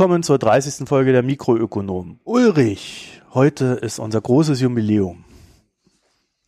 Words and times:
Willkommen 0.00 0.22
zur 0.22 0.38
30. 0.38 0.88
Folge 0.88 1.12
der 1.12 1.22
Mikroökonomen. 1.22 2.20
Ulrich, 2.24 3.20
heute 3.34 3.78
ist 3.82 3.98
unser 3.98 4.22
großes 4.22 4.58
Jubiläum. 4.58 5.26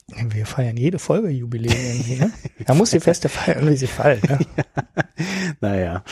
Wir 0.09 0.47
feiern 0.47 0.79
jede 0.79 0.99
Folge 0.99 1.29
Jubiläum 1.29 1.77
irgendwie, 1.77 2.17
ne? 2.17 2.33
Da 2.65 2.73
muss 2.73 2.93
die 2.93 3.01
Feste 3.01 3.29
feiern, 3.29 3.69
wie 3.69 3.77
sie 3.77 3.89
fallen. 3.89 4.23
Ne? 4.27 4.39
naja, 5.61 6.03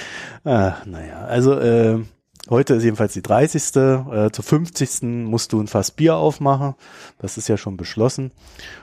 Ach, 0.44 0.84
naja, 0.84 1.24
also 1.24 1.58
äh, 1.58 2.04
heute 2.50 2.74
ist 2.74 2.84
jedenfalls 2.84 3.14
die 3.14 3.22
30. 3.22 3.74
Äh, 3.74 4.30
zur 4.32 4.44
50. 4.44 5.00
musst 5.24 5.54
du 5.54 5.62
ein 5.62 5.66
Fass 5.66 5.92
Bier 5.92 6.16
aufmachen. 6.16 6.74
Das 7.20 7.38
ist 7.38 7.48
ja 7.48 7.56
schon 7.56 7.78
beschlossen. 7.78 8.32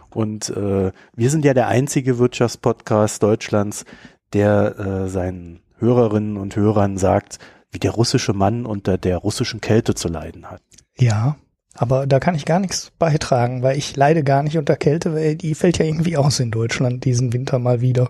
Und 0.09 0.49
äh, 0.49 0.91
wir 1.13 1.29
sind 1.29 1.45
ja 1.45 1.53
der 1.53 1.67
einzige 1.67 2.17
Wirtschaftspodcast 2.17 3.21
Deutschlands, 3.21 3.85
der 4.33 4.79
äh, 4.79 5.09
seinen 5.09 5.59
Hörerinnen 5.77 6.37
und 6.37 6.55
Hörern 6.55 6.97
sagt, 6.97 7.37
wie 7.71 7.79
der 7.79 7.91
russische 7.91 8.33
Mann 8.33 8.65
unter 8.65 8.97
der 8.97 9.17
russischen 9.17 9.61
Kälte 9.61 9.93
zu 9.93 10.07
leiden 10.07 10.49
hat. 10.49 10.61
Ja, 10.97 11.37
aber 11.75 12.07
da 12.07 12.19
kann 12.19 12.35
ich 12.35 12.45
gar 12.45 12.59
nichts 12.59 12.91
beitragen, 12.97 13.61
weil 13.61 13.77
ich 13.77 13.95
leide 13.95 14.23
gar 14.23 14.43
nicht 14.43 14.57
unter 14.57 14.75
Kälte, 14.75 15.13
weil 15.13 15.35
die 15.35 15.53
fällt 15.53 15.77
ja 15.77 15.85
irgendwie 15.85 16.17
aus 16.17 16.39
in 16.39 16.51
Deutschland 16.51 17.05
diesen 17.05 17.33
Winter 17.33 17.59
mal 17.59 17.81
wieder. 17.81 18.09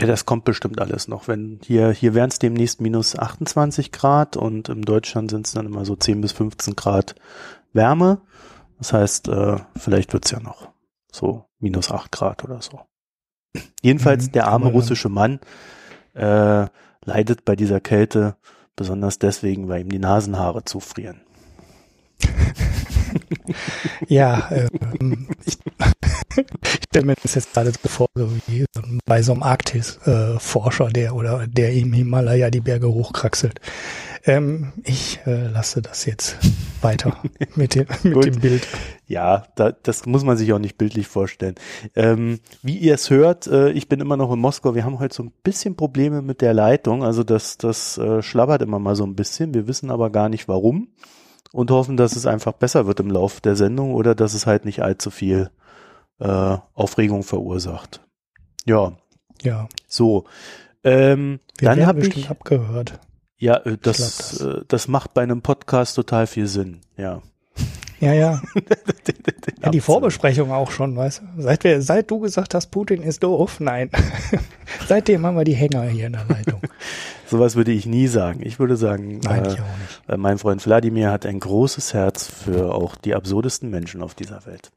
Ja, 0.00 0.06
das 0.06 0.24
kommt 0.24 0.44
bestimmt 0.44 0.80
alles 0.80 1.08
noch. 1.08 1.28
Wenn 1.28 1.60
hier, 1.62 1.90
hier 1.90 2.14
wären 2.14 2.30
es 2.30 2.38
demnächst 2.38 2.80
minus 2.80 3.18
28 3.18 3.92
Grad 3.92 4.36
und 4.36 4.68
in 4.68 4.82
Deutschland 4.82 5.30
sind 5.30 5.46
es 5.46 5.52
dann 5.52 5.66
immer 5.66 5.84
so 5.84 5.96
10 5.96 6.20
bis 6.20 6.32
15 6.32 6.76
Grad 6.76 7.16
Wärme. 7.72 8.22
Das 8.78 8.92
heißt, 8.92 9.28
äh, 9.28 9.56
vielleicht 9.76 10.12
wird's 10.12 10.30
ja 10.30 10.40
noch 10.40 10.70
so 11.12 11.44
minus 11.58 11.90
8 11.90 12.10
Grad 12.12 12.44
oder 12.44 12.62
so. 12.62 12.80
Jedenfalls 13.82 14.28
mhm, 14.28 14.32
der 14.32 14.46
arme 14.46 14.68
russische 14.68 15.08
Mann 15.08 15.40
äh, 16.14 16.66
leidet 17.04 17.44
bei 17.44 17.56
dieser 17.56 17.80
Kälte 17.80 18.36
besonders 18.80 19.18
deswegen, 19.18 19.68
weil 19.68 19.82
ihm 19.82 19.90
die 19.90 19.98
Nasenhaare 19.98 20.64
zufrieren. 20.64 21.20
ja, 24.08 24.48
äh, 24.50 24.68
ich, 25.44 25.58
ich 26.62 26.80
stelle 26.88 27.04
mir 27.04 27.14
das 27.22 27.34
jetzt 27.34 27.52
gerade 27.52 27.72
vor, 27.84 28.06
so 28.14 28.32
wie 28.46 28.64
bei 29.04 29.20
so 29.20 29.32
einem 29.32 29.42
Arktis-Forscher, 29.42 30.88
äh, 30.88 30.92
der 30.94 31.14
oder 31.14 31.46
der 31.46 31.74
im 31.74 31.92
Himalaya 31.92 32.48
die 32.48 32.62
Berge 32.62 32.88
hochkraxelt. 32.88 33.60
Ähm, 34.24 34.72
ich 34.84 35.20
äh, 35.26 35.48
lasse 35.48 35.80
das 35.80 36.04
jetzt 36.04 36.36
weiter 36.82 37.16
mit, 37.54 37.74
dem, 37.74 37.86
mit 38.02 38.24
dem 38.24 38.40
Bild. 38.40 38.66
Ja, 39.06 39.44
da, 39.56 39.72
das 39.72 40.06
muss 40.06 40.24
man 40.24 40.36
sich 40.36 40.52
auch 40.52 40.58
nicht 40.58 40.78
bildlich 40.78 41.08
vorstellen. 41.08 41.54
Ähm, 41.94 42.40
wie 42.62 42.76
ihr 42.76 42.94
es 42.94 43.10
hört, 43.10 43.46
äh, 43.46 43.70
ich 43.70 43.88
bin 43.88 44.00
immer 44.00 44.16
noch 44.16 44.32
in 44.32 44.38
Moskau. 44.38 44.74
Wir 44.74 44.84
haben 44.84 44.98
heute 44.98 45.14
so 45.14 45.22
ein 45.22 45.32
bisschen 45.42 45.76
Probleme 45.76 46.22
mit 46.22 46.40
der 46.42 46.54
Leitung. 46.54 47.02
Also 47.02 47.24
das, 47.24 47.56
das 47.58 47.98
äh, 47.98 48.22
schlabbert 48.22 48.62
immer 48.62 48.78
mal 48.78 48.94
so 48.96 49.04
ein 49.04 49.16
bisschen. 49.16 49.54
Wir 49.54 49.66
wissen 49.66 49.90
aber 49.90 50.10
gar 50.10 50.28
nicht 50.28 50.48
warum 50.48 50.88
und 51.52 51.70
hoffen, 51.70 51.96
dass 51.96 52.16
es 52.16 52.26
einfach 52.26 52.52
besser 52.52 52.86
wird 52.86 53.00
im 53.00 53.10
Laufe 53.10 53.40
der 53.40 53.56
Sendung 53.56 53.94
oder 53.94 54.14
dass 54.14 54.34
es 54.34 54.46
halt 54.46 54.64
nicht 54.64 54.82
allzu 54.82 55.10
viel 55.10 55.50
äh, 56.18 56.56
Aufregung 56.74 57.22
verursacht. 57.22 58.00
Ja. 58.66 58.92
Ja. 59.42 59.68
So. 59.88 60.24
Ähm, 60.84 61.40
Wir 61.58 61.70
dann 61.70 61.86
habe 61.86 62.00
ich 62.00 62.30
abgehört. 62.30 63.00
Ja, 63.40 63.56
äh, 63.56 63.76
das, 63.80 63.96
das. 63.96 64.40
Äh, 64.40 64.60
das 64.68 64.86
macht 64.86 65.14
bei 65.14 65.22
einem 65.22 65.42
Podcast 65.42 65.96
total 65.96 66.26
viel 66.26 66.46
Sinn. 66.46 66.80
Ja. 66.96 67.22
Ja, 67.98 68.12
ja. 68.12 68.42
ja 69.62 69.70
die 69.70 69.80
Vorbesprechung 69.80 70.52
auch 70.52 70.70
schon, 70.70 70.96
weißt 70.96 71.22
du? 71.36 71.42
Seit, 71.42 71.64
wir, 71.64 71.82
seit 71.82 72.10
du 72.10 72.20
gesagt 72.20 72.54
hast, 72.54 72.68
Putin 72.70 73.02
ist 73.02 73.22
doof, 73.22 73.58
nein. 73.60 73.90
Seitdem 74.88 75.26
haben 75.26 75.36
wir 75.36 75.44
die 75.44 75.54
Hänger 75.54 75.82
hier 75.84 76.06
in 76.06 76.12
der 76.12 76.24
Leitung. 76.26 76.60
Sowas 77.26 77.56
würde 77.56 77.72
ich 77.72 77.86
nie 77.86 78.06
sagen. 78.06 78.40
Ich 78.42 78.58
würde 78.58 78.76
sagen, 78.76 79.20
nein, 79.24 79.44
äh, 79.44 79.52
ich. 79.52 79.58
Äh, 80.08 80.16
mein 80.16 80.38
Freund 80.38 80.64
Wladimir 80.64 81.10
hat 81.10 81.26
ein 81.26 81.40
großes 81.40 81.94
Herz 81.94 82.26
für 82.26 82.74
auch 82.74 82.96
die 82.96 83.14
absurdesten 83.14 83.70
Menschen 83.70 84.02
auf 84.02 84.14
dieser 84.14 84.44
Welt. 84.46 84.70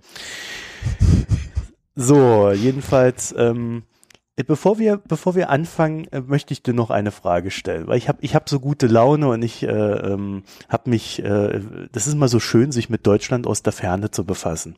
So, 1.95 2.51
jedenfalls, 2.51 3.33
ähm, 3.37 3.83
äh, 3.83 3.92
bevor 4.35 4.79
wir, 4.79 4.97
bevor 4.97 5.35
wir 5.35 5.49
anfangen, 5.49 6.07
äh, 6.11 6.21
möchte 6.21 6.53
ich 6.53 6.63
dir 6.63 6.73
noch 6.73 6.89
eine 6.89 7.11
Frage 7.11 7.51
stellen, 7.51 7.87
weil 7.87 7.97
ich 7.97 8.07
habe 8.07 8.19
ich 8.21 8.33
hab 8.33 8.49
so 8.49 8.59
gute 8.59 8.87
Laune 8.87 9.29
und 9.29 9.43
ich 9.43 9.63
äh, 9.63 9.67
ähm, 9.67 10.43
habe 10.69 10.89
mich, 10.89 11.23
äh, 11.23 11.61
das 11.91 12.07
ist 12.07 12.13
immer 12.13 12.27
so 12.27 12.39
schön, 12.39 12.71
sich 12.71 12.89
mit 12.89 13.05
Deutschland 13.05 13.45
aus 13.45 13.61
der 13.61 13.73
Ferne 13.73 14.11
zu 14.11 14.25
befassen. 14.25 14.75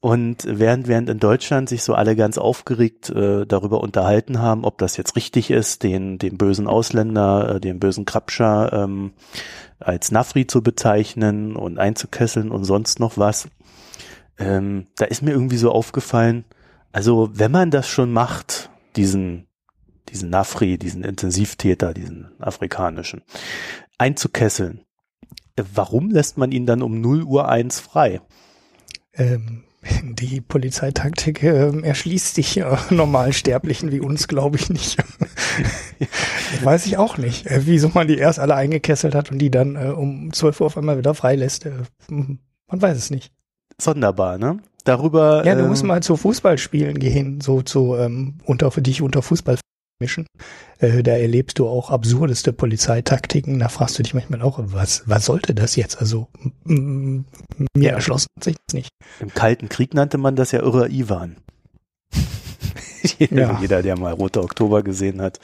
Und 0.00 0.44
während, 0.46 0.86
während 0.86 1.10
in 1.10 1.18
Deutschland 1.18 1.68
sich 1.68 1.82
so 1.82 1.94
alle 1.94 2.14
ganz 2.14 2.38
aufgeregt 2.38 3.10
äh, 3.10 3.46
darüber 3.46 3.80
unterhalten 3.80 4.40
haben, 4.40 4.64
ob 4.64 4.78
das 4.78 4.96
jetzt 4.96 5.16
richtig 5.16 5.50
ist, 5.50 5.82
den, 5.82 6.18
den 6.18 6.38
bösen 6.38 6.68
Ausländer, 6.68 7.56
äh, 7.56 7.60
den 7.60 7.80
bösen 7.80 8.04
Krabscher 8.04 8.72
ähm, 8.72 9.12
als 9.80 10.12
Nafri 10.12 10.46
zu 10.46 10.62
bezeichnen 10.62 11.56
und 11.56 11.78
einzukesseln 11.78 12.52
und 12.52 12.64
sonst 12.64 13.00
noch 13.00 13.18
was, 13.18 13.48
ähm, 14.38 14.86
da 14.96 15.04
ist 15.04 15.22
mir 15.22 15.32
irgendwie 15.32 15.56
so 15.56 15.72
aufgefallen, 15.72 16.44
also 16.92 17.30
wenn 17.32 17.50
man 17.50 17.70
das 17.72 17.88
schon 17.88 18.12
macht, 18.12 18.70
diesen, 18.98 19.46
diesen 20.10 20.28
Nafri, 20.28 20.76
diesen 20.76 21.04
Intensivtäter, 21.04 21.94
diesen 21.94 22.28
afrikanischen, 22.40 23.22
einzukesseln. 23.96 24.82
Warum 25.56 26.10
lässt 26.10 26.36
man 26.36 26.52
ihn 26.52 26.66
dann 26.66 26.82
um 26.82 27.00
0 27.00 27.22
Uhr 27.22 27.48
1 27.48 27.80
frei? 27.80 28.20
Ähm, 29.14 29.64
die 30.02 30.40
Polizeitaktik 30.40 31.42
äh, 31.42 31.80
erschließt 31.80 32.34
sich 32.34 32.58
äh, 32.58 32.76
Normalsterblichen 32.90 33.92
wie 33.92 34.00
uns, 34.00 34.28
glaube 34.28 34.56
ich 34.56 34.68
nicht. 34.68 34.98
Weiß 36.62 36.86
ich 36.86 36.96
auch 36.96 37.16
nicht, 37.16 37.46
äh, 37.46 37.66
wieso 37.66 37.88
man 37.88 38.08
die 38.08 38.18
erst 38.18 38.38
alle 38.38 38.54
eingekesselt 38.54 39.14
hat 39.14 39.30
und 39.30 39.38
die 39.38 39.50
dann 39.50 39.76
äh, 39.76 39.88
um 39.88 40.32
12 40.32 40.60
Uhr 40.60 40.66
auf 40.66 40.76
einmal 40.76 40.98
wieder 40.98 41.14
freilässt. 41.14 41.66
Äh, 41.66 41.72
man 42.08 42.82
weiß 42.82 42.98
es 42.98 43.10
nicht. 43.10 43.32
Sonderbar, 43.80 44.38
ne? 44.38 44.58
Darüber. 44.88 45.44
Ja, 45.44 45.54
du 45.54 45.62
ähm, 45.62 45.68
musst 45.68 45.84
mal 45.84 46.02
zu 46.02 46.16
Fußballspielen 46.16 46.98
gehen, 46.98 47.40
so 47.40 47.62
zu 47.62 47.96
ähm, 47.96 48.38
unter 48.44 48.70
für 48.70 48.82
dich 48.82 49.02
unter 49.02 49.22
Fußball 49.22 49.58
mischen. 50.00 50.26
Äh, 50.78 51.02
da 51.02 51.12
erlebst 51.12 51.58
du 51.58 51.66
auch 51.66 51.90
absurdeste 51.90 52.52
Polizeitaktiken. 52.52 53.58
Da 53.58 53.68
fragst 53.68 53.98
du 53.98 54.02
dich 54.02 54.14
manchmal 54.14 54.42
auch, 54.42 54.60
was, 54.62 55.02
was 55.06 55.26
sollte 55.26 55.54
das 55.54 55.76
jetzt? 55.76 56.00
Also 56.00 56.28
mir 56.64 57.24
ja. 57.76 57.92
erschlossen 57.92 58.28
sich 58.40 58.56
das 58.66 58.74
nicht. 58.74 58.90
Im 59.20 59.34
Kalten 59.34 59.68
Krieg 59.68 59.94
nannte 59.94 60.18
man 60.18 60.36
das 60.36 60.52
ja 60.52 60.60
irre 60.60 60.88
Ivan. 60.88 61.36
jeder, 63.18 63.36
ja. 63.36 63.58
jeder, 63.60 63.82
der 63.82 63.98
mal 63.98 64.12
Rote 64.12 64.42
Oktober 64.42 64.82
gesehen 64.82 65.20
hat, 65.20 65.40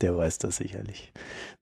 der 0.00 0.16
weiß 0.16 0.38
das 0.38 0.56
sicherlich. 0.56 1.12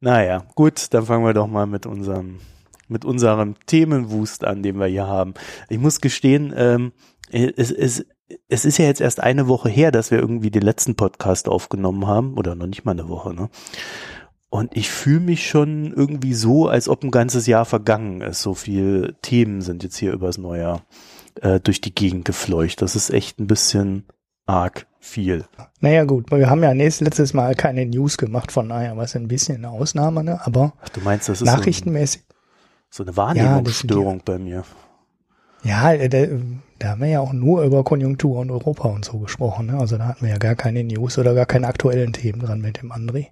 Naja, 0.01 0.45
gut, 0.55 0.93
dann 0.93 1.07
fangen 1.07 1.25
wir 1.25 1.35
doch 1.35 1.47
mal 1.47 1.67
mit 1.67 1.87
unserem 1.87 2.41
mit 2.87 3.07
unserem 3.07 3.55
Themenwust 3.67 4.45
an, 4.45 4.63
den 4.63 4.79
wir 4.79 4.87
hier 4.87 5.07
haben. 5.07 5.33
Ich 5.71 5.79
muss 5.79 6.03
gestehen, 6.03 6.53
ähm, 6.55 6.93
es, 7.35 7.71
es, 7.71 8.07
es 8.49 8.65
ist 8.65 8.79
ja 8.79 8.87
jetzt 8.87 9.01
erst 9.01 9.21
eine 9.21 9.49
Woche 9.49 9.69
her, 9.69 9.91
dass 9.91 10.11
wir 10.11 10.19
irgendwie 10.19 10.51
den 10.51 10.63
letzten 10.63 10.95
Podcast 10.95 11.49
aufgenommen 11.49 12.07
haben, 12.07 12.35
oder 12.35 12.55
noch 12.55 12.67
nicht 12.67 12.85
mal 12.85 12.93
eine 12.93 13.09
Woche, 13.09 13.35
ne? 13.35 13.51
Und 14.51 14.77
ich 14.77 14.89
fühle 14.89 15.19
mich 15.19 15.49
schon 15.49 15.93
irgendwie 15.93 16.33
so, 16.33 16.69
als 16.69 16.89
ob 16.89 17.03
ein 17.03 17.11
ganzes 17.11 17.49
Jahr 17.49 17.65
vergangen 17.65 18.21
ist. 18.21 18.41
So 18.41 18.55
viele 18.55 19.17
Themen 19.21 19.63
sind 19.63 19.83
jetzt 19.83 19.97
hier 19.97 20.13
übers 20.13 20.39
Neujahr 20.39 20.83
äh, 21.41 21.59
durch 21.59 21.81
die 21.81 21.93
Gegend 21.93 22.25
gefleucht. 22.25 22.81
Das 22.81 22.95
ist 22.95 23.11
echt 23.11 23.41
ein 23.41 23.49
bisschen 23.49 24.05
arg 24.47 24.87
viel. 25.01 25.45
Naja 25.81 26.05
gut, 26.05 26.31
wir 26.31 26.49
haben 26.49 26.63
ja 26.63 26.73
nächstes, 26.73 27.05
letztes 27.05 27.35
Mal 27.35 27.57
keine 27.57 27.85
News 27.85 28.17
gemacht, 28.17 28.53
von 28.53 28.69
daher 28.69 28.97
war 28.97 29.05
es 29.05 29.17
ein 29.17 29.27
bisschen 29.27 29.57
eine 29.57 29.71
Ausnahme, 29.71 30.23
ne? 30.23 30.41
aber 30.47 30.73
Ach, 30.83 30.89
du 30.91 31.01
meinst, 31.01 31.29
das 31.29 31.43
ist 31.43 31.47
nachrichtenmäßig. 31.47 32.23
So, 32.91 33.03
ein, 33.03 33.07
so 33.07 33.11
eine 33.11 33.17
Wahrnehmungsstörung 33.17 34.19
ja, 34.19 34.23
bei 34.25 34.39
mir. 34.39 34.65
Ja, 35.65 35.93
äh, 35.93 36.39
da, 36.85 36.91
haben 36.91 37.01
wir 37.01 37.09
ja 37.09 37.21
auch 37.21 37.33
nur 37.33 37.63
über 37.63 37.83
Konjunktur 37.85 38.39
und 38.39 38.51
Europa 38.51 38.89
und 38.89 39.05
so 39.05 39.19
gesprochen. 39.19 39.67
Ne? 39.67 39.79
Also 39.79 39.99
da 39.99 40.09
hatten 40.09 40.23
wir 40.23 40.31
ja 40.31 40.39
gar 40.39 40.55
keine 40.55 40.85
News 40.85 41.19
oder 41.19 41.35
gar 41.35 41.47
keine 41.47 41.67
aktuellen 41.67 42.13
Themen 42.13 42.41
dran 42.41 42.61
mit 42.61 42.83
dem 42.83 42.93
André. 42.93 43.29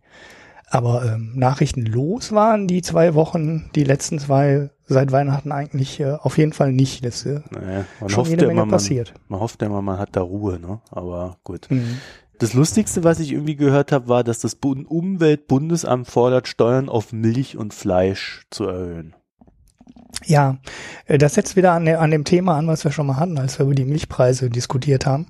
Aber 0.70 1.04
ähm, 1.04 1.32
Nachrichten 1.34 1.84
los 1.84 2.32
waren 2.32 2.66
die 2.66 2.81
zwei 2.81 3.14
Wochen, 3.14 3.70
die 3.75 3.84
letzten 3.84 4.19
zwei 4.19 4.70
seit 4.87 5.12
Weihnachten 5.12 5.52
eigentlich 5.52 6.00
äh, 6.00 6.12
auf 6.12 6.38
jeden 6.38 6.54
Fall 6.54 6.72
nicht. 6.72 7.04
Das 7.04 7.26
äh, 7.26 7.40
naja, 7.50 7.84
schon 8.00 8.16
hofft 8.16 8.31
jede 8.31 8.46
Menge 8.46 8.62
immer, 8.62 8.70
passiert. 8.70 9.12
Man, 9.12 9.22
man 9.28 9.40
hofft 9.40 9.60
ja 9.60 9.69
immer, 9.69 9.82
man 9.82 9.98
hat 9.98 10.16
da 10.16 10.22
Ruhe, 10.22 10.58
ne? 10.58 10.81
Aber 10.90 11.37
gut. 11.44 11.66
Mhm. 11.70 11.98
Das 12.38 12.55
Lustigste, 12.55 13.05
was 13.05 13.20
ich 13.20 13.32
irgendwie 13.32 13.56
gehört 13.56 13.93
habe, 13.93 14.08
war, 14.08 14.25
dass 14.25 14.40
das 14.40 14.55
Umweltbundesamt 14.55 16.08
fordert, 16.08 16.48
Steuern 16.48 16.88
auf 16.88 17.12
Milch 17.12 17.56
und 17.56 17.75
Fleisch 17.75 18.46
zu 18.50 18.64
erhöhen. 18.64 19.14
Ja, 20.25 20.59
äh, 21.06 21.19
das 21.19 21.35
setzt 21.35 21.56
wieder 21.56 21.73
an, 21.73 21.88
an, 21.88 22.11
dem 22.11 22.25
Thema 22.25 22.56
an, 22.56 22.67
was 22.67 22.85
wir 22.85 22.93
schon 22.93 23.06
mal 23.06 23.17
hatten, 23.17 23.38
als 23.38 23.59
wir 23.59 23.67
über 23.67 23.75
die 23.75 23.85
Milchpreise 23.85 24.50
diskutiert 24.50 25.06
haben, 25.06 25.26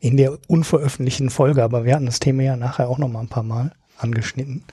in 0.00 0.16
der 0.16 0.38
unveröffentlichten 0.48 1.30
Folge. 1.30 1.62
Aber 1.62 1.84
wir 1.84 1.94
hatten 1.94 2.06
das 2.06 2.20
Thema 2.20 2.42
ja 2.42 2.56
nachher 2.56 2.88
auch 2.88 2.98
noch 2.98 3.08
mal 3.08 3.20
ein 3.20 3.28
paar 3.28 3.42
Mal 3.42 3.72
angeschnitten. 3.98 4.64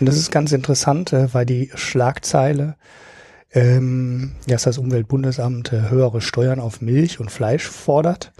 Und 0.00 0.06
das 0.06 0.16
ist 0.16 0.30
ganz 0.30 0.52
interessant, 0.52 1.12
äh, 1.12 1.32
weil 1.32 1.46
die 1.46 1.70
Schlagzeile, 1.74 2.76
ähm, 3.52 4.32
dass 4.46 4.64
das 4.64 4.78
Umweltbundesamt 4.78 5.72
äh, 5.72 5.90
höhere 5.90 6.20
Steuern 6.20 6.60
auf 6.60 6.80
Milch 6.80 7.20
und 7.20 7.30
Fleisch 7.30 7.66
fordert, 7.68 8.32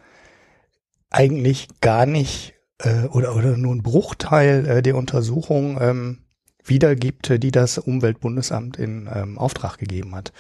eigentlich 1.11 1.69
gar 1.81 2.07
nicht 2.07 2.55
äh, 2.79 3.07
oder, 3.07 3.37
oder 3.37 3.57
nur 3.57 3.75
ein 3.75 3.83
Bruchteil 3.83 4.67
äh, 4.67 4.83
der 4.83 4.97
Untersuchung 4.97 5.79
ähm, 5.81 6.19
wiedergibt, 6.69 7.43
die 7.43 7.51
das 7.51 7.79
Umweltbundesamt 7.79 8.79
in 8.79 9.09
ähm, 9.13 9.39
Auftrag 9.39 9.79
gegeben 9.79 10.15
hat. 10.15 10.33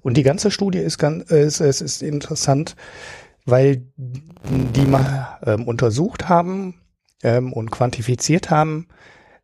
Und 0.00 0.16
die 0.16 0.22
ganze 0.22 0.50
Studie 0.50 0.78
ist 0.78 0.98
ganz, 0.98 1.30
ist, 1.30 1.60
ist, 1.60 1.80
ist 1.80 2.02
interessant, 2.02 2.76
weil 3.46 3.86
die 3.96 4.86
mal 4.86 5.38
ähm, 5.44 5.66
untersucht 5.66 6.28
haben 6.28 6.74
ähm, 7.22 7.52
und 7.52 7.70
quantifiziert 7.70 8.50
haben, 8.50 8.88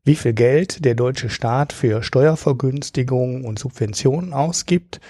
wie 0.05 0.17
viel 0.17 0.33
Geld 0.33 0.85
der 0.85 0.95
deutsche 0.95 1.31
Staat 1.31 1.73
für 1.73 2.03
Steuervergünstigungen 2.03 3.45
und 3.45 3.59
Subventionen 3.59 4.33
ausgibt, 4.33 5.01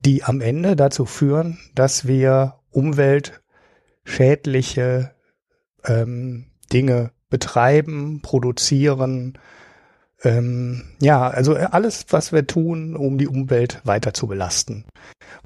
die 0.00 0.24
am 0.24 0.40
Ende 0.40 0.76
dazu 0.76 1.06
führen, 1.06 1.58
dass 1.74 2.06
wir 2.06 2.60
umweltschädliche 2.70 5.12
ähm, 5.84 6.46
Dinge 6.72 7.10
betreiben, 7.30 8.20
produzieren, 8.22 9.38
ähm, 10.24 10.84
ja, 11.00 11.28
also 11.28 11.54
alles, 11.54 12.06
was 12.10 12.32
wir 12.32 12.46
tun, 12.46 12.96
um 12.96 13.18
die 13.18 13.28
Umwelt 13.28 13.80
weiter 13.84 14.12
zu 14.14 14.26
belasten. 14.26 14.84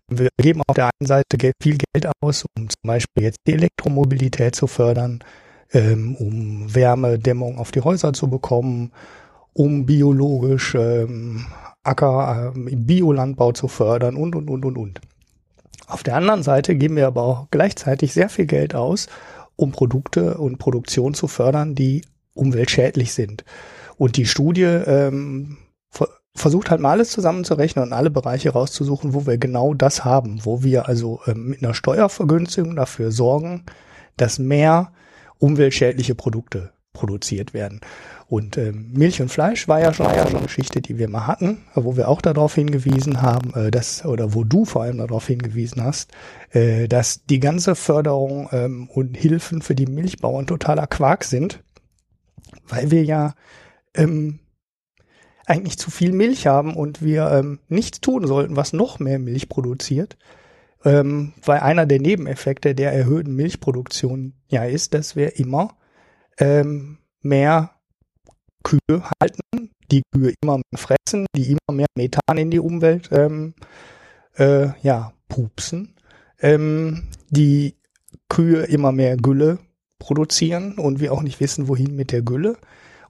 Wir 0.09 0.29
geben 0.39 0.63
auf 0.67 0.75
der 0.75 0.87
einen 0.87 1.07
Seite 1.07 1.37
viel 1.63 1.79
Geld 1.79 2.11
aus, 2.21 2.45
um 2.57 2.69
zum 2.69 2.87
Beispiel 2.87 3.25
jetzt 3.25 3.39
die 3.47 3.53
Elektromobilität 3.53 4.55
zu 4.55 4.67
fördern, 4.67 5.23
ähm, 5.73 6.17
um 6.17 6.75
Wärmedämmung 6.75 7.59
auf 7.59 7.71
die 7.71 7.83
Häuser 7.83 8.13
zu 8.13 8.29
bekommen, 8.29 8.93
um 9.53 9.85
biologisch 9.85 10.75
ähm, 10.75 11.47
Acker, 11.83 12.53
äh, 12.55 12.77
Biolandbau 12.77 13.53
zu 13.53 13.69
fördern 13.69 14.17
und, 14.17 14.35
und, 14.35 14.49
und, 14.49 14.65
und, 14.65 14.79
und. 14.79 15.01
Auf 15.87 16.03
der 16.03 16.17
anderen 16.17 16.43
Seite 16.43 16.75
geben 16.75 16.97
wir 16.97 17.07
aber 17.07 17.23
auch 17.23 17.49
gleichzeitig 17.51 18.15
sehr 18.15 18.29
viel 18.29 18.47
Geld 18.47 18.75
aus, 18.75 19.09
um 19.57 19.73
Produkte 19.73 20.39
und 20.39 20.59
Produktion 20.59 21.13
zu 21.13 21.27
fördern, 21.27 21.75
die 21.75 22.03
umweltschädlich 22.35 23.13
sind. 23.13 23.45
Und 23.97 24.17
die 24.17 24.27
Studie 24.27 24.63
ähm, 24.63 25.59
versucht 26.35 26.71
halt 26.71 26.81
mal 26.81 26.93
alles 26.93 27.11
zusammenzurechnen 27.11 27.85
und 27.85 27.93
alle 27.93 28.11
Bereiche 28.11 28.51
rauszusuchen, 28.51 29.15
wo 29.15 29.27
wir 29.27 29.39
genau 29.39 29.75
das 29.75 30.05
haben, 30.05 30.45
wo 30.45 30.63
wir 30.63 30.89
also 30.89 31.21
ähm, 31.27 31.49
mit 31.49 31.63
einer 31.63 31.75
Steuervergünstigung 31.75 32.77
dafür 32.77 33.13
sorgen, 33.13 33.65
dass 34.17 34.39
mehr 34.39 34.93
umweltschädliche 35.39 36.15
Produkte 36.15 36.73
produziert 36.93 37.55
werden. 37.55 37.81
Und 38.29 38.57
ähm, 38.57 38.93
Milch 38.93 39.21
und 39.21 39.29
Fleisch 39.29 39.69
war 39.69 39.81
ja 39.81 39.93
schon 39.93 40.07
war 40.07 40.17
ja 40.17 40.27
schon 40.27 40.37
eine 40.37 40.47
Geschichte, 40.47 40.81
die 40.81 40.97
wir 40.97 41.09
mal 41.09 41.27
hatten, 41.27 41.65
wo 41.75 41.97
wir 41.97 42.09
auch 42.09 42.23
darauf 42.23 42.55
hingewiesen 42.55 43.21
haben, 43.21 43.53
äh, 43.55 43.71
dass 43.71 44.05
oder 44.07 44.35
wo 44.35 44.45
du 44.45 44.65
vor 44.65 44.83
allem 44.83 44.99
darauf 44.99 45.27
hingewiesen 45.27 45.85
hast, 45.85 46.13
äh, 46.51 46.89
dass 46.89 47.25
die 47.27 47.41
ganze 47.41 47.75
Förderung 47.75 48.49
ähm, 48.53 48.89
und 48.91 49.17
Hilfen 49.17 49.61
für 49.61 49.75
die 49.75 49.87
Milchbauern 49.87 50.47
totaler 50.47 50.87
Quark 50.87 51.25
sind, 51.25 51.63
weil 52.69 52.91
wir 52.91 53.05
ja 53.05 53.35
ähm, 53.95 54.41
eigentlich 55.47 55.79
zu 55.79 55.91
viel 55.91 56.13
Milch 56.13 56.47
haben 56.47 56.75
und 56.75 57.03
wir 57.03 57.31
ähm, 57.31 57.59
nichts 57.69 58.01
tun 58.01 58.27
sollten, 58.27 58.57
was 58.57 58.73
noch 58.73 58.99
mehr 58.99 59.19
Milch 59.19 59.49
produziert. 59.49 60.17
Ähm, 60.85 61.33
weil 61.45 61.61
einer 61.61 61.87
der 61.87 62.01
Nebeneffekte 62.01 62.75
der 62.75 62.93
erhöhten 62.93 63.35
Milchproduktion 63.37 64.35
ja 64.49 64.65
ist, 64.65 64.95
dass 64.95 65.15
wir 65.15 65.39
immer 65.39 65.77
ähm, 66.39 66.99
mehr 67.21 67.71
Kühe 68.65 69.03
halten, 69.21 69.71
die 69.91 70.03
Kühe 70.13 70.33
immer 70.43 70.57
mehr 70.57 70.79
fressen, 70.79 71.27
die 71.37 71.53
immer 71.53 71.77
mehr 71.77 71.87
Methan 71.97 72.39
in 72.39 72.51
die 72.51 72.59
Umwelt 72.59 73.11
ähm, 73.13 73.55
äh, 74.37 74.69
ja, 74.83 75.13
pupsen, 75.29 75.95
ähm, 76.41 77.09
die 77.31 77.77
Kühe 78.29 78.65
immer 78.65 78.93
mehr 78.93 79.17
Gülle 79.17 79.59
produzieren 79.99 80.79
und 80.79 81.01
wir 81.01 81.13
auch 81.13 81.23
nicht 81.23 81.39
wissen, 81.39 81.69
wohin 81.69 81.95
mit 81.95 82.11
der 82.11 82.23
Gülle. 82.23 82.57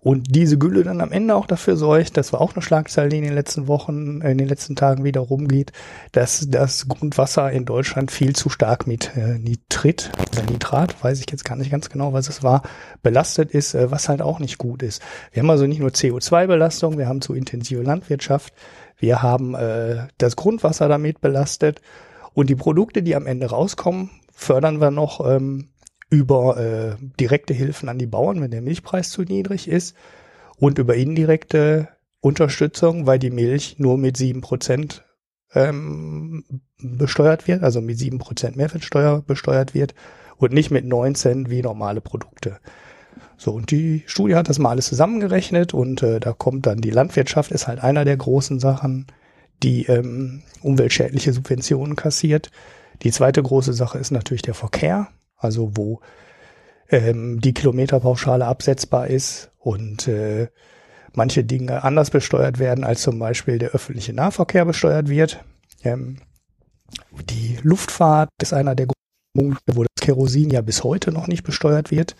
Und 0.04 0.34
diese 0.34 0.58
Gülle 0.58 0.82
dann 0.82 1.00
am 1.00 1.12
Ende 1.12 1.36
auch 1.36 1.46
dafür 1.46 1.76
sorgt, 1.76 2.16
das 2.16 2.32
war 2.32 2.40
auch 2.40 2.54
eine 2.54 2.62
Schlagzeile, 2.62 3.08
die 3.08 3.18
in 3.18 3.24
den 3.24 3.34
letzten 3.34 3.68
Wochen, 3.68 4.20
in 4.20 4.36
den 4.36 4.48
letzten 4.48 4.74
Tagen 4.74 5.04
wieder 5.04 5.20
rumgeht, 5.20 5.70
dass 6.10 6.48
das 6.48 6.88
Grundwasser 6.88 7.52
in 7.52 7.64
Deutschland 7.64 8.10
viel 8.10 8.34
zu 8.34 8.48
stark 8.48 8.88
mit 8.88 9.16
äh, 9.16 9.38
Nitrit 9.38 10.10
oder 10.32 10.42
Nitrat, 10.50 11.04
weiß 11.04 11.20
ich 11.20 11.30
jetzt 11.30 11.44
gar 11.44 11.54
nicht 11.54 11.70
ganz 11.70 11.88
genau, 11.88 12.12
was 12.12 12.28
es 12.28 12.42
war, 12.42 12.62
belastet 13.04 13.52
ist, 13.52 13.74
äh, 13.74 13.92
was 13.92 14.08
halt 14.08 14.22
auch 14.22 14.40
nicht 14.40 14.58
gut 14.58 14.82
ist. 14.82 15.00
Wir 15.30 15.44
haben 15.44 15.50
also 15.50 15.68
nicht 15.68 15.78
nur 15.78 15.90
CO2-Belastung, 15.90 16.98
wir 16.98 17.06
haben 17.06 17.20
zu 17.20 17.32
intensive 17.32 17.82
Landwirtschaft, 17.82 18.54
wir 18.98 19.22
haben 19.22 19.54
äh, 19.54 20.08
das 20.18 20.34
Grundwasser 20.34 20.88
damit 20.88 21.20
belastet 21.20 21.80
und 22.34 22.50
die 22.50 22.56
Produkte, 22.56 23.04
die 23.04 23.14
am 23.14 23.26
Ende 23.28 23.50
rauskommen, 23.50 24.10
fördern 24.32 24.80
wir 24.80 24.90
noch 24.90 25.24
ähm, 25.24 25.68
über 26.12 26.58
äh, 26.58 26.96
direkte 27.18 27.54
Hilfen 27.54 27.88
an 27.88 27.98
die 27.98 28.06
Bauern, 28.06 28.42
wenn 28.42 28.50
der 28.50 28.60
Milchpreis 28.60 29.08
zu 29.08 29.22
niedrig 29.22 29.66
ist 29.66 29.96
und 30.58 30.78
über 30.78 30.94
indirekte 30.94 31.88
Unterstützung, 32.20 33.06
weil 33.06 33.18
die 33.18 33.30
Milch 33.30 33.76
nur 33.78 33.96
mit 33.96 34.18
sieben 34.18 34.42
Prozent 34.42 35.06
ähm, 35.54 36.44
besteuert 36.78 37.48
wird, 37.48 37.62
also 37.62 37.80
mit 37.80 37.98
sieben 37.98 38.18
Prozent 38.18 38.56
Mehrwertsteuer 38.56 39.22
besteuert 39.22 39.72
wird 39.72 39.94
und 40.36 40.52
nicht 40.52 40.70
mit 40.70 40.84
neun 40.84 41.14
Cent 41.14 41.48
wie 41.48 41.62
normale 41.62 42.02
Produkte. 42.02 42.58
So, 43.38 43.52
und 43.52 43.70
die 43.70 44.02
Studie 44.04 44.34
hat 44.34 44.50
das 44.50 44.58
mal 44.58 44.68
alles 44.68 44.88
zusammengerechnet 44.88 45.72
und 45.72 46.02
äh, 46.02 46.20
da 46.20 46.34
kommt 46.34 46.66
dann 46.66 46.82
die 46.82 46.90
Landwirtschaft, 46.90 47.50
ist 47.52 47.68
halt 47.68 47.82
einer 47.82 48.04
der 48.04 48.18
großen 48.18 48.60
Sachen, 48.60 49.06
die 49.62 49.86
ähm, 49.86 50.42
umweltschädliche 50.60 51.32
Subventionen 51.32 51.96
kassiert. 51.96 52.50
Die 53.02 53.12
zweite 53.12 53.42
große 53.42 53.72
Sache 53.72 53.98
ist 53.98 54.10
natürlich 54.10 54.42
der 54.42 54.54
Verkehr 54.54 55.08
also 55.42 55.72
wo 55.74 56.00
ähm, 56.88 57.40
die 57.40 57.54
Kilometerpauschale 57.54 58.46
absetzbar 58.46 59.08
ist 59.08 59.50
und 59.58 60.08
äh, 60.08 60.48
manche 61.14 61.44
Dinge 61.44 61.84
anders 61.84 62.10
besteuert 62.10 62.58
werden, 62.58 62.84
als 62.84 63.02
zum 63.02 63.18
Beispiel 63.18 63.58
der 63.58 63.70
öffentliche 63.70 64.12
Nahverkehr 64.12 64.64
besteuert 64.64 65.08
wird. 65.08 65.44
Ähm, 65.84 66.18
die 67.30 67.58
Luftfahrt 67.62 68.30
ist 68.40 68.52
einer 68.52 68.74
der 68.74 68.86
Punkte, 69.34 69.76
wo 69.76 69.82
das 69.82 69.90
Kerosin 70.00 70.50
ja 70.50 70.60
bis 70.60 70.84
heute 70.84 71.12
noch 71.12 71.26
nicht 71.26 71.42
besteuert 71.42 71.90
wird, 71.90 72.16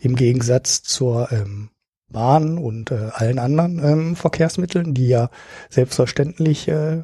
im 0.00 0.16
Gegensatz 0.16 0.82
zur 0.82 1.30
ähm, 1.32 1.70
Bahn 2.08 2.58
und 2.58 2.90
äh, 2.90 3.10
allen 3.12 3.38
anderen 3.38 3.80
ähm, 3.84 4.16
Verkehrsmitteln, 4.16 4.94
die 4.94 5.08
ja 5.08 5.30
selbstverständlich 5.70 6.68
äh, 6.68 7.02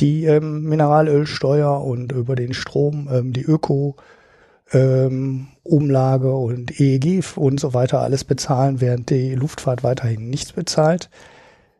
die 0.00 0.24
ähm, 0.24 0.64
Mineralölsteuer 0.64 1.82
und 1.82 2.12
über 2.12 2.36
den 2.36 2.52
Strom 2.52 3.08
ähm, 3.10 3.32
die 3.32 3.44
Öko 3.44 3.96
ähm, 4.72 5.48
Umlage 5.62 6.34
und 6.34 6.80
EEG 6.80 7.24
und 7.36 7.60
so 7.60 7.74
weiter 7.74 8.00
alles 8.00 8.24
bezahlen, 8.24 8.80
während 8.80 9.10
die 9.10 9.34
Luftfahrt 9.34 9.82
weiterhin 9.82 10.28
nichts 10.28 10.52
bezahlt. 10.52 11.10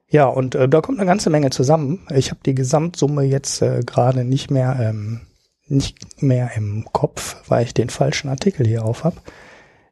Ja, 0.08 0.26
und 0.26 0.54
äh, 0.54 0.68
da 0.68 0.80
kommt 0.80 0.98
eine 0.98 1.06
ganze 1.06 1.30
Menge 1.30 1.50
zusammen. 1.50 2.06
Ich 2.14 2.30
habe 2.30 2.40
die 2.46 2.54
Gesamtsumme 2.54 3.22
jetzt 3.22 3.60
äh, 3.62 3.80
gerade 3.84 4.24
nicht 4.24 4.50
mehr 4.50 4.78
ähm, 4.80 5.22
nicht 5.68 6.22
mehr 6.22 6.52
im 6.56 6.84
Kopf, 6.92 7.42
weil 7.48 7.64
ich 7.64 7.74
den 7.74 7.90
falschen 7.90 8.28
Artikel 8.28 8.66
hier 8.66 8.84
auf 8.84 9.02
habe. 9.02 9.16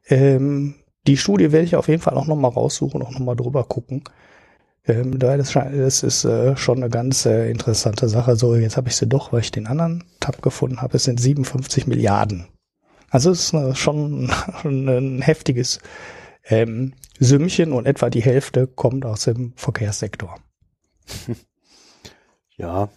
Ähm, 0.06 0.76
die 1.06 1.16
Studie 1.16 1.52
werde 1.52 1.66
ich 1.66 1.76
auf 1.76 1.88
jeden 1.88 2.02
Fall 2.02 2.14
auch 2.14 2.26
nochmal 2.26 2.52
raussuchen 2.52 3.02
auch 3.02 3.10
nochmal 3.10 3.36
drüber 3.36 3.64
gucken. 3.64 4.04
Ähm, 4.86 5.18
da 5.18 5.36
das, 5.36 5.52
das 5.52 6.02
ist 6.02 6.24
äh, 6.24 6.56
schon 6.56 6.78
eine 6.78 6.90
ganz 6.90 7.26
äh, 7.26 7.50
interessante 7.50 8.08
Sache. 8.08 8.36
So, 8.36 8.54
jetzt 8.54 8.76
habe 8.76 8.88
ich 8.88 8.96
sie 8.96 9.08
doch, 9.08 9.32
weil 9.32 9.40
ich 9.40 9.50
den 9.50 9.66
anderen 9.66 10.04
Tab 10.20 10.42
gefunden 10.42 10.80
habe. 10.80 10.96
Es 10.96 11.04
sind 11.04 11.20
57 11.20 11.86
Milliarden 11.86 12.46
also 13.14 13.30
es 13.30 13.44
ist 13.44 13.54
äh, 13.54 13.74
schon, 13.76 14.28
ein 14.64 15.22
heftiges 15.22 15.78
ähm, 16.46 16.94
Sümmchen 17.20 17.72
und 17.72 17.86
etwa 17.86 18.10
die 18.10 18.22
Hälfte 18.22 18.66
kommt 18.66 19.06
aus 19.06 19.24
dem 19.24 19.52
Verkehrssektor. 19.56 20.36
Ja, 22.56 22.88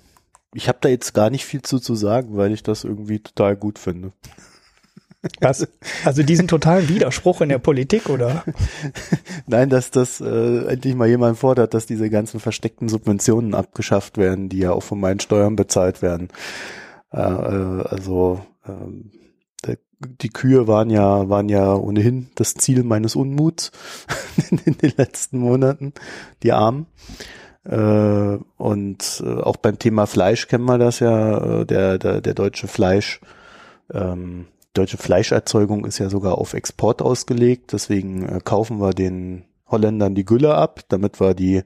ich 0.53 0.67
habe 0.67 0.77
da 0.81 0.87
jetzt 0.87 1.15
gar 1.15 1.31
nicht 1.31 1.43
viel 1.43 1.63
zu, 1.63 1.79
zu 1.79 1.95
sagen, 1.95 2.37
weil 2.37 2.51
ich 2.51 2.61
das 2.61 2.83
irgendwie 2.83 3.17
total 3.17 3.55
gut 3.55 3.79
finde. 3.79 4.11
Was? 5.41 5.67
Also 6.05 6.21
diesen 6.21 6.47
totalen 6.47 6.87
Widerspruch 6.87 7.41
in 7.41 7.49
der 7.49 7.57
Politik, 7.57 8.07
oder? 8.07 8.45
Nein, 9.47 9.71
dass 9.71 9.89
das 9.89 10.21
äh, 10.21 10.67
endlich 10.67 10.93
mal 10.93 11.07
jemand 11.07 11.39
fordert, 11.39 11.73
dass 11.73 11.87
diese 11.87 12.11
ganzen 12.11 12.39
versteckten 12.39 12.87
Subventionen 12.87 13.55
abgeschafft 13.55 14.19
werden, 14.19 14.47
die 14.47 14.59
ja 14.59 14.73
auch 14.73 14.83
von 14.83 14.99
meinen 14.99 15.21
Steuern 15.21 15.55
bezahlt 15.55 16.03
werden. 16.03 16.27
Äh, 17.11 17.17
äh, 17.17 17.83
also 17.87 18.45
ähm, 18.67 19.09
die 19.99 20.29
Kühe 20.29 20.67
waren 20.67 20.89
ja, 20.89 21.29
waren 21.29 21.49
ja 21.49 21.73
ohnehin 21.73 22.29
das 22.35 22.53
Ziel 22.53 22.83
meines 22.83 23.15
Unmuts 23.15 23.71
in 24.49 24.77
den 24.77 24.93
letzten 24.97 25.39
Monaten, 25.39 25.93
die 26.43 26.51
Armen. 26.51 26.87
Äh, 27.63 28.37
und 28.57 29.23
äh, 29.25 29.41
auch 29.41 29.57
beim 29.57 29.79
Thema 29.79 30.05
Fleisch 30.05 30.47
kennen 30.47 30.65
wir 30.65 30.77
das 30.77 30.99
ja, 30.99 31.61
äh, 31.61 31.65
der, 31.65 31.97
der, 31.97 32.21
der 32.21 32.33
deutsche 32.33 32.67
Fleisch, 32.67 33.19
ähm, 33.91 34.47
deutsche 34.73 34.97
Fleischerzeugung 34.97 35.85
ist 35.85 35.97
ja 35.97 36.09
sogar 36.09 36.37
auf 36.37 36.53
Export 36.53 37.01
ausgelegt, 37.01 37.73
deswegen 37.73 38.43
kaufen 38.43 38.79
wir 38.79 38.91
den 38.91 39.43
Holländern 39.65 40.13
die 40.13 40.23
Gülle 40.23 40.53
ab, 40.55 40.81
damit 40.89 41.19
wir 41.19 41.33
die 41.33 41.63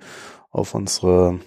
auf 0.49 0.73
unsere 0.73 1.39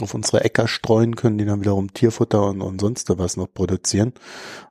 auf 0.00 0.14
unsere 0.14 0.44
Äcker 0.44 0.68
streuen 0.68 1.16
können, 1.16 1.38
die 1.38 1.44
dann 1.44 1.60
wiederum 1.60 1.92
Tierfutter 1.92 2.46
und, 2.46 2.62
und 2.62 2.80
sonst 2.80 3.08
was 3.18 3.36
noch 3.36 3.52
produzieren. 3.52 4.12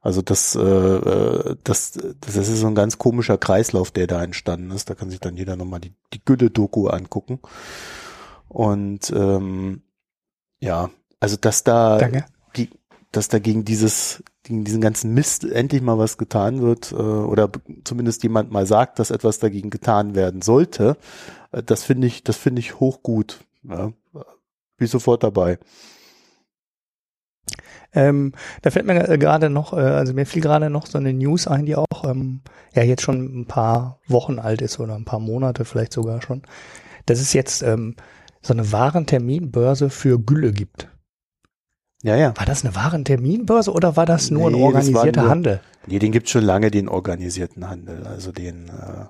Also 0.01 0.21
das, 0.21 0.55
äh, 0.55 0.61
äh, 0.61 1.55
das, 1.63 1.99
das 2.19 2.35
ist 2.35 2.59
so 2.59 2.67
ein 2.67 2.75
ganz 2.75 2.97
komischer 2.97 3.37
Kreislauf, 3.37 3.91
der 3.91 4.07
da 4.07 4.23
entstanden 4.23 4.71
ist. 4.71 4.89
Da 4.89 4.95
kann 4.95 5.09
sich 5.09 5.19
dann 5.19 5.37
jeder 5.37 5.55
nochmal 5.55 5.79
die, 5.79 5.93
die 6.13 6.23
Gülle-Doku 6.23 6.87
angucken. 6.87 7.39
Und 8.47 9.11
ähm, 9.15 9.83
ja, 10.59 10.89
also 11.19 11.37
dass 11.37 11.63
da, 11.63 11.97
Danke. 11.97 12.25
die, 12.55 12.69
dass 13.11 13.27
da 13.27 13.39
gegen 13.39 13.63
dieses, 13.63 14.23
gegen 14.43 14.63
diesen 14.63 14.81
ganzen 14.81 15.13
Mist 15.13 15.45
endlich 15.45 15.81
mal 15.81 15.97
was 15.97 16.17
getan 16.17 16.61
wird 16.61 16.91
äh, 16.91 16.95
oder 16.95 17.49
zumindest 17.83 18.23
jemand 18.23 18.51
mal 18.51 18.65
sagt, 18.65 18.99
dass 18.99 19.11
etwas 19.11 19.39
dagegen 19.39 19.69
getan 19.69 20.15
werden 20.15 20.41
sollte, 20.41 20.97
äh, 21.51 21.63
das 21.63 21.83
finde 21.83 22.07
ich, 22.07 22.23
das 22.23 22.37
finde 22.37 22.59
ich 22.59 22.79
hochgut. 22.79 23.45
Ja, 23.63 23.93
bin 24.81 24.87
sofort 24.89 25.23
dabei. 25.23 25.59
Ähm, 27.93 28.33
da 28.61 28.71
fällt 28.71 28.85
mir 28.85 29.07
äh, 29.09 29.17
gerade 29.17 29.49
noch, 29.49 29.73
äh, 29.73 29.81
also 29.81 30.13
mir 30.13 30.25
fiel 30.25 30.41
gerade 30.41 30.69
noch 30.69 30.85
so 30.87 30.97
eine 30.97 31.13
News 31.13 31.47
ein, 31.47 31.65
die 31.65 31.75
auch 31.75 32.05
ähm, 32.05 32.41
ja 32.73 32.83
jetzt 32.83 33.01
schon 33.01 33.41
ein 33.41 33.47
paar 33.47 33.99
Wochen 34.07 34.39
alt 34.39 34.61
ist 34.61 34.79
oder 34.79 34.95
ein 34.95 35.03
paar 35.05 35.19
Monate 35.19 35.65
vielleicht 35.65 35.91
sogar 35.93 36.21
schon, 36.21 36.41
dass 37.05 37.19
es 37.19 37.33
jetzt 37.33 37.61
ähm, 37.63 37.95
so 38.41 38.53
eine 38.53 38.71
Warenterminbörse 38.71 39.89
für 39.89 40.19
Gülle 40.19 40.53
gibt. 40.53 40.87
Ja, 42.01 42.15
ja. 42.15 42.33
War 42.37 42.45
das 42.45 42.63
eine 42.65 42.75
Warenterminbörse 42.75 43.71
oder 43.73 43.95
war 43.97 44.05
das 44.05 44.31
nur 44.31 44.49
Nee, 44.49 44.57
ein 44.57 44.63
organisierter 44.63 45.21
nur- 45.23 45.29
Handel? 45.29 45.61
Nee, 45.85 45.99
den 45.99 46.11
gibt's 46.13 46.31
schon 46.31 46.43
lange, 46.45 46.71
den 46.71 46.87
organisierten 46.87 47.67
Handel. 47.69 48.07
Also 48.07 48.31
den, 48.31 48.69
äh, 48.69 49.05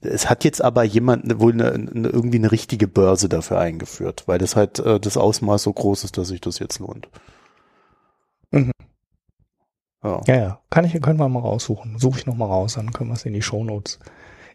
es 0.00 0.30
hat 0.30 0.44
jetzt 0.44 0.62
aber 0.64 0.84
jemand 0.84 1.26
ne- 1.26 1.38
wohl 1.38 1.52
eine, 1.52 1.72
eine, 1.72 2.08
irgendwie 2.08 2.38
eine 2.38 2.50
richtige 2.50 2.88
Börse 2.88 3.28
dafür 3.28 3.58
eingeführt, 3.60 4.24
weil 4.26 4.38
das 4.38 4.56
halt 4.56 4.78
äh, 4.78 4.98
das 4.98 5.16
Ausmaß 5.18 5.62
so 5.64 5.72
groß 5.72 6.04
ist, 6.04 6.16
dass 6.16 6.28
sich 6.28 6.40
das 6.40 6.58
jetzt 6.58 6.78
lohnt. 6.78 7.08
Mhm. 8.50 8.72
Ja. 10.02 10.20
Ja, 10.26 10.34
ja, 10.36 10.60
kann 10.70 10.84
ich, 10.84 11.00
können 11.00 11.18
wir 11.18 11.28
mal 11.28 11.40
raussuchen. 11.40 11.98
Suche 11.98 12.18
ich 12.20 12.26
noch 12.26 12.36
mal 12.36 12.46
raus, 12.46 12.74
dann 12.74 12.92
können 12.92 13.10
wir 13.10 13.14
es 13.14 13.24
in 13.24 13.32
die 13.32 13.42
Shownotes, 13.42 13.98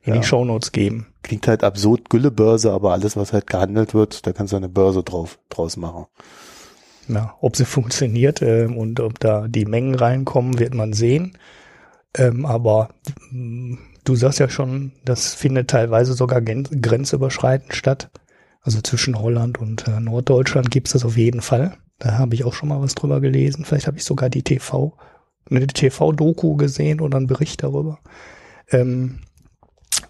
in 0.03 0.13
Ja. 0.13 0.19
die 0.19 0.25
Shownotes 0.25 0.72
geben. 0.72 1.08
Klingt 1.24 1.48
halt 1.48 1.63
absurd, 1.63 2.10
Güllebörse, 2.10 2.72
aber 2.72 2.91
alles, 2.91 3.17
was 3.17 3.34
halt 3.34 3.48
gehandelt 3.48 3.93
wird, 3.93 4.25
da 4.25 4.31
kannst 4.34 4.53
du 4.53 4.58
eine 4.58 4.69
Börse 4.69 5.03
drauf, 5.03 5.39
draus 5.50 5.75
machen. 5.77 6.05
Ja, 7.08 7.36
ob 7.41 7.55
sie 7.55 7.65
funktioniert 7.65 8.41
ähm, 8.43 8.77
und 8.77 9.00
ob 9.00 9.19
da 9.19 9.48
die 9.48 9.65
Mengen 9.65 9.96
reinkommen, 9.96 10.60
wird 10.60 10.75
man 10.75 10.93
sehen. 10.93 11.36
Ähm, 12.15 12.46
aber 12.46 12.89
mh, 13.31 13.77
du 14.03 14.15
sagst 14.15 14.39
ja 14.39 14.50
schon, 14.50 14.91
das 15.06 15.34
findet 15.34 15.70
teilweise 15.70 16.13
sogar 16.13 16.41
grenzüberschreitend 16.41 17.75
statt. 17.75 18.10
Also 18.62 18.82
zwischen 18.82 19.18
Holland 19.18 19.58
und 19.58 19.88
äh, 19.88 20.00
Norddeutschland 20.00 20.70
gibt's 20.70 20.91
das 20.91 21.06
auf 21.06 21.18
jeden 21.18 21.41
Fall. 21.41 21.77
Da 21.98 22.18
habe 22.18 22.36
ich 22.36 22.44
auch 22.44 22.53
schon 22.53 22.70
mal 22.70 22.82
was 22.82 22.96
drüber 22.96 23.22
gelesen. 23.22 23.65
Vielleicht 23.65 23.88
habe 23.88 23.98
ich 23.98 24.03
sogar 24.03 24.29
die 24.29 24.44
TV, 24.44 24.98
eine 25.50 25.68
TV-Doku 25.68 26.56
gesehen 26.56 27.01
oder 27.01 27.18
einen 27.18 27.27
Bericht 27.27 27.63
darüber. 27.63 28.00
Ähm, 28.70 29.20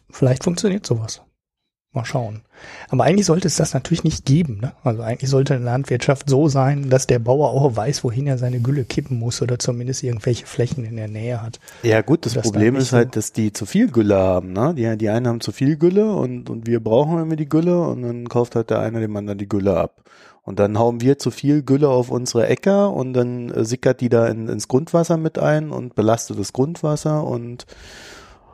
vielleicht 0.09 0.43
funktioniert 0.43 0.85
sowas. 0.85 1.21
Mal 1.91 2.05
schauen. 2.05 2.41
Aber 2.89 3.05
eigentlich 3.05 3.25
sollte 3.25 3.47
es 3.47 3.55
das 3.55 3.73
natürlich 3.73 4.03
nicht 4.03 4.23
geben. 4.23 4.59
Ne? 4.61 4.73
Also 4.83 5.01
eigentlich 5.01 5.29
sollte 5.29 5.55
eine 5.55 5.65
Landwirtschaft 5.65 6.29
so 6.29 6.47
sein, 6.47 6.91
dass 6.91 7.07
der 7.07 7.17
Bauer 7.17 7.49
auch 7.49 7.75
weiß, 7.75 8.03
wohin 8.03 8.27
er 8.27 8.37
seine 8.37 8.59
Gülle 8.59 8.83
kippen 8.83 9.17
muss 9.17 9.41
oder 9.41 9.57
zumindest 9.57 10.03
irgendwelche 10.03 10.45
Flächen 10.45 10.85
in 10.85 10.97
der 10.97 11.07
Nähe 11.07 11.41
hat. 11.41 11.59
Ja 11.81 12.01
gut, 12.03 12.27
das 12.27 12.35
Problem 12.35 12.75
ist 12.75 12.93
halt, 12.93 13.15
dass 13.15 13.33
die 13.33 13.53
zu 13.53 13.65
viel 13.65 13.89
Gülle 13.89 14.17
haben. 14.17 14.53
Ne? 14.53 14.75
Die, 14.75 14.97
die 14.99 15.09
einen 15.09 15.27
haben 15.27 15.41
zu 15.41 15.51
viel 15.51 15.77
Gülle 15.77 16.13
und, 16.13 16.51
und 16.51 16.67
wir 16.67 16.79
brauchen 16.79 17.19
immer 17.19 17.35
die 17.35 17.49
Gülle 17.49 17.81
und 17.81 18.03
dann 18.03 18.29
kauft 18.29 18.55
halt 18.55 18.69
der 18.69 18.81
eine 18.81 18.99
dem 18.99 19.15
anderen 19.15 19.39
die 19.39 19.49
Gülle 19.49 19.75
ab. 19.75 20.03
Und 20.43 20.59
dann 20.59 20.77
hauen 20.77 21.01
wir 21.01 21.17
zu 21.17 21.31
viel 21.31 21.63
Gülle 21.63 21.89
auf 21.89 22.11
unsere 22.11 22.47
Äcker 22.47 22.93
und 22.93 23.13
dann 23.13 23.49
äh, 23.49 23.65
sickert 23.65 23.99
die 24.01 24.09
da 24.09 24.27
in, 24.27 24.47
ins 24.47 24.67
Grundwasser 24.67 25.17
mit 25.17 25.39
ein 25.39 25.71
und 25.71 25.95
belastet 25.95 26.39
das 26.39 26.53
Grundwasser 26.53 27.23
und, 27.23 27.65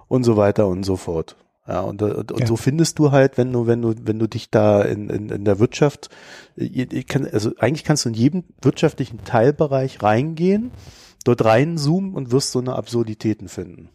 und 0.08 0.24
so 0.24 0.38
weiter 0.38 0.68
und 0.68 0.84
so 0.84 0.96
fort. 0.96 1.36
Ja, 1.68 1.82
und, 1.82 2.02
und, 2.02 2.32
und 2.32 2.40
Ja. 2.42 2.46
so 2.48 2.56
findest 2.58 3.00
du 3.00 3.12
halt, 3.12 3.38
wenn 3.38 3.52
du, 3.52 3.66
wenn 3.66 3.82
du, 3.82 3.96
wenn 4.04 4.20
du 4.20 4.28
dich 4.28 4.52
da 4.52 4.82
in, 4.84 5.10
in, 5.10 5.30
in 5.30 5.46
der 5.46 5.60
Wirtschaft, 5.60 6.10
also 7.32 7.52
eigentlich 7.58 7.84
kannst 7.84 8.06
du 8.06 8.10
in 8.10 8.16
jedem 8.16 8.44
wirtschaftlichen 8.62 9.24
Teilbereich 9.24 10.04
reingehen, 10.04 10.72
dort 11.24 11.44
reinzoomen 11.44 12.14
und 12.14 12.32
wirst 12.32 12.52
so 12.52 12.60
eine 12.60 12.76
Absurditäten 12.76 13.48
finden 13.48 13.90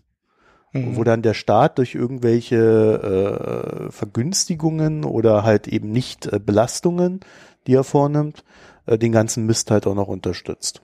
Mhm. 0.72 0.96
wo 0.96 1.04
dann 1.04 1.22
der 1.22 1.34
Staat 1.34 1.78
durch 1.78 1.94
irgendwelche 1.94 3.88
äh, 3.88 3.90
Vergünstigungen 3.90 5.04
oder 5.04 5.42
halt 5.42 5.66
eben 5.66 5.90
nicht 5.90 6.26
äh, 6.26 6.38
Belastungen, 6.38 7.20
die 7.66 7.74
er 7.74 7.84
vornimmt, 7.84 8.44
äh, 8.86 8.96
den 8.96 9.12
ganzen 9.12 9.46
Mist 9.46 9.70
halt 9.70 9.86
auch 9.86 9.94
noch 9.94 10.08
unterstützt. 10.08 10.82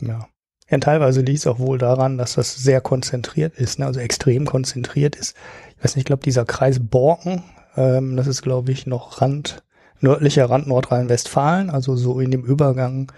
Ja. 0.00 0.28
ja, 0.68 0.78
teilweise 0.78 1.22
liegt 1.22 1.38
es 1.38 1.46
auch 1.46 1.58
wohl 1.58 1.78
daran, 1.78 2.18
dass 2.18 2.34
das 2.34 2.54
sehr 2.54 2.80
konzentriert 2.80 3.54
ist, 3.54 3.78
ne? 3.78 3.86
also 3.86 4.00
extrem 4.00 4.44
konzentriert 4.44 5.16
ist. 5.16 5.36
Ich 5.82 5.84
weiß 5.84 5.96
nicht, 5.96 6.02
ich 6.02 6.06
glaube, 6.06 6.22
dieser 6.22 6.44
Kreis 6.44 6.78
Borken, 6.78 7.42
ähm, 7.76 8.14
das 8.16 8.28
ist, 8.28 8.42
glaube 8.42 8.70
ich, 8.70 8.86
noch 8.86 9.20
Rand, 9.20 9.64
nördlicher 9.98 10.48
Rand 10.48 10.68
Nordrhein-Westfalen, 10.68 11.70
also 11.70 11.96
so 11.96 12.20
in 12.20 12.30
dem 12.30 12.44
Übergang 12.44 13.10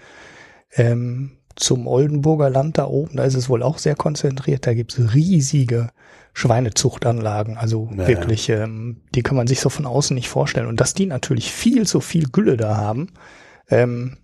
ähm, 0.73 1.37
zum 1.55 1.85
Oldenburger 1.85 2.49
Land 2.49 2.79
da 2.79 2.87
oben, 2.87 3.17
da 3.17 3.23
ist 3.23 3.35
es 3.35 3.49
wohl 3.49 3.61
auch 3.61 3.77
sehr 3.77 3.95
konzentriert. 3.95 4.65
Da 4.65 4.73
gibt 4.73 4.97
es 4.97 5.13
riesige 5.13 5.89
Schweinezuchtanlagen, 6.33 7.55
also 7.55 7.87
Naja. 7.91 8.07
wirklich, 8.07 8.49
ähm, 8.49 9.01
die 9.13 9.21
kann 9.21 9.37
man 9.37 9.45
sich 9.45 9.59
so 9.59 9.69
von 9.69 9.85
außen 9.85 10.15
nicht 10.15 10.27
vorstellen. 10.27 10.65
Und 10.65 10.81
dass 10.81 10.95
die 10.95 11.05
natürlich 11.05 11.51
viel 11.51 11.85
zu 11.85 12.01
viel 12.01 12.29
Gülle 12.29 12.57
da 12.57 12.77
haben, 12.77 13.09
ähm, 13.69 14.17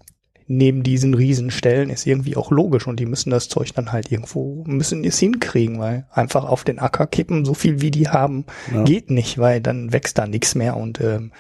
neben 0.58 0.84
diesen 0.84 1.14
Riesenstellen 1.14 1.90
ist 1.90 2.06
irgendwie 2.06 2.36
auch 2.36 2.52
logisch 2.52 2.86
und 2.88 3.00
die 3.00 3.06
müssen 3.06 3.30
das 3.30 3.48
Zeug 3.50 3.74
dann 3.74 3.92
halt 3.92 4.12
irgendwo, 4.12 4.64
müssen 4.68 5.04
es 5.04 5.18
hinkriegen, 5.20 5.80
weil 5.80 6.06
einfach 6.12 6.44
auf 6.46 6.64
den 6.64 6.80
Acker 6.80 7.08
kippen, 7.08 7.46
so 7.46 7.54
viel 7.54 7.82
wie 7.82 7.92
die 7.92 8.10
haben, 8.10 8.46
Ja. 8.74 8.84
geht 8.84 9.10
nicht, 9.12 9.38
weil 9.38 9.62
dann 9.62 9.94
wächst 9.94 10.18
da 10.18 10.28
nichts 10.28 10.56
mehr 10.56 10.76
und 10.78 11.00
ähm, 11.00 11.32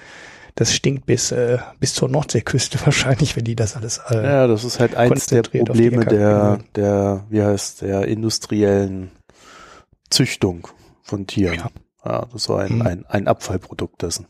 das 0.55 0.73
stinkt 0.73 1.05
bis, 1.05 1.31
äh, 1.31 1.57
bis 1.79 1.93
zur 1.93 2.09
Nordseeküste 2.09 2.79
wahrscheinlich, 2.85 3.35
wenn 3.35 3.43
die 3.43 3.55
das 3.55 3.75
alles 3.75 3.99
äh, 4.09 4.23
Ja, 4.23 4.47
das 4.47 4.63
ist 4.63 4.79
halt 4.79 4.95
eins 4.95 5.25
der 5.27 5.43
Probleme 5.43 6.05
der, 6.05 6.57
gehen 6.57 6.63
der, 6.75 7.25
wie 7.29 7.41
heißt, 7.41 7.81
der 7.81 8.07
industriellen 8.07 9.11
Züchtung 10.09 10.67
von 11.03 11.27
Tieren. 11.27 11.55
Ja. 11.55 11.69
Ja, 12.03 12.25
das 12.33 12.43
so 12.45 12.55
ein, 12.55 12.75
Mhm. 12.77 12.81
ein, 12.81 13.05
ein 13.07 13.27
Abfallprodukt 13.27 14.01
dessen. 14.01 14.25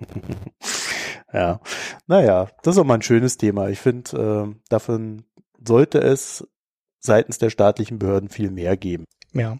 ja, 1.32 1.60
naja, 2.06 2.48
das 2.62 2.76
ist 2.76 2.80
auch 2.80 2.84
mal 2.84 2.94
ein 2.94 3.02
schönes 3.02 3.36
Thema. 3.36 3.68
Ich 3.68 3.80
finde, 3.80 4.50
äh, 4.50 4.60
davon 4.68 5.24
sollte 5.66 5.98
es 5.98 6.46
seitens 7.00 7.38
der 7.38 7.50
staatlichen 7.50 7.98
Behörden 7.98 8.28
viel 8.28 8.50
mehr 8.50 8.76
geben. 8.76 9.04
ja. 9.32 9.58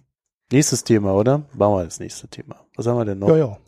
Nächstes 0.52 0.82
Thema, 0.82 1.14
oder? 1.14 1.42
Machen 1.54 1.74
wir 1.74 1.84
das 1.84 2.00
nächste 2.00 2.26
Thema. 2.26 2.56
Was 2.74 2.84
haben 2.88 2.96
wir 2.96 3.04
denn 3.04 3.20
noch? 3.20 3.28
Ja, 3.28 3.36
ja. 3.36 3.58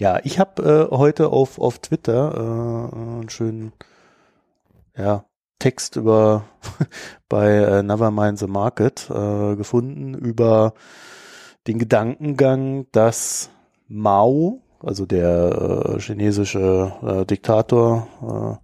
Ja, 0.00 0.20
ich 0.24 0.40
habe 0.40 0.88
äh, 0.92 0.96
heute 0.96 1.28
auf, 1.28 1.58
auf 1.58 1.78
Twitter 1.78 2.34
äh, 2.34 2.96
einen 2.96 3.30
schönen 3.30 3.72
ja, 4.96 5.24
Text 5.58 5.96
über 5.96 6.44
bei 7.28 7.50
äh, 7.54 7.82
Nevermind 7.82 8.38
the 8.38 8.46
Market 8.46 9.08
äh, 9.10 9.56
gefunden 9.56 10.14
über 10.14 10.74
den 11.66 11.78
Gedankengang, 11.78 12.86
dass 12.92 13.50
Mao, 13.88 14.60
also 14.80 15.06
der 15.06 15.94
äh, 15.96 16.00
chinesische 16.00 16.92
äh, 17.02 17.24
Diktator 17.24 18.60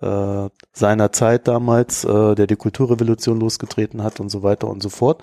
äh, 0.00 0.06
äh, 0.06 0.50
seiner 0.72 1.12
Zeit 1.12 1.46
damals, 1.46 2.04
äh, 2.04 2.34
der 2.34 2.46
die 2.46 2.56
Kulturrevolution 2.56 3.38
losgetreten 3.38 4.02
hat 4.02 4.18
und 4.20 4.30
so 4.30 4.42
weiter 4.42 4.68
und 4.68 4.82
so 4.82 4.88
fort, 4.88 5.22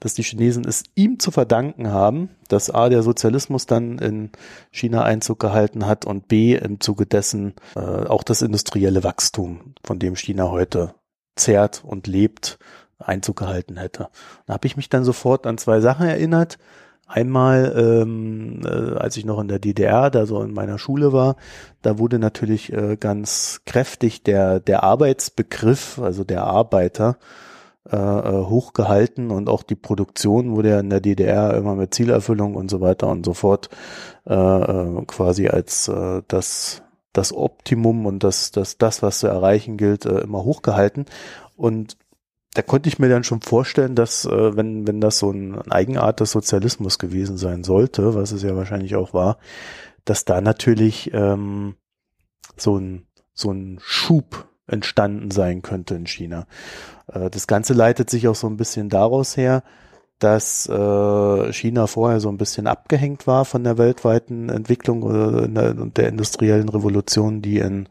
dass 0.00 0.14
die 0.14 0.24
Chinesen 0.24 0.64
es 0.64 0.82
ihm 0.96 1.20
zu 1.20 1.30
verdanken 1.30 1.92
haben, 1.92 2.30
dass 2.48 2.70
A, 2.70 2.88
der 2.88 3.02
Sozialismus 3.02 3.66
dann 3.66 3.98
in 3.98 4.30
China 4.72 5.04
Einzug 5.04 5.38
gehalten 5.38 5.86
hat 5.86 6.04
und 6.06 6.28
B, 6.28 6.56
im 6.56 6.80
Zuge 6.80 7.06
dessen 7.06 7.54
äh, 7.76 7.80
auch 7.80 8.24
das 8.24 8.42
industrielle 8.42 9.04
Wachstum, 9.04 9.74
von 9.84 9.98
dem 9.98 10.16
China 10.16 10.50
heute 10.50 10.94
zehrt 11.36 11.84
und 11.84 12.06
lebt, 12.06 12.58
Einzug 12.98 13.36
gehalten 13.36 13.76
hätte. 13.76 14.08
Da 14.46 14.54
habe 14.54 14.66
ich 14.66 14.76
mich 14.76 14.88
dann 14.88 15.04
sofort 15.04 15.46
an 15.46 15.58
zwei 15.58 15.80
Sachen 15.80 16.06
erinnert. 16.06 16.58
Einmal, 17.06 17.72
ähm, 17.76 18.60
äh, 18.64 18.96
als 18.96 19.16
ich 19.16 19.24
noch 19.24 19.40
in 19.40 19.48
der 19.48 19.60
DDR, 19.60 20.10
da 20.10 20.26
so 20.26 20.42
in 20.42 20.52
meiner 20.52 20.78
Schule 20.78 21.12
war, 21.12 21.36
da 21.82 21.98
wurde 21.98 22.18
natürlich 22.18 22.72
äh, 22.72 22.96
ganz 22.96 23.60
kräftig 23.64 24.24
der, 24.24 24.58
der 24.58 24.82
Arbeitsbegriff, 24.82 26.00
also 26.00 26.24
der 26.24 26.44
Arbeiter, 26.44 27.16
äh, 27.88 27.96
äh, 27.96 28.44
hochgehalten 28.46 29.30
und 29.30 29.48
auch 29.48 29.62
die 29.62 29.76
Produktion 29.76 30.56
wurde 30.56 30.70
ja 30.70 30.80
in 30.80 30.90
der 30.90 31.00
DDR 31.00 31.54
immer 31.54 31.76
mit 31.76 31.94
Zielerfüllung 31.94 32.56
und 32.56 32.68
so 32.68 32.80
weiter 32.80 33.06
und 33.06 33.24
so 33.24 33.32
fort 33.32 33.68
äh, 34.26 34.34
äh, 34.34 35.04
quasi 35.06 35.46
als 35.46 35.86
äh, 35.86 36.22
das 36.26 36.82
das 37.12 37.32
Optimum 37.32 38.04
und 38.06 38.24
das 38.24 38.50
das 38.50 38.78
das 38.78 39.02
was 39.02 39.20
zu 39.20 39.28
erreichen 39.28 39.76
gilt 39.76 40.04
äh, 40.04 40.18
immer 40.18 40.42
hochgehalten. 40.42 41.06
Und 41.56 41.96
da 42.56 42.62
konnte 42.62 42.88
ich 42.88 42.98
mir 42.98 43.10
dann 43.10 43.22
schon 43.22 43.42
vorstellen, 43.42 43.94
dass 43.94 44.24
äh, 44.24 44.56
wenn 44.56 44.86
wenn 44.86 44.98
das 44.98 45.18
so 45.18 45.30
ein 45.30 45.70
Eigenart 45.70 46.20
des 46.20 46.30
Sozialismus 46.30 46.98
gewesen 46.98 47.36
sein 47.36 47.64
sollte, 47.64 48.14
was 48.14 48.32
es 48.32 48.42
ja 48.42 48.56
wahrscheinlich 48.56 48.96
auch 48.96 49.12
war, 49.12 49.36
dass 50.06 50.24
da 50.24 50.40
natürlich 50.40 51.10
ähm, 51.12 51.74
so 52.56 52.78
ein 52.78 53.06
so 53.34 53.52
ein 53.52 53.78
Schub 53.82 54.48
entstanden 54.66 55.30
sein 55.30 55.60
könnte 55.60 55.96
in 55.96 56.06
China. 56.06 56.46
Äh, 57.12 57.28
Das 57.28 57.46
Ganze 57.46 57.74
leitet 57.74 58.08
sich 58.08 58.26
auch 58.26 58.34
so 58.34 58.46
ein 58.46 58.56
bisschen 58.56 58.88
daraus 58.88 59.36
her, 59.36 59.62
dass 60.18 60.66
äh, 60.66 61.52
China 61.52 61.86
vorher 61.86 62.20
so 62.20 62.30
ein 62.30 62.38
bisschen 62.38 62.66
abgehängt 62.66 63.26
war 63.26 63.44
von 63.44 63.64
der 63.64 63.76
weltweiten 63.76 64.48
Entwicklung 64.48 65.02
oder 65.02 65.44
in 65.44 65.54
der, 65.54 65.74
der 65.74 66.08
industriellen 66.08 66.70
Revolution, 66.70 67.42
die 67.42 67.58
in 67.58 67.90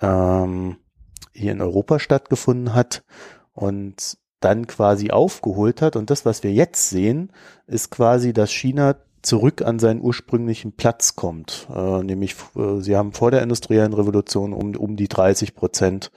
ähm, 0.00 0.78
hier 1.34 1.52
in 1.52 1.60
Europa 1.60 1.98
stattgefunden 1.98 2.74
hat 2.74 3.02
und 3.60 4.16
dann 4.40 4.66
quasi 4.66 5.10
aufgeholt 5.10 5.82
hat. 5.82 5.96
Und 5.96 6.10
das, 6.10 6.24
was 6.24 6.42
wir 6.42 6.52
jetzt 6.52 6.88
sehen, 6.88 7.30
ist 7.66 7.90
quasi, 7.90 8.32
dass 8.32 8.50
China 8.50 8.96
zurück 9.22 9.60
an 9.60 9.78
seinen 9.78 10.00
ursprünglichen 10.00 10.72
Platz 10.72 11.14
kommt. 11.14 11.68
Äh, 11.74 12.02
nämlich, 12.02 12.36
äh, 12.56 12.80
sie 12.80 12.96
haben 12.96 13.12
vor 13.12 13.30
der 13.30 13.42
industriellen 13.42 13.92
Revolution 13.92 14.54
um, 14.54 14.74
um 14.74 14.96
die 14.96 15.08
30 15.08 15.54
Prozent 15.54 16.10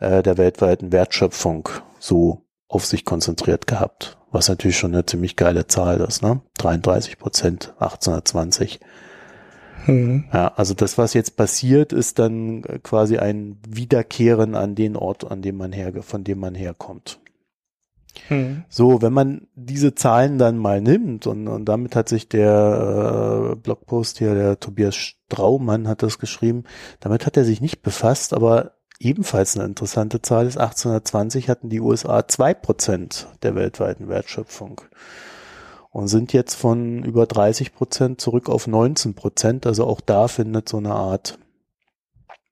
äh, 0.00 0.22
der 0.24 0.36
weltweiten 0.36 0.90
Wertschöpfung 0.90 1.68
so 2.00 2.42
auf 2.66 2.86
sich 2.86 3.04
konzentriert 3.04 3.68
gehabt. 3.68 4.18
Was 4.32 4.48
natürlich 4.48 4.78
schon 4.78 4.92
eine 4.92 5.06
ziemlich 5.06 5.36
geile 5.36 5.68
Zahl 5.68 6.00
ist, 6.00 6.22
ne? 6.22 6.40
33 6.58 7.18
Prozent 7.18 7.74
1820. 7.78 8.80
Hm. 9.84 10.24
Ja, 10.32 10.48
also 10.56 10.74
das, 10.74 10.98
was 10.98 11.14
jetzt 11.14 11.36
passiert, 11.36 11.92
ist 11.92 12.18
dann 12.18 12.62
quasi 12.82 13.18
ein 13.18 13.58
Wiederkehren 13.68 14.54
an 14.54 14.74
den 14.74 14.96
Ort, 14.96 15.30
an 15.30 15.42
dem 15.42 15.56
man 15.56 15.72
her, 15.72 15.92
von 16.02 16.24
dem 16.24 16.40
man 16.40 16.54
herkommt. 16.54 17.20
Hm. 18.28 18.64
So, 18.68 19.02
wenn 19.02 19.12
man 19.12 19.46
diese 19.54 19.94
Zahlen 19.94 20.38
dann 20.38 20.58
mal 20.58 20.80
nimmt 20.80 21.26
und, 21.26 21.48
und 21.48 21.64
damit 21.64 21.96
hat 21.96 22.08
sich 22.08 22.28
der 22.28 23.52
äh, 23.52 23.56
Blogpost 23.56 24.18
hier, 24.18 24.34
der 24.34 24.60
Tobias 24.60 24.96
Straumann 24.96 25.88
hat 25.88 26.02
das 26.02 26.18
geschrieben, 26.18 26.64
damit 27.00 27.26
hat 27.26 27.36
er 27.36 27.44
sich 27.44 27.60
nicht 27.60 27.82
befasst, 27.82 28.34
aber 28.34 28.72
ebenfalls 28.98 29.56
eine 29.56 29.66
interessante 29.66 30.20
Zahl 30.22 30.46
ist, 30.46 30.58
1820 30.58 31.48
hatten 31.48 31.70
die 31.70 31.80
USA 31.80 32.26
zwei 32.28 32.52
Prozent 32.52 33.28
der 33.42 33.54
weltweiten 33.54 34.08
Wertschöpfung 34.08 34.82
und 35.90 36.08
sind 36.08 36.32
jetzt 36.32 36.54
von 36.54 37.02
über 37.02 37.26
30 37.26 37.74
Prozent 37.74 38.20
zurück 38.20 38.48
auf 38.48 38.66
19 38.66 39.14
Prozent. 39.14 39.66
Also 39.66 39.86
auch 39.86 40.00
da 40.00 40.28
findet 40.28 40.68
so 40.68 40.78
eine 40.78 40.94
Art 40.94 41.38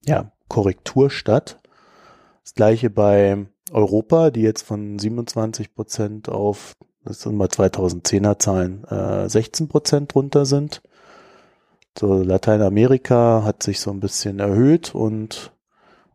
ja, 0.05 0.33
Korrektur 0.49 1.11
statt. 1.11 1.61
Das 2.43 2.55
gleiche 2.55 2.91
bei 2.91 3.47
Europa, 3.71 4.31
die 4.31 4.43
jetzt 4.43 4.63
von 4.63 4.99
27 4.99 5.75
Prozent 5.75 6.29
auf, 6.29 6.73
das 7.05 7.21
sind 7.21 7.37
mal 7.37 7.49
2010er 7.49 8.39
Zahlen, 8.39 8.85
äh, 8.85 9.29
16 9.29 9.69
Prozent 9.69 10.15
runter 10.15 10.47
sind. 10.47 10.83
So 11.99 12.23
Lateinamerika 12.23 13.43
hat 13.45 13.63
sich 13.63 13.81
so 13.81 13.91
ein 13.91 14.01
bisschen 14.01 14.39
erhöht 14.39 14.95
und 14.95 15.53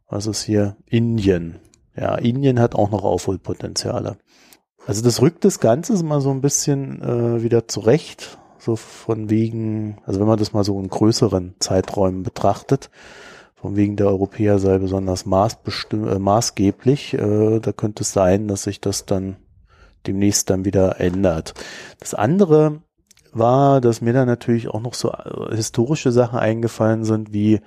was 0.08 0.28
ist 0.28 0.44
hier? 0.44 0.76
Indien. 0.86 1.60
Ja, 1.96 2.16
Indien 2.16 2.60
hat 2.60 2.76
auch 2.76 2.90
noch 2.90 3.04
Aufholpotenziale. 3.04 4.18
Also 4.86 5.02
das 5.02 5.22
rückt 5.22 5.46
das 5.46 5.60
Ganze 5.60 6.02
mal 6.04 6.20
so 6.20 6.32
ein 6.32 6.42
bisschen 6.42 7.02
äh, 7.02 7.42
wieder 7.42 7.68
zurecht, 7.68 8.38
so 8.60 8.76
von 8.76 9.30
wegen, 9.30 9.98
also 10.06 10.20
wenn 10.20 10.28
man 10.28 10.40
das 10.40 10.54
mal 10.54 10.64
so 10.64 10.80
in 10.80 10.90
größeren 10.90 11.56
Zeiträumen 11.60 12.24
betrachtet, 12.24 12.90
von 13.56 13.78
wegen 13.78 13.96
der 13.96 14.08
Europäer 14.08 14.60
sei 14.60 14.78
besonders 14.78 15.26
äh, 15.26 16.20
maßgeblich, 16.20 17.14
äh, 17.14 17.60
da 17.60 17.72
könnte 17.72 18.04
es 18.04 18.12
sein, 18.12 18.50
dass 18.50 18.64
sich 18.64 18.82
das 18.82 19.06
dann 19.06 19.38
demnächst 20.06 20.50
dann 20.50 20.66
wieder 20.66 21.00
ändert. 21.00 21.54
Das 22.02 22.14
andere 22.14 22.82
war, 23.32 23.80
dass 23.80 24.02
mir 24.02 24.12
dann 24.12 24.28
natürlich 24.28 24.68
auch 24.68 24.82
noch 24.82 24.96
so 24.96 25.12
äh, 25.12 25.56
historische 25.56 26.12
Sachen 26.12 26.40
eingefallen 26.40 27.06
sind, 27.06 27.32
wie 27.32 27.62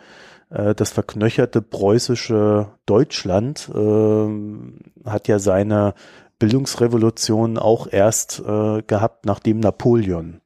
äh, 0.51 0.75
das 0.75 0.91
verknöcherte 0.91 1.63
preußische 1.63 2.69
Deutschland 2.85 3.71
äh, 3.75 5.09
hat 5.09 5.29
ja 5.29 5.39
seine 5.39 5.95
Bildungsrevolution 6.39 7.59
auch 7.59 7.87
erst 7.91 8.41
äh, 8.41 8.83
gehabt, 8.83 9.27
nachdem 9.27 9.61
Napoleon 9.61 10.41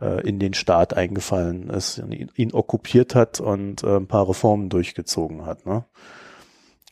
äh, 0.00 0.26
in 0.26 0.38
den 0.38 0.54
Staat 0.54 0.94
eingefallen 0.94 1.70
ist, 1.70 1.98
ihn, 1.98 2.30
ihn 2.34 2.52
okkupiert 2.52 3.14
hat 3.14 3.40
und 3.40 3.82
äh, 3.84 3.96
ein 3.96 4.08
paar 4.08 4.28
Reformen 4.28 4.68
durchgezogen 4.68 5.46
hat. 5.46 5.66
Ne? 5.66 5.84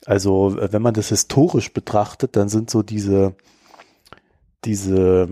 Also 0.07 0.57
wenn 0.59 0.83
man 0.83 0.95
das 0.95 1.09
historisch 1.09 1.73
betrachtet, 1.73 2.37
dann 2.37 2.49
sind 2.49 2.71
so 2.71 2.83
diese 2.83 3.35
diese 4.65 5.29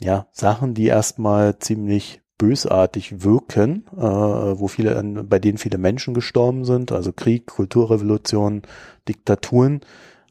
ja 0.00 0.26
Sachen, 0.32 0.74
die 0.74 0.86
erstmal 0.86 1.58
ziemlich 1.58 2.20
bösartig 2.36 3.22
wirken, 3.22 3.86
äh, 3.96 4.00
wo 4.00 4.66
viele, 4.66 5.00
bei 5.24 5.38
denen 5.38 5.58
viele 5.58 5.78
Menschen 5.78 6.14
gestorben 6.14 6.64
sind, 6.64 6.90
also 6.90 7.12
Krieg, 7.12 7.46
Kulturrevolution, 7.46 8.62
Diktaturen, 9.08 9.80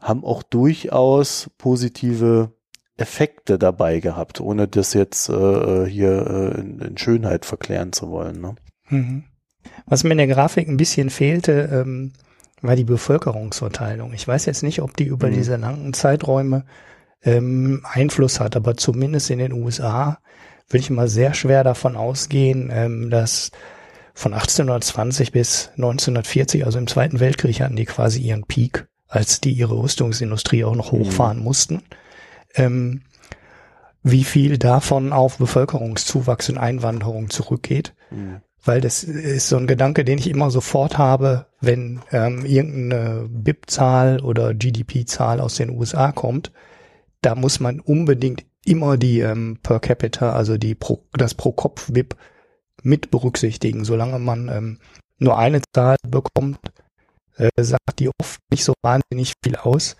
haben 0.04 0.24
auch 0.24 0.44
durchaus 0.44 1.50
positive 1.58 2.52
Effekte 2.98 3.58
dabei 3.58 4.00
gehabt, 4.00 4.39
ohne 4.39 4.68
das 4.68 4.94
jetzt 4.94 5.30
äh, 5.30 5.34
äh, 5.34 5.89
hier 5.89 6.28
äh, 6.28 6.60
in, 6.60 6.80
in, 6.80 6.98
Schönheit 6.98 7.46
verklären 7.46 7.92
zu 7.92 8.10
wollen. 8.10 8.39
Ne? 8.39 8.56
Mhm. 8.89 9.24
Was 9.88 10.04
mir 10.04 10.12
in 10.12 10.20
der 10.20 10.28
Grafik 10.28 10.68
ein 10.68 10.78
bisschen 10.78 11.10
fehlte, 11.10 11.70
ähm, 11.72 12.13
war 12.62 12.76
die 12.76 12.84
Bevölkerungsverteilung. 12.84 14.13
Ich 14.13 14.28
weiß 14.28 14.46
jetzt 14.46 14.62
nicht, 14.62 14.82
ob 14.82 14.96
die 14.96 15.06
über 15.06 15.30
mhm. 15.30 15.34
diese 15.34 15.56
langen 15.56 15.94
Zeiträume 15.94 16.66
ähm, 17.24 17.82
Einfluss 17.84 18.39
hat, 18.39 18.56
aber 18.56 18.78
zumindest 18.78 19.32
in 19.32 19.39
den 19.39 19.54
USA 19.54 20.20
würde 20.70 20.82
ich 20.82 20.89
mal 20.89 21.08
sehr 21.08 21.34
schwer 21.34 21.63
davon 21.63 21.96
ausgehen, 21.96 22.70
ähm, 22.72 23.10
dass 23.10 23.52
von 24.13 24.34
1820 24.34 25.32
bis 25.32 25.70
1940, 25.70 26.66
also 26.66 26.78
im 26.78 26.88
Zweiten 26.88 27.20
Weltkrieg, 27.20 27.62
hatten 27.62 27.76
die 27.76 27.86
quasi 27.86 28.22
ihren 28.22 28.44
Peak 28.44 28.88
als 29.13 29.39
die 29.39 29.52
ihre 29.52 29.78
Rüstungsindustrie 29.78 30.63
auch 30.63 30.76
noch 30.76 30.91
mhm. 30.91 30.99
hochfahren 30.99 31.38
mhm. 31.38 31.43
mussten. 31.43 31.84
Ähm, 32.56 33.02
wie 34.02 34.23
viel 34.23 34.58
davon 34.58 35.13
auf 35.13 35.38
Bevölkerungszuwachs 35.38 36.49
und 36.49 36.58
Einwanderung 36.58 37.30
zurückgeht. 37.30 37.93
Mhm. 38.12 38.41
Weil 38.65 38.82
das 38.82 39.04
ist 39.04 39.49
so 39.49 39.58
ein 39.58 39.67
Gedanke, 39.67 40.06
den 40.06 40.17
ich 40.17 40.30
immer 40.30 40.49
sofort 40.49 40.97
habe, 40.97 41.47
wenn 41.60 42.02
ähm, 42.12 42.45
irgendeine 42.45 43.28
BIP-Zahl 43.30 44.21
oder 44.21 44.54
GDP-Zahl 44.54 45.41
aus 45.41 45.56
den 45.56 45.69
USA 45.69 46.12
kommt. 46.12 46.52
Da 47.21 47.36
muss 47.36 47.60
man 47.60 47.82
unbedingt 47.82 48.45
immer 48.65 48.97
die 48.97 49.19
ähm, 49.19 49.60
per 49.62 49.80
capita, 49.80 50.32
also 50.32 50.58
die 50.58 50.76
pro, 50.76 51.04
das 51.13 51.34
pro 51.34 51.52
Kopf 51.52 51.91
BIP 51.91 52.15
mit 52.82 53.12
berücksichtigen. 53.12 53.84
Solange 53.84 54.19
man 54.19 54.49
ähm, 54.49 54.80
nur 55.19 55.38
eine 55.38 55.62
Zahl 55.73 55.97
bekommt, 56.08 56.60
äh, 57.38 57.50
sagt 57.58 58.00
die 58.00 58.10
oft 58.19 58.39
nicht 58.52 58.63
so 58.63 58.74
wahnsinnig 58.82 59.34
viel 59.43 59.56
aus. 59.56 59.96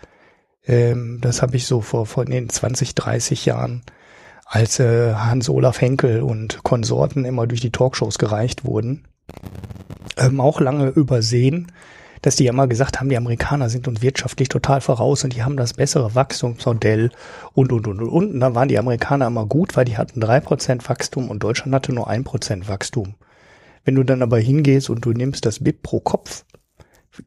Ähm, 0.66 1.20
das 1.22 1.42
habe 1.42 1.56
ich 1.56 1.66
so 1.66 1.82
vor, 1.82 2.06
vor 2.06 2.26
den 2.26 2.50
20, 2.50 2.96
30 2.96 3.46
Jahren, 3.46 3.84
als 4.46 4.80
äh, 4.80 5.14
Hans-Olaf 5.14 5.82
Henkel 5.82 6.22
und 6.22 6.64
Konsorten 6.64 7.26
immer 7.26 7.48
durch 7.48 7.62
die 7.62 7.72
Talkshows 7.72 8.18
gereicht 8.18 8.66
wurden, 8.66 9.06
ähm, 10.18 10.40
auch 10.40 10.60
lange 10.60 10.90
übersehen, 10.90 11.72
dass 12.22 12.38
die 12.38 12.46
ja 12.46 12.54
mal 12.54 12.68
gesagt 12.70 13.00
haben, 13.00 13.10
die 13.10 13.18
Amerikaner 13.18 13.70
sind 13.70 13.88
uns 13.88 14.02
wirtschaftlich 14.02 14.48
total 14.48 14.80
voraus 14.80 15.24
und 15.24 15.36
die 15.36 15.44
haben 15.44 15.58
das 15.58 15.74
bessere 15.74 16.16
Wachstumsmodell 16.16 17.12
und, 17.54 17.74
und, 17.74 17.86
und, 17.86 18.02
und. 18.02 18.10
Und 18.10 18.40
dann 18.40 18.56
waren 18.56 18.70
die 18.70 18.80
Amerikaner 18.80 19.28
immer 19.28 19.46
gut, 19.46 19.76
weil 19.76 19.86
die 19.86 19.98
hatten 19.98 20.22
drei 20.22 20.40
Prozent 20.40 20.88
Wachstum 20.88 21.30
und 21.30 21.44
Deutschland 21.44 21.76
hatte 21.76 21.94
nur 21.94 22.08
ein 22.08 22.24
Prozent 22.24 22.70
Wachstum. 22.70 23.16
Wenn 23.84 23.96
du 23.96 24.04
dann 24.04 24.22
aber 24.22 24.40
hingehst 24.40 24.90
und 24.90 25.04
du 25.04 25.12
nimmst 25.12 25.46
das 25.46 25.60
BIP 25.60 25.84
pro 25.84 26.00
Kopf 26.00 26.46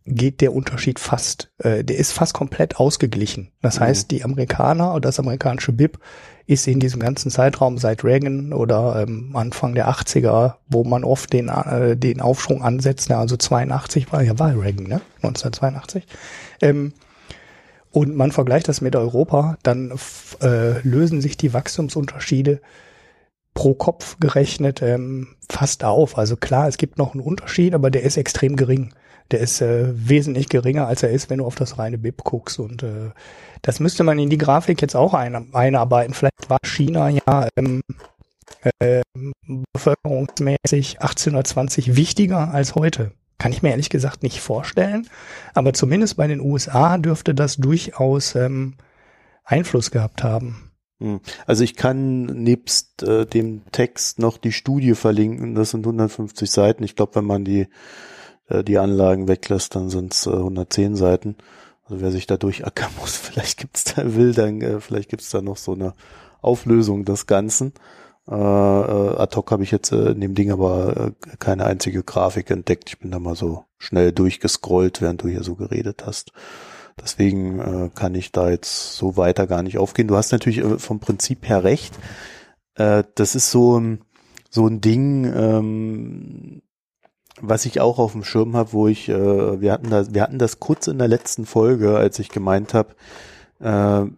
geht 0.04 0.40
der 0.40 0.52
Unterschied 0.52 0.98
fast, 0.98 1.50
äh, 1.58 1.84
der 1.84 1.96
ist 1.96 2.12
fast 2.12 2.34
komplett 2.34 2.76
ausgeglichen. 2.76 3.52
Das 3.62 3.78
mhm. 3.78 3.84
heißt, 3.84 4.10
die 4.10 4.24
Amerikaner 4.24 4.92
oder 4.92 5.00
das 5.00 5.20
amerikanische 5.20 5.72
BIP 5.72 5.98
ist 6.46 6.66
in 6.66 6.80
diesem 6.80 7.00
ganzen 7.00 7.30
Zeitraum 7.30 7.78
seit 7.78 8.04
Reagan 8.04 8.52
oder 8.52 9.02
ähm, 9.02 9.34
Anfang 9.34 9.74
der 9.74 9.88
80er, 9.88 10.54
wo 10.68 10.84
man 10.84 11.04
oft 11.04 11.32
den, 11.32 11.48
äh, 11.48 11.96
den 11.96 12.20
Aufschwung 12.20 12.62
ansetzt, 12.62 13.10
also 13.10 13.36
82 13.36 14.12
war 14.12 14.22
ja 14.22 14.38
war 14.38 14.50
Reagan, 14.50 14.86
ne? 14.86 15.00
1982. 15.22 16.06
Ähm, 16.62 16.92
und 17.90 18.14
man 18.14 18.30
vergleicht 18.30 18.68
das 18.68 18.80
mit 18.80 18.94
Europa, 18.94 19.56
dann 19.62 19.92
äh, 20.42 20.80
lösen 20.80 21.20
sich 21.20 21.36
die 21.36 21.54
Wachstumsunterschiede 21.54 22.60
pro 23.54 23.74
Kopf 23.74 24.18
gerechnet 24.20 24.82
ähm, 24.82 25.28
fast 25.50 25.82
auf. 25.82 26.18
Also 26.18 26.36
klar, 26.36 26.68
es 26.68 26.76
gibt 26.76 26.98
noch 26.98 27.14
einen 27.14 27.22
Unterschied, 27.22 27.74
aber 27.74 27.90
der 27.90 28.02
ist 28.02 28.18
extrem 28.18 28.56
gering 28.56 28.92
der 29.30 29.40
ist 29.40 29.60
äh, 29.60 29.86
wesentlich 29.94 30.48
geringer, 30.48 30.86
als 30.86 31.02
er 31.02 31.10
ist, 31.10 31.30
wenn 31.30 31.38
du 31.38 31.46
auf 31.46 31.54
das 31.54 31.78
reine 31.78 31.98
BIP 31.98 32.22
guckst. 32.24 32.58
Und 32.58 32.82
äh, 32.82 33.10
das 33.62 33.80
müsste 33.80 34.04
man 34.04 34.18
in 34.18 34.30
die 34.30 34.38
Grafik 34.38 34.80
jetzt 34.82 34.96
auch 34.96 35.14
ein, 35.14 35.54
einarbeiten. 35.54 36.14
Vielleicht 36.14 36.48
war 36.48 36.58
China 36.64 37.08
ja 37.08 37.48
ähm, 37.56 37.82
äh, 38.80 39.02
bevölkerungsmäßig 39.72 41.00
1820 41.00 41.96
wichtiger 41.96 42.52
als 42.52 42.74
heute. 42.74 43.12
Kann 43.38 43.52
ich 43.52 43.62
mir 43.62 43.70
ehrlich 43.70 43.90
gesagt 43.90 44.22
nicht 44.22 44.40
vorstellen. 44.40 45.08
Aber 45.54 45.72
zumindest 45.72 46.16
bei 46.16 46.26
den 46.26 46.40
USA 46.40 46.96
dürfte 46.98 47.34
das 47.34 47.56
durchaus 47.56 48.34
ähm, 48.34 48.74
Einfluss 49.44 49.90
gehabt 49.90 50.24
haben. 50.24 50.70
Hm. 51.00 51.20
Also 51.46 51.62
ich 51.62 51.76
kann 51.76 52.24
nebst 52.24 53.02
äh, 53.02 53.26
dem 53.26 53.62
Text 53.72 54.18
noch 54.18 54.38
die 54.38 54.52
Studie 54.52 54.94
verlinken. 54.94 55.54
Das 55.54 55.70
sind 55.70 55.86
150 55.86 56.50
Seiten. 56.50 56.82
Ich 56.84 56.96
glaube, 56.96 57.16
wenn 57.16 57.26
man 57.26 57.44
die 57.44 57.68
äh, 58.48 58.64
die 58.64 58.78
Anlagen 58.78 59.28
weglässt, 59.28 59.74
dann 59.74 59.90
sind 59.90 60.14
es 60.14 60.26
äh, 60.26 60.30
110 60.30 60.96
Seiten. 60.96 61.36
Also 61.84 62.00
wer 62.00 62.10
sich 62.10 62.26
da 62.26 62.36
durchackern 62.36 62.90
muss, 63.00 63.16
vielleicht 63.16 63.58
gibt's 63.58 63.84
da 63.84 64.14
will, 64.14 64.32
dann 64.32 64.60
äh, 64.60 64.80
vielleicht 64.80 65.08
gibt's 65.08 65.30
da 65.30 65.40
noch 65.42 65.56
so 65.56 65.72
eine 65.72 65.94
Auflösung 66.42 67.04
des 67.04 67.26
Ganzen. 67.26 67.72
Äh, 68.28 68.34
äh, 68.34 69.16
ad 69.16 69.36
hoc 69.36 69.52
habe 69.52 69.62
ich 69.62 69.70
jetzt 69.70 69.92
äh, 69.92 70.10
in 70.10 70.20
dem 70.20 70.34
Ding 70.34 70.50
aber 70.50 71.12
keine 71.38 71.64
einzige 71.64 72.02
Grafik 72.02 72.50
entdeckt. 72.50 72.88
Ich 72.88 72.98
bin 72.98 73.10
da 73.10 73.18
mal 73.18 73.36
so 73.36 73.64
schnell 73.78 74.12
durchgescrollt, 74.12 75.00
während 75.00 75.22
du 75.22 75.28
hier 75.28 75.44
so 75.44 75.54
geredet 75.54 76.04
hast. 76.06 76.32
Deswegen 77.00 77.60
äh, 77.60 77.90
kann 77.94 78.14
ich 78.14 78.32
da 78.32 78.50
jetzt 78.50 78.94
so 78.94 79.16
weiter 79.16 79.46
gar 79.46 79.62
nicht 79.62 79.78
aufgehen. 79.78 80.08
Du 80.08 80.16
hast 80.16 80.32
natürlich 80.32 80.62
vom 80.78 80.98
Prinzip 80.98 81.48
her 81.48 81.62
recht. 81.62 81.94
Äh, 82.74 83.04
das 83.14 83.34
ist 83.34 83.50
so, 83.50 83.80
so 84.50 84.66
ein 84.66 84.80
Ding, 84.80 85.24
ähm, 85.24 86.62
was 87.40 87.66
ich 87.66 87.80
auch 87.80 87.98
auf 87.98 88.12
dem 88.12 88.24
Schirm 88.24 88.56
habe, 88.56 88.72
wo 88.72 88.88
ich, 88.88 89.08
äh, 89.08 89.60
wir 89.60 89.72
hatten 89.72 89.90
da, 89.90 90.12
wir 90.12 90.22
hatten 90.22 90.38
das 90.38 90.60
kurz 90.60 90.86
in 90.86 90.98
der 90.98 91.08
letzten 91.08 91.46
Folge, 91.46 91.96
als 91.96 92.18
ich 92.18 92.28
gemeint 92.30 92.74
habe, 92.74 92.94
äh, 93.60 94.10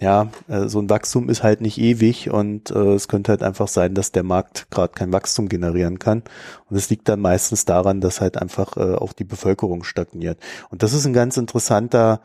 ja, 0.00 0.28
äh, 0.46 0.68
so 0.68 0.78
ein 0.80 0.90
Wachstum 0.90 1.28
ist 1.28 1.42
halt 1.42 1.60
nicht 1.60 1.78
ewig 1.78 2.30
und 2.30 2.70
äh, 2.70 2.94
es 2.94 3.08
könnte 3.08 3.32
halt 3.32 3.42
einfach 3.42 3.68
sein, 3.68 3.94
dass 3.94 4.12
der 4.12 4.22
Markt 4.22 4.70
gerade 4.70 4.92
kein 4.92 5.12
Wachstum 5.12 5.48
generieren 5.48 5.98
kann. 5.98 6.22
Und 6.70 6.76
es 6.76 6.88
liegt 6.88 7.08
dann 7.08 7.20
meistens 7.20 7.64
daran, 7.64 8.00
dass 8.00 8.20
halt 8.20 8.36
einfach 8.36 8.76
äh, 8.76 8.94
auch 8.94 9.12
die 9.12 9.24
Bevölkerung 9.24 9.82
stagniert. 9.82 10.38
Und 10.70 10.84
das 10.84 10.92
ist 10.92 11.04
ein 11.04 11.12
ganz 11.12 11.36
interessanter 11.36 12.20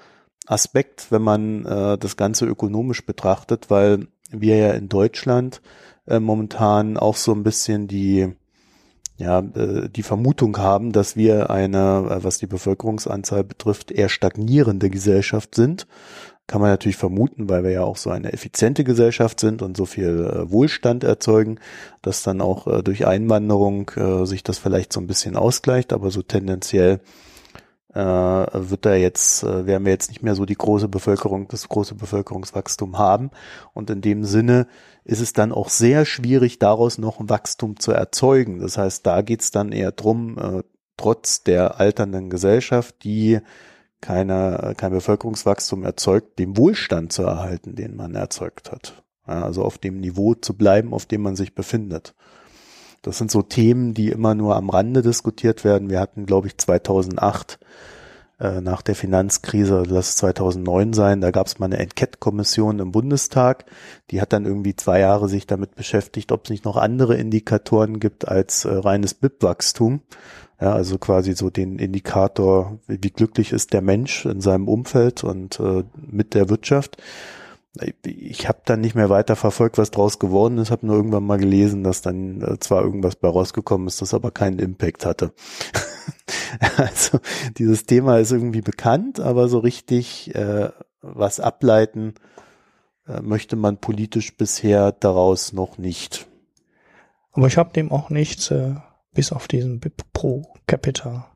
Aspekt, 0.46 1.08
wenn 1.12 1.24
man 1.24 1.66
äh, 1.66 1.98
das 1.98 2.16
Ganze 2.16 2.46
ökonomisch 2.46 3.06
betrachtet, 3.06 3.70
weil 3.70 4.08
wir 4.30 4.58
ja 4.58 4.72
in 4.74 4.88
Deutschland 4.88 5.62
äh, 6.06 6.20
momentan 6.20 6.98
auch 6.98 7.16
so 7.16 7.32
ein 7.34 7.44
bisschen 7.44 7.88
die 7.88 8.36
ja, 9.18 9.40
äh, 9.40 9.90
die 9.90 10.04
Vermutung 10.04 10.58
haben, 10.58 10.92
dass 10.92 11.16
wir 11.16 11.50
eine, 11.50 12.08
äh, 12.10 12.24
was 12.24 12.38
die 12.38 12.48
Bevölkerungsanzahl 12.48 13.44
betrifft, 13.44 13.92
eher 13.92 14.10
stagnierende 14.10 14.90
Gesellschaft 14.90 15.56
sind. 15.56 15.88
Kann 16.46 16.60
man 16.60 16.72
natürlich 16.72 16.98
vermuten, 16.98 17.48
weil 17.48 17.64
wir 17.64 17.72
ja 17.72 17.84
auch 17.84 17.96
so 17.96 18.10
eine 18.10 18.34
effiziente 18.34 18.84
Gesellschaft 18.84 19.40
sind 19.40 19.62
und 19.62 19.78
so 19.78 19.86
viel 19.86 20.26
äh, 20.26 20.52
Wohlstand 20.52 21.04
erzeugen, 21.04 21.60
dass 22.02 22.24
dann 22.24 22.42
auch 22.42 22.68
äh, 22.68 22.84
durch 22.84 23.08
Einwanderung 23.08 23.92
sich 24.24 24.44
das 24.44 24.58
vielleicht 24.58 24.92
so 24.92 25.00
ein 25.00 25.08
bisschen 25.08 25.36
ausgleicht, 25.36 25.94
aber 25.94 26.12
so 26.12 26.22
tendenziell 26.22 27.00
äh, 27.94 28.00
wird 28.00 28.86
da 28.86 28.96
jetzt, 28.96 29.44
äh, 29.44 29.66
werden 29.66 29.86
wir 29.86 29.92
jetzt 29.92 30.10
nicht 30.10 30.24
mehr 30.24 30.36
so 30.36 30.46
die 30.46 30.56
große 30.56 30.88
Bevölkerung, 30.88 31.48
das 31.48 31.70
große 31.70 31.96
Bevölkerungswachstum 31.96 32.98
haben. 32.98 33.30
Und 33.74 33.90
in 33.90 34.02
dem 34.02 34.24
Sinne 34.24 34.68
ist 35.04 35.22
es 35.22 35.34
dann 35.34 35.52
auch 35.52 35.70
sehr 35.70 36.06
schwierig, 36.06 36.60
daraus 36.60 36.98
noch 36.98 37.20
ein 37.20 37.30
Wachstum 37.30 37.80
zu 37.80 37.92
erzeugen. 37.92 38.60
Das 38.60 38.78
heißt, 38.78 39.06
da 39.06 39.22
geht's 39.22 39.52
dann 39.52 39.72
eher 39.72 39.92
drum, 39.92 40.38
äh, 40.38 40.64
trotz 40.98 41.44
der 41.44 41.80
alternden 41.80 42.30
Gesellschaft, 42.30 43.04
die 43.04 43.40
keine, 44.02 44.74
kein 44.76 44.92
Bevölkerungswachstum 44.92 45.84
erzeugt, 45.84 46.38
den 46.40 46.58
Wohlstand 46.58 47.14
zu 47.14 47.24
erhalten, 47.24 47.76
den 47.76 47.96
man 47.96 48.16
erzeugt 48.16 48.72
hat. 48.72 49.04
Also 49.24 49.64
auf 49.64 49.78
dem 49.78 50.02
Niveau 50.02 50.34
zu 50.34 50.56
bleiben, 50.56 50.94
auf 50.94 51.06
dem 51.06 51.22
man 51.22 51.38
sich 51.38 51.56
befindet. 51.56 52.14
Das 53.04 53.18
sind 53.18 53.30
so 53.30 53.42
Themen, 53.42 53.94
die 53.94 54.10
immer 54.10 54.34
nur 54.34 54.56
am 54.56 54.70
Rande 54.70 55.02
diskutiert 55.02 55.64
werden. 55.64 55.90
Wir 55.90 56.00
hatten, 56.00 56.26
glaube 56.26 56.48
ich, 56.48 56.58
2008 56.58 57.60
äh, 58.40 58.62
nach 58.62 58.82
der 58.82 58.96
Finanzkrise, 58.96 59.84
lass 59.86 60.10
es 60.10 60.16
2009 60.16 60.94
sein, 60.94 61.22
da 61.22 61.32
gab 61.32 61.48
es 61.48 61.60
mal 61.60 61.66
eine 61.66 61.80
Enquete-Kommission 61.80 62.80
im 62.80 62.94
Bundestag. 62.94 63.66
Die 64.10 64.22
hat 64.22 64.32
dann 64.32 64.46
irgendwie 64.46 64.76
zwei 64.76 65.02
Jahre 65.02 65.28
sich 65.30 65.46
damit 65.46 65.76
beschäftigt, 65.76 66.32
ob 66.32 66.46
es 66.46 66.50
nicht 66.50 66.64
noch 66.64 66.78
andere 66.78 67.16
Indikatoren 67.16 68.00
gibt 68.00 68.28
als 68.28 68.66
äh, 68.66 68.74
reines 68.74 69.14
BIP-Wachstum. 69.14 70.02
Ja, 70.62 70.72
also 70.74 70.98
quasi 70.98 71.34
so 71.34 71.50
den 71.50 71.80
Indikator, 71.80 72.80
wie, 72.88 73.12
glücklich 73.12 73.52
ist 73.52 73.74
der 73.74 73.82
Mensch 73.82 74.26
in 74.26 74.40
seinem 74.40 74.70
Umfeld 74.70 75.26
und 75.26 75.60
äh, 75.60 75.84
mit 75.96 76.34
der 76.36 76.50
Wirtschaft. 76.50 76.98
Ich 78.06 78.48
habe 78.48 78.60
dann 78.66 78.82
nicht 78.82 78.94
mehr 78.94 79.10
weiter 79.10 79.36
verfolgt, 79.36 79.80
was 79.80 79.90
draus 79.90 80.20
geworden 80.20 80.60
ist, 80.60 80.70
habe 80.70 80.86
nur 80.86 80.96
irgendwann 80.96 81.26
mal 81.26 81.40
gelesen, 81.40 81.84
dass 81.84 82.02
dann 82.02 82.42
äh, 82.42 82.60
zwar 82.60 82.84
irgendwas 82.84 83.16
bei 83.16 83.28
rausgekommen 83.28 83.88
ist, 83.88 84.02
das 84.02 84.14
aber 84.14 84.30
keinen 84.30 84.60
Impact 84.60 85.06
hatte. 85.06 85.34
also 86.78 87.20
dieses 87.58 87.86
Thema 87.88 88.20
ist 88.20 88.32
irgendwie 88.32 88.62
bekannt, 88.62 89.20
aber 89.20 89.48
so 89.48 89.58
richtig 89.58 90.36
äh, 90.36 90.70
was 91.02 91.40
ableiten 91.40 92.14
äh, 93.08 93.22
möchte 93.22 93.56
man 93.56 93.78
politisch 93.78 94.38
bisher 94.38 94.92
daraus 94.92 95.52
noch 95.52 95.80
nicht. 95.80 96.28
Aber 97.32 97.48
ich 97.48 97.58
habe 97.58 97.74
dem 97.74 97.92
auch 97.92 98.12
nichts 98.12 98.52
äh, 98.52 98.76
bis 99.14 99.32
auf 99.32 99.48
diesen 99.48 99.80
BIP 99.80 100.04
pro 100.14 100.54
Capita 100.68 101.34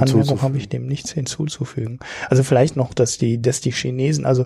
Anmerkung 0.00 0.42
habe 0.42 0.58
ich 0.58 0.68
dem 0.68 0.86
nichts 0.86 1.12
hinzuzufügen. 1.12 2.00
Also 2.28 2.42
vielleicht 2.42 2.76
noch, 2.76 2.94
dass 2.94 3.18
die, 3.18 3.40
dass 3.40 3.60
die 3.60 3.72
Chinesen, 3.72 4.26
also 4.26 4.44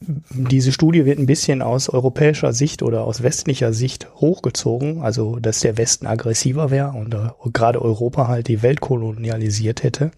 diese 0.00 0.72
Studie 0.72 1.06
wird 1.06 1.18
ein 1.18 1.26
bisschen 1.26 1.62
aus 1.62 1.88
europäischer 1.88 2.52
Sicht 2.52 2.82
oder 2.82 3.04
aus 3.04 3.22
westlicher 3.22 3.72
Sicht 3.72 4.08
hochgezogen, 4.16 5.02
also 5.02 5.38
dass 5.38 5.60
der 5.60 5.78
Westen 5.78 6.06
aggressiver 6.06 6.70
wäre 6.70 6.90
und 6.90 7.14
äh, 7.14 7.30
gerade 7.52 7.80
Europa 7.80 8.28
halt 8.28 8.48
die 8.48 8.62
Welt 8.62 8.80
kolonialisiert 8.80 9.82
hätte. 9.82 10.10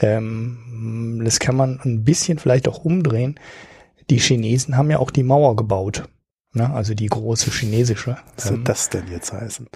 Ähm, 0.00 1.20
das 1.24 1.40
kann 1.40 1.56
man 1.56 1.78
ein 1.84 2.04
bisschen 2.04 2.38
vielleicht 2.38 2.68
auch 2.68 2.84
umdrehen. 2.84 3.38
Die 4.08 4.18
Chinesen 4.18 4.76
haben 4.76 4.90
ja 4.90 4.98
auch 4.98 5.10
die 5.10 5.24
Mauer 5.24 5.56
gebaut. 5.56 6.04
Ne? 6.54 6.70
Also 6.70 6.94
die 6.94 7.06
große 7.06 7.50
chinesische. 7.50 8.16
Was 8.34 8.44
soll 8.44 8.56
ähm, 8.56 8.64
das 8.64 8.88
denn 8.88 9.04
jetzt 9.10 9.32
heißen? 9.32 9.68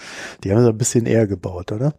Die 0.43 0.53
haben 0.53 0.63
so 0.63 0.71
ein 0.71 0.79
bisschen 0.79 1.05
eher 1.07 1.27
gebaut, 1.27 1.71
oder? 1.71 1.95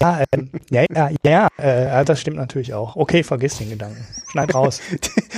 Ja, 0.00 0.24
ähm, 0.32 0.50
ja, 0.70 0.84
ja, 0.92 1.10
ja, 1.24 1.48
äh, 1.56 2.04
das 2.04 2.20
stimmt 2.20 2.36
natürlich 2.36 2.74
auch. 2.74 2.96
Okay, 2.96 3.22
vergiss 3.22 3.58
den 3.58 3.70
Gedanken. 3.70 4.04
Schneid 4.30 4.54
raus. 4.54 4.80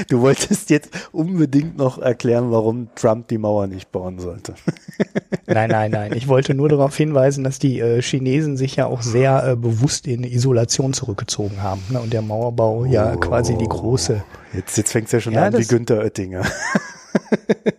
Du 0.08 0.20
wolltest 0.20 0.70
jetzt 0.70 0.90
unbedingt 1.10 1.76
noch 1.76 1.98
erklären, 1.98 2.52
warum 2.52 2.88
Trump 2.94 3.28
die 3.28 3.36
Mauer 3.36 3.66
nicht 3.66 3.90
bauen 3.90 4.20
sollte. 4.20 4.54
Nein, 5.46 5.70
nein, 5.70 5.90
nein. 5.90 6.12
Ich 6.14 6.28
wollte 6.28 6.54
nur 6.54 6.68
darauf 6.68 6.94
hinweisen, 6.94 7.42
dass 7.42 7.58
die 7.58 7.80
äh, 7.80 8.02
Chinesen 8.02 8.56
sich 8.58 8.76
ja 8.76 8.86
auch 8.86 9.00
sehr 9.00 9.44
äh, 9.44 9.56
bewusst 9.56 10.06
in 10.06 10.22
Isolation 10.22 10.92
zurückgezogen 10.92 11.62
haben. 11.62 11.82
Ne? 11.88 12.00
Und 12.00 12.12
der 12.12 12.20
Mauerbau 12.20 12.80
oh, 12.80 12.84
ja 12.84 13.16
quasi 13.16 13.56
die 13.56 13.66
große. 13.66 14.22
Jetzt, 14.52 14.76
jetzt 14.76 14.92
fängt 14.92 15.06
es 15.06 15.12
ja 15.12 15.20
schon 15.20 15.32
ja, 15.32 15.46
an 15.46 15.56
wie 15.56 15.64
Günther 15.64 16.00
Oettinger. 16.00 16.42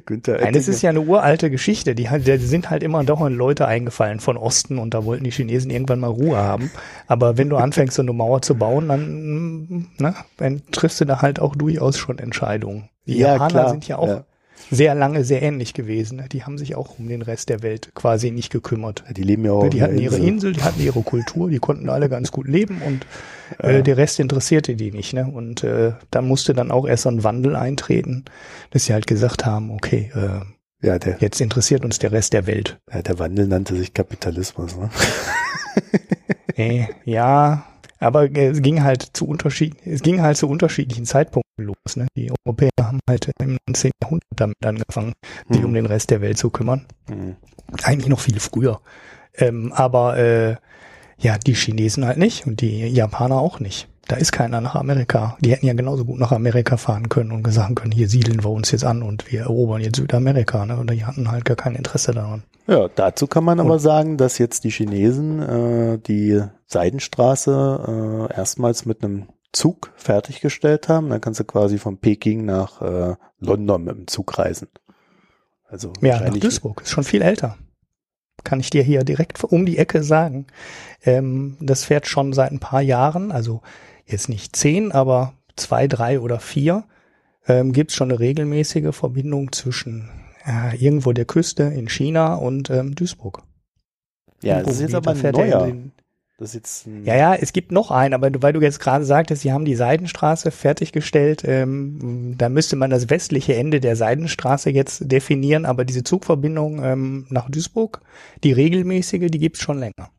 Günther 0.00 0.38
Nein, 0.40 0.52
das 0.52 0.68
ist 0.68 0.82
ja 0.82 0.90
eine 0.90 1.00
uralte 1.00 1.50
Geschichte. 1.50 1.94
Die, 1.94 2.08
die 2.08 2.36
sind 2.38 2.70
halt 2.70 2.82
immer 2.82 3.02
doch 3.04 3.26
Leute 3.28 3.66
eingefallen 3.66 4.20
von 4.20 4.36
Osten 4.36 4.78
und 4.78 4.94
da 4.94 5.04
wollten 5.04 5.24
die 5.24 5.30
Chinesen 5.30 5.70
irgendwann 5.70 6.00
mal 6.00 6.08
Ruhe 6.10 6.36
haben. 6.36 6.70
Aber 7.06 7.38
wenn 7.38 7.48
du 7.48 7.56
anfängst, 7.56 7.96
so 7.96 8.02
eine 8.02 8.12
Mauer 8.12 8.42
zu 8.42 8.54
bauen, 8.56 8.88
dann, 8.88 9.88
ne, 9.98 10.14
dann 10.36 10.62
triffst 10.72 11.00
du 11.00 11.04
da 11.04 11.22
halt 11.22 11.40
auch 11.40 11.56
durchaus 11.56 11.98
schon 11.98 12.18
Entscheidungen. 12.18 12.88
Die 13.06 13.18
ja, 13.18 13.32
Japaner 13.32 13.50
klar. 13.50 13.70
sind 13.70 13.88
ja 13.88 13.98
auch 13.98 14.08
ja 14.08 14.24
sehr 14.70 14.94
lange 14.94 15.24
sehr 15.24 15.42
ähnlich 15.42 15.74
gewesen. 15.74 16.22
Die 16.32 16.44
haben 16.44 16.58
sich 16.58 16.74
auch 16.74 16.98
um 16.98 17.08
den 17.08 17.22
Rest 17.22 17.48
der 17.48 17.62
Welt 17.62 17.90
quasi 17.94 18.30
nicht 18.30 18.50
gekümmert. 18.50 19.04
Die 19.16 19.22
leben 19.22 19.44
ja 19.44 19.52
auch. 19.52 19.68
Die 19.68 19.82
hatten 19.82 19.98
ihre 19.98 20.16
Insel, 20.16 20.52
die 20.52 20.62
hatten 20.62 20.80
ihre 20.80 21.02
Kultur, 21.02 21.50
die 21.50 21.58
konnten 21.58 21.88
alle 21.88 22.08
ganz 22.08 22.32
gut 22.32 22.48
leben 22.48 22.82
und 22.82 23.06
äh, 23.58 23.82
der 23.82 23.96
Rest 23.96 24.20
interessierte 24.20 24.74
die 24.76 24.90
nicht. 24.90 25.12
Ne? 25.12 25.26
Und 25.26 25.62
äh, 25.62 25.92
da 26.10 26.22
musste 26.22 26.54
dann 26.54 26.70
auch 26.70 26.86
erst 26.86 27.04
so 27.04 27.08
ein 27.08 27.24
Wandel 27.24 27.56
eintreten, 27.56 28.24
dass 28.70 28.86
sie 28.86 28.92
halt 28.92 29.06
gesagt 29.06 29.46
haben, 29.46 29.70
okay, 29.70 30.10
äh, 30.14 30.86
ja, 30.86 30.98
der, 30.98 31.16
jetzt 31.20 31.40
interessiert 31.40 31.84
uns 31.84 31.98
der 31.98 32.12
Rest 32.12 32.32
der 32.32 32.46
Welt. 32.46 32.78
Ja, 32.92 33.02
der 33.02 33.18
Wandel 33.18 33.46
nannte 33.46 33.74
sich 33.76 33.94
Kapitalismus. 33.94 34.76
Ne? 34.76 34.90
äh, 36.56 36.86
ja, 37.04 37.66
aber 37.98 38.30
es 38.30 38.62
ging 38.62 38.82
halt 38.82 39.02
zu 39.12 39.26
Unterschied, 39.26 39.74
es 39.84 40.02
ging 40.02 40.20
halt 40.20 40.36
zu 40.36 40.48
unterschiedlichen 40.48 41.06
Zeitpunkten 41.06 41.64
los. 41.64 41.96
Ne? 41.96 42.06
Die 42.16 42.30
Europäer 42.44 42.70
haben 42.80 43.00
halt 43.08 43.30
im 43.40 43.58
19. 43.68 43.90
Jahrhundert 44.02 44.28
damit 44.36 44.56
angefangen, 44.64 45.12
sich 45.48 45.60
mhm. 45.60 45.66
um 45.66 45.74
den 45.74 45.86
Rest 45.86 46.10
der 46.10 46.20
Welt 46.20 46.38
zu 46.38 46.50
kümmern. 46.50 46.86
Mhm. 47.08 47.36
Eigentlich 47.82 48.08
noch 48.08 48.20
viel 48.20 48.38
früher. 48.40 48.80
Ähm, 49.34 49.72
aber 49.72 50.16
äh, 50.16 50.56
ja, 51.18 51.38
die 51.38 51.54
Chinesen 51.54 52.06
halt 52.06 52.18
nicht 52.18 52.46
und 52.46 52.60
die 52.60 52.86
Japaner 52.86 53.36
auch 53.36 53.60
nicht. 53.60 53.88
Da 54.08 54.16
ist 54.16 54.30
keiner 54.30 54.60
nach 54.60 54.76
Amerika. 54.76 55.36
Die 55.40 55.50
hätten 55.50 55.66
ja 55.66 55.72
genauso 55.72 56.04
gut 56.04 56.20
nach 56.20 56.30
Amerika 56.30 56.76
fahren 56.76 57.08
können 57.08 57.32
und 57.32 57.42
gesagt 57.42 57.74
können, 57.74 57.90
hier 57.90 58.08
siedeln 58.08 58.44
wir 58.44 58.50
uns 58.50 58.70
jetzt 58.70 58.84
an 58.84 59.02
und 59.02 59.32
wir 59.32 59.40
erobern 59.40 59.80
jetzt 59.80 59.96
Südamerika. 59.96 60.64
Ne? 60.64 60.78
Und 60.78 60.90
die 60.90 61.04
hatten 61.04 61.30
halt 61.30 61.44
gar 61.44 61.56
kein 61.56 61.74
Interesse 61.74 62.12
daran. 62.12 62.44
Ja, 62.68 62.88
dazu 62.88 63.26
kann 63.26 63.42
man 63.42 63.58
und, 63.58 63.66
aber 63.66 63.80
sagen, 63.80 64.16
dass 64.16 64.38
jetzt 64.38 64.62
die 64.62 64.70
Chinesen 64.70 65.42
äh, 65.42 65.98
die 65.98 66.40
Seidenstraße 66.66 68.28
äh, 68.30 68.36
erstmals 68.36 68.86
mit 68.86 69.02
einem 69.02 69.26
Zug 69.52 69.92
fertiggestellt 69.96 70.88
haben. 70.88 71.08
Dann 71.10 71.20
kannst 71.20 71.40
du 71.40 71.44
quasi 71.44 71.78
von 71.78 71.98
Peking 71.98 72.44
nach 72.44 72.82
äh, 72.82 73.16
London 73.40 73.84
mit 73.84 73.96
dem 73.96 74.06
Zug 74.06 74.38
reisen. 74.38 74.68
Also 75.68 75.92
ja, 76.00 76.20
nach 76.20 76.36
Duisburg. 76.36 76.82
Ist 76.82 76.90
schon 76.90 77.04
viel 77.04 77.22
älter. 77.22 77.56
Kann 78.44 78.60
ich 78.60 78.70
dir 78.70 78.84
hier 78.84 79.02
direkt 79.02 79.42
um 79.42 79.66
die 79.66 79.78
Ecke 79.78 80.04
sagen. 80.04 80.46
Ähm, 81.04 81.56
das 81.60 81.82
fährt 81.82 82.06
schon 82.06 82.32
seit 82.32 82.52
ein 82.52 82.60
paar 82.60 82.82
Jahren, 82.82 83.32
also 83.32 83.62
jetzt 84.06 84.28
nicht 84.28 84.56
zehn, 84.56 84.92
aber 84.92 85.34
zwei, 85.56 85.88
drei 85.88 86.20
oder 86.20 86.40
vier. 86.40 86.84
Ähm, 87.48 87.72
Gibt 87.72 87.90
es 87.90 87.96
schon 87.96 88.10
eine 88.10 88.18
regelmäßige 88.18 88.94
Verbindung 88.94 89.52
zwischen 89.52 90.10
äh, 90.46 90.76
irgendwo 90.76 91.12
der 91.12 91.24
Küste 91.24 91.64
in 91.64 91.88
China 91.88 92.34
und 92.34 92.70
ähm, 92.70 92.94
Duisburg. 92.94 93.42
Ja, 94.42 94.62
das 94.62 94.76
ist 94.76 94.80
jetzt 94.80 94.94
aber 94.94 95.12
ein 95.12 95.32
neuer. 95.32 95.66
Den, 95.66 95.92
Das 96.38 96.50
ist 96.50 96.54
jetzt 96.54 96.88
ja, 97.04 97.16
ja, 97.16 97.34
es 97.34 97.52
gibt 97.52 97.72
noch 97.72 97.90
einen, 97.90 98.14
aber 98.14 98.30
weil 98.42 98.52
du 98.52 98.60
jetzt 98.60 98.78
gerade 98.78 99.04
sagtest, 99.04 99.42
sie 99.42 99.52
haben 99.52 99.64
die 99.64 99.74
Seidenstraße 99.74 100.50
fertiggestellt, 100.50 101.42
ähm, 101.44 102.34
da 102.36 102.48
müsste 102.48 102.76
man 102.76 102.90
das 102.90 103.10
westliche 103.10 103.54
Ende 103.56 103.80
der 103.80 103.96
Seidenstraße 103.96 104.70
jetzt 104.70 105.10
definieren, 105.10 105.64
aber 105.64 105.84
diese 105.84 106.04
Zugverbindung 106.04 106.82
ähm, 106.84 107.26
nach 107.30 107.48
Duisburg, 107.48 108.02
die 108.44 108.52
regelmäßige, 108.52 109.30
die 109.30 109.38
gibt's 109.38 109.60
schon 109.60 109.78
länger. 109.78 110.10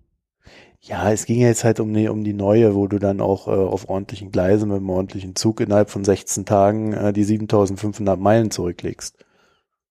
Ja, 0.88 1.12
es 1.12 1.26
ging 1.26 1.42
jetzt 1.42 1.66
halt 1.66 1.82
um 1.82 1.94
die, 1.94 2.08
um 2.08 2.24
die 2.24 2.34
neue, 2.34 2.74
wo 2.74 2.88
du 2.88 2.98
dann 2.98 3.20
auch 3.20 3.48
äh, 3.48 3.52
auf 3.52 3.90
ordentlichen 3.90 4.32
Gleisen 4.32 4.70
mit 4.70 4.78
einem 4.78 4.90
ordentlichen 4.90 5.36
Zug 5.36 5.60
innerhalb 5.60 5.90
von 5.90 6.06
16 6.06 6.46
Tagen 6.46 6.94
äh, 6.94 7.12
die 7.12 7.26
7500 7.26 8.18
Meilen 8.18 8.52
zurücklegst. 8.52 9.18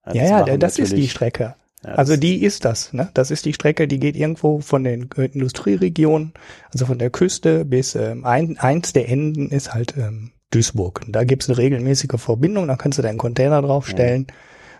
Ja, 0.06 0.14
ja, 0.14 0.46
ja 0.46 0.56
das 0.56 0.78
ist 0.78 0.96
die 0.96 1.08
Strecke. 1.08 1.54
Ja, 1.84 1.92
also 1.92 2.16
die 2.16 2.42
ist 2.42 2.64
das, 2.64 2.94
ne? 2.94 3.10
Das 3.12 3.30
ist 3.30 3.44
die 3.44 3.52
Strecke, 3.52 3.86
die 3.86 4.00
geht 4.00 4.16
irgendwo 4.16 4.60
von 4.60 4.84
den 4.84 5.10
äh, 5.18 5.26
Industrieregionen, 5.26 6.32
also 6.72 6.86
von 6.86 6.98
der 6.98 7.10
Küste 7.10 7.66
bis 7.66 7.94
ähm, 7.94 8.24
ein, 8.24 8.56
eins 8.58 8.94
der 8.94 9.10
Enden 9.10 9.50
ist 9.50 9.74
halt 9.74 9.94
ähm, 9.98 10.32
Duisburg. 10.50 11.02
Da 11.08 11.24
gibt's 11.24 11.50
eine 11.50 11.58
regelmäßige 11.58 12.18
Verbindung, 12.18 12.68
da 12.68 12.76
kannst 12.76 12.96
du 12.98 13.02
deinen 13.02 13.18
Container 13.18 13.60
draufstellen 13.60 14.28
ja. 14.30 14.34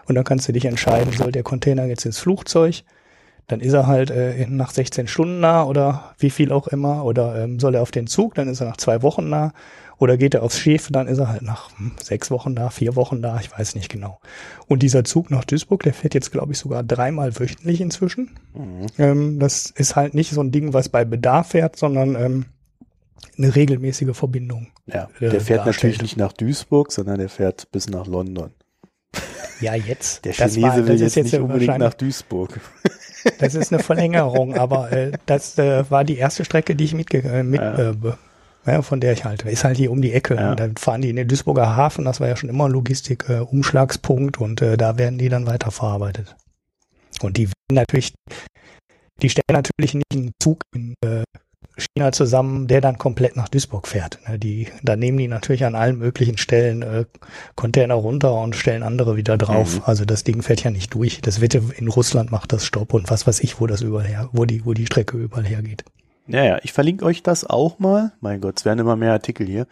und 0.07 0.15
dann 0.15 0.25
kannst 0.25 0.49
du 0.49 0.53
dich 0.53 0.65
entscheiden, 0.65 1.13
soll 1.13 1.33
der 1.33 1.43
Container 1.43 1.85
jetzt 1.85 2.07
ins 2.07 2.19
Flugzeug 2.19 2.85
dann 3.47 3.61
ist 3.61 3.73
er 3.73 3.87
halt 3.87 4.11
äh, 4.11 4.47
nach 4.49 4.71
16 4.71 5.07
Stunden 5.07 5.41
nah 5.41 5.65
oder 5.65 6.15
wie 6.19 6.31
viel 6.31 6.51
auch 6.53 6.67
immer. 6.69 7.05
Oder 7.05 7.45
ähm, 7.45 7.61
soll 7.61 7.75
er 7.75 7.83
auf 7.83 7.93
den 7.93 8.07
Zug, 8.07 8.35
dann 8.35 8.49
ist 8.49 8.61
er 8.61 8.67
nach 8.67 8.77
zwei 8.77 9.03
Wochen 9.03 9.29
nah. 9.29 9.53
Oder 9.99 10.19
geht 10.19 10.35
er 10.35 10.43
aufs 10.43 10.59
Schiff, 10.59 10.89
dann 10.91 11.07
ist 11.07 11.19
er 11.19 11.29
halt 11.29 11.43
nach 11.43 11.71
hm, 11.79 11.93
sechs 12.03 12.31
Wochen 12.31 12.55
da, 12.55 12.69
vier 12.69 12.97
Wochen 12.97 13.23
da, 13.23 13.41
ich 13.41 13.51
weiß 13.51 13.77
nicht 13.77 13.89
genau. 13.89 14.21
Und 14.67 14.83
dieser 14.83 15.05
Zug 15.05 15.31
nach 15.31 15.45
Duisburg, 15.45 15.83
der 15.85 15.95
fährt 15.95 16.13
jetzt, 16.13 16.33
glaube 16.33 16.53
ich, 16.53 16.59
sogar 16.59 16.83
dreimal 16.83 17.39
wöchentlich 17.39 17.81
inzwischen. 17.81 18.31
Mhm. 18.53 18.87
Ähm, 18.99 19.39
das 19.39 19.71
ist 19.71 19.97
halt 19.97 20.13
nicht 20.13 20.31
so 20.31 20.43
ein 20.43 20.51
Ding, 20.51 20.75
was 20.75 20.91
bei 20.91 21.07
Bedarf 21.07 21.51
fährt, 21.51 21.77
sondern 21.77 22.15
ähm, 22.15 22.45
eine 23.39 23.55
regelmäßige 23.55 24.15
Verbindung. 24.15 24.69
Ja, 24.87 25.09
äh, 25.19 25.31
der 25.31 25.41
fährt 25.41 25.65
natürlich 25.65 26.03
nicht 26.03 26.19
nach 26.19 26.35
Duisburg, 26.35 26.93
sondern 26.93 27.19
der 27.19 27.31
fährt 27.31 27.71
bis 27.73 27.89
nach 27.89 28.07
London. 28.07 28.51
Ja, 29.61 29.75
jetzt. 29.75 30.25
Der 30.27 30.35
Chinese 30.35 30.63
war, 30.63 30.77
will 30.77 31.01
jetzt, 31.01 31.17
jetzt 31.17 31.33
nicht 31.33 31.41
unbedingt 31.41 31.79
nach 31.79 31.95
Duisburg. 31.95 32.61
Das 33.39 33.55
ist 33.55 33.73
eine 33.73 33.83
Verlängerung, 33.83 34.55
aber 34.55 34.93
äh, 34.93 35.13
das 35.27 35.59
äh, 35.59 35.89
war 35.91 36.05
die 36.05 36.17
erste 36.17 36.45
Strecke, 36.45 36.75
die 36.77 36.85
ich 36.85 36.95
mitge 36.95 37.23
äh, 37.23 37.43
mit, 37.43 37.61
ja. 37.61 37.91
Äh, 37.91 37.95
ja, 38.67 38.83
von 38.83 39.01
der 39.01 39.13
ich 39.13 39.25
halte. 39.25 39.49
Ist 39.49 39.65
halt 39.65 39.77
hier 39.77 39.91
um 39.91 40.03
die 40.03 40.13
Ecke. 40.13 40.35
Ja. 40.35 40.51
Und 40.51 40.61
dann 40.61 40.77
fahren 40.77 41.03
die 41.03 41.11
in 41.11 41.17
den 41.17 41.29
Duisburger 41.29 41.77
Hafen, 41.77 42.05
das 42.05 42.21
war 42.21 42.29
ja 42.29 42.37
schon 42.37 42.51
immer 42.51 42.69
Logistik, 42.69 43.29
äh, 43.29 43.39
Umschlagspunkt 43.39 44.39
und 44.39 44.61
äh, 44.63 44.77
da 44.77 44.99
werden 44.99 45.19
die 45.19 45.29
dann 45.29 45.47
weiterverarbeitet. 45.47 46.37
Und 47.23 47.37
die 47.37 47.49
natürlich, 47.71 48.15
die 49.23 49.31
stellen 49.31 49.45
natürlich 49.53 49.95
nicht 49.95 50.13
einen 50.13 50.33
Zug 50.43 50.63
in 50.75 50.95
äh, 51.05 51.23
China 51.77 52.13
zusammen, 52.13 52.67
der 52.67 52.81
dann 52.81 52.99
komplett 52.99 53.37
nach 53.37 53.49
Duisburg 53.49 53.87
fährt. 53.87 54.19
Ne, 54.29 54.39
die, 54.39 54.69
da 54.83 54.97
nehmen 54.97 55.19
die 55.19 55.29
natürlich 55.29 55.65
an 55.65 55.75
allen 55.75 55.99
möglichen 55.99 56.39
Stellen 56.39 56.83
äh, 56.83 57.05
Container 57.55 57.95
runter 57.95 58.35
und 58.35 58.57
stellen 58.57 58.83
andere 58.83 59.17
wieder 59.17 59.37
drauf. 59.37 59.77
Mhm. 59.77 59.83
Also 59.85 60.05
das 60.05 60.25
Ding 60.25 60.43
fährt 60.43 60.65
ja 60.65 60.71
nicht 60.71 60.95
durch. 60.95 61.21
Das 61.21 61.41
wird 61.41 61.55
in 61.55 61.89
Russland 61.89 62.33
macht 62.33 62.53
das 62.53 62.65
Stopp 62.65 62.95
und 62.95 63.11
was 63.11 63.27
weiß 63.27 63.41
ich, 63.41 63.61
wo 63.61 63.67
das 63.67 63.83
überall 63.83 64.07
her, 64.07 64.29
wo 64.33 64.45
die, 64.45 64.65
wo 64.65 64.73
die 64.73 64.87
Strecke 64.87 65.17
überall 65.17 65.45
hergeht. 65.45 65.85
Ja, 66.29 66.45
ja, 66.45 66.59
ich 66.63 66.73
verlinke 66.73 67.05
euch 67.05 67.23
das 67.23 67.49
auch 67.49 67.79
mal. 67.79 68.13
Mein 68.21 68.41
Gott, 68.41 68.59
es 68.59 68.65
werden 68.65 68.81
immer 68.81 68.97
mehr 68.97 69.13
Artikel 69.13 69.47
hier. 69.47 69.67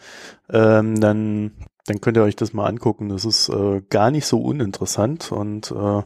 Ähm, 0.52 1.00
dann, 1.00 1.52
dann 1.86 2.00
könnt 2.00 2.16
ihr 2.16 2.22
euch 2.22 2.36
das 2.36 2.52
mal 2.52 2.66
angucken. 2.66 3.08
Das 3.08 3.24
ist 3.24 3.48
äh, 3.48 3.82
gar 3.90 4.10
nicht 4.10 4.26
so 4.26 4.40
uninteressant 4.40 5.32
und 5.32 5.72
äh, 5.72 6.02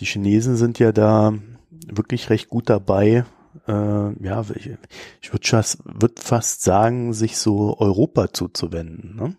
die 0.00 0.04
Chinesen 0.04 0.56
sind 0.56 0.78
ja 0.78 0.92
da 0.92 1.32
wirklich 1.86 2.30
recht 2.30 2.48
gut 2.48 2.68
dabei, 2.68 3.24
äh, 3.66 4.24
ja, 4.24 4.44
ich, 4.54 4.70
ich 5.20 5.32
würde 5.32 5.46
fast, 5.46 5.78
würd 5.84 6.20
fast 6.20 6.62
sagen, 6.62 7.12
sich 7.12 7.38
so 7.38 7.76
Europa 7.78 8.32
zuzuwenden. 8.32 9.16
Ne? 9.16 9.36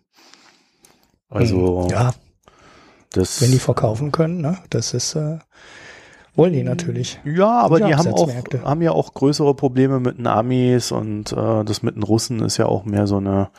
Also 1.29 1.83
hm, 1.83 1.89
ja, 1.89 2.11
das, 3.11 3.41
wenn 3.41 3.51
die 3.51 3.59
verkaufen 3.59 4.11
können, 4.11 4.41
ne? 4.41 4.57
Das 4.69 4.93
ist 4.93 5.15
äh, 5.15 5.39
wollen 6.35 6.53
die 6.53 6.63
natürlich. 6.63 7.19
Ja, 7.25 7.59
aber 7.59 7.79
die, 7.79 7.85
die 7.87 7.95
haben 7.95 8.07
auch 8.07 8.29
haben 8.63 8.81
ja 8.81 8.91
auch 8.91 9.13
größere 9.13 9.53
Probleme 9.53 9.99
mit 9.99 10.17
den 10.17 10.27
Amis 10.27 10.91
und 10.91 11.31
äh, 11.33 11.63
das 11.63 11.83
mit 11.83 11.95
den 11.95 12.03
Russen 12.03 12.41
ist 12.41 12.57
ja 12.57 12.67
auch 12.67 12.85
mehr 12.85 13.07
so 13.07 13.17
eine 13.17 13.49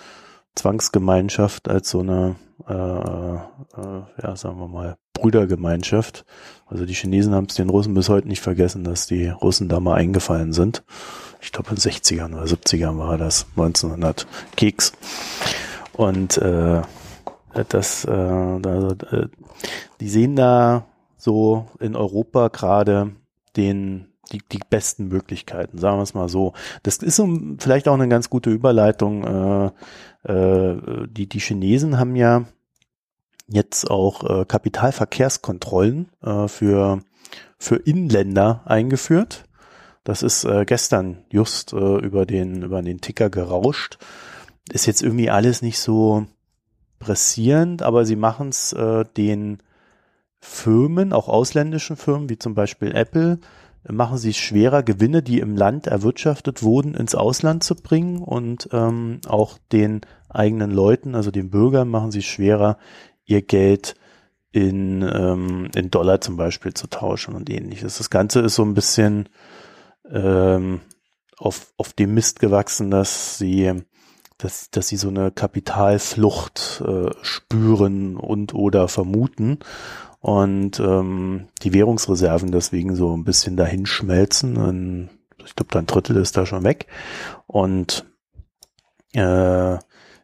Zwangsgemeinschaft 0.54 1.68
als 1.68 1.90
so 1.90 2.00
eine 2.00 2.36
äh, 2.68 2.72
äh, 2.74 4.02
ja, 4.22 4.36
sagen 4.36 4.58
wir 4.58 4.68
mal, 4.68 4.96
Brüdergemeinschaft. 5.14 6.24
Also 6.66 6.84
die 6.84 6.94
Chinesen 6.94 7.34
haben 7.34 7.46
es 7.48 7.54
den 7.54 7.70
Russen 7.70 7.94
bis 7.94 8.08
heute 8.08 8.28
nicht 8.28 8.40
vergessen, 8.40 8.84
dass 8.84 9.06
die 9.06 9.28
Russen 9.28 9.68
da 9.68 9.80
mal 9.80 9.94
eingefallen 9.94 10.52
sind. 10.52 10.82
Ich 11.40 11.52
glaube 11.52 11.70
in 11.70 11.76
60ern 11.76 12.34
oder 12.34 12.44
70ern 12.44 12.98
war 12.98 13.18
das, 13.18 13.46
1900 13.56 14.26
Keks. 14.56 14.92
Und 15.92 16.38
äh, 16.38 16.82
das, 17.68 18.04
äh, 18.04 18.10
also, 18.10 18.96
äh, 19.10 19.28
die 20.00 20.08
sehen 20.08 20.36
da 20.36 20.86
so 21.16 21.66
in 21.80 21.96
Europa 21.96 22.48
gerade 22.48 23.12
den 23.56 24.08
die, 24.32 24.40
die 24.50 24.60
besten 24.70 25.08
Möglichkeiten, 25.08 25.76
sagen 25.78 25.98
wir 25.98 26.02
es 26.02 26.14
mal 26.14 26.28
so. 26.28 26.54
Das 26.84 26.96
ist 26.98 27.18
um, 27.18 27.58
vielleicht 27.58 27.86
auch 27.86 27.94
eine 27.94 28.08
ganz 28.08 28.30
gute 28.30 28.50
Überleitung. 28.50 29.24
Äh, 29.24 29.70
äh, 30.24 30.74
die, 31.08 31.28
die 31.28 31.40
Chinesen 31.40 31.98
haben 31.98 32.16
ja 32.16 32.46
jetzt 33.48 33.90
auch 33.90 34.24
äh, 34.24 34.44
Kapitalverkehrskontrollen 34.44 36.11
äh, 36.22 36.48
für, 36.48 37.02
für 37.58 37.76
Inländer 37.76 38.62
eingeführt. 38.64 39.44
Das 40.04 40.22
ist 40.22 40.44
äh, 40.44 40.64
gestern 40.64 41.24
just 41.30 41.72
äh, 41.72 41.76
über 41.76 42.26
den, 42.26 42.62
über 42.62 42.82
den 42.82 43.00
Ticker 43.00 43.30
gerauscht. 43.30 43.98
Ist 44.70 44.87
jetzt 44.87 45.02
irgendwie 45.02 45.30
alles 45.30 45.62
nicht 45.62 45.78
so 45.78 46.26
pressierend, 46.98 47.82
aber 47.82 48.04
sie 48.04 48.16
machen 48.16 48.48
es 48.48 48.72
äh, 48.72 49.04
den 49.16 49.58
Firmen, 50.40 51.12
auch 51.12 51.28
ausländischen 51.28 51.96
Firmen, 51.96 52.28
wie 52.28 52.38
zum 52.38 52.54
Beispiel 52.54 52.92
Apple, 52.94 53.38
machen 53.88 54.18
sie 54.18 54.31
es 54.31 54.37
schwerer, 54.37 54.83
Gewinne, 54.83 55.23
die 55.23 55.40
im 55.40 55.57
Land 55.57 55.87
erwirtschaftet 55.87 56.62
wurden, 56.62 56.95
ins 56.95 57.14
Ausland 57.14 57.64
zu 57.64 57.75
bringen 57.75 58.18
und 58.18 58.68
ähm, 58.73 59.21
auch 59.27 59.59
den 59.73 60.03
eigenen 60.29 60.71
Leuten, 60.71 61.14
also 61.14 61.31
den 61.31 61.51
Bürgern, 61.51 61.88
machen 61.88 62.11
sie 62.11 62.21
es 62.21 62.25
schwerer, 62.25 62.79
ihr 63.25 63.42
Geld 63.42 63.95
in, 64.53 65.03
ähm, 65.03 65.68
in 65.75 65.90
Dollar 65.90 66.21
zum 66.21 66.37
Beispiel 66.37 66.75
zu 66.75 66.87
tauschen 66.87 67.35
und 67.35 67.51
ähnliches. 67.51 67.99
Das 67.99 68.11
Ganze 68.11 68.40
ist 68.40 68.55
so 68.55 68.64
ein 68.64 68.75
bisschen 68.75 69.29
ähm, 70.11 70.81
auf, 71.38 71.73
auf 71.77 71.92
dem 71.92 72.14
Mist 72.14 72.38
gewachsen, 72.38 72.90
dass 72.90 73.38
sie, 73.38 73.83
dass, 74.38 74.71
dass 74.71 74.88
sie 74.88 74.97
so 74.97 75.09
eine 75.09 75.33
Kapitalflucht 75.33 76.83
äh, 76.87 77.11
spüren 77.23 78.16
und 78.16 78.55
oder 78.55 78.88
vermuten 78.88 79.59
und 80.22 80.78
ähm, 80.78 81.48
die 81.62 81.74
Währungsreserven 81.74 82.52
deswegen 82.52 82.94
so 82.94 83.14
ein 83.14 83.24
bisschen 83.24 83.56
dahin 83.56 83.87
schmelzen. 83.87 84.56
Und 84.56 85.11
ich 85.44 85.56
glaube, 85.56 85.76
ein 85.76 85.87
Drittel 85.87 86.16
ist 86.16 86.37
da 86.37 86.46
schon 86.46 86.62
weg. 86.62 86.87
Und 87.48 88.06
äh, 89.14 89.78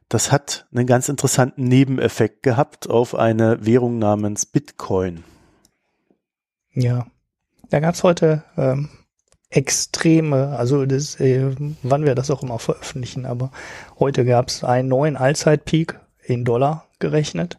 das 0.09 0.33
hat 0.33 0.69
einen 0.73 0.87
ganz 0.87 1.09
interessanten 1.09 1.65
Nebeneffekt 1.65 2.45
gehabt 2.45 2.89
auf 2.89 3.17
eine 3.17 3.67
Währung 3.67 3.99
namens 3.99 4.47
Bitcoin. 4.47 5.25
Ja, 6.73 7.09
da 7.69 7.81
gab's 7.81 8.05
heute 8.05 8.45
ähm, 8.57 8.91
extreme, 9.51 10.57
also 10.57 10.87
das, 10.87 11.19
äh, 11.19 11.57
wann 11.83 12.05
wir 12.05 12.15
das 12.15 12.31
auch 12.31 12.45
immer 12.45 12.61
veröffentlichen, 12.61 13.27
aber 13.27 13.51
heute 13.99 14.25
gab's 14.25 14.63
einen 14.63 14.89
neuen 14.89 15.17
Allzeitpeak 15.17 15.99
in 16.23 16.45
Dollar 16.45 16.87
gerechnet 17.01 17.59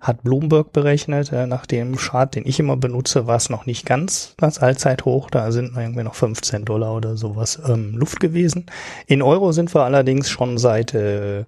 hat 0.00 0.22
Bloomberg 0.22 0.72
berechnet. 0.72 1.32
Äh, 1.32 1.46
nach 1.46 1.66
dem 1.66 1.96
Chart, 1.96 2.34
den 2.34 2.46
ich 2.46 2.60
immer 2.60 2.76
benutze, 2.76 3.26
war 3.26 3.36
es 3.36 3.50
noch 3.50 3.66
nicht 3.66 3.84
ganz 3.84 4.34
das 4.36 4.58
Allzeithoch. 4.58 5.30
Da 5.30 5.50
sind 5.52 5.76
irgendwie 5.76 6.04
noch 6.04 6.14
15 6.14 6.64
Dollar 6.64 6.94
oder 6.94 7.16
sowas 7.16 7.60
ähm, 7.68 7.94
Luft 7.96 8.20
gewesen. 8.20 8.66
In 9.06 9.22
Euro 9.22 9.52
sind 9.52 9.74
wir 9.74 9.82
allerdings 9.82 10.30
schon 10.30 10.58
seit 10.58 10.94
äh, 10.94 11.44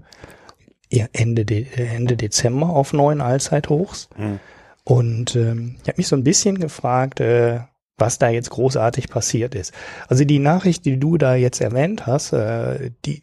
Ende, 1.12 1.44
De 1.44 1.66
Ende 1.76 2.16
Dezember 2.16 2.70
auf 2.70 2.92
neuen 2.92 3.20
Allzeithochs. 3.20 4.08
Hm. 4.16 4.40
Und 4.84 5.36
ähm, 5.36 5.76
ich 5.82 5.88
habe 5.88 5.98
mich 5.98 6.08
so 6.08 6.16
ein 6.16 6.24
bisschen 6.24 6.58
gefragt, 6.58 7.20
äh, 7.20 7.60
was 7.96 8.18
da 8.18 8.30
jetzt 8.30 8.50
großartig 8.50 9.08
passiert 9.08 9.54
ist. 9.54 9.72
Also 10.08 10.24
die 10.24 10.38
Nachricht, 10.38 10.84
die 10.86 10.98
du 10.98 11.18
da 11.18 11.34
jetzt 11.34 11.60
erwähnt 11.60 12.06
hast, 12.06 12.32
äh, 12.32 12.90
die 13.04 13.22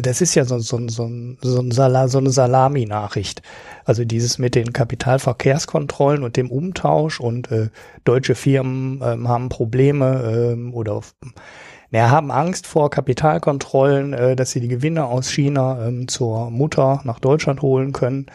das 0.00 0.20
ist 0.20 0.34
ja 0.34 0.44
so, 0.44 0.58
so, 0.58 0.78
so, 0.88 1.08
so, 1.40 1.60
ein 1.60 1.70
Sala, 1.70 2.08
so 2.08 2.18
eine 2.18 2.30
Salami-Nachricht. 2.30 3.42
Also 3.84 4.04
dieses 4.04 4.38
mit 4.38 4.54
den 4.54 4.72
Kapitalverkehrskontrollen 4.72 6.22
und 6.22 6.36
dem 6.36 6.50
Umtausch 6.50 7.20
und 7.20 7.50
äh, 7.50 7.70
deutsche 8.04 8.34
Firmen 8.34 9.00
ähm, 9.02 9.28
haben 9.28 9.48
Probleme 9.48 10.52
ähm, 10.52 10.74
oder 10.74 11.02
naja, 11.90 12.10
haben 12.10 12.30
Angst 12.30 12.66
vor 12.66 12.90
Kapitalkontrollen, 12.90 14.12
äh, 14.12 14.36
dass 14.36 14.50
sie 14.50 14.60
die 14.60 14.68
Gewinne 14.68 15.06
aus 15.06 15.30
China 15.30 15.86
ähm, 15.86 16.08
zur 16.08 16.50
Mutter 16.50 17.00
nach 17.04 17.18
Deutschland 17.18 17.62
holen 17.62 17.92
können. 17.92 18.26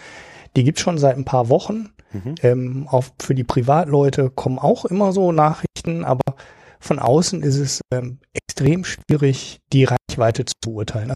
Die 0.55 0.63
gibt's 0.63 0.81
schon 0.81 0.97
seit 0.97 1.17
ein 1.17 1.25
paar 1.25 1.49
Wochen. 1.49 1.89
Mhm. 2.11 2.35
Ähm, 2.41 2.87
auch 2.89 3.05
für 3.21 3.35
die 3.35 3.43
Privatleute 3.43 4.29
kommen 4.29 4.59
auch 4.59 4.85
immer 4.85 5.13
so 5.13 5.31
Nachrichten, 5.31 6.03
aber 6.03 6.35
von 6.79 6.99
außen 6.99 7.41
ist 7.43 7.57
es 7.57 7.81
ähm, 7.93 8.19
extrem 8.33 8.83
schwierig, 8.83 9.59
die 9.71 9.85
Reichweite 9.85 10.45
zu 10.45 10.53
beurteilen. 10.65 11.13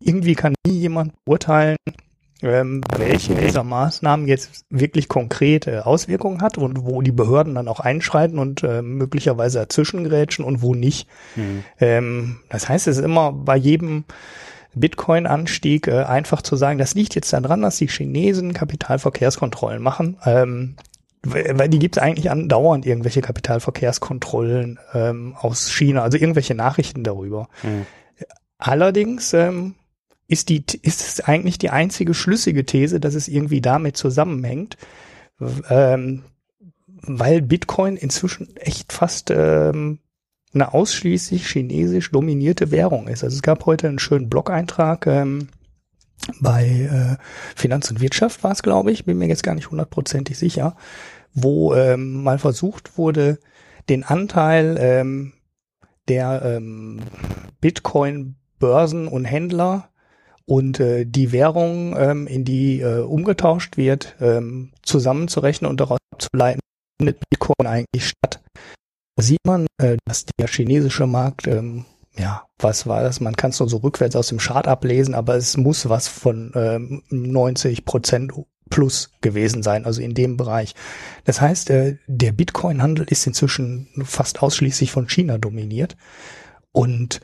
Irgendwie 0.00 0.34
kann 0.34 0.54
nie 0.66 0.78
jemand 0.78 1.12
beurteilen, 1.24 1.76
ähm, 2.42 2.82
welche 2.96 3.34
dieser 3.34 3.64
Maßnahmen 3.64 4.26
jetzt 4.26 4.64
wirklich 4.70 5.08
konkrete 5.08 5.86
Auswirkungen 5.86 6.40
hat 6.40 6.58
und 6.58 6.84
wo 6.84 7.02
die 7.02 7.12
Behörden 7.12 7.54
dann 7.54 7.68
auch 7.68 7.80
einschreiten 7.80 8.38
und 8.38 8.62
äh, 8.62 8.82
möglicherweise 8.82 9.58
dazwischengrätschen 9.58 10.44
und 10.44 10.62
wo 10.62 10.74
nicht. 10.74 11.08
Mhm. 11.36 11.64
Ähm, 11.80 12.36
das 12.48 12.68
heißt, 12.68 12.88
es 12.88 12.98
ist 12.98 13.04
immer 13.04 13.32
bei 13.32 13.56
jedem 13.56 14.04
Bitcoin-Anstieg 14.74 15.88
äh, 15.88 16.04
einfach 16.04 16.42
zu 16.42 16.56
sagen, 16.56 16.78
das 16.78 16.94
liegt 16.94 17.14
jetzt 17.14 17.32
daran, 17.32 17.62
dass 17.62 17.76
die 17.76 17.88
Chinesen 17.88 18.54
Kapitalverkehrskontrollen 18.54 19.82
machen. 19.82 20.16
Ähm, 20.24 20.76
weil 21.22 21.68
die 21.68 21.78
gibt 21.78 21.98
es 21.98 22.02
eigentlich 22.02 22.30
andauernd 22.30 22.86
irgendwelche 22.86 23.20
Kapitalverkehrskontrollen 23.20 24.78
ähm, 24.94 25.34
aus 25.38 25.70
China, 25.70 26.02
also 26.02 26.16
irgendwelche 26.16 26.54
Nachrichten 26.54 27.04
darüber. 27.04 27.48
Mhm. 27.62 27.84
Allerdings 28.60 29.32
ähm, 29.32 29.74
ist 30.28 30.50
die 30.50 30.62
ist 30.82 31.00
es 31.00 31.20
eigentlich 31.20 31.58
die 31.58 31.70
einzige 31.70 32.14
schlüssige 32.14 32.64
These, 32.64 33.00
dass 33.00 33.14
es 33.14 33.26
irgendwie 33.26 33.60
damit 33.60 33.96
zusammenhängt, 33.96 34.76
ähm, 35.70 36.24
weil 37.02 37.40
Bitcoin 37.42 37.96
inzwischen 37.96 38.54
echt 38.56 38.92
fast 38.92 39.30
ähm, 39.30 39.98
eine 40.52 40.74
ausschließlich 40.74 41.46
chinesisch 41.48 42.10
dominierte 42.10 42.70
Währung 42.70 43.08
ist. 43.08 43.24
Also 43.24 43.36
es 43.36 43.42
gab 43.42 43.64
heute 43.66 43.88
einen 43.88 43.98
schönen 43.98 44.28
Blog-Eintrag 44.28 45.06
ähm, 45.06 45.48
bei 46.40 46.66
äh, 46.66 47.16
Finanz 47.56 47.90
und 47.90 48.00
Wirtschaft 48.00 48.44
war 48.44 48.52
es, 48.52 48.62
glaube 48.62 48.92
ich, 48.92 49.06
bin 49.06 49.16
mir 49.18 49.28
jetzt 49.28 49.42
gar 49.42 49.54
nicht 49.54 49.70
hundertprozentig 49.70 50.36
sicher, 50.36 50.76
wo 51.32 51.74
ähm, 51.74 52.22
mal 52.22 52.38
versucht 52.38 52.98
wurde, 52.98 53.38
den 53.88 54.04
Anteil 54.04 54.76
ähm, 54.78 55.32
der 56.08 56.42
ähm, 56.44 57.00
Bitcoin-Börsen 58.60 59.08
und 59.08 59.24
Händler 59.24 59.88
und 60.46 60.80
äh, 60.80 61.04
die 61.04 61.32
Währung, 61.32 61.96
ähm, 61.98 62.26
in 62.26 62.44
die 62.44 62.80
äh, 62.80 63.00
umgetauscht 63.00 63.76
wird, 63.76 64.16
ähm, 64.20 64.72
zusammenzurechnen 64.82 65.68
und 65.68 65.80
daraus 65.80 65.98
abzuleiten, 66.12 66.60
findet 66.98 67.20
Bitcoin 67.28 67.66
eigentlich 67.66 68.08
statt. 68.08 68.40
Da 69.16 69.22
sieht 69.22 69.44
man, 69.46 69.66
äh, 69.78 69.96
dass 70.06 70.26
der 70.38 70.48
chinesische 70.48 71.06
Markt, 71.06 71.46
ähm, 71.46 71.84
ja, 72.16 72.44
was 72.58 72.86
war 72.86 73.02
das? 73.02 73.20
Man 73.20 73.36
kann 73.36 73.50
es 73.50 73.60
nur 73.60 73.68
so 73.68 73.78
rückwärts 73.78 74.16
aus 74.16 74.28
dem 74.28 74.38
Chart 74.38 74.66
ablesen, 74.66 75.14
aber 75.14 75.36
es 75.36 75.56
muss 75.56 75.88
was 75.88 76.08
von 76.08 76.52
ähm, 76.54 77.02
90 77.10 77.84
Prozent 77.84 78.32
plus 78.68 79.10
gewesen 79.20 79.62
sein, 79.62 79.84
also 79.84 80.00
in 80.00 80.14
dem 80.14 80.36
Bereich. 80.36 80.74
Das 81.24 81.40
heißt, 81.40 81.70
äh, 81.70 81.96
der 82.06 82.32
Bitcoin-Handel 82.32 83.06
ist 83.08 83.26
inzwischen 83.26 83.88
fast 84.04 84.42
ausschließlich 84.42 84.90
von 84.90 85.08
China 85.08 85.38
dominiert 85.38 85.96
und 86.72 87.20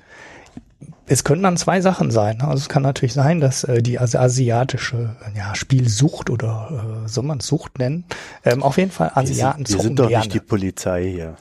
es 1.08 1.24
können 1.24 1.42
dann 1.42 1.56
zwei 1.56 1.80
Sachen 1.80 2.10
sein. 2.10 2.40
Also 2.40 2.62
es 2.62 2.68
kann 2.68 2.82
natürlich 2.82 3.12
sein, 3.12 3.40
dass 3.40 3.64
äh, 3.64 3.82
die 3.82 3.98
asiatische 3.98 5.16
ja, 5.36 5.54
Spielsucht 5.54 6.30
oder 6.30 7.04
äh, 7.04 7.08
soll 7.08 7.24
man 7.24 7.38
es 7.38 7.46
Sucht 7.46 7.78
nennen, 7.78 8.04
ähm, 8.44 8.62
auf 8.62 8.76
jeden 8.76 8.90
Fall 8.90 9.12
Asiaten 9.14 9.60
wir 9.60 9.66
sind, 9.66 9.78
wir 9.78 9.82
sind 9.82 9.98
doch 9.98 10.08
gerne. 10.08 10.24
nicht 10.24 10.34
die 10.34 10.40
Polizei 10.40 11.08
hier. 11.08 11.36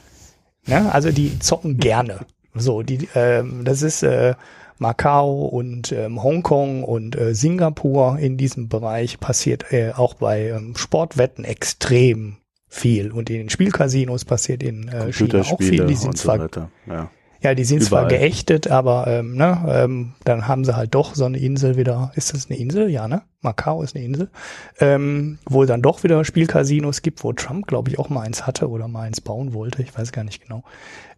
Ja, 0.67 0.89
also 0.89 1.11
die 1.11 1.39
zocken 1.39 1.77
gerne. 1.77 2.19
So, 2.53 2.83
die, 2.83 3.09
ähm, 3.15 3.65
das 3.65 3.81
ist 3.81 4.03
äh, 4.03 4.35
Macau 4.77 5.45
und 5.45 5.91
ähm, 5.91 6.21
Hongkong 6.21 6.83
und 6.83 7.15
äh, 7.15 7.33
Singapur 7.33 8.17
in 8.19 8.37
diesem 8.37 8.69
Bereich 8.69 9.19
passiert 9.19 9.71
äh, 9.71 9.91
auch 9.91 10.15
bei 10.15 10.49
ähm, 10.49 10.75
Sportwetten 10.75 11.43
extrem 11.43 12.37
viel 12.67 13.11
und 13.11 13.29
in 13.29 13.37
den 13.37 13.49
Spielcasinos 13.49 14.25
passiert 14.25 14.63
in 14.63 14.87
äh, 14.89 15.11
China 15.11 15.41
auch 15.41 15.59
viel. 15.59 15.85
Die 15.85 15.95
sind 15.95 16.17
zwar 16.17 16.49
so 16.53 16.67
ja. 16.87 17.09
Ja, 17.45 17.53
die 17.53 17.63
sind 17.63 17.83
Überall. 17.83 17.89
zwar 17.89 18.07
geächtet, 18.07 18.71
aber 18.71 19.05
ähm, 19.05 19.35
ne, 19.35 19.63
ähm, 19.67 20.13
dann 20.23 20.47
haben 20.47 20.65
sie 20.65 20.75
halt 20.75 20.95
doch 20.95 21.13
so 21.13 21.25
eine 21.25 21.37
Insel 21.37 21.77
wieder. 21.77 22.11
Ist 22.15 22.33
das 22.33 22.49
eine 22.49 22.57
Insel? 22.57 22.89
Ja, 22.89 23.07
ne? 23.07 23.21
Macau 23.41 23.83
ist 23.83 23.95
eine 23.95 24.03
Insel, 24.03 24.31
ähm, 24.79 25.37
wo 25.45 25.63
dann 25.65 25.83
doch 25.83 26.03
wieder 26.03 26.25
Spielcasinos 26.25 27.03
gibt, 27.03 27.23
wo 27.23 27.33
Trump, 27.33 27.67
glaube 27.67 27.91
ich, 27.91 27.99
auch 27.99 28.09
mal 28.09 28.21
eins 28.21 28.47
hatte 28.47 28.67
oder 28.67 28.87
mal 28.87 29.03
eins 29.03 29.21
bauen 29.21 29.53
wollte. 29.53 29.83
Ich 29.83 29.95
weiß 29.95 30.11
gar 30.11 30.23
nicht 30.23 30.41
genau. 30.41 30.63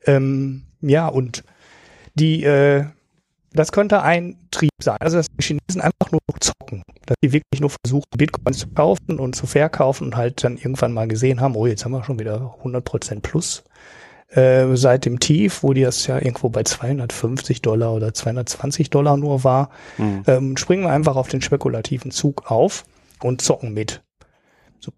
Ähm, 0.06 0.64
ja, 0.82 1.08
und 1.08 1.46
die, 2.16 2.44
äh, 2.44 2.84
das 3.54 3.72
könnte 3.72 4.02
ein 4.02 4.36
Trieb 4.52 4.72
sein. 4.82 4.98
Also, 5.00 5.16
dass 5.16 5.28
die 5.28 5.42
Chinesen 5.42 5.80
einfach 5.80 6.12
nur 6.12 6.20
zocken. 6.42 6.84
Dass 7.06 7.16
die 7.24 7.32
wirklich 7.32 7.62
nur 7.62 7.70
versuchen, 7.70 8.04
Bitcoins 8.18 8.58
zu 8.58 8.68
kaufen 8.68 9.18
und 9.18 9.34
zu 9.34 9.48
verkaufen 9.48 10.08
und 10.08 10.18
halt 10.18 10.44
dann 10.44 10.58
irgendwann 10.58 10.92
mal 10.92 11.08
gesehen 11.08 11.40
haben, 11.40 11.56
oh, 11.56 11.68
jetzt 11.68 11.86
haben 11.86 11.94
wir 11.94 12.04
schon 12.04 12.20
wieder 12.20 12.58
100% 12.64 13.22
plus 13.22 13.64
äh, 14.30 14.76
seit 14.76 15.06
dem 15.06 15.20
Tief, 15.20 15.64
wo 15.64 15.74
die 15.74 15.82
das 15.82 16.06
ja 16.08 16.18
irgendwo 16.18 16.50
bei 16.50 16.64
250 16.64 17.62
Dollar 17.62 17.94
oder 17.94 18.14
220 18.14 18.90
Dollar 18.90 19.18
nur 19.18 19.44
war, 19.44 19.70
mhm. 19.98 20.24
ähm, 20.28 20.58
springen 20.58 20.84
wir 20.84 20.92
einfach 20.92 21.16
auf 21.16 21.30
den 21.30 21.42
spekulativen 21.42 22.12
Zug 22.12 22.52
auf 22.52 22.86
und 23.22 23.42
zocken 23.42 23.74
mit. 23.74 24.04
So, 24.80 24.92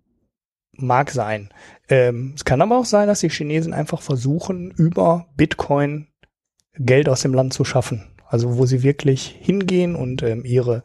mag 0.74 1.12
sein. 1.12 1.50
Ähm, 1.90 2.34
es 2.36 2.46
kann 2.46 2.62
aber 2.62 2.78
auch 2.78 2.86
sein, 2.86 3.08
dass 3.08 3.20
die 3.20 3.30
Chinesen 3.30 3.74
einfach 3.74 4.02
versuchen, 4.02 4.72
über 4.72 5.28
Bitcoin 5.36 6.08
Geld 6.74 7.10
aus 7.10 7.22
dem 7.22 7.34
Land 7.34 7.54
zu 7.54 7.66
schaffen. 7.66 8.06
Also 8.28 8.58
wo 8.58 8.66
sie 8.66 8.84
wirklich 8.84 9.36
hingehen 9.40 9.96
und 9.96 10.22
ähm, 10.24 10.46
ihre 10.46 10.84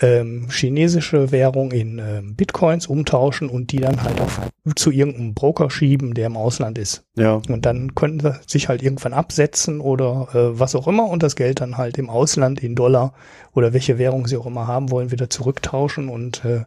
ähm, 0.00 0.48
chinesische 0.50 1.32
Währung 1.32 1.72
in 1.72 1.98
ähm, 1.98 2.36
Bitcoins 2.36 2.86
umtauschen 2.86 3.48
und 3.48 3.72
die 3.72 3.80
dann 3.80 4.02
halt 4.02 4.20
auf, 4.20 4.40
zu 4.76 4.90
irgendeinem 4.90 5.34
Broker 5.34 5.70
schieben, 5.70 6.14
der 6.14 6.26
im 6.26 6.36
Ausland 6.36 6.78
ist. 6.78 7.04
Ja. 7.16 7.40
Und 7.48 7.66
dann 7.66 7.94
können 7.94 8.20
sie 8.20 8.32
sich 8.46 8.68
halt 8.68 8.82
irgendwann 8.82 9.12
absetzen 9.12 9.80
oder 9.80 10.28
äh, 10.32 10.58
was 10.58 10.74
auch 10.74 10.86
immer 10.86 11.08
und 11.08 11.22
das 11.22 11.34
Geld 11.34 11.60
dann 11.60 11.76
halt 11.76 11.98
im 11.98 12.10
Ausland 12.10 12.62
in 12.62 12.76
Dollar 12.76 13.12
oder 13.54 13.72
welche 13.72 13.98
Währung 13.98 14.26
sie 14.26 14.36
auch 14.36 14.46
immer 14.46 14.66
haben 14.66 14.90
wollen, 14.90 15.10
wieder 15.10 15.30
zurücktauschen 15.30 16.08
und 16.08 16.44
äh, 16.44 16.64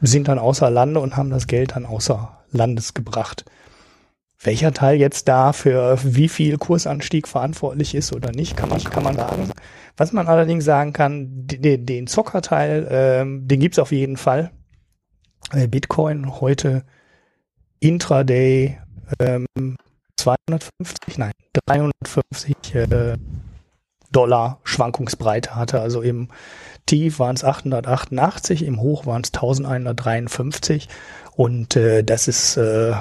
sind 0.00 0.28
dann 0.28 0.38
außer 0.38 0.70
Lande 0.70 1.00
und 1.00 1.16
haben 1.16 1.30
das 1.30 1.46
Geld 1.46 1.72
dann 1.74 1.86
außer 1.86 2.38
Landes 2.52 2.94
gebracht. 2.94 3.44
Welcher 4.44 4.72
Teil 4.72 4.98
jetzt 4.98 5.26
da 5.26 5.52
für 5.54 5.98
wie 6.04 6.28
viel 6.28 6.58
Kursanstieg 6.58 7.26
verantwortlich 7.26 7.94
ist 7.94 8.12
oder 8.12 8.30
nicht, 8.30 8.56
kann 8.56 8.68
man, 8.68 8.82
kann 8.84 9.02
man 9.02 9.16
sagen. 9.16 9.50
Was 9.96 10.12
man 10.12 10.28
allerdings 10.28 10.64
sagen 10.64 10.92
kann, 10.92 11.46
den, 11.46 11.86
den 11.86 12.06
Zockerteil, 12.06 12.86
ähm, 12.90 13.48
den 13.48 13.60
gibt's 13.60 13.78
auf 13.78 13.90
jeden 13.90 14.18
Fall. 14.18 14.50
Äh, 15.52 15.66
Bitcoin 15.66 16.40
heute 16.40 16.84
Intraday 17.80 18.78
ähm, 19.18 19.46
250, 20.16 21.18
nein, 21.18 21.32
350 21.66 22.74
äh, 22.74 23.16
Dollar 24.12 24.60
Schwankungsbreite 24.64 25.54
hatte. 25.54 25.80
Also 25.80 26.02
im 26.02 26.28
Tief 26.86 27.18
waren 27.18 27.36
es 27.36 27.44
888, 27.44 28.62
im 28.64 28.80
Hoch 28.80 29.06
waren 29.06 29.22
es 29.22 29.32
1153 29.32 30.88
und 31.34 31.76
äh, 31.76 32.04
das 32.04 32.28
ist 32.28 32.56
äh, 32.56 32.92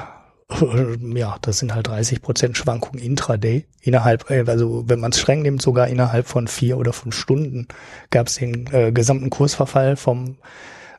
ja, 1.15 1.37
das 1.41 1.59
sind 1.59 1.73
halt 1.73 1.87
30 1.87 2.21
Prozent 2.21 2.57
Schwankungen 2.57 3.03
intraday. 3.03 3.65
Innerhalb, 3.81 4.29
äh, 4.29 4.43
also 4.47 4.83
wenn 4.87 4.99
man 4.99 5.11
es 5.11 5.19
streng 5.19 5.41
nimmt, 5.41 5.61
sogar 5.61 5.87
innerhalb 5.87 6.27
von 6.27 6.47
vier 6.47 6.77
oder 6.77 6.93
fünf 6.93 7.15
Stunden 7.15 7.67
gab 8.09 8.27
es 8.27 8.35
den 8.35 8.67
äh, 8.71 8.91
gesamten 8.91 9.29
Kursverfall 9.29 9.95
vom 9.95 10.37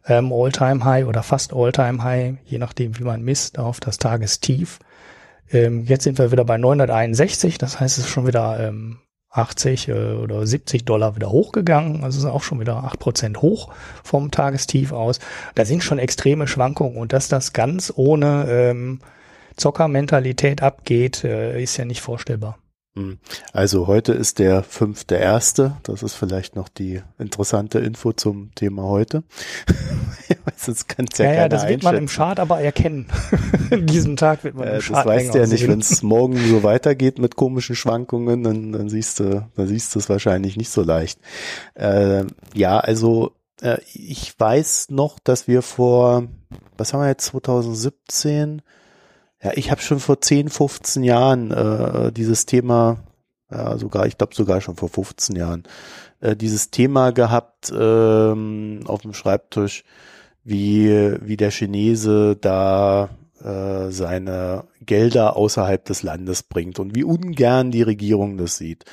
ähm, 0.06 0.32
All-Time-High 0.32 1.06
oder 1.06 1.22
fast 1.22 1.52
All-Time-High, 1.54 2.36
je 2.44 2.58
nachdem, 2.58 2.98
wie 2.98 3.04
man 3.04 3.22
misst, 3.22 3.58
auf 3.58 3.80
das 3.80 3.98
Tagestief. 3.98 4.78
Ähm, 5.50 5.84
jetzt 5.84 6.04
sind 6.04 6.18
wir 6.18 6.32
wieder 6.32 6.44
bei 6.44 6.58
961, 6.58 7.58
das 7.58 7.80
heißt, 7.80 7.98
es 7.98 8.04
ist 8.04 8.10
schon 8.10 8.26
wieder 8.26 8.58
ähm, 8.60 8.98
80 9.30 9.88
äh, 9.88 9.92
oder 9.92 10.46
70 10.46 10.84
Dollar 10.84 11.16
wieder 11.16 11.30
hochgegangen, 11.30 12.04
also 12.04 12.20
sind 12.20 12.30
auch 12.30 12.42
schon 12.42 12.60
wieder 12.60 12.84
8 12.84 12.98
Prozent 12.98 13.42
hoch 13.42 13.72
vom 14.02 14.30
Tagestief 14.30 14.92
aus. 14.92 15.18
Da 15.54 15.64
sind 15.64 15.82
schon 15.82 15.98
extreme 15.98 16.46
Schwankungen 16.46 16.96
und 16.96 17.12
dass 17.12 17.28
das 17.28 17.52
ganz 17.52 17.92
ohne 17.94 18.46
ähm, 18.48 19.00
Zockermentalität 19.56 20.62
abgeht, 20.62 21.24
äh, 21.24 21.62
ist 21.62 21.76
ja 21.76 21.84
nicht 21.84 22.00
vorstellbar. 22.00 22.58
Hm. 22.96 23.18
Also 23.52 23.88
heute 23.88 24.12
ist 24.12 24.38
der 24.38 24.62
fünfte 24.62 25.16
erste. 25.16 25.76
Das 25.82 26.04
ist 26.04 26.14
vielleicht 26.14 26.54
noch 26.54 26.68
die 26.68 27.02
interessante 27.18 27.80
Info 27.80 28.12
zum 28.12 28.54
Thema 28.54 28.84
heute. 28.84 29.24
Sonst 30.56 30.88
kann's 30.88 31.18
ja, 31.18 31.26
ja, 31.26 31.32
ja 31.32 31.48
das 31.48 31.66
wird 31.66 31.82
man 31.82 31.96
im 31.96 32.06
Chart 32.06 32.38
aber 32.38 32.60
erkennen. 32.60 33.08
An 33.72 33.86
diesem 33.86 34.16
Tag 34.16 34.44
wird 34.44 34.54
man 34.54 34.68
äh, 34.68 34.76
im 34.76 34.80
Chart 34.80 34.98
Das 34.98 35.06
weißt 35.06 35.34
du 35.34 35.38
ja 35.40 35.46
nicht, 35.48 35.66
wenn 35.66 35.80
es 35.80 36.02
morgen 36.04 36.36
so 36.36 36.62
weitergeht 36.62 37.18
mit 37.18 37.34
komischen 37.34 37.74
Schwankungen, 37.74 38.44
dann, 38.44 38.70
dann 38.70 38.88
siehst 38.88 39.18
du, 39.18 39.44
dann 39.56 39.66
siehst 39.66 39.92
du 39.94 39.98
es 39.98 40.08
wahrscheinlich 40.08 40.56
nicht 40.56 40.70
so 40.70 40.82
leicht. 40.82 41.18
Äh, 41.74 42.24
ja, 42.54 42.78
also 42.78 43.32
äh, 43.60 43.78
ich 43.92 44.38
weiß 44.38 44.90
noch, 44.90 45.18
dass 45.18 45.48
wir 45.48 45.62
vor, 45.62 46.28
was 46.76 46.92
haben 46.92 47.00
wir 47.00 47.08
jetzt, 47.08 47.26
2017 47.26 48.62
ja, 49.44 49.52
ich 49.54 49.70
habe 49.70 49.82
schon 49.82 50.00
vor 50.00 50.20
10, 50.20 50.48
15 50.48 51.04
Jahren 51.04 51.50
äh, 51.50 52.10
dieses 52.12 52.46
Thema, 52.46 52.96
ja, 53.50 53.76
sogar, 53.76 54.06
ich 54.06 54.16
glaube 54.16 54.34
sogar 54.34 54.62
schon 54.62 54.76
vor 54.76 54.88
15 54.88 55.36
Jahren, 55.36 55.64
äh, 56.20 56.34
dieses 56.34 56.70
Thema 56.70 57.12
gehabt 57.12 57.70
ähm, 57.76 58.80
auf 58.86 59.02
dem 59.02 59.12
Schreibtisch, 59.12 59.84
wie, 60.44 60.88
wie 61.20 61.36
der 61.36 61.50
Chinese 61.50 62.36
da 62.40 63.10
äh, 63.42 63.90
seine 63.90 64.64
Gelder 64.84 65.36
außerhalb 65.36 65.84
des 65.84 66.02
Landes 66.02 66.42
bringt 66.42 66.78
und 66.78 66.94
wie 66.94 67.04
ungern 67.04 67.70
die 67.70 67.82
Regierung 67.82 68.36
das 68.36 68.56
sieht. 68.56 68.84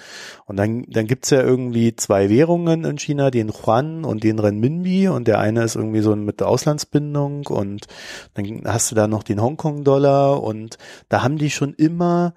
Und 0.46 0.58
dann, 0.58 0.86
dann 0.88 1.06
gibt's 1.06 1.30
ja 1.30 1.42
irgendwie 1.42 1.96
zwei 1.96 2.30
Währungen 2.30 2.84
in 2.84 2.98
China, 2.98 3.32
den 3.32 3.50
Yuan 3.50 4.04
und 4.04 4.24
den 4.24 4.39
Renminbi. 4.39 5.08
Und 5.10 5.28
der 5.28 5.39
eine 5.39 5.64
ist 5.64 5.76
irgendwie 5.76 6.02
so 6.02 6.16
mit 6.16 6.42
Auslandsbindung. 6.42 7.48
Und 7.48 7.88
dann 8.34 8.64
hast 8.66 8.92
du 8.92 8.96
da 8.96 9.08
noch 9.08 9.24
den 9.24 9.42
Hongkong-Dollar. 9.42 10.42
Und 10.42 10.78
da 11.10 11.24
haben 11.24 11.38
die 11.38 11.50
schon 11.50 11.74
immer 11.74 12.34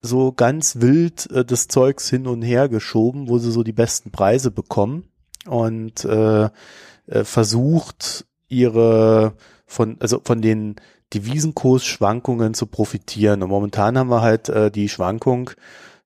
so 0.00 0.32
ganz 0.32 0.80
wild 0.80 1.30
äh, 1.30 1.44
das 1.44 1.68
Zeugs 1.68 2.08
hin 2.10 2.26
und 2.26 2.42
her 2.42 2.68
geschoben, 2.68 3.28
wo 3.28 3.38
sie 3.38 3.52
so 3.52 3.62
die 3.62 3.72
besten 3.72 4.10
Preise 4.10 4.50
bekommen. 4.50 5.04
Und 5.46 6.04
äh, 6.04 6.44
äh, 6.44 7.24
versucht 7.24 8.26
ihre 8.48 9.34
von 9.66 9.96
also 10.00 10.20
von 10.24 10.40
den 10.40 10.76
Devisenkursschwankungen 11.14 12.54
zu 12.54 12.66
profitieren. 12.66 13.42
Und 13.42 13.50
momentan 13.50 13.96
haben 13.98 14.10
wir 14.10 14.22
halt 14.22 14.48
äh, 14.48 14.70
die 14.70 14.88
Schwankung, 14.88 15.50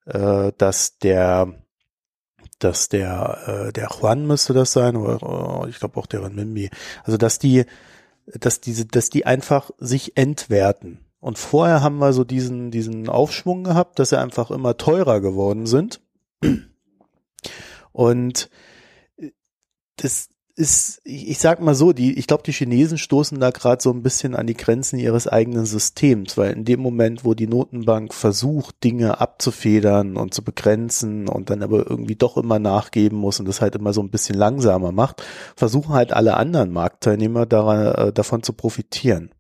äh, 0.07 0.53
dass 0.57 0.99
der 0.99 1.55
dass 2.59 2.89
der 2.89 3.69
äh, 3.69 3.73
der 3.73 3.89
Juan 3.89 4.27
müsste 4.27 4.53
das 4.53 4.73
sein 4.73 4.97
oder 4.97 5.23
oh, 5.23 5.67
ich 5.67 5.79
glaube 5.79 5.99
auch 5.99 6.07
der 6.07 6.25
Renminbi. 6.25 6.71
Also 7.05 7.17
dass 7.17 7.39
die 7.39 7.65
dass 8.27 8.61
diese 8.61 8.87
dass 8.87 9.11
die 9.11 9.27
einfach 9.27 9.71
sich 9.79 10.17
entwerten. 10.17 11.05
Und 11.21 11.39
vorher 11.39 11.83
haben 11.83 11.99
wir 11.99 12.13
so 12.13 12.25
diesen 12.25 12.71
diesen 12.71 13.09
Aufschwung 13.09 13.65
gehabt, 13.65 13.99
dass 13.99 14.11
sie 14.11 14.19
einfach 14.19 14.51
immer 14.51 14.77
teurer 14.77 15.21
geworden 15.21 15.67
sind. 15.67 16.01
Und 17.93 18.51
das 19.97 20.29
ist, 20.59 21.01
ich 21.05 21.39
sag 21.39 21.61
mal 21.61 21.77
so, 21.77 21.93
die, 21.93 22.19
ich 22.19 22.27
glaube, 22.27 22.43
die 22.43 22.53
Chinesen 22.53 22.99
stoßen 22.99 23.39
da 23.39 23.51
gerade 23.51 23.81
so 23.81 23.91
ein 23.93 24.03
bisschen 24.03 24.35
an 24.35 24.49
die 24.49 24.57
Grenzen 24.57 24.99
ihres 24.99 25.29
eigenen 25.29 25.67
Systems, 25.67 26.37
weil 26.37 26.53
in 26.53 26.65
dem 26.65 26.81
Moment, 26.81 27.25
wo 27.25 27.35
die 27.35 27.47
Notenbank 27.47 28.13
versucht, 28.13 28.83
Dinge 28.83 29.21
abzufedern 29.21 30.17
und 30.17 30.35
zu 30.35 30.43
begrenzen 30.43 31.29
und 31.29 31.51
dann 31.51 31.63
aber 31.63 31.89
irgendwie 31.89 32.17
doch 32.17 32.37
immer 32.37 32.59
nachgeben 32.59 33.19
muss 33.19 33.39
und 33.39 33.47
das 33.47 33.61
halt 33.61 33.77
immer 33.77 33.93
so 33.93 34.03
ein 34.03 34.11
bisschen 34.11 34.37
langsamer 34.37 34.91
macht, 34.91 35.23
versuchen 35.55 35.95
halt 35.95 36.13
alle 36.13 36.37
anderen 36.37 36.73
Marktteilnehmer 36.73 37.47
daran, 37.47 38.09
äh, 38.09 38.13
davon 38.13 38.43
zu 38.43 38.53
profitieren. 38.53 39.31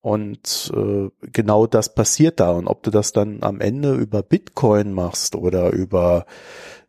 Und 0.00 0.72
äh, 0.74 1.10
genau 1.32 1.66
das 1.66 1.94
passiert 1.94 2.40
da. 2.40 2.52
Und 2.52 2.66
ob 2.66 2.82
du 2.82 2.90
das 2.90 3.12
dann 3.12 3.42
am 3.42 3.60
Ende 3.60 3.94
über 3.94 4.22
Bitcoin 4.22 4.94
machst 4.94 5.36
oder 5.36 5.72
über 5.72 6.24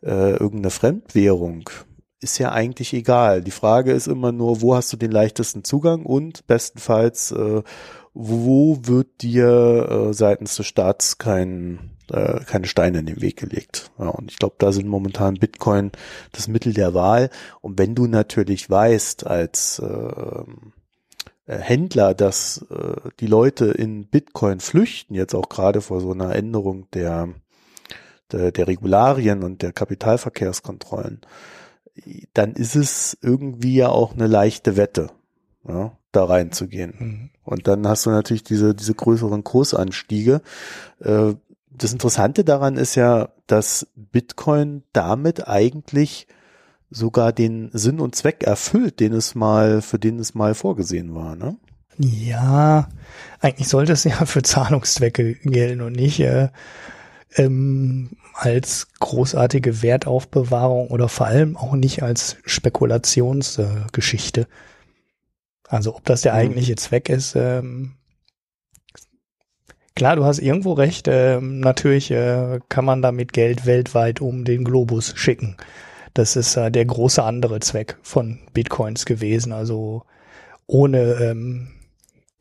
äh, 0.02 0.32
irgendeine 0.32 0.70
Fremdwährung, 0.70 1.70
ist 2.22 2.38
ja 2.38 2.52
eigentlich 2.52 2.94
egal. 2.94 3.42
Die 3.42 3.52
Frage 3.52 3.92
ist 3.92 4.08
immer 4.08 4.32
nur, 4.32 4.62
wo 4.62 4.76
hast 4.76 4.92
du 4.92 4.98
den 4.98 5.12
leichtesten 5.12 5.64
Zugang 5.64 6.06
und 6.06 6.46
bestenfalls, 6.48 7.32
äh, 7.32 7.64
wo 8.14 8.80
wird 8.84 9.22
dir 9.22 10.10
äh, 10.10 10.14
seitens 10.14 10.56
des 10.56 10.68
Staats 10.68 11.18
kein, 11.18 11.92
äh, 12.12 12.42
keine 12.46 12.68
Steine 12.68 13.00
in 13.00 13.06
den 13.06 13.22
Weg 13.22 13.38
gelegt. 13.38 13.92
Ja, 13.98 14.10
und 14.10 14.32
ich 14.32 14.38
glaube, 14.38 14.56
da 14.58 14.72
sind 14.72 14.88
momentan 14.88 15.36
Bitcoin 15.36 15.92
das 16.34 16.48
Mittel 16.48 16.74
der 16.74 16.94
Wahl. 16.94 17.30
Und 17.62 17.78
wenn 17.78 17.96
du 17.96 18.08
natürlich 18.08 18.70
weißt 18.70 19.26
als 19.26 19.80
äh, 19.80 19.86
äh 19.86 20.46
Händler, 21.48 22.14
dass 22.14 22.66
äh, 22.70 23.10
die 23.22 23.28
Leute 23.28 23.66
in 23.68 24.08
Bitcoin 24.08 24.60
flüchten, 24.60 25.16
jetzt 25.16 25.34
auch 25.34 25.48
gerade 25.48 25.82
vor 25.82 26.02
so 26.02 26.12
einer 26.12 26.36
Änderung 26.36 26.88
der, 26.92 27.30
der, 28.32 28.52
der 28.52 28.68
Regularien 28.68 29.44
und 29.44 29.62
der 29.62 29.72
Kapitalverkehrskontrollen, 29.72 31.22
dann 32.34 32.54
ist 32.54 32.76
es 32.76 33.18
irgendwie 33.22 33.76
ja 33.76 33.90
auch 33.90 34.14
eine 34.14 34.28
leichte 34.28 34.78
Wette, 34.78 35.12
ja, 35.68 35.98
da 36.12 36.26
reinzugehen. 36.26 36.94
Mhm. 36.98 37.30
Und 37.44 37.68
dann 37.68 37.88
hast 37.88 38.06
du 38.06 38.12
natürlich 38.12 38.44
diese, 38.44 38.76
diese 38.76 38.94
größeren 38.94 39.44
Kursanstiege. 39.44 40.42
Äh, 41.00 41.34
das 41.72 41.94
Interessante 41.94 42.44
daran 42.44 42.78
ist 42.78 42.96
ja, 42.96 43.30
dass 43.48 43.88
Bitcoin 43.96 44.84
damit 44.94 45.48
eigentlich 45.48 46.28
sogar 46.92 47.34
den 47.34 47.70
Sinn 47.74 48.00
und 48.00 48.16
Zweck 48.16 48.44
erfüllt, 48.44 49.00
den 49.00 49.14
es 49.14 49.36
mal, 49.36 49.82
für 49.82 50.00
den 50.00 50.20
es 50.20 50.36
mal 50.36 50.56
vorgesehen 50.56 51.14
war, 51.16 51.36
ne? 51.36 51.58
Ja, 51.98 52.88
eigentlich 53.42 53.68
sollte 53.68 53.92
es 53.92 54.06
ja 54.06 54.26
für 54.26 54.42
Zahlungszwecke 54.42 55.36
gelten 55.44 55.82
und 55.82 55.94
nicht 55.94 56.22
äh, 56.22 56.48
ähm, 57.36 58.12
als 58.40 58.88
großartige 59.00 59.82
Wertaufbewahrung 59.82 60.88
oder 60.88 61.10
vor 61.10 61.28
allem 61.28 61.58
auch 61.58 61.74
nicht 61.74 62.04
als 62.04 62.38
Spekulationsgeschichte. 62.46 64.42
Äh, 64.42 64.46
also 65.68 65.96
ob 65.96 66.06
das 66.06 66.22
der 66.22 66.34
mhm. 66.34 66.40
eigentliche 66.40 66.76
Zweck 66.76 67.10
ist, 67.10 67.36
ähm, 67.36 67.96
klar, 69.94 70.16
du 70.16 70.24
hast 70.24 70.40
irgendwo 70.40 70.72
recht, 70.74 71.10
ähm, 71.10 71.60
natürlich 71.60 72.12
äh, 72.12 72.60
kann 72.70 72.86
man 72.86 73.02
damit 73.02 73.34
Geld 73.34 73.66
weltweit 73.66 74.22
um 74.22 74.46
den 74.46 74.64
Globus 74.64 75.14
schicken. 75.18 75.58
Das 76.14 76.38
ist 76.38 76.56
äh, 76.56 76.72
der 76.72 76.86
große 76.86 77.22
andere 77.22 77.60
Zweck 77.60 77.98
von 78.02 78.40
Bitcoins 78.54 79.06
gewesen. 79.06 79.52
Also 79.52 80.04
ohne 80.66 81.00
ähm, 81.16 81.68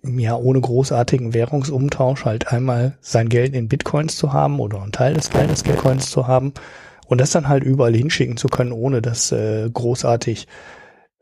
ja, 0.02 0.36
ohne 0.36 0.60
großartigen 0.60 1.34
Währungsumtausch 1.34 2.24
halt 2.24 2.52
einmal 2.52 2.96
sein 3.00 3.28
Geld 3.28 3.54
in 3.54 3.68
Bitcoins 3.68 4.16
zu 4.16 4.32
haben 4.32 4.60
oder 4.60 4.80
einen 4.80 4.92
Teil 4.92 5.14
des 5.14 5.30
Geldes 5.30 5.64
Bitcoins 5.64 6.10
zu 6.10 6.26
haben 6.26 6.52
und 7.06 7.20
das 7.20 7.30
dann 7.30 7.48
halt 7.48 7.64
überall 7.64 7.94
hinschicken 7.94 8.36
zu 8.36 8.48
können, 8.48 8.72
ohne 8.72 9.02
dass 9.02 9.32
äh, 9.32 9.68
großartig 9.68 10.46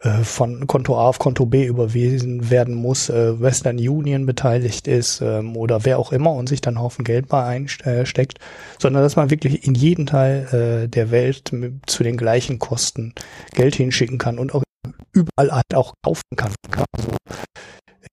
äh, 0.00 0.24
von 0.24 0.66
Konto 0.66 0.98
A 0.98 1.08
auf 1.08 1.18
Konto 1.18 1.46
B 1.46 1.64
überwiesen 1.64 2.50
werden 2.50 2.74
muss, 2.74 3.08
äh, 3.08 3.40
Western 3.40 3.78
Union 3.78 4.26
beteiligt 4.26 4.88
ist 4.88 5.22
ähm, 5.22 5.56
oder 5.56 5.86
wer 5.86 5.98
auch 5.98 6.12
immer 6.12 6.32
und 6.32 6.48
sich 6.48 6.60
dann 6.60 6.78
Haufen 6.78 7.04
Geld 7.04 7.28
bei 7.28 7.42
einsteckt, 7.44 8.38
sondern 8.78 9.02
dass 9.02 9.16
man 9.16 9.30
wirklich 9.30 9.66
in 9.66 9.74
jeden 9.74 10.04
Teil 10.04 10.84
äh, 10.84 10.88
der 10.88 11.10
Welt 11.10 11.50
zu 11.86 12.02
den 12.02 12.18
gleichen 12.18 12.58
Kosten 12.58 13.14
Geld 13.54 13.74
hinschicken 13.74 14.18
kann 14.18 14.38
und 14.38 14.54
auch 14.54 14.64
überall 15.12 15.50
halt 15.50 15.74
auch 15.74 15.94
kaufen 16.04 16.36
kann. 16.36 16.52
Also, 16.92 17.16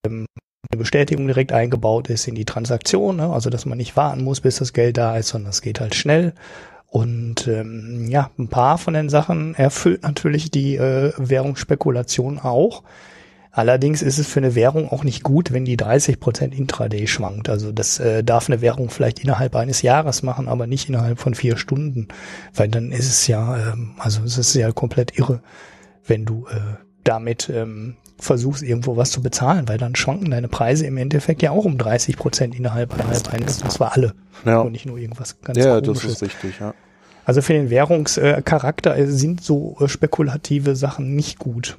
ähm, 0.05 0.25
eine 0.71 0.79
Bestätigung 0.79 1.27
direkt 1.27 1.51
eingebaut 1.51 2.09
ist 2.09 2.27
in 2.27 2.35
die 2.35 2.45
Transaktion, 2.45 3.17
ne? 3.17 3.31
also 3.31 3.49
dass 3.49 3.65
man 3.65 3.77
nicht 3.77 3.95
warten 3.95 4.23
muss, 4.23 4.41
bis 4.41 4.57
das 4.57 4.73
Geld 4.73 4.97
da 4.97 5.17
ist, 5.17 5.29
sondern 5.29 5.51
es 5.51 5.61
geht 5.61 5.79
halt 5.79 5.95
schnell. 5.95 6.33
Und 6.87 7.47
ähm, 7.47 8.07
ja, 8.07 8.29
ein 8.37 8.49
paar 8.49 8.77
von 8.77 8.93
den 8.93 9.09
Sachen 9.09 9.55
erfüllt 9.55 10.03
natürlich 10.03 10.51
die 10.51 10.75
äh, 10.75 11.11
Währungsspekulation 11.17 12.39
auch. 12.39 12.83
Allerdings 13.51 14.01
ist 14.01 14.17
es 14.17 14.27
für 14.27 14.39
eine 14.39 14.55
Währung 14.55 14.89
auch 14.91 15.03
nicht 15.03 15.21
gut, 15.21 15.51
wenn 15.51 15.65
die 15.65 15.77
30 15.77 16.19
Prozent 16.19 16.55
Intraday 16.55 17.05
schwankt. 17.07 17.49
Also 17.49 17.71
das 17.71 17.99
äh, 17.99 18.23
darf 18.23 18.49
eine 18.49 18.61
Währung 18.61 18.89
vielleicht 18.89 19.19
innerhalb 19.19 19.55
eines 19.55 19.81
Jahres 19.83 20.23
machen, 20.23 20.47
aber 20.47 20.65
nicht 20.65 20.89
innerhalb 20.89 21.19
von 21.19 21.35
vier 21.35 21.57
Stunden, 21.57 22.07
weil 22.53 22.67
dann 22.67 22.91
ist 22.91 23.07
es 23.07 23.27
ja, 23.27 23.73
ähm, 23.73 23.91
also 23.99 24.23
es 24.23 24.37
ist 24.37 24.55
ja 24.55 24.71
komplett 24.71 25.17
irre, 25.17 25.41
wenn 26.05 26.25
du 26.25 26.47
äh, 26.47 26.59
damit 27.03 27.49
ähm, 27.49 27.95
versuchst, 28.19 28.63
irgendwo 28.63 28.95
was 28.97 29.11
zu 29.11 29.21
bezahlen, 29.21 29.67
weil 29.67 29.77
dann 29.77 29.95
schwanken 29.95 30.31
deine 30.31 30.47
Preise 30.47 30.85
im 30.85 30.97
Endeffekt 30.97 31.41
ja 31.41 31.51
auch 31.51 31.65
um 31.65 31.77
30 31.77 32.17
Prozent 32.17 32.55
innerhalb 32.55 32.97
eines 32.99 33.23
Tages. 33.23 33.59
Das 33.59 33.79
war 33.79 33.93
alle. 33.93 34.13
Ja. 34.45 34.59
Und 34.61 34.71
nicht 34.71 34.85
nur 34.85 34.97
irgendwas 34.97 35.41
ganz 35.41 35.57
Ja, 35.57 35.79
Komisches. 35.81 36.03
das 36.03 36.11
ist 36.13 36.21
richtig, 36.23 36.59
ja. 36.59 36.73
Also 37.25 37.41
für 37.41 37.53
den 37.53 37.69
Währungscharakter 37.69 38.97
äh, 38.97 39.07
sind 39.07 39.41
so 39.41 39.77
äh, 39.79 39.87
spekulative 39.87 40.75
Sachen 40.75 41.15
nicht 41.15 41.39
gut. 41.39 41.77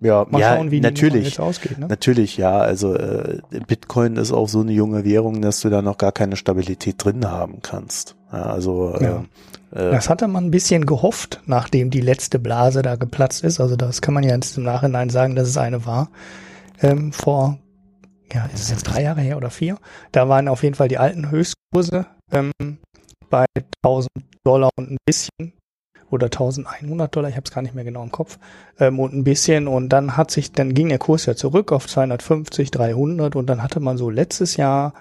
Ja, 0.00 0.26
Mal 0.28 0.40
ja, 0.40 0.56
schauen, 0.56 0.70
wie 0.70 0.80
natürlich, 0.80 1.22
die 1.22 1.28
jetzt 1.30 1.40
ausgeht. 1.40 1.78
Ne? 1.78 1.86
Natürlich, 1.88 2.36
ja. 2.36 2.58
Also 2.58 2.94
äh, 2.94 3.40
Bitcoin 3.66 4.16
ist 4.16 4.32
auch 4.32 4.48
so 4.48 4.60
eine 4.60 4.72
junge 4.72 5.04
Währung, 5.04 5.40
dass 5.40 5.60
du 5.60 5.70
da 5.70 5.80
noch 5.80 5.96
gar 5.96 6.12
keine 6.12 6.36
Stabilität 6.36 6.96
drin 7.02 7.24
haben 7.26 7.62
kannst. 7.62 8.16
Ja, 8.32 8.42
also 8.42 8.94
ja. 9.00 9.24
Äh, 9.72 9.90
das 9.90 10.08
hatte 10.08 10.28
man 10.28 10.44
ein 10.44 10.50
bisschen 10.50 10.86
gehofft, 10.86 11.40
nachdem 11.46 11.90
die 11.90 12.00
letzte 12.00 12.38
Blase 12.38 12.82
da 12.82 12.96
geplatzt 12.96 13.42
ist. 13.44 13.60
Also 13.60 13.76
das 13.76 14.02
kann 14.02 14.14
man 14.14 14.24
ja 14.24 14.34
jetzt 14.34 14.56
im 14.58 14.64
Nachhinein 14.64 15.10
sagen, 15.10 15.34
dass 15.34 15.48
es 15.48 15.56
eine 15.56 15.86
war. 15.86 16.10
Ähm, 16.82 17.12
vor, 17.12 17.58
ja, 18.32 18.46
ist 18.52 18.60
es 18.60 18.70
jetzt 18.70 18.84
drei 18.84 19.02
Jahre 19.02 19.22
her 19.22 19.36
oder 19.36 19.50
vier? 19.50 19.78
Da 20.12 20.28
waren 20.28 20.48
auf 20.48 20.62
jeden 20.62 20.74
Fall 20.74 20.88
die 20.88 20.98
alten 20.98 21.30
Höchstkurse 21.30 22.06
ähm, 22.32 22.52
bei 23.30 23.46
1000 23.82 24.10
Dollar 24.44 24.70
und 24.76 24.90
ein 24.90 24.98
bisschen 25.06 25.52
oder 26.10 26.26
1100 26.26 27.14
Dollar, 27.14 27.28
ich 27.28 27.36
habe 27.36 27.44
es 27.44 27.52
gar 27.52 27.62
nicht 27.62 27.74
mehr 27.74 27.84
genau 27.84 28.02
im 28.02 28.12
Kopf, 28.12 28.38
ähm, 28.78 28.98
und 29.00 29.12
ein 29.12 29.24
bisschen. 29.24 29.68
Und 29.68 29.88
dann 29.90 30.16
hat 30.16 30.30
sich, 30.30 30.52
dann 30.52 30.74
ging 30.74 30.88
der 30.88 30.98
Kurs 30.98 31.26
ja 31.26 31.34
zurück 31.36 31.72
auf 31.72 31.86
250, 31.86 32.70
300 32.70 33.36
und 33.36 33.46
dann 33.46 33.62
hatte 33.62 33.80
man 33.80 33.96
so 33.96 34.10
letztes 34.10 34.56
Jahr, 34.56 34.94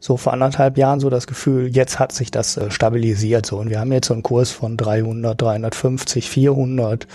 so 0.00 0.16
vor 0.16 0.32
anderthalb 0.32 0.78
Jahren 0.78 1.00
so 1.00 1.10
das 1.10 1.26
Gefühl, 1.26 1.74
jetzt 1.74 1.98
hat 1.98 2.12
sich 2.12 2.30
das 2.30 2.56
äh, 2.56 2.70
stabilisiert 2.70 3.46
so. 3.46 3.58
Und 3.58 3.70
wir 3.70 3.80
haben 3.80 3.92
jetzt 3.92 4.08
so 4.08 4.14
einen 4.14 4.22
Kurs 4.22 4.50
von 4.50 4.76
300, 4.76 5.40
350, 5.40 6.28
400 6.28 7.06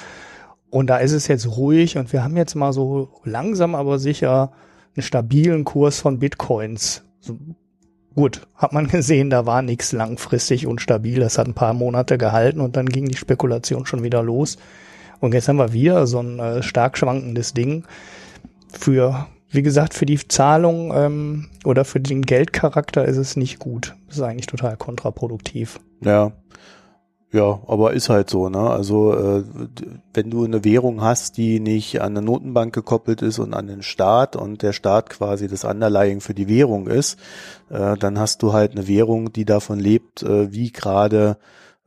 und 0.69 0.87
da 0.87 0.97
ist 0.97 1.11
es 1.11 1.27
jetzt 1.27 1.47
ruhig. 1.47 1.97
Und 1.97 2.11
wir 2.13 2.23
haben 2.23 2.35
jetzt 2.35 2.55
mal 2.55 2.73
so 2.73 3.09
langsam 3.23 3.75
aber 3.75 3.99
sicher 3.99 4.51
einen 4.95 5.03
stabilen 5.03 5.63
Kurs 5.65 5.99
von 5.99 6.19
Bitcoins. 6.19 7.03
So 7.19 7.37
Gut, 8.15 8.47
hat 8.55 8.73
man 8.73 8.87
gesehen, 8.89 9.29
da 9.29 9.45
war 9.45 9.61
nichts 9.61 9.91
langfristig 9.91 10.67
und 10.67 10.81
stabil. 10.81 11.19
Das 11.19 11.37
hat 11.37 11.47
ein 11.47 11.53
paar 11.53 11.73
Monate 11.73 12.17
gehalten 12.17 12.61
und 12.61 12.75
dann 12.75 12.87
ging 12.87 13.07
die 13.07 13.17
Spekulation 13.17 13.85
schon 13.85 14.03
wieder 14.03 14.23
los. 14.23 14.57
Und 15.19 15.33
jetzt 15.33 15.47
haben 15.47 15.57
wir 15.57 15.73
wieder 15.73 16.05
so 16.05 16.19
ein 16.19 16.39
äh, 16.39 16.63
stark 16.63 16.97
schwankendes 16.97 17.53
Ding 17.53 17.85
für 18.71 19.27
wie 19.53 19.61
gesagt, 19.61 19.93
für 19.93 20.07
die 20.07 20.17
Zahlung 20.27 20.91
ähm, 20.95 21.49
oder 21.63 21.85
für 21.85 21.99
den 21.99 22.23
Geldcharakter 22.23 23.05
ist 23.05 23.17
es 23.17 23.37
nicht 23.37 23.59
gut. 23.59 23.95
Das 24.07 24.17
ist 24.17 24.23
eigentlich 24.23 24.47
total 24.47 24.77
kontraproduktiv. 24.77 25.79
Ja. 26.01 26.31
Ja, 27.33 27.61
aber 27.65 27.93
ist 27.93 28.09
halt 28.09 28.29
so, 28.29 28.47
ne? 28.47 28.69
Also 28.69 29.11
äh, 29.15 29.43
wenn 30.13 30.29
du 30.29 30.43
eine 30.43 30.63
Währung 30.63 31.01
hast, 31.01 31.37
die 31.37 31.59
nicht 31.59 31.99
an 31.99 32.15
eine 32.15 32.23
Notenbank 32.23 32.75
gekoppelt 32.75 33.23
ist 33.23 33.39
und 33.39 33.55
an 33.55 33.65
den 33.65 33.81
Staat 33.81 34.35
und 34.35 34.61
der 34.61 34.71
Staat 34.71 35.09
quasi 35.09 35.47
das 35.47 35.63
Underlying 35.63 36.21
für 36.21 36.35
die 36.35 36.47
Währung 36.47 36.85
ist, 36.85 37.17
äh, 37.71 37.97
dann 37.97 38.19
hast 38.19 38.43
du 38.43 38.53
halt 38.53 38.73
eine 38.73 38.87
Währung, 38.87 39.33
die 39.33 39.45
davon 39.45 39.79
lebt, 39.79 40.21
äh, 40.21 40.53
wie 40.53 40.71
gerade 40.71 41.37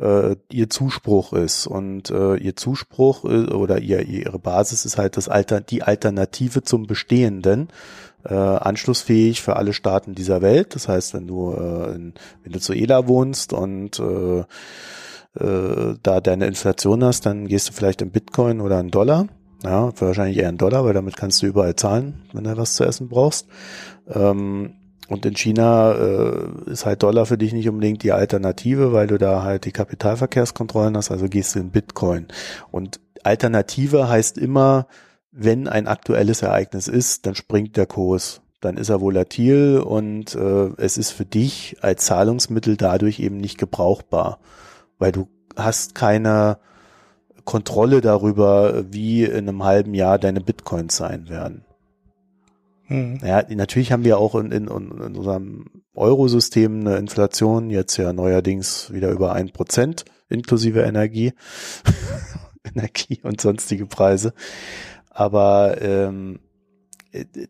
äh, 0.00 0.34
ihr 0.50 0.68
Zuspruch 0.68 1.32
ist. 1.32 1.68
Und 1.68 2.10
äh, 2.10 2.34
ihr 2.38 2.56
Zuspruch 2.56 3.24
äh, 3.24 3.46
oder 3.52 3.78
ihr, 3.78 4.02
ihre 4.02 4.40
Basis 4.40 4.84
ist 4.84 4.98
halt 4.98 5.16
das 5.16 5.28
Alter, 5.28 5.60
die 5.60 5.84
Alternative 5.84 6.64
zum 6.64 6.88
Bestehenden. 6.88 7.68
Äh, 8.24 8.34
anschlussfähig 8.34 9.42
für 9.42 9.54
alle 9.54 9.72
Staaten 9.72 10.16
dieser 10.16 10.42
Welt. 10.42 10.74
Das 10.74 10.88
heißt, 10.88 11.14
wenn 11.14 11.28
du 11.28 11.52
äh, 11.52 11.94
in 11.94 12.14
Venezuela 12.42 13.06
wohnst 13.06 13.52
und 13.52 14.00
äh, 14.00 14.42
äh, 15.40 15.94
da 16.02 16.20
deine 16.20 16.46
Inflation 16.46 17.04
hast, 17.04 17.26
dann 17.26 17.48
gehst 17.48 17.68
du 17.68 17.72
vielleicht 17.72 18.02
in 18.02 18.10
Bitcoin 18.10 18.60
oder 18.60 18.80
in 18.80 18.90
Dollar. 18.90 19.26
Ja, 19.64 19.90
wahrscheinlich 19.98 20.38
eher 20.38 20.48
in 20.48 20.58
Dollar, 20.58 20.84
weil 20.84 20.94
damit 20.94 21.16
kannst 21.16 21.42
du 21.42 21.46
überall 21.46 21.76
zahlen, 21.76 22.22
wenn 22.32 22.44
du 22.44 22.56
was 22.56 22.74
zu 22.74 22.84
essen 22.84 23.08
brauchst. 23.08 23.46
Ähm, 24.08 24.74
und 25.08 25.24
in 25.24 25.36
China 25.36 25.92
äh, 25.92 26.70
ist 26.70 26.84
halt 26.84 27.02
Dollar 27.02 27.26
für 27.26 27.38
dich 27.38 27.52
nicht 27.52 27.68
unbedingt 27.68 28.02
die 28.02 28.12
Alternative, 28.12 28.92
weil 28.92 29.06
du 29.06 29.18
da 29.18 29.42
halt 29.42 29.64
die 29.64 29.72
Kapitalverkehrskontrollen 29.72 30.96
hast, 30.96 31.10
also 31.10 31.28
gehst 31.28 31.54
du 31.54 31.60
in 31.60 31.70
Bitcoin. 31.70 32.26
Und 32.70 33.00
Alternative 33.22 34.08
heißt 34.08 34.36
immer, 34.36 34.86
wenn 35.30 35.68
ein 35.68 35.86
aktuelles 35.86 36.42
Ereignis 36.42 36.88
ist, 36.88 37.26
dann 37.26 37.34
springt 37.34 37.76
der 37.76 37.86
Kurs. 37.86 38.40
Dann 38.60 38.76
ist 38.78 38.88
er 38.88 39.00
volatil 39.00 39.78
und 39.78 40.34
äh, 40.34 40.70
es 40.78 40.98
ist 40.98 41.10
für 41.10 41.26
dich 41.26 41.76
als 41.82 42.06
Zahlungsmittel 42.06 42.76
dadurch 42.76 43.20
eben 43.20 43.36
nicht 43.36 43.58
gebrauchbar 43.58 44.38
weil 44.98 45.12
du 45.12 45.28
hast 45.56 45.94
keine 45.94 46.58
Kontrolle 47.44 48.00
darüber, 48.00 48.84
wie 48.92 49.24
in 49.24 49.48
einem 49.48 49.62
halben 49.64 49.94
Jahr 49.94 50.18
deine 50.18 50.40
Bitcoins 50.40 50.96
sein 50.96 51.28
werden. 51.28 51.64
Hm. 52.84 53.18
Ja, 53.24 53.42
natürlich 53.48 53.92
haben 53.92 54.04
wir 54.04 54.18
auch 54.18 54.34
in, 54.34 54.52
in, 54.52 54.68
in 54.68 55.16
unserem 55.16 55.66
Eurosystem 55.94 56.80
eine 56.80 56.96
Inflation, 56.96 57.70
jetzt 57.70 57.96
ja 57.96 58.12
neuerdings 58.12 58.92
wieder 58.92 59.10
über 59.10 59.32
ein 59.32 59.50
Prozent 59.50 60.04
inklusive 60.28 60.82
Energie, 60.82 61.32
Energie 62.64 63.20
und 63.22 63.40
sonstige 63.40 63.86
Preise. 63.86 64.32
Aber 65.10 65.80
ähm, 65.80 66.40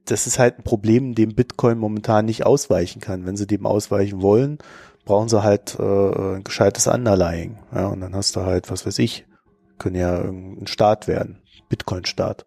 das 0.04 0.26
ist 0.26 0.38
halt 0.38 0.58
ein 0.58 0.62
Problem, 0.62 1.14
dem 1.14 1.34
Bitcoin 1.34 1.78
momentan 1.78 2.26
nicht 2.26 2.46
ausweichen 2.46 3.00
kann. 3.00 3.26
Wenn 3.26 3.36
sie 3.36 3.46
dem 3.46 3.66
ausweichen 3.66 4.22
wollen, 4.22 4.58
brauchen 5.06 5.30
sie 5.30 5.42
halt 5.42 5.78
äh, 5.78 5.82
ein 6.36 6.44
gescheites 6.44 6.86
Underlying. 6.86 7.56
Ja, 7.74 7.86
und 7.86 8.02
dann 8.02 8.14
hast 8.14 8.36
du 8.36 8.42
halt, 8.42 8.70
was 8.70 8.84
weiß 8.84 8.98
ich, 8.98 9.24
können 9.78 9.96
ja 9.96 10.18
ein 10.18 10.66
Staat 10.66 11.08
werden, 11.08 11.40
Bitcoin-Staat. 11.70 12.44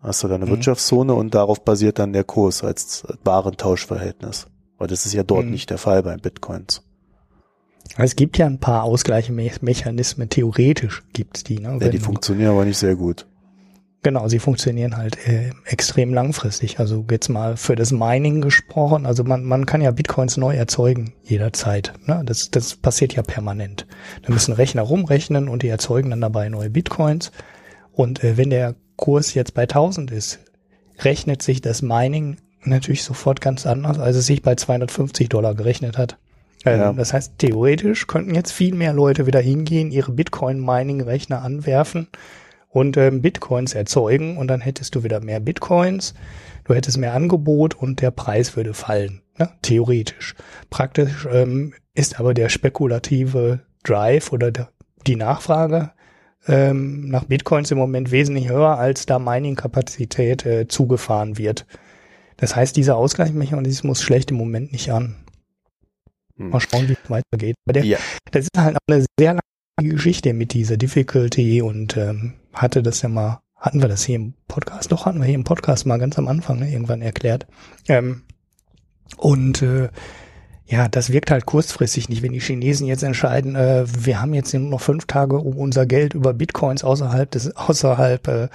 Hast 0.00 0.24
du 0.24 0.28
da 0.28 0.34
eine 0.34 0.46
mhm. 0.46 0.50
Wirtschaftszone 0.50 1.14
und 1.14 1.34
darauf 1.34 1.64
basiert 1.64 2.00
dann 2.00 2.12
der 2.12 2.24
Kurs 2.24 2.64
als 2.64 3.06
Warentauschverhältnis. 3.22 4.48
Weil 4.78 4.88
das 4.88 5.06
ist 5.06 5.12
ja 5.12 5.22
dort 5.22 5.44
mhm. 5.44 5.52
nicht 5.52 5.70
der 5.70 5.78
Fall 5.78 6.02
bei 6.02 6.16
Bitcoins. 6.16 6.82
Es 7.98 8.16
gibt 8.16 8.36
ja 8.36 8.46
ein 8.46 8.58
paar 8.58 8.82
Ausgleichsmechanismen, 8.82 10.28
theoretisch 10.28 11.04
gibt's 11.12 11.44
die. 11.44 11.60
Ne? 11.60 11.78
Ja, 11.80 11.88
die 11.88 11.98
funktionieren 11.98 12.50
aber 12.50 12.64
nicht 12.64 12.78
sehr 12.78 12.96
gut. 12.96 13.26
Genau, 14.06 14.28
sie 14.28 14.38
funktionieren 14.38 14.96
halt 14.96 15.18
äh, 15.26 15.50
extrem 15.64 16.14
langfristig. 16.14 16.78
Also 16.78 17.04
jetzt 17.10 17.28
mal 17.28 17.56
für 17.56 17.74
das 17.74 17.90
Mining 17.90 18.40
gesprochen, 18.40 19.04
also 19.04 19.24
man, 19.24 19.42
man 19.42 19.66
kann 19.66 19.80
ja 19.80 19.90
Bitcoins 19.90 20.36
neu 20.36 20.54
erzeugen 20.54 21.14
jederzeit. 21.24 21.92
Ne? 22.04 22.22
Das, 22.24 22.52
das 22.52 22.76
passiert 22.76 23.14
ja 23.14 23.24
permanent. 23.24 23.84
Da 24.22 24.32
müssen 24.32 24.54
Rechner 24.54 24.82
rumrechnen 24.82 25.48
und 25.48 25.64
die 25.64 25.68
erzeugen 25.68 26.10
dann 26.10 26.20
dabei 26.20 26.48
neue 26.48 26.70
Bitcoins. 26.70 27.32
Und 27.90 28.22
äh, 28.22 28.36
wenn 28.36 28.50
der 28.50 28.76
Kurs 28.94 29.34
jetzt 29.34 29.54
bei 29.54 29.62
1000 29.62 30.12
ist, 30.12 30.38
rechnet 31.00 31.42
sich 31.42 31.60
das 31.60 31.82
Mining 31.82 32.36
natürlich 32.62 33.02
sofort 33.02 33.40
ganz 33.40 33.66
anders, 33.66 33.98
als 33.98 34.14
es 34.14 34.26
sich 34.26 34.40
bei 34.40 34.54
250 34.54 35.30
Dollar 35.30 35.56
gerechnet 35.56 35.98
hat. 35.98 36.16
Ähm, 36.64 36.78
ja. 36.78 36.92
Das 36.92 37.12
heißt, 37.12 37.38
theoretisch 37.38 38.06
könnten 38.06 38.36
jetzt 38.36 38.52
viel 38.52 38.76
mehr 38.76 38.92
Leute 38.92 39.26
wieder 39.26 39.40
hingehen, 39.40 39.90
ihre 39.90 40.12
Bitcoin-Mining-Rechner 40.12 41.42
anwerfen 41.42 42.06
und 42.76 42.98
ähm, 42.98 43.22
Bitcoins 43.22 43.72
erzeugen 43.72 44.36
und 44.36 44.48
dann 44.48 44.60
hättest 44.60 44.94
du 44.94 45.02
wieder 45.02 45.20
mehr 45.20 45.40
Bitcoins, 45.40 46.12
du 46.64 46.74
hättest 46.74 46.98
mehr 46.98 47.14
Angebot 47.14 47.74
und 47.74 48.02
der 48.02 48.10
Preis 48.10 48.54
würde 48.54 48.74
fallen, 48.74 49.22
ne? 49.38 49.48
theoretisch. 49.62 50.34
Praktisch 50.68 51.26
ähm, 51.32 51.72
ist 51.94 52.20
aber 52.20 52.34
der 52.34 52.50
spekulative 52.50 53.60
Drive 53.82 54.30
oder 54.30 54.52
der, 54.52 54.68
die 55.06 55.16
Nachfrage 55.16 55.92
ähm, 56.46 57.08
nach 57.08 57.24
Bitcoins 57.24 57.70
im 57.70 57.78
Moment 57.78 58.10
wesentlich 58.10 58.50
höher, 58.50 58.76
als 58.76 59.06
da 59.06 59.18
Mining-Kapazität 59.18 60.44
äh, 60.44 60.68
zugefahren 60.68 61.38
wird. 61.38 61.64
Das 62.36 62.56
heißt, 62.56 62.76
dieser 62.76 62.98
Ausgleichsmechanismus 62.98 64.02
schlägt 64.02 64.32
im 64.32 64.36
Moment 64.36 64.72
nicht 64.72 64.92
an. 64.92 65.16
Hm. 66.36 66.50
Mal 66.50 66.60
schauen, 66.60 66.90
wie 66.90 66.92
es 67.02 67.10
weitergeht. 67.10 67.56
Der, 67.70 67.86
ja. 67.86 67.96
Das 68.32 68.42
ist 68.42 68.50
halt 68.54 68.76
eine 68.86 69.02
sehr 69.18 69.38
lange 69.78 69.90
Geschichte 69.90 70.32
mit 70.32 70.54
dieser 70.54 70.78
Difficulty 70.78 71.60
und 71.60 71.98
ähm, 71.98 72.32
hatte 72.54 72.82
das 72.82 73.02
ja 73.02 73.10
mal, 73.10 73.42
hatten 73.56 73.82
wir 73.82 73.88
das 73.88 74.04
hier 74.04 74.16
im 74.16 74.32
Podcast? 74.48 74.90
Doch, 74.90 75.04
hatten 75.04 75.18
wir 75.18 75.26
hier 75.26 75.34
im 75.34 75.44
Podcast 75.44 75.84
mal 75.84 75.98
ganz 75.98 76.18
am 76.18 76.28
Anfang 76.28 76.60
ne, 76.60 76.72
irgendwann 76.72 77.02
erklärt. 77.02 77.46
Ähm, 77.86 78.22
und 79.18 79.60
äh, 79.60 79.90
ja, 80.68 80.88
das 80.88 81.12
wirkt 81.12 81.30
halt 81.30 81.46
kurzfristig 81.46 82.08
nicht, 82.08 82.22
wenn 82.22 82.32
die 82.32 82.40
Chinesen 82.40 82.88
jetzt 82.88 83.04
entscheiden, 83.04 83.54
äh, 83.54 83.84
wir 83.86 84.20
haben 84.20 84.34
jetzt 84.34 84.52
nur 84.52 84.68
noch 84.68 84.80
fünf 84.80 85.06
Tage, 85.06 85.38
um 85.38 85.56
unser 85.56 85.86
Geld 85.86 86.14
über 86.14 86.34
Bitcoins 86.34 86.82
außerhalb 86.82 87.30
des 87.30 87.56
außerhalb 87.56 88.26
äh, 88.26 88.48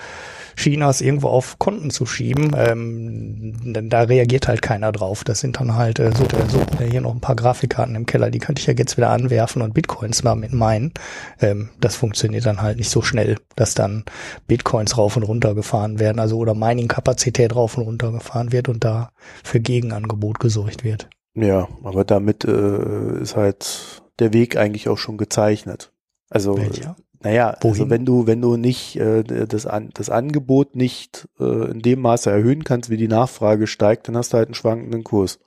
Chinas 0.58 1.00
irgendwo 1.00 1.30
auf 1.30 1.58
Konten 1.58 1.90
zu 1.90 2.06
schieben. 2.06 2.52
Ähm, 2.58 3.90
da 3.90 4.02
reagiert 4.02 4.50
halt 4.50 4.62
keiner 4.62 4.92
drauf. 4.92 5.24
Das 5.24 5.40
sind 5.40 5.58
dann 5.60 5.76
halt 5.76 6.00
äh, 6.00 6.12
so, 6.14 6.28
so 6.50 6.66
hier 6.84 7.00
noch 7.00 7.14
ein 7.14 7.22
paar 7.22 7.38
Grafikkarten 7.38 7.96
im 7.96 8.06
Keller, 8.06 8.30
die 8.30 8.40
könnte 8.40 8.60
ich 8.60 8.68
ja 8.68 8.74
jetzt 8.74 8.98
wieder 8.98 9.10
anwerfen 9.10 9.62
und 9.62 9.74
Bitcoins 9.74 10.24
mal 10.24 10.36
mit 10.36 10.52
meinen. 10.52 10.92
Ähm, 11.40 11.70
das 11.80 11.96
funktioniert 11.96 12.46
dann 12.46 12.62
halt 12.62 12.78
nicht 12.78 12.90
so 12.90 13.02
schnell, 13.02 13.38
dass 13.56 13.74
dann 13.74 14.04
Bitcoins 14.48 14.98
rauf 14.98 15.16
und 15.16 15.24
runter 15.24 15.56
gefahren 15.56 16.00
werden, 16.00 16.20
also 16.20 16.38
oder 16.38 16.56
Mining-Kapazität 16.56 17.56
rauf 17.56 17.78
und 17.78 17.84
runter 17.84 18.12
gefahren 18.12 18.52
wird 18.52 18.68
und 18.68 18.84
da 18.84 19.12
für 19.44 19.62
Gegenangebot 19.62 20.40
gesorgt 20.40 20.84
wird. 20.84 21.08
Ja, 21.34 21.68
aber 21.84 22.04
damit 22.04 22.44
äh, 22.46 23.22
ist 23.22 23.36
halt 23.36 24.02
der 24.20 24.34
Weg 24.34 24.58
eigentlich 24.58 24.90
auch 24.90 24.98
schon 24.98 25.18
gezeichnet. 25.18 25.92
Also 26.30 26.58
Welcher? 26.58 26.96
naja, 27.22 27.50
also 27.52 27.70
Wohin? 27.70 27.82
also 27.82 27.90
wenn 27.90 28.06
du 28.06 28.28
wenn 28.28 28.42
du 28.42 28.58
nicht 28.58 28.98
äh, 28.98 29.24
das 29.24 29.66
An 29.66 29.90
das 29.94 30.10
Angebot 30.10 30.76
nicht 30.76 31.28
äh, 31.40 31.72
in 31.72 31.82
dem 31.82 32.02
Maße 32.02 32.30
erhöhen 32.30 32.64
kannst, 32.64 32.90
wie 32.90 32.98
die 32.98 33.08
Nachfrage 33.08 33.68
steigt, 33.68 34.08
dann 34.08 34.18
hast 34.18 34.34
du 34.34 34.38
halt 34.38 34.48
einen 34.48 34.56
schwankenden 34.56 35.04
Kurs. 35.04 35.40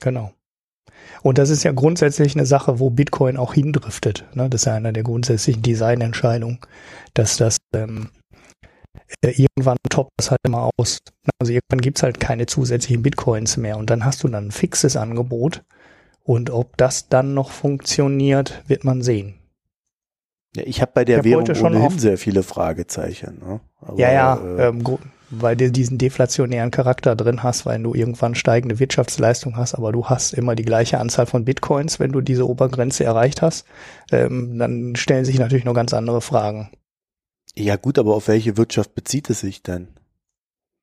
Genau. 0.00 0.32
Und 1.22 1.38
das 1.38 1.50
ist 1.50 1.64
ja 1.64 1.72
grundsätzlich 1.72 2.34
eine 2.34 2.46
Sache, 2.46 2.78
wo 2.78 2.90
Bitcoin 2.90 3.36
auch 3.36 3.54
hindriftet. 3.54 4.24
Ne? 4.34 4.48
Das 4.48 4.62
ist 4.62 4.64
ja 4.66 4.74
einer 4.74 4.92
der 4.92 5.02
grundsätzlichen 5.02 5.62
Designentscheidungen, 5.62 6.60
dass 7.14 7.36
das 7.36 7.58
ähm, 7.74 8.08
äh, 9.22 9.30
irgendwann 9.30 9.76
toppt 9.88 10.12
das 10.16 10.30
halt 10.30 10.40
immer 10.44 10.70
aus. 10.76 10.98
Also 11.38 11.52
irgendwann 11.52 11.80
gibt's 11.80 12.02
halt 12.02 12.20
keine 12.20 12.46
zusätzlichen 12.46 13.02
Bitcoins 13.02 13.56
mehr 13.56 13.76
und 13.76 13.90
dann 13.90 14.04
hast 14.04 14.22
du 14.22 14.28
dann 14.28 14.48
ein 14.48 14.52
fixes 14.52 14.96
Angebot 14.96 15.62
und 16.24 16.50
ob 16.50 16.76
das 16.76 17.08
dann 17.08 17.34
noch 17.34 17.50
funktioniert, 17.50 18.62
wird 18.66 18.84
man 18.84 19.02
sehen. 19.02 19.34
Ja, 20.54 20.64
ich 20.66 20.80
habe 20.80 20.92
bei 20.94 21.04
der 21.04 21.18
ich 21.18 21.24
Währung 21.24 21.48
ohnehin 21.48 21.98
sehr 21.98 22.18
viele 22.18 22.42
Fragezeichen. 22.42 23.38
Ne? 23.38 23.60
Aber, 23.80 23.98
ja, 23.98 24.12
ja, 24.12 24.36
äh, 24.36 24.68
ähm, 24.68 24.82
weil 25.30 25.56
du 25.56 25.70
diesen 25.70 25.96
deflationären 25.96 26.72
Charakter 26.72 27.14
drin 27.14 27.44
hast, 27.44 27.66
weil 27.66 27.80
du 27.80 27.94
irgendwann 27.94 28.34
steigende 28.34 28.80
Wirtschaftsleistung 28.80 29.56
hast, 29.56 29.74
aber 29.74 29.92
du 29.92 30.06
hast 30.06 30.34
immer 30.34 30.56
die 30.56 30.64
gleiche 30.64 30.98
Anzahl 30.98 31.26
von 31.26 31.44
Bitcoins, 31.44 32.00
wenn 32.00 32.10
du 32.10 32.20
diese 32.20 32.48
Obergrenze 32.48 33.04
erreicht 33.04 33.42
hast, 33.42 33.64
ähm, 34.10 34.58
dann 34.58 34.96
stellen 34.96 35.24
sich 35.24 35.38
natürlich 35.38 35.64
noch 35.64 35.74
ganz 35.74 35.94
andere 35.94 36.20
Fragen. 36.20 36.70
Ja 37.56 37.76
gut, 37.76 37.98
aber 37.98 38.14
auf 38.14 38.28
welche 38.28 38.56
Wirtschaft 38.56 38.94
bezieht 38.94 39.30
es 39.30 39.40
sich 39.40 39.62
denn? 39.62 39.88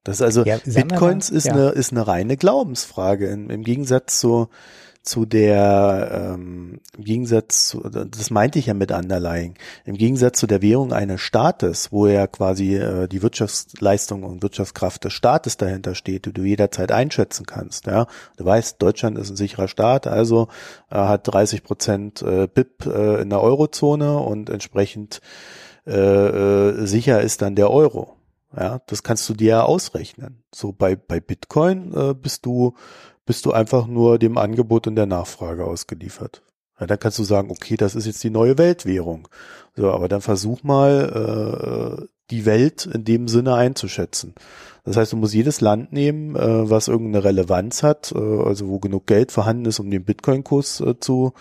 Das 0.07 0.18
ist 0.18 0.22
also 0.22 0.45
ja, 0.45 0.57
Bitcoins 0.63 1.32
mal, 1.32 1.38
ist 1.38 1.47
ja. 1.47 1.53
eine 1.53 1.70
ist 1.70 1.91
eine 1.91 2.07
reine 2.07 2.38
Glaubensfrage 2.38 3.28
im, 3.28 3.49
im 3.49 3.63
Gegensatz 3.63 4.22
zu 4.22 4.47
zu 5.03 5.26
der 5.26 6.34
ähm, 6.36 6.80
im 6.97 7.03
Gegensatz 7.03 7.68
zu 7.68 7.82
das 7.82 8.30
meinte 8.30 8.57
ich 8.57 8.68
ja 8.68 8.74
mit 8.74 8.91
Underlying 8.91 9.55
im 9.84 9.95
Gegensatz 9.95 10.39
zu 10.39 10.47
der 10.47 10.61
Währung 10.61 10.93
eines 10.93 11.20
Staates, 11.20 11.91
wo 11.91 12.07
ja 12.07 12.26
quasi 12.26 12.76
äh, 12.76 13.09
die 13.09 13.22
Wirtschaftsleistung 13.22 14.24
und 14.24 14.43
Wirtschaftskraft 14.43 15.03
des 15.03 15.11
Staates 15.11 15.57
dahinter 15.57 15.93
steht, 15.93 16.26
die 16.26 16.34
du 16.34 16.43
jederzeit 16.43 16.93
einschätzen 16.93 17.45
kannst. 17.45 17.88
Ja, 17.88 18.07
du 18.38 18.45
weißt, 18.45 18.82
Deutschland 18.82 19.18
ist 19.18 19.30
ein 19.30 19.36
sicherer 19.36 19.68
Staat, 19.68 20.07
also 20.07 20.47
äh, 20.89 20.95
hat 20.95 21.28
30 21.28 21.63
Prozent 21.63 22.22
äh, 22.22 22.47
BIP 22.47 22.86
äh, 22.86 23.22
in 23.22 23.30
der 23.30 23.41
Eurozone 23.41 24.20
und 24.20 24.49
entsprechend 24.49 25.20
äh, 25.88 25.92
äh, 25.92 26.86
sicher 26.86 27.22
ist 27.22 27.42
dann 27.42 27.56
der 27.56 27.72
Euro. 27.72 28.16
Ja, 28.56 28.82
das 28.88 29.04
kannst 29.04 29.28
du 29.30 29.34
dir 29.34 29.48
ja 29.48 29.64
ausrechnen. 29.64 30.44
So 30.54 30.72
bei, 30.72 30.96
bei 30.96 31.20
Bitcoin 31.20 31.94
äh, 31.94 32.14
bist 32.14 32.46
du, 32.46 32.74
bist 33.26 33.46
du 33.46 33.52
einfach 33.52 33.88
nur 33.88 34.20
dem 34.20 34.38
Angebot 34.38 34.88
und 34.88 34.96
der 34.96 35.06
Nachfrage 35.06 35.66
ausgeliefert. 35.66 36.42
Ja, 36.80 36.88
dann 36.88 37.00
kannst 37.00 37.20
du 37.20 37.24
sagen, 37.24 37.52
okay, 37.52 37.76
das 37.76 37.96
ist 37.96 38.06
jetzt 38.06 38.24
die 38.24 38.30
neue 38.30 38.58
Weltwährung. 38.58 39.28
So, 39.76 39.92
aber 39.92 40.08
dann 40.08 40.22
versuch 40.22 40.64
mal, 40.64 42.00
äh, 42.02 42.08
die 42.30 42.46
Welt 42.46 42.86
in 42.86 43.06
dem 43.06 43.28
Sinne 43.28 43.56
einzuschätzen. 43.56 44.34
Das 44.84 44.98
heißt, 44.98 45.14
du 45.14 45.18
musst 45.18 45.34
jedes 45.34 45.62
Land 45.62 45.92
nehmen, 45.92 46.36
äh, 46.36 46.70
was 46.70 46.88
irgendeine 46.88 47.24
Relevanz 47.24 47.84
hat, 47.84 48.12
äh, 48.14 48.18
also 48.18 48.68
wo 48.68 48.80
genug 48.80 49.08
Geld 49.08 49.32
vorhanden 49.32 49.66
ist, 49.66 49.80
um 49.80 49.90
den 49.90 50.04
Bitcoin-Kurs 50.04 50.82
äh, 50.82 51.00
zu, 51.00 51.34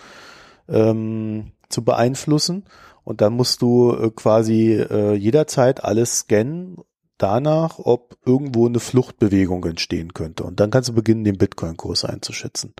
ähm, 0.69 1.51
zu 1.69 1.83
beeinflussen. 1.83 2.65
Und 3.07 3.21
dann 3.21 3.35
musst 3.35 3.61
du 3.61 3.93
äh, 3.93 4.11
quasi 4.11 4.73
äh, 4.73 5.13
jederzeit 5.13 5.81
alles 5.81 6.19
scannen 6.19 6.75
danach, 7.17 7.79
ob 7.79 8.17
irgendwo 8.25 8.67
eine 8.67 8.81
Fluchtbewegung 8.81 9.63
entstehen 9.63 10.13
könnte. 10.13 10.43
Und 10.43 10.59
dann 10.59 10.71
kannst 10.71 10.89
du 10.89 10.93
beginnen, 10.93 11.23
den 11.23 11.37
Bitcoin-Kurs 11.37 12.03
einzuschätzen. 12.03 12.73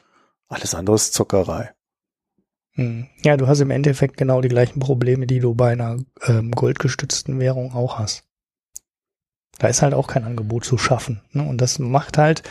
Alles 0.50 0.76
andere 0.76 0.98
ist 0.98 1.14
Zockerei. 1.14 1.72
Hm. 2.74 3.08
Ja, 3.24 3.38
du 3.38 3.48
hast 3.48 3.62
im 3.62 3.72
Endeffekt 3.72 4.18
genau 4.18 4.42
die 4.42 4.50
gleichen 4.50 4.82
Probleme, 4.82 5.28
die 5.28 5.40
du 5.40 5.56
bei 5.56 5.72
einer 5.72 5.98
ähm, 6.26 6.52
goldgestützten 6.52 7.40
Währung 7.40 7.72
auch 7.72 7.98
hast. 7.98 8.27
Da 9.60 9.68
ist 9.68 9.82
halt 9.82 9.94
auch 9.94 10.08
kein 10.08 10.24
Angebot 10.24 10.66
zu 10.66 10.78
schaffen. 10.78 11.22
Ne? 11.34 11.44
Und 11.44 11.62
das 11.62 11.80
macht 11.80 12.18
halt, 12.18 12.44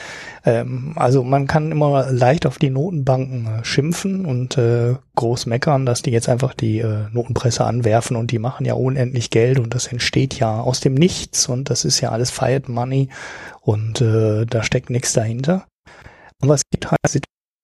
ähm, 0.45 0.93
also 0.97 1.23
man 1.23 1.47
kann 1.47 1.71
immer 1.71 2.11
leicht 2.11 2.47
auf 2.47 2.59
die 2.59 2.71
Notenbanken 2.71 3.47
äh, 3.47 3.65
schimpfen 3.65 4.27
und 4.27 4.59
äh, 4.59 4.97
groß 5.15 5.47
meckern, 5.47 5.87
dass 5.87 6.03
die 6.03 6.11
jetzt 6.11 6.29
einfach 6.29 6.53
die 6.55 6.79
äh, 6.79 7.07
Notenpresse 7.13 7.65
anwerfen 7.65 8.17
und 8.17 8.33
die 8.33 8.39
machen 8.39 8.67
ja 8.67 8.75
unendlich 8.75 9.31
Geld 9.31 9.59
und 9.59 9.75
das 9.75 9.87
entsteht 9.87 10.39
ja 10.39 10.61
aus 10.61 10.81
dem 10.81 10.95
Nichts 10.95 11.49
und 11.49 11.71
das 11.71 11.85
ist 11.85 12.01
ja 12.01 12.11
alles 12.11 12.31
Fiat 12.31 12.69
Money 12.69 13.09
und 13.61 14.01
äh, 14.01 14.45
da 14.45 14.63
steckt 14.63 14.91
nichts 14.91 15.13
dahinter. 15.13 15.67
Aber 16.43 16.55
es 16.55 16.63
gibt 16.71 16.91
halt 16.91 16.99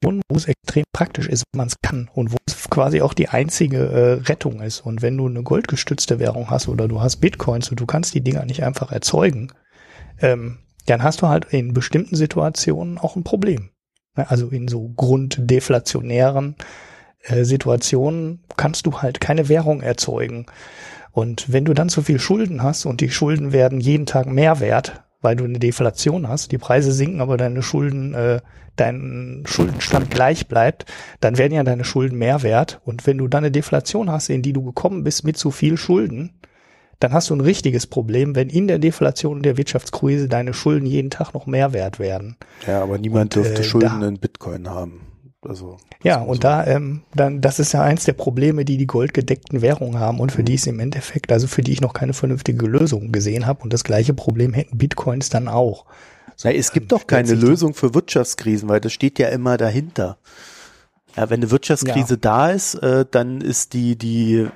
wo 0.03 0.37
es 0.37 0.47
extrem 0.47 0.85
praktisch 0.93 1.29
ist, 1.29 1.45
wenn 1.53 1.59
man 1.59 1.69
es 1.69 1.77
kann 1.83 2.11
und 2.15 2.33
wo 2.33 2.37
es 2.47 2.69
quasi 2.71 3.01
auch 3.03 3.15
die 3.15 3.29
einzige 3.29 3.79
äh, 3.79 4.13
Rettung 4.25 4.61
ist. 4.61 4.81
Und 4.81 5.03
wenn 5.03 5.17
du 5.17 5.27
eine 5.27 5.43
goldgestützte 5.43 6.19
Währung 6.19 6.51
hast 6.51 6.69
oder 6.69 6.89
du 6.89 7.01
hast 7.01 7.17
Bitcoins 7.17 7.71
und 7.71 7.81
du 7.81 7.87
kannst 7.87 8.15
die 8.15 8.23
Dinger 8.23 8.45
nicht 8.45 8.63
einfach 8.63 8.93
erzeugen, 8.93 9.53
ähm, 10.21 10.59
dann 10.87 11.03
hast 11.03 11.23
du 11.23 11.29
halt 11.29 11.47
in 11.47 11.75
bestimmten 11.75 12.17
Situationen 12.17 12.99
auch 12.99 13.17
ein 13.17 13.25
Problem. 13.25 13.71
Also 14.15 14.49
in 14.49 14.69
so 14.69 14.89
grunddeflationären 14.89 16.57
äh, 17.23 17.45
Situationen 17.45 18.43
kannst 18.57 18.87
du 18.87 19.01
halt 19.01 19.21
keine 19.21 19.49
Währung 19.49 19.81
erzeugen. 19.81 20.47
Und 21.13 21.53
wenn 21.53 21.65
du 21.65 21.75
dann 21.75 21.89
zu 21.89 22.03
viel 22.03 22.19
Schulden 22.19 22.63
hast 22.63 22.87
und 22.87 23.01
die 23.01 23.11
Schulden 23.11 23.53
werden 23.53 23.81
jeden 23.81 24.07
Tag 24.07 24.27
mehr 24.27 24.61
wert, 24.61 25.03
weil 25.23 25.37
du 25.37 25.45
eine 25.45 25.59
Deflation 25.59 26.29
hast, 26.29 26.53
die 26.53 26.59
Preise 26.59 26.93
sinken, 26.93 27.21
aber 27.21 27.37
deine 27.37 27.63
Schulden, 27.63 28.13
äh, 28.13 28.41
dein 28.77 29.45
Schuldenstand 29.47 30.11
gleich 30.11 30.49
bleibt, 30.49 30.87
dann 31.21 31.39
werden 31.39 31.55
ja 31.55 31.63
deine 31.63 31.85
Schulden 31.85 32.19
mehr 32.19 32.43
wert. 32.43 32.81
Und 32.85 33.07
wenn 33.07 33.19
du 33.19 33.29
dann 33.29 33.45
eine 33.45 33.51
Deflation 33.51 34.11
hast, 34.11 34.29
in 34.29 34.43
die 34.43 34.53
du 34.53 34.63
gekommen 34.63 35.05
bist 35.05 35.25
mit 35.25 35.39
zu 35.39 35.51
viel 35.51 35.77
Schulden, 35.77 36.35
dann 36.99 37.13
hast 37.13 37.31
du 37.31 37.35
ein 37.35 37.41
richtiges 37.41 37.87
Problem, 37.87 38.37
wenn 38.37 38.49
in 38.49 38.69
der 38.69 38.79
Deflation 38.79 39.39
und 39.39 39.43
der 39.43 39.57
Wirtschaftskrise 39.57 40.29
deine 40.29 40.55
Schulden 40.55 40.87
jeden 40.87 41.11
Tag 41.11 41.35
noch 41.35 41.47
mehr 41.47 41.73
wert 41.73 41.99
werden. 41.99 42.37
Ja, 42.67 42.83
aber 42.83 42.99
niemand 42.99 43.37
und, 43.37 43.45
dürfte 43.45 43.63
äh, 43.63 43.65
Schulden 43.65 44.03
in 44.03 44.19
Bitcoin 44.19 44.69
haben. 44.69 45.01
Also 45.45 45.77
ja, 46.05 46.21
und 46.21 46.37
so. 46.37 46.41
da 46.41 46.67
ähm, 46.67 47.03
dann 47.15 47.41
das 47.41 47.59
ist 47.59 47.73
ja 47.73 47.83
eins 47.83 48.05
der 48.05 48.13
Probleme, 48.13 48.65
die 48.65 48.77
die 48.77 48.87
goldgedeckten 48.87 49.61
Währungen 49.61 49.99
haben 49.99 50.21
und 50.21 50.31
für 50.31 50.43
mhm. 50.43 50.47
die 50.47 50.55
es 50.55 50.67
im 50.67 50.79
Endeffekt, 50.79 51.33
also 51.33 51.49
für 51.49 51.63
die 51.63 51.73
ich 51.73 51.81
noch 51.81 51.95
keine 51.95 52.13
vernünftige 52.13 52.67
Lösung 52.67 53.11
gesehen 53.11 53.47
habe 53.47 53.63
und 53.63 53.73
das 53.73 53.83
gleiche 53.83 54.15
Problem 54.15 54.53
hätten 54.53 54.79
Bitcoins 54.79 55.31
dann 55.31 55.49
auch. 55.49 55.85
So, 56.37 56.49
Na, 56.49 56.55
es 56.55 56.73
gibt 56.73 56.93
doch 56.93 57.07
keine 57.09 57.35
Lösung 57.35 57.75
für 57.75 57.93
Wirtschaftskrisen, 57.93 58.69
weil 58.69 58.81
das 58.81 58.93
steht 58.93 59.19
ja 59.19 59.29
immer 59.29 59.57
dahinter. 59.57 60.17
Ja, 61.17 61.29
wenn 61.29 61.41
eine 61.41 61.51
Wirtschaftskrise 61.51 62.15
ja. 62.15 62.21
da 62.21 62.51
ist, 62.51 62.75
äh, 62.77 63.05
dann 63.11 63.41
ist 63.41 63.75
die 63.75 63.97
die 63.97 64.47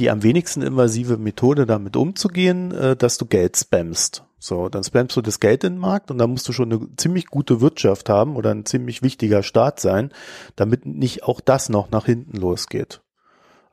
die 0.00 0.10
am 0.10 0.24
wenigsten 0.24 0.62
invasive 0.62 1.18
Methode 1.18 1.66
damit 1.66 1.96
umzugehen, 1.96 2.72
äh, 2.72 2.96
dass 2.96 3.16
du 3.16 3.26
Geld 3.26 3.56
spammst. 3.56 4.25
So, 4.46 4.68
dann 4.68 4.84
spammst 4.84 5.16
du 5.16 5.22
das 5.22 5.40
Geld 5.40 5.64
in 5.64 5.74
den 5.74 5.80
Markt 5.80 6.12
und 6.12 6.18
dann 6.18 6.30
musst 6.30 6.46
du 6.46 6.52
schon 6.52 6.72
eine 6.72 6.88
ziemlich 6.96 7.26
gute 7.26 7.60
Wirtschaft 7.60 8.08
haben 8.08 8.36
oder 8.36 8.52
ein 8.52 8.64
ziemlich 8.64 9.02
wichtiger 9.02 9.42
Staat 9.42 9.80
sein, 9.80 10.12
damit 10.54 10.86
nicht 10.86 11.24
auch 11.24 11.40
das 11.40 11.68
noch 11.68 11.90
nach 11.90 12.06
hinten 12.06 12.36
losgeht. 12.36 13.00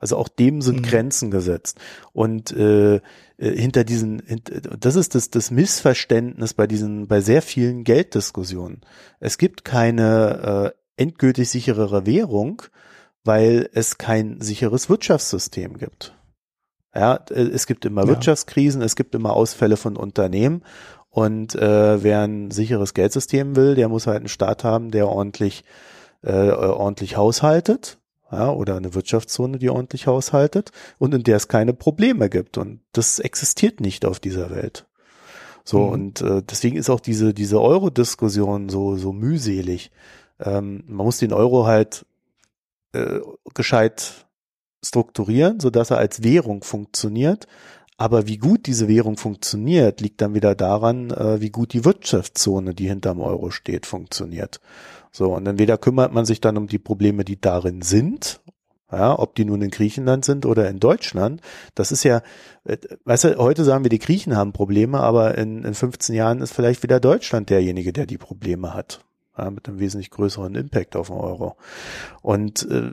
Also 0.00 0.16
auch 0.16 0.26
dem 0.26 0.62
sind 0.62 0.80
mhm. 0.80 0.82
Grenzen 0.82 1.30
gesetzt. 1.30 1.78
Und 2.12 2.50
äh, 2.50 2.96
äh 2.96 3.00
hinter 3.38 3.84
diesen, 3.84 4.20
das 4.80 4.96
ist 4.96 5.14
das, 5.14 5.30
das 5.30 5.52
Missverständnis 5.52 6.54
bei 6.54 6.66
diesen, 6.66 7.06
bei 7.06 7.20
sehr 7.20 7.40
vielen 7.40 7.84
Gelddiskussionen. 7.84 8.80
Es 9.20 9.38
gibt 9.38 9.64
keine 9.64 10.74
äh, 10.74 11.02
endgültig 11.02 11.50
sicherere 11.50 12.04
Währung, 12.04 12.62
weil 13.22 13.70
es 13.74 13.96
kein 13.96 14.40
sicheres 14.40 14.90
Wirtschaftssystem 14.90 15.78
gibt. 15.78 16.16
Ja, 16.94 17.16
äh, 17.30 17.42
es 17.42 17.66
gibt 17.66 17.84
immer 17.84 18.02
ja. 18.02 18.08
Wirtschaftskrisen, 18.08 18.82
es 18.82 18.96
gibt 18.96 19.14
immer 19.14 19.34
Ausfälle 19.34 19.76
von 19.76 19.96
Unternehmen 19.96 20.62
und 21.10 21.54
äh, 21.54 22.02
wer 22.02 22.22
ein 22.22 22.50
sicheres 22.50 22.94
Geldsystem 22.94 23.56
will, 23.56 23.74
der 23.74 23.88
muss 23.88 24.06
halt 24.06 24.18
einen 24.18 24.28
Staat 24.28 24.64
haben, 24.64 24.90
der 24.90 25.08
ordentlich 25.08 25.64
äh, 26.22 26.50
ordentlich 26.50 27.16
haushaltet, 27.16 27.98
ja, 28.32 28.50
oder 28.50 28.76
eine 28.76 28.94
Wirtschaftszone, 28.94 29.58
die 29.58 29.70
ordentlich 29.70 30.06
haushaltet 30.06 30.70
und 30.98 31.14
in 31.14 31.22
der 31.22 31.36
es 31.36 31.48
keine 31.48 31.74
Probleme 31.74 32.30
gibt 32.30 32.58
und 32.58 32.80
das 32.92 33.18
existiert 33.18 33.80
nicht 33.80 34.04
auf 34.04 34.20
dieser 34.20 34.50
Welt. 34.50 34.86
So 35.64 35.80
mhm. 35.80 35.92
und 35.92 36.20
äh, 36.22 36.42
deswegen 36.42 36.76
ist 36.76 36.90
auch 36.90 37.00
diese 37.00 37.34
diese 37.34 37.60
Euro-Diskussion 37.60 38.68
so 38.68 38.96
so 38.96 39.12
mühselig. 39.12 39.90
Ähm, 40.40 40.84
man 40.86 41.06
muss 41.06 41.18
den 41.18 41.32
Euro 41.32 41.66
halt 41.66 42.06
äh, 42.92 43.20
gescheit 43.54 44.26
strukturieren, 44.84 45.60
so 45.60 45.70
dass 45.70 45.90
er 45.90 45.98
als 45.98 46.22
Währung 46.22 46.62
funktioniert. 46.62 47.46
Aber 47.96 48.26
wie 48.26 48.38
gut 48.38 48.66
diese 48.66 48.88
Währung 48.88 49.16
funktioniert, 49.16 50.00
liegt 50.00 50.20
dann 50.20 50.34
wieder 50.34 50.54
daran, 50.54 51.10
äh, 51.10 51.40
wie 51.40 51.50
gut 51.50 51.72
die 51.72 51.84
Wirtschaftszone, 51.84 52.74
die 52.74 52.88
hinterm 52.88 53.20
Euro 53.20 53.50
steht, 53.50 53.86
funktioniert. 53.86 54.60
So, 55.12 55.32
und 55.34 55.46
entweder 55.46 55.78
kümmert 55.78 56.12
man 56.12 56.24
sich 56.24 56.40
dann 56.40 56.56
um 56.56 56.66
die 56.66 56.80
Probleme, 56.80 57.24
die 57.24 57.40
darin 57.40 57.82
sind, 57.82 58.40
ja, 58.90 59.16
ob 59.16 59.36
die 59.36 59.44
nun 59.44 59.62
in 59.62 59.70
Griechenland 59.70 60.24
sind 60.24 60.44
oder 60.44 60.68
in 60.68 60.80
Deutschland. 60.80 61.40
Das 61.76 61.92
ist 61.92 62.02
ja, 62.02 62.22
äh, 62.64 62.78
weißt 63.04 63.24
du, 63.24 63.38
heute 63.38 63.62
sagen 63.64 63.84
wir, 63.84 63.90
die 63.90 64.00
Griechen 64.00 64.36
haben 64.36 64.52
Probleme, 64.52 64.98
aber 65.00 65.38
in, 65.38 65.62
in 65.64 65.74
15 65.74 66.16
Jahren 66.16 66.40
ist 66.40 66.52
vielleicht 66.52 66.82
wieder 66.82 66.98
Deutschland 66.98 67.48
derjenige, 67.48 67.92
der 67.92 68.06
die 68.06 68.18
Probleme 68.18 68.74
hat 68.74 69.04
ja, 69.36 69.50
mit 69.50 69.68
einem 69.68 69.78
wesentlich 69.80 70.10
größeren 70.10 70.54
Impact 70.54 70.96
auf 70.96 71.08
den 71.08 71.16
Euro. 71.16 71.56
Und 72.22 72.68
äh, 72.70 72.92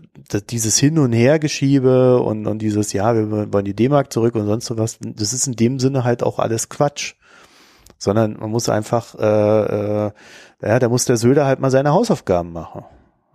dieses 0.49 0.77
Hin- 0.77 0.99
und 0.99 1.13
Hergeschiebe 1.13 2.19
und, 2.21 2.47
und 2.47 2.59
dieses, 2.59 2.93
ja, 2.93 3.15
wir 3.15 3.53
wollen 3.53 3.65
die 3.65 3.75
D-Mark 3.75 4.11
zurück 4.11 4.35
und 4.35 4.45
sonst 4.45 4.65
sowas, 4.65 4.97
das 5.01 5.33
ist 5.33 5.47
in 5.47 5.55
dem 5.55 5.79
Sinne 5.79 6.03
halt 6.03 6.23
auch 6.23 6.39
alles 6.39 6.69
Quatsch. 6.69 7.15
Sondern 7.97 8.37
man 8.39 8.49
muss 8.49 8.67
einfach, 8.67 9.13
äh, 9.13 10.05
äh, 10.07 10.11
ja, 10.63 10.79
da 10.79 10.89
muss 10.89 11.05
der 11.05 11.17
Söder 11.17 11.45
halt 11.45 11.59
mal 11.59 11.69
seine 11.69 11.91
Hausaufgaben 11.91 12.51
machen. 12.51 12.83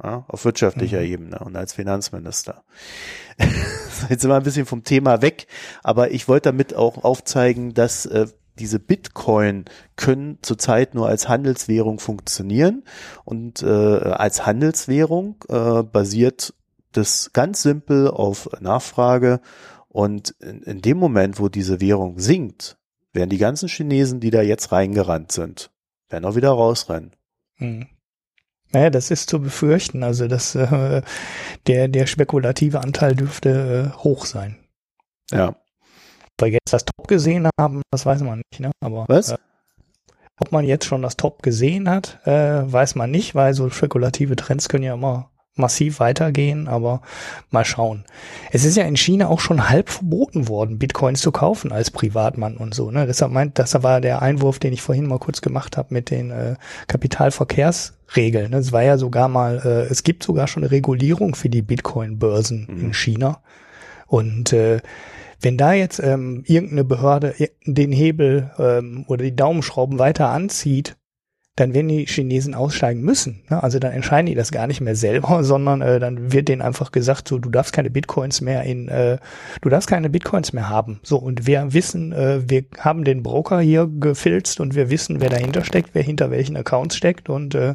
Ja, 0.02 0.24
auf 0.28 0.44
wirtschaftlicher 0.44 1.00
mhm. 1.00 1.06
Ebene 1.06 1.38
und 1.38 1.56
als 1.56 1.72
Finanzminister. 1.72 2.64
Jetzt 4.10 4.20
sind 4.20 4.30
wir 4.30 4.34
ein 4.34 4.42
bisschen 4.42 4.66
vom 4.66 4.84
Thema 4.84 5.22
weg, 5.22 5.46
aber 5.82 6.10
ich 6.10 6.28
wollte 6.28 6.50
damit 6.50 6.74
auch 6.74 7.02
aufzeigen, 7.02 7.72
dass 7.72 8.04
äh, 8.04 8.26
diese 8.58 8.78
Bitcoin 8.78 9.64
können 9.96 10.38
zurzeit 10.42 10.94
nur 10.94 11.08
als 11.08 11.28
Handelswährung 11.28 11.98
funktionieren 11.98 12.84
und 13.24 13.62
äh, 13.62 13.66
als 13.66 14.46
Handelswährung 14.46 15.36
äh, 15.48 15.82
basiert 15.82 16.54
das 16.92 17.30
ganz 17.32 17.62
simpel 17.62 18.08
auf 18.08 18.48
Nachfrage 18.60 19.40
und 19.88 20.30
in, 20.40 20.62
in 20.62 20.82
dem 20.82 20.98
Moment, 20.98 21.38
wo 21.38 21.48
diese 21.48 21.80
Währung 21.80 22.18
sinkt, 22.18 22.78
werden 23.12 23.30
die 23.30 23.38
ganzen 23.38 23.68
Chinesen, 23.68 24.20
die 24.20 24.30
da 24.30 24.42
jetzt 24.42 24.72
reingerannt 24.72 25.32
sind, 25.32 25.70
werden 26.08 26.24
auch 26.24 26.36
wieder 26.36 26.50
rausrennen. 26.50 27.12
Hm. 27.56 27.86
Naja, 28.72 28.90
das 28.90 29.10
ist 29.10 29.30
zu 29.30 29.40
befürchten. 29.40 30.02
Also 30.02 30.26
das, 30.26 30.54
äh, 30.54 31.02
der, 31.66 31.88
der 31.88 32.06
spekulative 32.06 32.80
Anteil 32.80 33.14
dürfte 33.14 33.92
äh, 33.94 33.96
hoch 33.98 34.26
sein. 34.26 34.56
Ja 35.30 35.56
wir 36.38 36.48
jetzt 36.48 36.72
das 36.72 36.84
Top 36.84 37.08
gesehen 37.08 37.48
haben, 37.58 37.82
das 37.90 38.06
weiß 38.06 38.22
man 38.22 38.42
nicht, 38.50 38.60
ne? 38.60 38.70
Aber 38.80 39.04
Was? 39.08 39.30
Äh, 39.30 39.38
ob 40.38 40.52
man 40.52 40.64
jetzt 40.64 40.84
schon 40.84 41.02
das 41.02 41.16
Top 41.16 41.42
gesehen 41.42 41.88
hat, 41.88 42.20
äh, 42.26 42.30
weiß 42.70 42.94
man 42.94 43.10
nicht, 43.10 43.34
weil 43.34 43.54
so 43.54 43.70
spekulative 43.70 44.36
Trends 44.36 44.68
können 44.68 44.84
ja 44.84 44.94
immer 44.94 45.30
massiv 45.56 46.00
weitergehen, 46.00 46.68
aber 46.68 47.00
mal 47.50 47.64
schauen. 47.64 48.04
Es 48.52 48.64
ist 48.64 48.76
ja 48.76 48.84
in 48.84 48.96
China 48.96 49.28
auch 49.28 49.40
schon 49.40 49.70
halb 49.70 49.88
verboten 49.88 50.48
worden, 50.48 50.78
Bitcoins 50.78 51.20
zu 51.20 51.32
kaufen 51.32 51.72
als 51.72 51.90
Privatmann 51.90 52.58
und 52.58 52.74
so. 52.74 52.90
Ne? 52.90 53.06
Deshalb 53.06 53.32
meint, 53.32 53.58
das 53.58 53.82
war 53.82 54.02
der 54.02 54.20
Einwurf, 54.20 54.58
den 54.58 54.74
ich 54.74 54.82
vorhin 54.82 55.06
mal 55.06 55.18
kurz 55.18 55.40
gemacht 55.40 55.78
habe 55.78 55.94
mit 55.94 56.10
den 56.10 56.30
äh, 56.30 56.56
Kapitalverkehrsregeln. 56.88 58.52
Es 58.52 58.72
war 58.72 58.82
ja 58.82 58.98
sogar 58.98 59.28
mal, 59.28 59.62
äh, 59.64 59.90
es 59.90 60.02
gibt 60.02 60.22
sogar 60.22 60.46
schon 60.46 60.62
eine 60.62 60.72
Regulierung 60.72 61.34
für 61.34 61.48
die 61.48 61.62
Bitcoin-Börsen 61.62 62.66
mhm. 62.68 62.80
in 62.84 62.94
China. 62.94 63.40
Und 64.06 64.52
äh, 64.52 64.80
wenn 65.40 65.56
da 65.56 65.72
jetzt 65.72 65.98
ähm, 65.98 66.42
irgendeine 66.46 66.84
Behörde 66.84 67.34
den 67.64 67.92
Hebel 67.92 68.50
ähm, 68.58 69.04
oder 69.08 69.24
die 69.24 69.36
Daumenschrauben 69.36 69.98
weiter 69.98 70.28
anzieht, 70.28 70.96
dann 71.56 71.72
werden 71.72 71.88
die 71.88 72.04
Chinesen 72.04 72.54
aussteigen 72.54 73.00
müssen. 73.00 73.42
Ne? 73.48 73.62
Also 73.62 73.78
dann 73.78 73.92
entscheiden 73.92 74.26
die 74.26 74.34
das 74.34 74.52
gar 74.52 74.66
nicht 74.66 74.82
mehr 74.82 74.94
selber, 74.94 75.42
sondern 75.42 75.80
äh, 75.80 75.98
dann 75.98 76.32
wird 76.32 76.48
denen 76.48 76.62
einfach 76.62 76.92
gesagt, 76.92 77.28
so 77.28 77.38
du 77.38 77.48
darfst 77.48 77.72
keine 77.72 77.90
Bitcoins 77.90 78.42
mehr 78.42 78.62
in, 78.62 78.88
äh, 78.88 79.18
du 79.62 79.68
darfst 79.70 79.88
keine 79.88 80.10
Bitcoins 80.10 80.52
mehr 80.52 80.68
haben. 80.68 81.00
So 81.02 81.16
und 81.16 81.46
wir 81.46 81.72
wissen, 81.72 82.12
äh, 82.12 82.48
wir 82.48 82.64
haben 82.78 83.04
den 83.04 83.22
Broker 83.22 83.60
hier 83.60 83.88
gefilzt 83.88 84.60
und 84.60 84.74
wir 84.74 84.90
wissen, 84.90 85.20
wer 85.20 85.30
dahinter 85.30 85.64
steckt, 85.64 85.90
wer 85.94 86.02
hinter 86.02 86.30
welchen 86.30 86.56
Accounts 86.56 86.96
steckt 86.96 87.30
und 87.30 87.54
äh, 87.54 87.74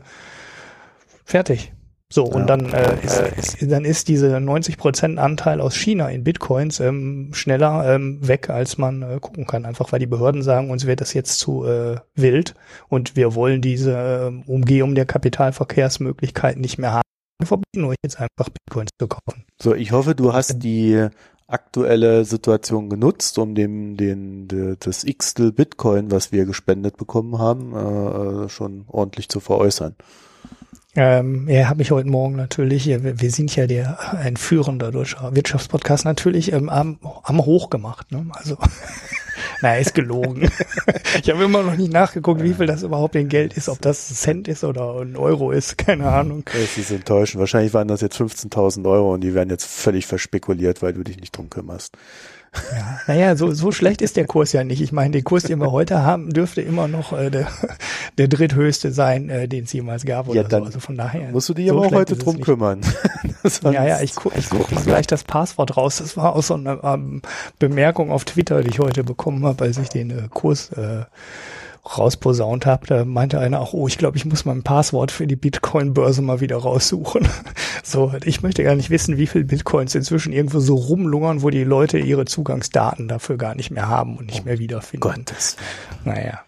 fertig. 1.26 1.74
So, 2.12 2.26
ja. 2.26 2.34
und 2.34 2.48
dann, 2.48 2.74
äh, 2.74 2.98
ist, 3.04 3.62
ist, 3.62 3.72
dann 3.72 3.86
ist 3.86 4.10
diese 4.10 4.36
90% 4.36 5.16
Anteil 5.16 5.62
aus 5.62 5.76
China 5.76 6.10
in 6.10 6.26
Bitcoins 6.26 6.82
ähm, 6.82 7.30
schneller 7.34 7.96
ähm, 7.96 8.20
weg, 8.28 8.50
als 8.50 8.78
man 8.78 9.02
äh, 9.02 9.20
gucken 9.22 9.48
kann. 9.48 9.66
Einfach 9.66 9.92
weil 9.94 10.00
die 10.00 10.08
Behörden 10.08 10.44
sagen, 10.44 10.70
uns 10.70 10.86
wird 10.86 11.00
das 11.00 11.14
jetzt 11.14 11.40
zu 11.40 11.66
äh, 11.66 11.96
wild 12.14 12.54
und 12.90 13.16
wir 13.16 13.34
wollen 13.34 13.62
diese 13.62 13.94
äh, 13.94 14.52
Umgehung 14.52 14.94
der 14.94 15.06
Kapitalverkehrsmöglichkeiten 15.06 16.60
nicht 16.60 16.78
mehr 16.78 16.92
haben. 16.92 17.02
Wir 17.40 17.48
verbieten 17.48 17.86
euch 17.86 17.96
jetzt 18.04 18.20
einfach 18.20 18.50
Bitcoins 18.50 18.90
zu 19.00 19.08
kaufen. 19.08 19.46
So, 19.62 19.74
ich 19.74 19.94
hoffe, 19.94 20.14
du 20.14 20.34
hast 20.34 20.60
die 20.60 21.08
aktuelle 21.48 22.26
Situation 22.26 22.90
genutzt, 22.90 23.40
um 23.40 23.56
dem 23.56 23.96
den, 23.96 24.50
den 24.50 24.78
das 24.80 25.06
Xtel 25.06 25.54
Bitcoin, 25.54 26.12
was 26.12 26.34
wir 26.34 26.46
gespendet 26.46 26.98
bekommen 26.98 27.40
haben, 27.40 27.74
äh, 27.74 28.46
äh 28.46 28.50
schon 28.50 28.84
ordentlich 28.88 29.30
zu 29.30 29.40
veräußern. 29.40 29.96
Ähm, 30.94 31.48
er 31.48 31.70
hat 31.70 31.78
mich 31.78 31.92
heute 31.92 32.10
Morgen 32.10 32.36
natürlich, 32.36 32.86
wir 32.88 33.32
sind 33.32 33.56
ja 33.56 33.66
der 33.66 34.14
ein 34.14 34.36
führender 34.36 34.92
deutscher 34.92 35.34
Wirtschaftspodcast, 35.34 36.04
natürlich 36.04 36.52
ähm, 36.52 36.68
am, 36.68 37.00
am 37.24 37.46
hoch 37.46 37.70
gemacht. 37.70 38.12
Ne? 38.12 38.26
Also, 38.34 38.58
naja, 39.62 39.80
ist 39.80 39.94
gelogen. 39.94 40.52
ich 41.24 41.30
habe 41.30 41.46
immer 41.46 41.64
noch 41.64 41.78
nicht 41.78 41.94
nachgeguckt, 41.94 42.44
wie 42.44 42.54
viel 42.54 42.66
das 42.66 42.84
überhaupt 42.84 43.16
in 43.16 43.30
Geld 43.30 43.54
ist, 43.54 43.70
ob 43.70 43.82
das 43.82 44.12
ein 44.12 44.16
Cent 44.16 44.48
ist 44.50 44.66
oder 44.66 45.00
ein 45.00 45.16
Euro 45.16 45.52
ist, 45.52 45.78
keine 45.78 46.10
Ahnung. 46.10 46.44
Das 46.52 46.78
ist 46.78 46.92
enttäuschend. 46.92 47.40
Wahrscheinlich 47.40 47.74
waren 47.74 47.88
das 47.88 48.02
jetzt 48.02 48.20
15.000 48.20 48.86
Euro 48.90 49.14
und 49.14 49.22
die 49.22 49.34
werden 49.34 49.50
jetzt 49.50 49.66
völlig 49.66 50.06
verspekuliert, 50.06 50.82
weil 50.82 50.92
du 50.92 51.04
dich 51.04 51.22
nicht 51.22 51.38
drum 51.38 51.50
kümmerst. 51.50 51.96
Ja, 52.54 53.00
naja, 53.08 53.36
so, 53.38 53.52
so 53.54 53.72
schlecht 53.72 54.02
ist 54.02 54.18
der 54.18 54.26
Kurs 54.26 54.52
ja 54.52 54.66
nicht. 54.66 54.82
Ich 54.82 54.92
meine, 54.92 55.12
den 55.12 55.24
Kurs, 55.24 55.44
den 55.44 55.60
wir 55.60 55.72
heute 55.72 56.04
haben, 56.04 56.32
dürfte 56.32 56.62
immer 56.62 56.90
noch 56.90 57.14
äh, 57.14 57.30
der, 57.30 57.48
der 58.18 58.28
dritthöchste 58.28 58.92
sein, 58.92 59.30
äh, 59.30 59.48
den 59.48 59.64
es 59.64 59.72
jemals 59.72 60.04
gab. 60.04 60.28
Oder 60.28 60.42
ja, 60.42 60.48
dann 60.48 60.64
so. 60.64 60.66
Also 60.66 60.80
von 60.82 60.98
daher. 60.98 61.32
Musst 61.32 61.48
du 61.48 61.54
dich 61.54 61.70
so 61.70 61.78
aber 61.78 61.88
auch 61.88 61.92
heute 61.92 62.18
drum 62.18 62.42
kümmern. 62.42 62.82
ja, 63.64 63.86
ja, 63.86 64.02
ich, 64.02 64.16
gu 64.16 64.32
ich 64.36 64.50
gucke 64.50 64.76
mal 64.76 64.84
gleich 64.84 65.08
das 65.08 65.24
Passwort 65.24 65.78
raus. 65.78 65.98
Das 65.98 66.18
war 66.18 66.36
auch 66.36 66.44
so 66.44 66.56
eine 66.56 66.82
ähm, 66.84 67.22
Bemerkung 67.58 68.12
auf 68.12 68.26
Twitter, 68.26 68.62
die 68.62 68.70
ich 68.70 68.80
heute 68.80 69.06
bekommen 69.06 69.46
habe, 69.46 69.64
als 69.64 69.78
ich 69.78 69.88
den 69.88 70.12
äh, 70.12 70.28
Kurs 70.30 70.72
äh, 70.74 71.06
rausposaunt 71.86 72.66
habe, 72.66 72.86
da 72.86 73.06
meinte 73.06 73.40
einer 73.40 73.60
auch, 73.60 73.74
oh, 73.74 73.88
ich 73.88 73.98
glaube, 73.98 74.18
ich 74.18 74.26
muss 74.26 74.46
mein 74.46 74.64
Passwort 74.64 75.12
für 75.12 75.26
die 75.26 75.36
Bitcoin-Börse 75.36 76.22
mal 76.22 76.40
wieder 76.40 76.58
raussuchen. 76.58 77.28
so, 77.84 78.14
ich 78.24 78.44
möchte 78.44 78.64
gar 78.64 78.76
nicht 78.76 78.90
wissen, 78.90 79.18
wie 79.18 79.28
viel 79.28 79.44
Bitcoins 79.44 79.96
inzwischen 79.96 80.32
irgendwo 80.32 80.60
so 80.60 80.76
rumlungern, 80.76 81.42
wo 81.42 81.50
die 81.50 81.64
Leute 81.64 81.98
ihre 81.98 82.26
Zugangsdaten 82.26 83.08
dafür 83.08 83.38
gar 83.38 83.56
nicht 83.56 83.72
mehr 83.72 83.88
haben 83.88 84.18
und 84.18 84.28
nicht 84.28 84.46
mehr 84.46 84.60
wiederfinden. 84.60 85.02
Gottes. 85.02 85.58
Naja. 86.06 86.42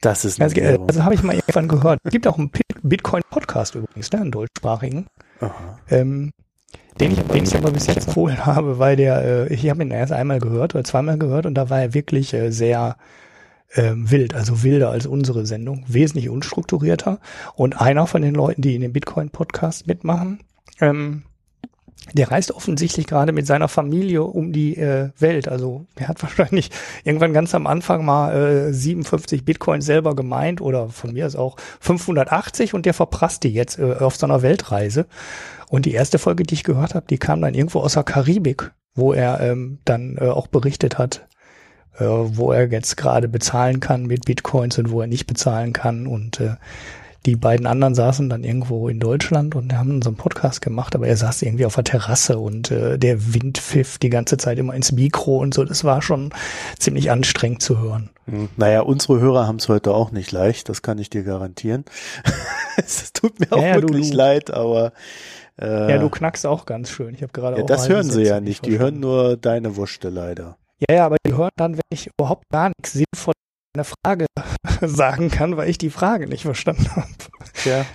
Das 0.00 0.24
ist 0.24 0.40
also, 0.40 0.58
also 0.88 1.04
habe 1.04 1.14
ich 1.14 1.22
mal 1.22 1.34
irgendwann 1.34 1.68
gehört. 1.68 2.00
Es 2.04 2.10
gibt 2.10 2.26
auch 2.26 2.38
einen 2.38 2.50
Bitcoin-Podcast 2.82 3.74
übrigens, 3.74 4.10
ne, 4.10 4.20
einen 4.20 4.30
deutschsprachigen. 4.30 5.06
Ähm, 5.90 6.32
den 6.98 7.12
ich, 7.12 7.18
den 7.20 7.44
ich 7.44 7.56
aber 7.56 7.70
bis 7.70 7.86
jetzt 7.86 8.08
empfohlen 8.08 8.44
habe, 8.46 8.78
weil 8.78 8.96
der, 8.96 9.24
äh, 9.24 9.54
ich 9.54 9.68
habe 9.68 9.82
ihn 9.82 9.90
erst 9.90 10.12
einmal 10.12 10.38
gehört 10.38 10.74
oder 10.74 10.84
zweimal 10.84 11.18
gehört 11.18 11.46
und 11.46 11.54
da 11.54 11.70
war 11.70 11.80
er 11.80 11.94
wirklich 11.94 12.34
äh, 12.34 12.50
sehr 12.50 12.96
ähm, 13.74 14.10
wild, 14.10 14.34
also 14.34 14.62
wilder 14.62 14.90
als 14.90 15.06
unsere 15.06 15.46
Sendung, 15.46 15.84
wesentlich 15.86 16.28
unstrukturierter. 16.28 17.20
Und 17.54 17.80
einer 17.80 18.06
von 18.06 18.22
den 18.22 18.34
Leuten, 18.34 18.62
die 18.62 18.74
in 18.74 18.82
dem 18.82 18.92
Bitcoin-Podcast 18.92 19.86
mitmachen, 19.86 20.40
ähm, 20.80 21.22
der 22.12 22.30
reist 22.30 22.50
offensichtlich 22.52 23.06
gerade 23.06 23.32
mit 23.32 23.46
seiner 23.46 23.68
Familie 23.68 24.24
um 24.24 24.52
die 24.52 24.76
äh, 24.76 25.10
Welt. 25.18 25.48
Also 25.48 25.86
er 25.96 26.08
hat 26.08 26.22
wahrscheinlich 26.22 26.70
irgendwann 27.04 27.32
ganz 27.32 27.54
am 27.54 27.66
Anfang 27.66 28.04
mal 28.04 28.68
äh, 28.68 28.72
57 28.72 29.44
Bitcoin 29.44 29.80
selber 29.80 30.16
gemeint 30.16 30.60
oder 30.60 30.88
von 30.88 31.12
mir 31.12 31.26
ist 31.26 31.36
auch 31.36 31.56
580 31.80 32.74
und 32.74 32.86
der 32.86 32.94
verprasst 32.94 33.44
die 33.44 33.52
jetzt 33.52 33.78
äh, 33.78 33.94
auf 34.00 34.16
so 34.16 34.26
einer 34.26 34.42
Weltreise. 34.42 35.06
Und 35.68 35.86
die 35.86 35.92
erste 35.92 36.18
Folge, 36.18 36.42
die 36.42 36.54
ich 36.54 36.64
gehört 36.64 36.94
habe, 36.94 37.06
die 37.08 37.18
kam 37.18 37.40
dann 37.40 37.54
irgendwo 37.54 37.80
aus 37.80 37.92
der 37.94 38.02
Karibik, 38.02 38.72
wo 38.94 39.12
er 39.12 39.40
ähm, 39.40 39.78
dann 39.84 40.16
äh, 40.18 40.28
auch 40.28 40.48
berichtet 40.48 40.98
hat, 40.98 41.28
äh, 42.00 42.36
wo 42.36 42.52
er 42.52 42.70
jetzt 42.70 42.96
gerade 42.96 43.28
bezahlen 43.28 43.80
kann 43.80 44.06
mit 44.06 44.24
Bitcoins 44.24 44.78
und 44.78 44.90
wo 44.90 45.00
er 45.00 45.06
nicht 45.06 45.26
bezahlen 45.26 45.72
kann. 45.72 46.06
Und 46.06 46.40
äh, 46.40 46.56
die 47.26 47.36
beiden 47.36 47.66
anderen 47.66 47.94
saßen 47.94 48.30
dann 48.30 48.44
irgendwo 48.44 48.88
in 48.88 48.98
Deutschland 48.98 49.54
und 49.54 49.74
haben 49.76 50.00
so 50.00 50.08
einen 50.08 50.16
Podcast 50.16 50.62
gemacht, 50.62 50.94
aber 50.94 51.06
er 51.06 51.16
saß 51.16 51.42
irgendwie 51.42 51.66
auf 51.66 51.74
der 51.74 51.84
Terrasse 51.84 52.38
und 52.38 52.70
äh, 52.70 52.98
der 52.98 53.34
Wind 53.34 53.58
pfiff 53.58 53.98
die 53.98 54.08
ganze 54.08 54.38
Zeit 54.38 54.58
immer 54.58 54.74
ins 54.74 54.92
Mikro 54.92 55.36
und 55.36 55.52
so. 55.52 55.64
Das 55.64 55.84
war 55.84 56.00
schon 56.00 56.30
ziemlich 56.78 57.10
anstrengend 57.10 57.60
zu 57.60 57.78
hören. 57.78 58.08
Hm. 58.24 58.48
Naja, 58.56 58.80
unsere 58.80 59.20
Hörer 59.20 59.46
haben 59.46 59.56
es 59.56 59.68
heute 59.68 59.92
auch 59.92 60.12
nicht 60.12 60.32
leicht, 60.32 60.70
das 60.70 60.80
kann 60.80 60.96
ich 60.96 61.10
dir 61.10 61.22
garantieren. 61.22 61.84
es 62.78 63.12
tut 63.12 63.38
mir 63.38 63.52
auch 63.52 63.62
ja, 63.62 63.74
wirklich 63.74 64.10
du, 64.10 64.16
leid, 64.16 64.50
aber 64.50 64.92
äh, 65.60 65.90
ja, 65.90 65.98
du 65.98 66.08
knackst 66.08 66.46
auch 66.46 66.64
ganz 66.64 66.88
schön. 66.88 67.14
Ich 67.14 67.22
habe 67.22 67.32
gerade 67.32 67.58
ja, 67.58 67.62
auch 67.64 67.66
das 67.66 67.88
hören 67.90 68.08
sie 68.10 68.22
ja 68.22 68.40
nicht. 68.40 68.64
Die 68.64 68.78
hören 68.78 68.98
nur 68.98 69.36
deine 69.36 69.76
Wurste 69.76 70.08
leider. 70.08 70.56
Ja, 70.88 70.96
ja, 70.96 71.06
aber 71.06 71.16
die 71.26 71.34
hören 71.34 71.50
dann, 71.56 71.74
wenn 71.74 71.82
ich 71.90 72.08
überhaupt 72.18 72.44
gar 72.50 72.68
nichts 72.68 72.92
sinnvoll 72.92 73.34
eine 73.74 73.84
Frage 73.84 74.26
sagen 74.82 75.30
kann, 75.30 75.56
weil 75.56 75.68
ich 75.68 75.78
die 75.78 75.90
Frage 75.90 76.26
nicht 76.26 76.42
verstanden 76.42 76.90
habe. 76.96 77.08
Ja. 77.64 77.86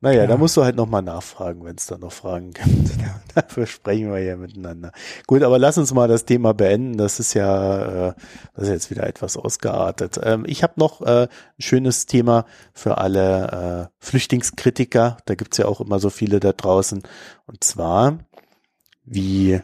Naja, 0.00 0.22
ja. 0.22 0.26
da 0.26 0.36
musst 0.36 0.56
du 0.56 0.64
halt 0.64 0.74
nochmal 0.74 1.02
nachfragen, 1.02 1.64
wenn 1.64 1.76
es 1.76 1.86
da 1.86 1.96
noch 1.96 2.10
Fragen 2.12 2.50
gibt. 2.50 3.00
Ja. 3.00 3.20
Dafür 3.36 3.66
sprechen 3.66 4.10
wir 4.10 4.18
ja 4.18 4.36
miteinander. 4.36 4.90
Gut, 5.28 5.44
aber 5.44 5.60
lass 5.60 5.78
uns 5.78 5.94
mal 5.94 6.08
das 6.08 6.24
Thema 6.24 6.54
beenden. 6.54 6.98
Das 6.98 7.20
ist 7.20 7.34
ja, 7.34 8.08
äh, 8.08 8.14
das 8.54 8.64
ist 8.64 8.70
jetzt 8.70 8.90
wieder 8.90 9.06
etwas 9.06 9.36
ausgeartet. 9.36 10.18
Ähm, 10.22 10.44
ich 10.46 10.64
habe 10.64 10.72
noch 10.76 11.02
äh, 11.02 11.28
ein 11.28 11.28
schönes 11.60 12.06
Thema 12.06 12.46
für 12.74 12.98
alle 12.98 13.90
äh, 13.90 14.04
Flüchtlingskritiker. 14.04 15.18
Da 15.24 15.34
gibt's 15.36 15.58
ja 15.58 15.66
auch 15.66 15.80
immer 15.80 16.00
so 16.00 16.10
viele 16.10 16.40
da 16.40 16.52
draußen. 16.52 17.04
Und 17.46 17.62
zwar, 17.62 18.18
wie 19.04 19.60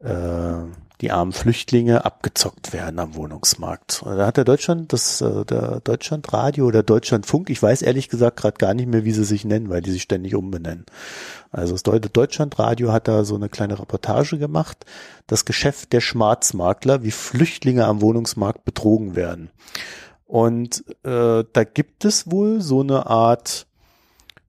äh, 0.00 0.64
die 1.00 1.10
armen 1.10 1.32
Flüchtlinge 1.32 2.04
abgezockt 2.04 2.72
werden 2.72 2.98
am 2.98 3.14
Wohnungsmarkt. 3.14 4.02
Da 4.04 4.26
hat 4.26 4.36
der 4.36 4.44
Deutschland, 4.44 4.92
das 4.92 5.20
äh, 5.20 5.44
der 5.44 5.80
Deutschlandradio 5.80 6.66
oder 6.66 6.82
Deutschlandfunk, 6.82 7.48
ich 7.48 7.62
weiß 7.62 7.82
ehrlich 7.82 8.08
gesagt 8.08 8.38
gerade 8.38 8.58
gar 8.58 8.74
nicht 8.74 8.88
mehr, 8.88 9.04
wie 9.04 9.12
sie 9.12 9.24
sich 9.24 9.44
nennen, 9.44 9.70
weil 9.70 9.80
die 9.80 9.92
sich 9.92 10.02
ständig 10.02 10.34
umbenennen. 10.34 10.84
Also 11.50 11.72
das 11.72 11.82
Deutschlandradio 11.82 12.92
hat 12.92 13.08
da 13.08 13.24
so 13.24 13.34
eine 13.34 13.48
kleine 13.48 13.78
Reportage 13.78 14.38
gemacht, 14.38 14.84
das 15.26 15.44
Geschäft 15.44 15.92
der 15.92 16.00
Schwarzmakler, 16.00 17.02
wie 17.02 17.10
Flüchtlinge 17.10 17.86
am 17.86 18.02
Wohnungsmarkt 18.02 18.64
betrogen 18.64 19.16
werden. 19.16 19.50
Und 20.26 20.84
äh, 21.02 21.44
da 21.52 21.64
gibt 21.64 22.04
es 22.04 22.30
wohl 22.30 22.60
so 22.60 22.82
eine 22.82 23.06
Art 23.06 23.66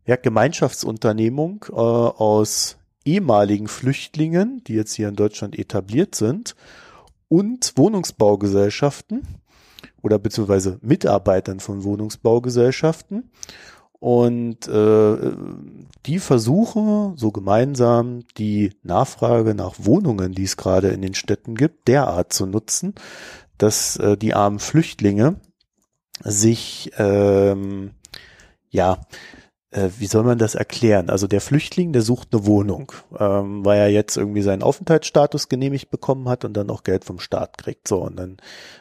ja, 0.06 0.16
Gemeinschaftsunternehmung 0.16 1.66
äh, 1.70 1.76
aus 1.76 2.78
ehemaligen 3.06 3.68
Flüchtlingen, 3.68 4.64
die 4.66 4.74
jetzt 4.74 4.93
hier 4.93 5.10
in 5.10 5.16
Deutschland 5.16 5.58
etabliert 5.58 6.16
sind, 6.16 6.56
und 7.28 7.74
Wohnungsbaugesellschaften 7.78 9.22
oder 10.02 10.20
beziehungsweise 10.20 10.80
Mitarbeitern 10.82 11.60
von 11.60 11.84
Wohnungsbaugesellschaften. 11.84 13.32
Und 13.93 14.68
äh, 14.68 15.32
die 16.08 16.20
versuchen 16.20 17.16
so 17.18 17.32
gemeinsam 17.32 18.24
die 18.38 18.74
Nachfrage 18.82 19.54
nach 19.54 19.76
Wohnungen, 19.78 20.34
die 20.34 20.43
es 20.43 20.58
gerade 20.58 20.89
in 20.89 21.04
den 21.04 21.14
Städten 21.14 21.54
gibt, 21.54 21.88
derart 21.88 22.34
zu 22.34 22.47
nutzen, 22.47 22.95
dass 23.60 23.97
äh, 23.97 24.18
die 24.18 24.34
armen 24.34 24.58
Flüchtlinge 24.58 25.36
sich 26.24 26.91
ähm, 26.97 27.91
ja 28.72 29.02
wie 29.72 30.08
soll 30.08 30.24
man 30.24 30.38
das 30.38 30.56
erklären? 30.56 31.10
Also 31.10 31.28
der 31.28 31.40
Flüchtling, 31.40 31.94
der 31.94 32.02
sucht 32.02 32.30
eine 32.34 32.46
Wohnung, 32.46 32.92
ähm, 33.18 33.64
weil 33.64 33.80
er 33.80 33.88
jetzt 33.88 34.18
irgendwie 34.18 34.42
seinen 34.42 34.64
Aufenthaltsstatus 34.64 35.48
genehmigt 35.48 35.90
bekommen 35.90 36.28
hat 36.28 36.44
und 36.44 36.54
dann 36.54 36.70
auch 36.70 36.84
Geld 36.84 37.06
vom 37.06 37.20
Staat 37.20 37.58
kriegt. 37.58 37.88
So, 37.88 38.02
und 38.04 38.18
dann 38.18 38.38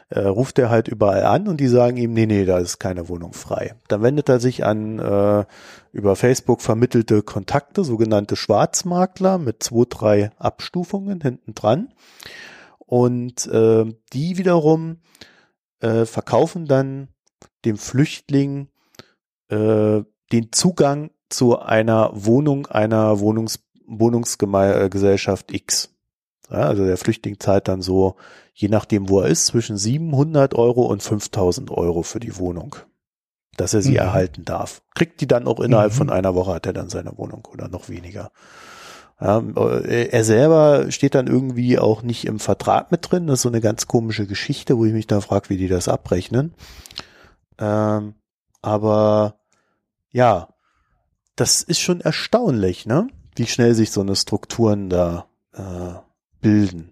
äh, 0.09 0.19
ruft 0.19 0.59
er 0.59 0.69
halt 0.69 0.89
überall 0.89 1.23
an 1.23 1.47
und 1.47 1.61
die 1.61 1.69
sagen 1.69 1.95
ihm, 1.95 2.11
nee, 2.11 2.25
nee, 2.25 2.43
da 2.43 2.59
ist 2.59 2.79
keine 2.79 3.07
Wohnung 3.07 3.31
frei. 3.31 3.75
Dann 3.87 4.03
wendet 4.03 4.27
er 4.27 4.41
sich 4.41 4.65
an 4.65 4.99
äh, 4.99 5.45
über 5.93 6.17
Facebook 6.17 6.61
vermittelte 6.61 7.21
Kontakte, 7.23 7.85
sogenannte 7.85 8.35
Schwarzmakler 8.35 9.37
mit 9.37 9.63
zwei, 9.63 9.85
drei 9.87 10.31
Abstufungen 10.37 11.21
hinten 11.21 11.55
dran. 11.55 11.93
Und 12.79 13.47
äh, 13.47 13.85
die 14.11 14.37
wiederum 14.37 14.97
äh, 15.79 16.05
verkaufen 16.05 16.65
dann 16.65 17.07
dem 17.63 17.77
Flüchtling 17.77 18.67
äh, 19.49 20.01
den 20.31 20.51
Zugang 20.51 21.11
zu 21.29 21.59
einer 21.59 22.11
Wohnung 22.13 22.67
einer 22.67 23.19
Wohnungs 23.19 23.59
Wohnungsgesellschaft 23.87 25.53
X. 25.53 25.89
Ja, 26.49 26.59
also 26.59 26.85
der 26.85 26.97
Flüchtling 26.97 27.39
zahlt 27.39 27.67
dann 27.67 27.81
so, 27.81 28.15
je 28.53 28.69
nachdem 28.69 29.09
wo 29.09 29.21
er 29.21 29.27
ist, 29.27 29.47
zwischen 29.47 29.77
700 29.77 30.53
Euro 30.53 30.85
und 30.85 31.03
5000 31.03 31.71
Euro 31.71 32.03
für 32.03 32.19
die 32.19 32.37
Wohnung, 32.37 32.75
dass 33.57 33.73
er 33.73 33.81
sie 33.81 33.91
mhm. 33.91 33.97
erhalten 33.97 34.45
darf. 34.45 34.81
Kriegt 34.95 35.19
die 35.21 35.27
dann 35.27 35.47
auch 35.47 35.59
innerhalb 35.59 35.91
mhm. 35.91 35.97
von 35.97 36.09
einer 36.09 36.35
Woche 36.35 36.53
hat 36.53 36.65
er 36.65 36.73
dann 36.73 36.89
seine 36.89 37.17
Wohnung 37.17 37.47
oder 37.51 37.67
noch 37.67 37.89
weniger. 37.89 38.31
Ja, 39.19 39.39
er 39.39 40.23
selber 40.23 40.91
steht 40.91 41.13
dann 41.13 41.27
irgendwie 41.27 41.77
auch 41.77 42.01
nicht 42.01 42.25
im 42.25 42.39
Vertrag 42.39 42.91
mit 42.91 43.11
drin. 43.11 43.27
Das 43.27 43.39
ist 43.39 43.43
so 43.43 43.49
eine 43.49 43.61
ganz 43.61 43.87
komische 43.87 44.25
Geschichte, 44.25 44.77
wo 44.77 44.85
ich 44.85 44.93
mich 44.93 45.05
da 45.05 45.21
frage, 45.21 45.49
wie 45.49 45.57
die 45.57 45.67
das 45.67 45.87
abrechnen. 45.87 46.55
Ähm, 47.59 48.15
aber 48.63 49.40
ja, 50.11 50.49
das 51.35 51.61
ist 51.61 51.79
schon 51.79 52.01
erstaunlich, 52.01 52.85
ne? 52.85 53.07
Wie 53.35 53.47
schnell 53.47 53.73
sich 53.73 53.91
so 53.91 54.01
eine 54.01 54.15
Strukturen 54.15 54.89
da 54.89 55.27
äh, 55.53 55.93
bilden. 56.41 56.91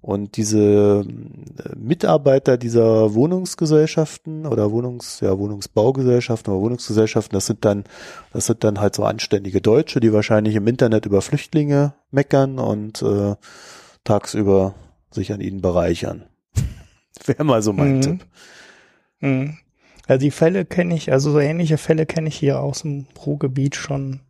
Und 0.00 0.36
diese 0.36 1.00
äh, 1.00 1.76
Mitarbeiter 1.76 2.58
dieser 2.58 3.14
Wohnungsgesellschaften 3.14 4.44
oder 4.44 4.70
Wohnungs, 4.70 5.20
ja, 5.20 5.38
Wohnungsbaugesellschaften 5.38 6.52
oder 6.52 6.62
Wohnungsgesellschaften, 6.62 7.34
das 7.34 7.46
sind 7.46 7.64
dann, 7.64 7.84
das 8.30 8.44
sind 8.44 8.64
dann 8.64 8.80
halt 8.80 8.94
so 8.94 9.04
anständige 9.04 9.62
Deutsche, 9.62 10.00
die 10.00 10.12
wahrscheinlich 10.12 10.56
im 10.56 10.66
Internet 10.66 11.06
über 11.06 11.22
Flüchtlinge 11.22 11.94
meckern 12.10 12.58
und 12.58 13.00
äh, 13.00 13.36
tagsüber 14.04 14.74
sich 15.10 15.32
an 15.32 15.40
ihnen 15.40 15.62
bereichern. 15.62 16.26
Wäre 17.24 17.44
mal 17.44 17.62
so 17.62 17.72
mein 17.72 17.96
mhm. 17.96 18.00
Tipp. 18.02 18.26
Mhm. 19.20 19.56
Also 20.06 20.20
die 20.20 20.30
Fälle 20.30 20.64
kenne 20.64 20.94
ich, 20.94 21.12
also 21.12 21.30
so 21.30 21.40
ähnliche 21.40 21.78
Fälle 21.78 22.06
kenne 22.06 22.28
ich 22.28 22.36
hier 22.36 22.60
aus 22.60 22.82
dem 22.82 23.06
Ruhrgebiet 23.24 23.76
schon 23.76 24.20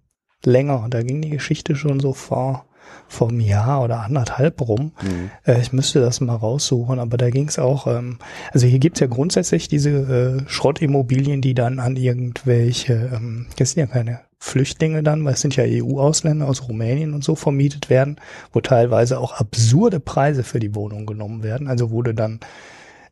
länger. 0.45 0.87
Da 0.91 1.03
ging 1.03 1.22
die 1.22 1.31
Geschichte 1.31 1.75
schon 1.75 2.01
so 2.01 2.12
vor 2.12 2.66
vor 3.09 3.29
einem 3.29 3.41
Jahr 3.41 3.83
oder 3.83 4.01
anderthalb 4.01 4.61
rum. 4.61 4.93
Mhm. 5.03 5.31
Äh, 5.45 5.61
ich 5.61 5.72
müsste 5.72 6.01
das 6.01 6.20
mal 6.20 6.35
raussuchen, 6.35 6.99
aber 6.99 7.16
da 7.16 7.31
ging 7.31 7.49
es 7.49 7.59
auch, 7.59 7.87
ähm, 7.87 8.18
also 8.53 8.66
hier 8.66 8.79
gibt's 8.79 9.01
ja 9.01 9.07
grundsätzlich 9.07 9.68
diese 9.68 9.91
äh, 9.91 10.49
Schrottimmobilien, 10.49 11.41
die 11.41 11.55
dann 11.55 11.79
an 11.79 11.97
irgendwelche, 11.97 13.11
ähm, 13.14 13.47
das 13.57 13.72
sind 13.72 13.81
ja 13.81 13.87
keine 13.87 14.20
Flüchtlinge 14.39 15.03
dann, 15.03 15.25
weil 15.25 15.35
es 15.35 15.41
sind 15.41 15.57
ja 15.57 15.64
EU-Ausländer 15.66 16.47
aus 16.47 16.68
Rumänien 16.68 17.14
und 17.14 17.25
so 17.25 17.35
vermietet 17.35 17.89
werden, 17.89 18.16
wo 18.53 18.61
teilweise 18.61 19.18
auch 19.18 19.33
absurde 19.33 20.01
Preise 20.01 20.43
für 20.45 20.61
die 20.61 20.75
Wohnung 20.75 21.07
genommen 21.07 21.43
werden. 21.43 21.68
Also 21.68 21.91
wurde 21.91 22.14
dann 22.14 22.41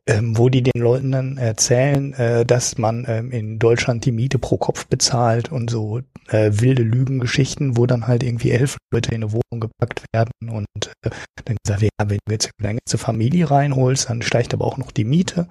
ähm, 0.07 0.37
wo 0.37 0.49
die 0.49 0.63
den 0.63 0.83
Leuten 0.83 1.13
dann 1.13 1.39
erzählen, 1.39 2.13
äh, 2.15 2.45
dass 2.45 2.77
man 2.77 3.05
ähm, 3.09 3.31
in 3.31 3.59
Deutschland 3.59 4.05
die 4.05 4.13
Miete 4.13 4.39
pro 4.39 4.57
Kopf 4.57 4.87
bezahlt 4.87 5.53
und 5.53 5.71
so 5.71 6.01
äh, 6.29 6.51
wilde 6.55 6.83
Lügengeschichten, 6.83 7.77
wo 7.77 7.87
dann 7.87 8.09
halt 8.09 8.23
irgendwie 8.25 8.51
elf 8.51 8.79
Leute 8.93 9.11
in 9.11 9.23
eine 9.23 9.33
Wohnung 9.33 9.61
gepackt 9.61 10.05
werden 10.13 10.33
und 10.49 10.93
äh, 11.05 11.11
dann 11.45 11.57
gesagt, 11.65 11.83
ja, 11.83 11.91
wenn 11.99 12.19
du 12.27 12.33
jetzt 12.33 12.51
deine 12.59 12.81
ganze 12.81 12.99
Familie 12.99 13.51
reinholst, 13.51 14.11
dann 14.11 14.23
steigt 14.23 14.55
aber 14.55 14.65
auch 14.65 14.77
noch 14.77 14.91
die 14.91 15.05
Miete. 15.05 15.47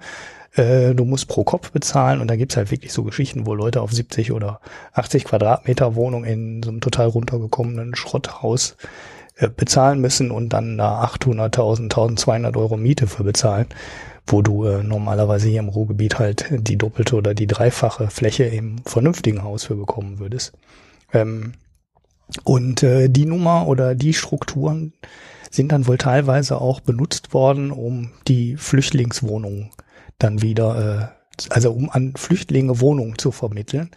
Äh, 0.54 0.94
du 0.94 1.06
musst 1.06 1.28
pro 1.28 1.44
Kopf 1.44 1.70
bezahlen 1.70 2.20
und 2.20 2.28
da 2.28 2.36
gibt's 2.36 2.58
halt 2.58 2.70
wirklich 2.70 2.92
so 2.92 3.04
Geschichten, 3.04 3.46
wo 3.46 3.54
Leute 3.54 3.80
auf 3.80 3.92
70 3.92 4.32
oder 4.32 4.60
80 4.92 5.24
Quadratmeter 5.24 5.94
Wohnung 5.94 6.24
in 6.24 6.62
so 6.62 6.68
einem 6.68 6.82
total 6.82 7.06
runtergekommenen 7.06 7.94
Schrotthaus 7.94 8.76
äh, 9.36 9.48
bezahlen 9.48 10.02
müssen 10.02 10.30
und 10.30 10.50
dann 10.50 10.76
da 10.76 11.02
800.000, 11.04 11.84
1200 11.84 12.54
Euro 12.58 12.76
Miete 12.76 13.06
für 13.06 13.24
bezahlen 13.24 13.66
wo 14.26 14.42
du 14.42 14.64
äh, 14.64 14.82
normalerweise 14.82 15.48
hier 15.48 15.60
im 15.60 15.68
Ruhrgebiet 15.68 16.18
halt 16.18 16.46
die 16.50 16.76
doppelte 16.76 17.16
oder 17.16 17.34
die 17.34 17.46
dreifache 17.46 18.08
Fläche 18.08 18.44
im 18.44 18.78
vernünftigen 18.84 19.42
Haus 19.42 19.64
für 19.64 19.74
bekommen 19.74 20.18
würdest. 20.18 20.52
Ähm, 21.12 21.54
und 22.44 22.82
äh, 22.82 23.08
die 23.08 23.26
Nummer 23.26 23.66
oder 23.66 23.94
die 23.94 24.14
Strukturen 24.14 24.92
sind 25.50 25.72
dann 25.72 25.86
wohl 25.86 25.98
teilweise 25.98 26.60
auch 26.60 26.80
benutzt 26.80 27.34
worden, 27.34 27.70
um 27.70 28.10
die 28.26 28.56
Flüchtlingswohnungen 28.56 29.70
dann 30.18 30.40
wieder 30.40 31.12
äh, 31.12 31.21
also 31.48 31.72
um 31.72 31.90
an 31.90 32.14
Flüchtlinge 32.16 32.80
Wohnungen 32.80 33.18
zu 33.18 33.32
vermitteln, 33.32 33.90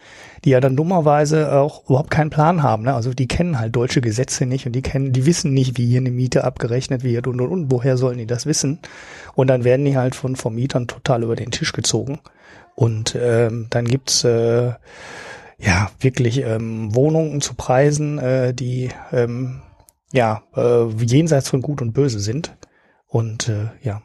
die 0.44 0.52
ja 0.52 0.60
dann 0.60 0.76
dummerweise 0.76 1.54
auch 1.54 1.88
überhaupt 1.90 2.10
keinen 2.10 2.30
Plan 2.30 2.64
haben. 2.64 2.84
Ne? 2.84 2.94
Also 2.94 3.14
die 3.14 3.28
kennen 3.28 3.60
halt 3.60 3.76
deutsche 3.76 4.02
Gesetze 4.02 4.46
nicht 4.46 4.66
und 4.66 4.74
die 4.74 4.82
kennen, 4.82 5.12
die 5.12 5.26
wissen 5.26 5.54
nicht, 5.54 5.78
wie 5.78 5.88
hier 5.88 6.00
eine 6.00 6.12
Miete 6.12 6.44
abgerechnet 6.44 7.04
wird 7.04 7.28
und 7.28 7.42
und 7.42 7.50
und. 7.50 7.72
Woher 7.72 7.98
sollen 7.98 8.18
die 8.18 8.26
das 8.26 8.46
wissen? 8.46 8.80
Und 9.36 9.48
dann 9.48 9.64
werden 9.64 9.86
die 9.86 9.98
halt 9.98 10.16
von 10.16 10.36
Vermietern 10.36 10.88
total 10.88 11.24
über 11.24 11.36
den 11.36 11.52
Tisch 11.52 11.74
gezogen. 11.74 12.20
Und 12.74 13.18
ähm, 13.20 13.68
dann 13.70 13.86
gibt's 13.86 14.24
äh, 14.24 14.74
ja 15.58 15.92
wirklich 16.00 16.42
ähm, 16.42 16.94
Wohnungen 16.96 17.42
zu 17.42 17.54
Preisen, 17.54 18.18
äh, 18.18 18.54
die 18.54 18.90
ähm, 19.12 19.62
ja 20.12 20.44
äh, 20.56 20.88
jenseits 21.04 21.50
von 21.50 21.62
Gut 21.62 21.82
und 21.82 21.94
Böse 21.94 22.20
sind. 22.20 22.56
Und 23.08 23.50
äh, 23.50 23.70
ja, 23.82 24.02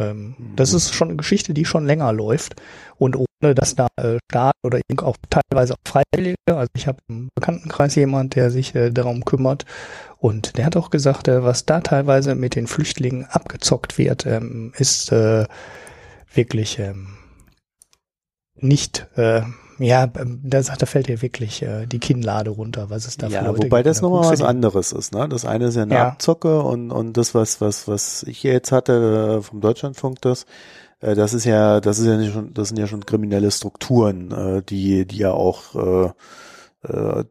ähm. 0.00 0.34
Das 0.56 0.72
ist 0.72 0.94
schon 0.94 1.08
eine 1.08 1.16
Geschichte, 1.16 1.54
die 1.54 1.64
schon 1.64 1.86
länger 1.86 2.12
läuft 2.12 2.56
und 2.98 3.16
ohne 3.16 3.54
dass 3.54 3.74
da 3.74 3.88
äh, 3.96 4.18
Staat 4.30 4.54
oder 4.62 4.80
auch 5.02 5.16
teilweise 5.28 5.74
auch 5.74 5.78
Freiwillige, 5.86 6.36
also 6.46 6.68
ich 6.74 6.86
habe 6.86 6.98
im 7.08 7.28
Bekanntenkreis 7.34 7.94
jemand, 7.94 8.36
der 8.36 8.50
sich 8.50 8.74
äh, 8.74 8.90
darum 8.90 9.24
kümmert 9.24 9.64
und 10.18 10.58
der 10.58 10.66
hat 10.66 10.76
auch 10.76 10.90
gesagt, 10.90 11.28
äh, 11.28 11.42
was 11.44 11.66
da 11.66 11.80
teilweise 11.80 12.34
mit 12.34 12.54
den 12.54 12.66
Flüchtlingen 12.66 13.26
abgezockt 13.26 13.98
wird, 13.98 14.26
ähm, 14.26 14.72
ist 14.76 15.12
äh, 15.12 15.46
wirklich 16.34 16.78
ähm, 16.78 17.19
nicht 18.60 19.06
äh, 19.16 19.42
ja, 19.80 20.06
da 20.06 20.62
sagt, 20.62 20.82
da 20.82 20.86
fällt 20.86 21.08
dir 21.08 21.22
wirklich 21.22 21.62
äh, 21.62 21.86
die 21.86 22.00
Kinnlade 22.00 22.50
runter, 22.50 22.90
was 22.90 23.06
es 23.06 23.16
da 23.16 23.28
ja, 23.28 23.40
für 23.40 23.46
Leute 23.46 23.62
wobei 23.64 23.82
das 23.82 24.02
nochmal 24.02 24.30
was 24.30 24.42
anderes 24.42 24.92
ist, 24.92 25.14
ne? 25.14 25.26
Das 25.26 25.46
eine 25.46 25.66
ist 25.66 25.76
ja 25.76 25.82
eine 25.82 25.94
ja. 25.94 26.08
Abzocke 26.08 26.60
und, 26.60 26.90
und 26.90 27.16
das, 27.16 27.34
was, 27.34 27.62
was, 27.62 27.88
was 27.88 28.22
ich 28.24 28.42
jetzt 28.42 28.72
hatte 28.72 29.38
äh, 29.38 29.42
vom 29.42 29.62
Deutschlandfunk, 29.62 30.20
das, 30.20 30.44
äh, 31.00 31.14
das 31.14 31.32
ist 31.32 31.46
ja, 31.46 31.80
das 31.80 31.98
ist 31.98 32.06
ja 32.06 32.18
nicht 32.18 32.34
schon, 32.34 32.52
das 32.52 32.68
sind 32.68 32.78
ja 32.78 32.86
schon 32.86 33.06
kriminelle 33.06 33.50
Strukturen, 33.50 34.30
äh, 34.32 34.62
die, 34.62 35.06
die 35.06 35.16
ja 35.16 35.32
auch 35.32 35.74
äh, 35.74 36.10
äh, 36.86 37.24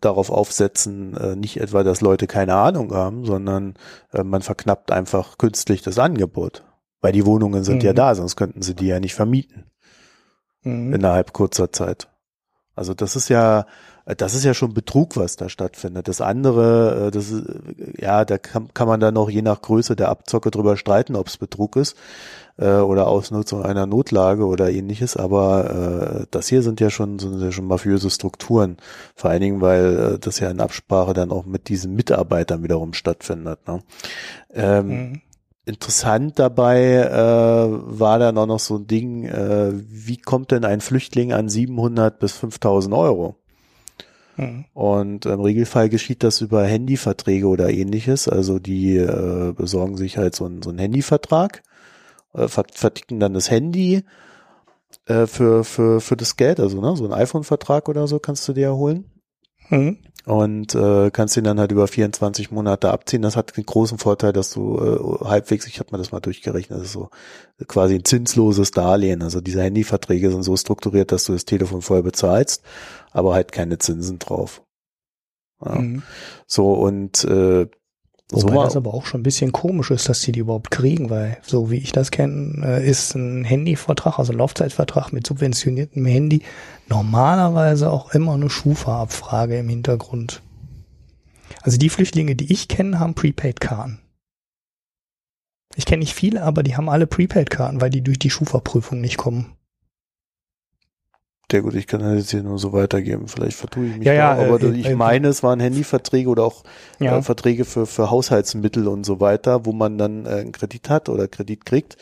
darauf 0.00 0.30
aufsetzen, 0.30 1.16
äh, 1.16 1.36
nicht 1.36 1.60
etwa, 1.60 1.84
dass 1.84 2.00
Leute 2.00 2.26
keine 2.26 2.56
Ahnung 2.56 2.92
haben, 2.92 3.24
sondern 3.24 3.74
äh, 4.12 4.24
man 4.24 4.42
verknappt 4.42 4.90
einfach 4.90 5.38
künstlich 5.38 5.82
das 5.82 6.00
Angebot. 6.00 6.64
Weil 7.00 7.12
die 7.12 7.26
Wohnungen 7.26 7.62
sind 7.62 7.82
mhm. 7.82 7.86
ja 7.86 7.92
da, 7.92 8.14
sonst 8.16 8.34
könnten 8.34 8.62
sie 8.62 8.74
die 8.74 8.86
ja 8.86 8.98
nicht 8.98 9.14
vermieten 9.14 9.66
mhm. 10.64 10.92
innerhalb 10.94 11.32
kurzer 11.32 11.72
Zeit. 11.72 12.08
Also 12.76 12.92
das 12.92 13.14
ist 13.14 13.28
ja, 13.28 13.66
das 14.04 14.34
ist 14.34 14.44
ja 14.44 14.52
schon 14.52 14.74
Betrug, 14.74 15.16
was 15.16 15.36
da 15.36 15.48
stattfindet. 15.48 16.08
Das 16.08 16.20
andere, 16.20 17.06
äh, 17.06 17.10
das 17.10 17.30
ist, 17.30 17.44
ja, 17.98 18.24
da 18.24 18.36
kann, 18.38 18.74
kann 18.74 18.88
man 18.88 19.00
dann 19.00 19.14
noch 19.14 19.30
je 19.30 19.42
nach 19.42 19.62
Größe 19.62 19.94
der 19.94 20.08
Abzocke 20.08 20.50
drüber 20.50 20.76
streiten, 20.76 21.14
ob 21.14 21.28
es 21.28 21.36
Betrug 21.36 21.76
ist 21.76 21.96
äh, 22.58 22.78
oder 22.78 23.06
Ausnutzung 23.06 23.62
einer 23.62 23.86
Notlage 23.86 24.44
oder 24.44 24.70
ähnliches. 24.70 25.16
Aber 25.16 26.22
äh, 26.22 26.26
das 26.32 26.48
hier 26.48 26.62
sind 26.62 26.80
ja 26.80 26.90
schon 26.90 27.20
sind 27.20 27.40
ja 27.40 27.52
schon 27.52 27.66
mafiöse 27.66 28.10
Strukturen. 28.10 28.76
Vor 29.14 29.30
allen 29.30 29.40
Dingen, 29.40 29.60
weil 29.60 30.14
äh, 30.14 30.18
das 30.18 30.40
ja 30.40 30.50
in 30.50 30.60
Absprache 30.60 31.14
dann 31.14 31.30
auch 31.30 31.46
mit 31.46 31.68
diesen 31.68 31.94
Mitarbeitern 31.94 32.64
wiederum 32.64 32.92
stattfindet. 32.92 33.60
Ne? 33.68 33.82
Ähm, 34.52 34.88
mhm 34.88 35.20
interessant 35.66 36.38
dabei 36.38 36.80
äh, 36.80 37.66
war 37.70 38.18
dann 38.18 38.36
auch 38.38 38.46
noch 38.46 38.60
so 38.60 38.76
ein 38.76 38.86
Ding, 38.86 39.24
äh, 39.24 39.72
wie 39.72 40.18
kommt 40.18 40.50
denn 40.50 40.64
ein 40.64 40.80
Flüchtling 40.80 41.32
an 41.32 41.48
700 41.48 42.18
bis 42.18 42.32
5000 42.32 42.94
Euro? 42.94 43.36
Mhm. 44.36 44.64
Und 44.74 45.26
im 45.26 45.40
Regelfall 45.40 45.88
geschieht 45.88 46.22
das 46.22 46.40
über 46.40 46.64
Handyverträge 46.64 47.46
oder 47.46 47.70
ähnliches. 47.70 48.28
Also 48.28 48.58
die 48.58 48.96
äh, 48.96 49.52
besorgen 49.52 49.96
sich 49.96 50.18
halt 50.18 50.34
so, 50.34 50.46
ein, 50.46 50.62
so 50.62 50.70
einen 50.70 50.78
Handyvertrag, 50.78 51.62
äh, 52.34 52.48
verticken 52.48 53.20
dann 53.20 53.34
das 53.34 53.50
Handy 53.50 54.04
äh, 55.06 55.26
für, 55.26 55.64
für, 55.64 56.00
für 56.00 56.16
das 56.16 56.36
Geld, 56.36 56.60
also 56.60 56.80
ne, 56.80 56.96
so 56.96 57.04
ein 57.04 57.12
iPhone-Vertrag 57.12 57.88
oder 57.88 58.06
so 58.06 58.18
kannst 58.18 58.46
du 58.48 58.52
dir 58.52 58.66
erholen. 58.66 59.10
Mhm 59.68 59.98
und 60.26 60.74
äh, 60.74 61.10
kannst 61.10 61.36
ihn 61.36 61.44
dann 61.44 61.60
halt 61.60 61.70
über 61.70 61.86
24 61.86 62.50
Monate 62.50 62.90
abziehen. 62.90 63.22
Das 63.22 63.36
hat 63.36 63.56
den 63.56 63.66
großen 63.66 63.98
Vorteil, 63.98 64.32
dass 64.32 64.50
du 64.50 64.78
äh, 64.78 65.24
halbwegs, 65.26 65.66
ich 65.66 65.80
habe 65.80 65.90
mir 65.92 65.98
das 65.98 66.12
mal 66.12 66.20
durchgerechnet, 66.20 66.78
das 66.78 66.86
ist 66.86 66.92
so 66.92 67.10
quasi 67.68 67.96
ein 67.96 68.04
zinsloses 68.04 68.70
Darlehen. 68.70 69.22
Also 69.22 69.42
diese 69.42 69.62
Handyverträge 69.62 70.30
sind 70.30 70.42
so 70.42 70.56
strukturiert, 70.56 71.12
dass 71.12 71.24
du 71.24 71.34
das 71.34 71.44
Telefon 71.44 71.82
voll 71.82 72.02
bezahlst, 72.02 72.62
aber 73.10 73.34
halt 73.34 73.52
keine 73.52 73.78
Zinsen 73.78 74.18
drauf. 74.18 74.62
Ja. 75.62 75.74
Mhm. 75.74 76.02
So 76.46 76.72
und 76.72 77.24
äh, 77.24 77.66
Wobei 78.30 78.54
so 78.54 78.62
das 78.62 78.76
aber 78.76 78.94
auch 78.94 79.04
schon 79.04 79.20
ein 79.20 79.24
bisschen 79.24 79.52
komisch 79.52 79.90
ist, 79.90 80.08
dass 80.08 80.20
die 80.20 80.32
die 80.32 80.40
überhaupt 80.40 80.70
kriegen, 80.70 81.10
weil 81.10 81.36
so 81.42 81.70
wie 81.70 81.76
ich 81.76 81.92
das 81.92 82.10
kenne, 82.10 82.64
äh, 82.64 82.88
ist 82.88 83.14
ein 83.14 83.44
Handyvertrag, 83.44 84.18
also 84.18 84.32
ein 84.32 84.38
Laufzeitvertrag 84.38 85.12
mit 85.12 85.26
subventioniertem 85.26 86.06
Handy 86.06 86.42
normalerweise 86.88 87.90
auch 87.90 88.14
immer 88.14 88.34
eine 88.34 88.50
Schufa-Abfrage 88.50 89.58
im 89.58 89.68
Hintergrund. 89.68 90.42
Also 91.62 91.78
die 91.78 91.88
Flüchtlinge, 91.90 92.36
die 92.36 92.52
ich 92.52 92.68
kenne, 92.68 92.98
haben 92.98 93.14
Prepaid-Karten. 93.14 94.00
Ich 95.76 95.86
kenne 95.86 96.00
nicht 96.00 96.14
viele, 96.14 96.42
aber 96.42 96.62
die 96.62 96.76
haben 96.76 96.88
alle 96.88 97.06
Prepaid-Karten, 97.06 97.80
weil 97.80 97.90
die 97.90 98.02
durch 98.02 98.18
die 98.18 98.30
Schufa-Prüfung 98.30 99.00
nicht 99.00 99.16
kommen. 99.16 99.56
Sehr 101.50 101.62
gut, 101.62 101.74
ich 101.74 101.86
kann 101.86 102.00
das 102.00 102.16
jetzt 102.16 102.30
hier 102.30 102.42
nur 102.42 102.58
so 102.58 102.72
weitergeben. 102.72 103.28
Vielleicht 103.28 103.56
vertue 103.56 103.86
ich 103.86 103.96
mich 103.96 104.06
Ja, 104.06 104.14
da, 104.14 104.42
ja, 104.42 104.46
aber 104.46 104.62
äh, 104.62 104.74
ich 104.74 104.86
äh, 104.86 104.96
meine, 104.96 105.28
es 105.28 105.42
waren 105.42 105.60
Handyverträge 105.60 106.28
oder 106.28 106.42
auch 106.42 106.64
Ja. 106.98 107.18
äh, 107.18 107.22
Verträge 107.22 107.64
für, 107.64 107.86
für 107.86 108.10
Haushaltsmittel 108.10 108.88
und 108.88 109.04
so 109.04 109.20
weiter, 109.20 109.66
wo 109.66 109.72
man 109.72 109.98
dann 109.98 110.26
äh, 110.26 110.30
einen 110.30 110.52
Kredit 110.52 110.88
hat 110.88 111.08
oder 111.08 111.28
Kredit 111.28 111.64
kriegt. 111.64 111.96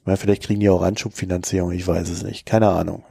Ich 0.00 0.06
meine, 0.06 0.16
vielleicht 0.18 0.42
kriegen 0.42 0.60
die 0.60 0.68
auch 0.68 0.82
Anschubfinanzierung, 0.82 1.70
ich 1.72 1.86
weiß 1.86 2.08
es 2.08 2.22
nicht. 2.22 2.44
Keine 2.44 2.68
Ahnung. 2.68 3.04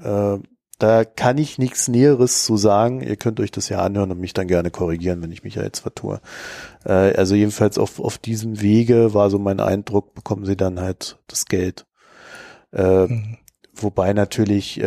Da 0.79 1.05
kann 1.05 1.39
ich 1.39 1.57
nichts 1.57 1.87
Näheres 1.87 2.43
zu 2.43 2.55
sagen. 2.57 3.01
Ihr 3.01 3.15
könnt 3.15 3.39
euch 3.39 3.51
das 3.51 3.69
ja 3.69 3.79
anhören 3.79 4.11
und 4.11 4.19
mich 4.19 4.33
dann 4.33 4.47
gerne 4.47 4.69
korrigieren, 4.71 5.21
wenn 5.23 5.31
ich 5.31 5.43
mich 5.43 5.55
ja 5.55 5.63
jetzt 5.63 5.79
vertue. 5.79 6.21
Äh, 6.85 6.91
also 7.15 7.33
jedenfalls 7.35 7.77
auf, 7.79 7.99
auf 7.99 8.17
diesem 8.19 8.61
Wege 8.61 9.13
war 9.15 9.29
so 9.31 9.39
mein 9.39 9.59
Eindruck, 9.59 10.13
bekommen 10.13 10.45
sie 10.45 10.55
dann 10.57 10.79
halt 10.79 11.19
das 11.27 11.45
Geld. 11.45 11.85
Äh, 12.71 13.07
Mhm. 13.07 13.37
Wobei 13.79 14.13
natürlich 14.13 14.79
äh, 14.81 14.85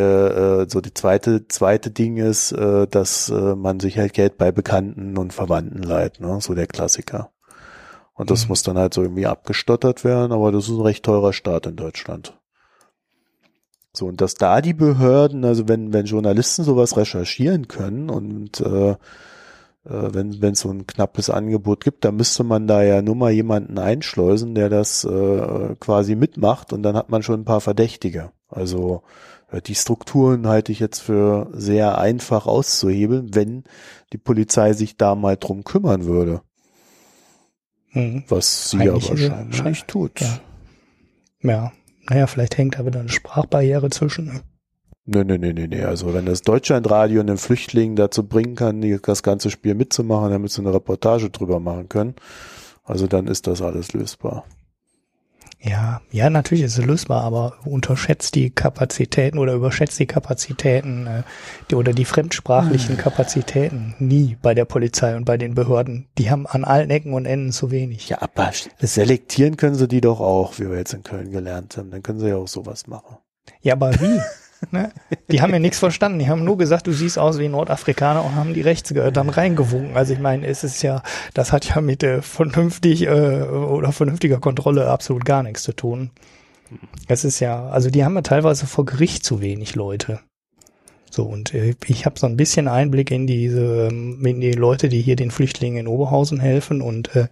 äh, 0.62 0.66
so 0.68 0.80
die 0.80 0.92
zweite 0.94 1.46
zweite 1.46 1.90
Ding 1.92 2.16
ist, 2.16 2.50
äh, 2.52 2.88
dass 2.88 3.28
äh, 3.28 3.54
man 3.54 3.78
sich 3.78 3.98
halt 3.98 4.14
Geld 4.14 4.36
bei 4.36 4.50
Bekannten 4.52 5.16
und 5.16 5.32
Verwandten 5.32 5.82
leiht, 5.84 6.20
ne? 6.20 6.38
so 6.40 6.54
der 6.54 6.66
Klassiker. 6.66 7.30
Und 8.14 8.30
das 8.30 8.44
Mhm. 8.44 8.48
muss 8.48 8.62
dann 8.64 8.78
halt 8.78 8.94
so 8.94 9.02
irgendwie 9.02 9.26
abgestottert 9.26 10.04
werden, 10.04 10.32
aber 10.32 10.52
das 10.52 10.64
ist 10.64 10.70
ein 10.70 10.80
recht 10.80 11.04
teurer 11.04 11.32
Staat 11.32 11.66
in 11.66 11.76
Deutschland. 11.76 12.39
So, 13.92 14.06
und 14.06 14.20
dass 14.20 14.34
da 14.34 14.60
die 14.60 14.74
Behörden, 14.74 15.44
also 15.44 15.66
wenn, 15.68 15.92
wenn 15.92 16.06
Journalisten 16.06 16.62
sowas 16.64 16.96
recherchieren 16.96 17.66
können 17.68 18.08
und 18.08 18.60
äh, 18.60 18.90
äh, 18.90 18.96
wenn 19.84 20.40
wenn 20.40 20.52
es 20.52 20.60
so 20.60 20.70
ein 20.70 20.86
knappes 20.86 21.28
Angebot 21.28 21.82
gibt, 21.82 22.04
dann 22.04 22.14
müsste 22.16 22.44
man 22.44 22.66
da 22.68 22.82
ja 22.84 23.02
nur 23.02 23.16
mal 23.16 23.32
jemanden 23.32 23.78
einschleusen, 23.78 24.54
der 24.54 24.68
das 24.68 25.02
äh, 25.04 25.74
quasi 25.80 26.14
mitmacht 26.14 26.72
und 26.72 26.82
dann 26.84 26.96
hat 26.96 27.10
man 27.10 27.22
schon 27.24 27.40
ein 27.40 27.44
paar 27.44 27.60
Verdächtige. 27.60 28.30
Also 28.48 29.02
äh, 29.50 29.60
die 29.60 29.74
Strukturen 29.74 30.46
halte 30.46 30.70
ich 30.70 30.78
jetzt 30.78 31.00
für 31.00 31.48
sehr 31.52 31.98
einfach 31.98 32.46
auszuhebeln, 32.46 33.34
wenn 33.34 33.64
die 34.12 34.18
Polizei 34.18 34.72
sich 34.72 34.96
da 34.98 35.16
mal 35.16 35.36
drum 35.36 35.64
kümmern 35.64 36.04
würde, 36.04 36.42
Mhm. 37.92 38.22
was 38.28 38.70
sie 38.70 38.78
Eigentlich, 38.78 39.10
aber 39.10 39.40
äh, 39.48 39.52
schein- 39.52 39.66
nicht 39.70 39.88
tut. 39.88 40.20
Ja. 40.20 40.38
Ja, 41.42 41.72
naja, 42.10 42.26
vielleicht 42.26 42.58
hängt 42.58 42.78
da 42.78 42.84
wieder 42.84 43.00
eine 43.00 43.08
Sprachbarriere 43.08 43.88
zwischen. 43.88 44.26
ne? 44.26 44.40
Nee, 45.06 45.24
nee, 45.24 45.38
nee, 45.38 45.52
nee, 45.52 45.66
nee. 45.68 45.82
Also 45.82 46.12
wenn 46.12 46.26
das 46.26 46.42
Deutschlandradio 46.42 47.20
einen 47.20 47.38
Flüchtling 47.38 47.96
dazu 47.96 48.26
bringen 48.26 48.56
kann, 48.56 48.82
das 49.02 49.22
ganze 49.22 49.50
Spiel 49.50 49.74
mitzumachen, 49.74 50.30
damit 50.30 50.50
sie 50.50 50.60
eine 50.60 50.74
Reportage 50.74 51.30
drüber 51.30 51.60
machen 51.60 51.88
können, 51.88 52.14
also 52.84 53.06
dann 53.06 53.28
ist 53.28 53.46
das 53.46 53.62
alles 53.62 53.92
lösbar. 53.92 54.44
Ja, 55.62 56.00
ja, 56.10 56.30
natürlich 56.30 56.64
ist 56.64 56.78
es 56.78 56.84
lösbar, 56.84 57.22
aber 57.22 57.58
unterschätzt 57.66 58.34
die 58.34 58.48
Kapazitäten 58.48 59.38
oder 59.38 59.52
überschätzt 59.52 59.98
die 59.98 60.06
Kapazitäten 60.06 61.06
äh, 61.06 61.22
die, 61.70 61.74
oder 61.74 61.92
die 61.92 62.06
fremdsprachlichen 62.06 62.96
Kapazitäten 62.96 63.94
nie 63.98 64.38
bei 64.40 64.54
der 64.54 64.64
Polizei 64.64 65.14
und 65.16 65.26
bei 65.26 65.36
den 65.36 65.54
Behörden. 65.54 66.08
Die 66.16 66.30
haben 66.30 66.46
an 66.46 66.64
allen 66.64 66.88
Ecken 66.88 67.12
und 67.12 67.26
Enden 67.26 67.52
zu 67.52 67.70
wenig. 67.70 68.08
Ja, 68.08 68.22
aber 68.22 68.52
selektieren 68.78 69.58
können 69.58 69.74
sie 69.74 69.86
die 69.86 70.00
doch 70.00 70.20
auch, 70.20 70.58
wie 70.58 70.70
wir 70.70 70.78
jetzt 70.78 70.94
in 70.94 71.02
Köln 71.02 71.30
gelernt 71.30 71.76
haben. 71.76 71.90
Dann 71.90 72.02
können 72.02 72.20
sie 72.20 72.28
ja 72.28 72.36
auch 72.36 72.48
sowas 72.48 72.86
machen. 72.86 73.18
Ja, 73.60 73.74
aber 73.74 73.92
wie? 74.00 74.20
ne? 74.70 74.92
Die 75.30 75.40
haben 75.40 75.52
ja 75.52 75.58
nichts 75.58 75.78
verstanden. 75.78 76.18
Die 76.18 76.28
haben 76.28 76.44
nur 76.44 76.58
gesagt, 76.58 76.86
du 76.86 76.92
siehst 76.92 77.18
aus 77.18 77.38
wie 77.38 77.46
ein 77.46 77.52
Nordafrikaner 77.52 78.24
und 78.24 78.34
haben 78.34 78.54
die 78.54 78.60
rechts 78.60 78.92
dann 78.92 79.28
reingewunken. 79.28 79.96
Also 79.96 80.12
ich 80.12 80.18
meine, 80.18 80.46
es 80.46 80.64
ist 80.64 80.82
ja, 80.82 81.02
das 81.34 81.52
hat 81.52 81.68
ja 81.68 81.80
mit 81.80 82.02
äh, 82.02 82.22
vernünftig 82.22 83.06
äh, 83.06 83.42
oder 83.42 83.92
vernünftiger 83.92 84.38
Kontrolle 84.38 84.88
absolut 84.88 85.24
gar 85.24 85.42
nichts 85.42 85.62
zu 85.62 85.72
tun. 85.72 86.10
Es 87.08 87.24
ist 87.24 87.40
ja, 87.40 87.68
also 87.68 87.90
die 87.90 88.04
haben 88.04 88.14
ja 88.14 88.22
teilweise 88.22 88.66
vor 88.66 88.84
Gericht 88.84 89.24
zu 89.24 89.40
wenig 89.40 89.74
Leute. 89.74 90.20
So, 91.10 91.24
und 91.24 91.52
äh, 91.54 91.74
ich 91.86 92.06
habe 92.06 92.18
so 92.18 92.26
ein 92.26 92.36
bisschen 92.36 92.68
Einblick 92.68 93.10
in 93.10 93.26
diese, 93.26 93.88
ähm, 93.88 94.24
in 94.24 94.40
die 94.40 94.52
Leute, 94.52 94.88
die 94.88 95.02
hier 95.02 95.16
den 95.16 95.32
Flüchtlingen 95.32 95.80
in 95.80 95.88
Oberhausen 95.88 96.38
helfen 96.38 96.80
und 96.82 97.14
äh, 97.16 97.26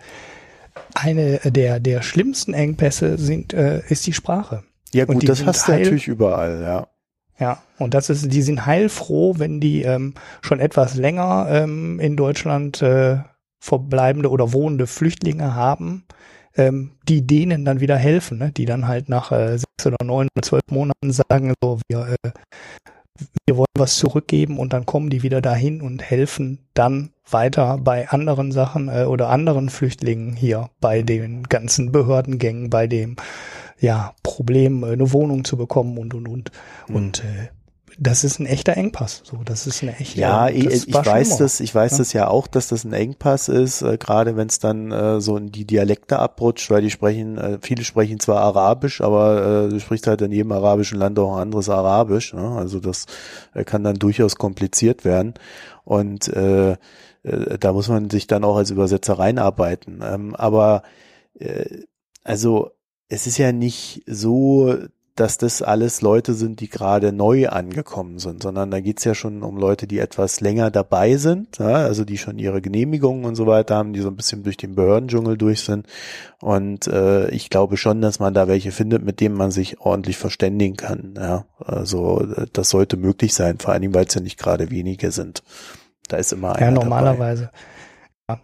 eine 0.95 1.39
der, 1.45 1.79
der 1.79 2.03
schlimmsten 2.03 2.55
Engpässe 2.55 3.19
sind, 3.19 3.55
äh, 3.55 3.83
ist 3.89 4.07
die 4.07 4.13
Sprache. 4.13 4.65
Ja 4.93 5.05
Und 5.05 5.21
gut, 5.21 5.29
das 5.29 5.45
hast 5.45 5.69
du 5.69 5.73
natürlich 5.73 6.09
überall, 6.09 6.63
ja. 6.63 6.89
Ja, 7.39 7.63
und 7.79 7.95
das 7.95 8.11
ist, 8.11 8.33
die 8.33 8.43
sind 8.43 8.67
heilfroh, 8.67 9.39
wenn 9.39 9.61
die 9.61 9.83
ähm, 9.83 10.15
schon 10.43 10.59
etwas 10.59 10.97
länger 10.97 11.47
ähm, 11.49 12.01
in 12.01 12.17
Deutschland 12.17 12.83
äh, 12.83 13.19
verbleibende 13.61 14.31
oder 14.31 14.53
wohnende 14.53 14.87
Flüchtlinge 14.87 15.55
haben, 15.55 16.05
ähm, 16.57 16.93
die 17.09 17.27
denen 17.27 17.65
dann 17.65 17.81
wieder 17.81 17.97
helfen, 17.97 18.39
ne? 18.39 18.53
die 18.53 18.65
dann 18.65 18.89
halt 18.89 19.09
nach 19.09 19.31
äh, 19.31 19.57
sechs 19.59 19.87
oder 19.87 19.97
neun 20.05 20.29
oder 20.35 20.43
zwölf 20.43 20.63
Monaten 20.71 21.13
sagen, 21.13 21.55
so 21.63 21.81
wir, 21.89 22.17
äh, 22.23 22.31
wir 23.47 23.57
wollen 23.57 23.67
was 23.77 23.97
zurückgeben 23.97 24.59
und 24.59 24.73
dann 24.73 24.87
kommen 24.87 25.11
die 25.11 25.23
wieder 25.23 25.41
dahin 25.41 25.81
und 25.81 26.03
helfen 26.03 26.67
dann 26.75 27.11
weiter 27.31 27.79
bei 27.79 28.09
anderen 28.09 28.53
Sachen 28.53 28.89
äh, 28.89 29.05
oder 29.05 29.29
anderen 29.29 29.69
Flüchtlingen 29.69 30.35
hier, 30.35 30.71
bei 30.81 31.03
den 31.03 31.45
ganzen 31.45 31.93
Behördengängen, 31.93 32.71
bei 32.71 32.87
dem 32.87 33.17
ja, 33.81 34.15
Problem, 34.23 34.83
äh, 34.83 34.93
eine 34.93 35.13
Wohnung 35.13 35.45
zu 35.45 35.57
bekommen 35.57 35.99
und 35.99 36.15
und 36.15 36.29
und. 36.29 36.51
Mhm. 36.89 36.97
Und 36.97 37.25
äh, 37.25 37.49
das 38.01 38.23
ist 38.23 38.39
ein 38.39 38.47
echter 38.47 38.77
Engpass. 38.77 39.23
So, 39.25 39.41
das 39.45 39.67
ist 39.67 39.83
eine 39.83 39.97
echte. 39.97 40.21
Ja, 40.21 40.49
ich, 40.49 40.67
ich 40.67 40.95
weiß 40.95 41.27
schlimmer. 41.27 41.39
das, 41.41 41.61
ich 41.61 41.75
weiß 41.75 41.93
ne? 41.93 41.99
das 41.99 42.13
ja 42.13 42.29
auch, 42.29 42.47
dass 42.47 42.69
das 42.69 42.85
ein 42.85 42.93
Engpass 42.93 43.49
ist, 43.49 43.83
äh, 43.83 43.99
gerade 43.99 44.37
wenn 44.37 44.47
es 44.47 44.61
dann 44.61 44.93
äh, 44.93 45.21
so 45.21 45.37
in 45.37 45.51
die 45.51 45.65
Dialekte 45.65 46.19
abrutscht, 46.19 46.71
weil 46.71 46.83
die 46.83 46.91
sprechen, 46.91 47.39
äh, 47.39 47.59
viele 47.61 47.83
sprechen 47.83 48.21
zwar 48.21 48.41
Arabisch, 48.41 49.01
aber 49.01 49.67
äh, 49.67 49.69
du 49.69 49.81
sprichst 49.81 50.07
halt 50.07 50.23
in 50.23 50.31
jedem 50.31 50.53
arabischen 50.53 50.99
Land 50.99 51.19
auch 51.19 51.35
ein 51.35 51.43
anderes 51.43 51.69
Arabisch. 51.69 52.35
Ne? 52.35 52.57
Also 52.57 52.79
das 52.79 53.07
äh, 53.55 53.65
kann 53.65 53.83
dann 53.83 53.97
durchaus 53.97 54.37
kompliziert 54.37 55.05
werden. 55.05 55.35
Und 55.85 56.29
äh, 56.29 56.73
äh, 56.73 57.59
da 57.59 57.73
muss 57.73 57.89
man 57.89 58.11
sich 58.11 58.29
dann 58.29 58.45
auch 58.45 58.57
als 58.57 58.71
Übersetzer 58.71 59.19
reinarbeiten. 59.19 60.05
Ähm, 60.05 60.37
aber 60.37 60.83
äh, 61.39 61.83
also 62.23 62.71
es 63.09 63.27
ist 63.27 63.39
ja 63.39 63.53
nicht 63.53 64.03
so, 64.07 64.75
dass 65.15 65.37
das 65.37 65.63
alles 65.63 66.01
Leute 66.01 66.33
sind, 66.35 66.61
die 66.61 66.69
gerade 66.69 67.11
neu 67.13 67.49
angekommen 67.49 68.21
sind, 68.21 68.41
sondern 68.41 68.71
da 68.71 68.79
geht's 68.79 69.03
ja 69.03 69.17
schon 69.17 69.43
um 69.43 69.57
Leute, 69.57 69.89
die 69.89 69.99
etwas 69.99 70.41
länger 70.41 70.71
dabei 70.71 71.17
sind, 71.17 71.59
ja, 71.59 71.75
also 71.75 72.05
die 72.05 72.19
schon 72.19 72.39
ihre 72.39 72.61
Genehmigungen 72.63 73.25
und 73.25 73.35
so 73.35 73.47
weiter 73.49 73.75
haben, 73.75 73.93
die 73.93 74.01
so 74.01 74.09
ein 74.09 74.15
bisschen 74.17 74.45
durch 74.45 74.57
den 74.57 74.77
Behördendschungel 74.77 75.37
durch 75.37 75.63
sind. 75.63 75.87
Und 76.41 76.87
äh, 76.87 77.29
ich 77.31 77.51
glaube 77.51 77.77
schon, 77.77 78.01
dass 78.01 78.21
man 78.21 78.33
da 78.33 78.47
welche 78.47 78.71
findet, 78.71 79.05
mit 79.05 79.19
denen 79.19 79.35
man 79.35 79.51
sich 79.51 79.81
ordentlich 79.81 80.19
verständigen 80.19 80.77
kann. 80.77 81.15
Ja. 81.17 81.47
Also 81.59 82.25
das 82.53 82.71
sollte 82.71 82.97
möglich 82.97 83.35
sein, 83.35 83.59
vor 83.59 83.73
allem 83.73 83.93
weil 83.95 84.07
es 84.07 84.15
ja 84.15 84.21
nicht 84.21 84.39
gerade 84.39 84.71
wenige 84.71 85.11
sind. 85.11 85.43
Da 86.07 86.19
ist 86.19 86.33
immer 86.33 86.55
einer 86.55 86.61
Ja, 86.67 86.71
dabei. 86.71 86.85
normalerweise. 86.85 87.43
Ja, 87.43 87.51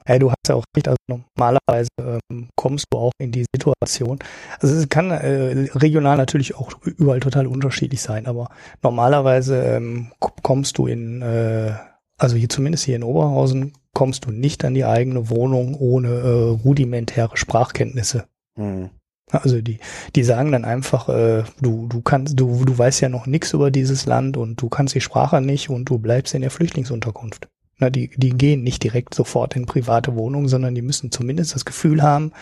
hey, 0.04 0.18
du 0.18 0.30
hast 0.30 0.48
ja 0.48 0.54
auch 0.54 0.64
recht, 0.76 0.88
also 0.88 0.96
normalerweise 1.08 1.88
ähm, 1.98 2.48
kommst 2.56 2.86
du 2.90 2.98
auch 2.98 3.12
in 3.18 3.32
die 3.32 3.44
Situation. 3.54 4.18
Also 4.60 4.74
es 4.74 4.88
kann 4.88 5.10
äh, 5.10 5.68
regional 5.74 6.16
natürlich 6.16 6.56
auch 6.56 6.72
überall 6.84 7.20
total 7.20 7.46
unterschiedlich 7.46 8.00
sein, 8.00 8.26
aber 8.26 8.48
normalerweise 8.82 9.62
ähm, 9.62 10.12
kommst 10.20 10.78
du 10.78 10.86
in, 10.86 11.22
äh, 11.22 11.72
also 12.18 12.36
hier 12.36 12.48
zumindest 12.48 12.84
hier 12.84 12.96
in 12.96 13.04
Oberhausen, 13.04 13.72
kommst 13.94 14.24
du 14.24 14.30
nicht 14.30 14.64
an 14.64 14.74
die 14.74 14.84
eigene 14.84 15.30
Wohnung 15.30 15.74
ohne 15.74 16.08
äh, 16.08 16.62
rudimentäre 16.64 17.36
Sprachkenntnisse. 17.36 18.24
Hm. 18.56 18.90
Also 19.30 19.60
die, 19.62 19.78
die 20.14 20.22
sagen 20.22 20.52
dann 20.52 20.64
einfach, 20.64 21.08
äh, 21.08 21.44
du, 21.60 21.86
du 21.88 22.02
kannst, 22.02 22.38
du, 22.38 22.64
du 22.64 22.76
weißt 22.76 23.00
ja 23.00 23.08
noch 23.08 23.26
nichts 23.26 23.52
über 23.52 23.70
dieses 23.70 24.06
Land 24.06 24.36
und 24.36 24.60
du 24.60 24.68
kannst 24.68 24.94
die 24.94 25.00
Sprache 25.00 25.40
nicht 25.40 25.70
und 25.70 25.88
du 25.88 25.98
bleibst 25.98 26.34
in 26.34 26.42
der 26.42 26.50
Flüchtlingsunterkunft. 26.50 27.48
Na, 27.78 27.90
die, 27.90 28.10
die 28.16 28.30
gehen 28.30 28.62
nicht 28.62 28.82
direkt 28.84 29.14
sofort 29.14 29.56
in 29.56 29.66
private 29.66 30.14
Wohnungen, 30.14 30.48
sondern 30.48 30.74
die 30.74 30.82
müssen 30.82 31.10
zumindest 31.10 31.54
das 31.54 31.64
Gefühl 31.64 32.02
haben, 32.02 32.32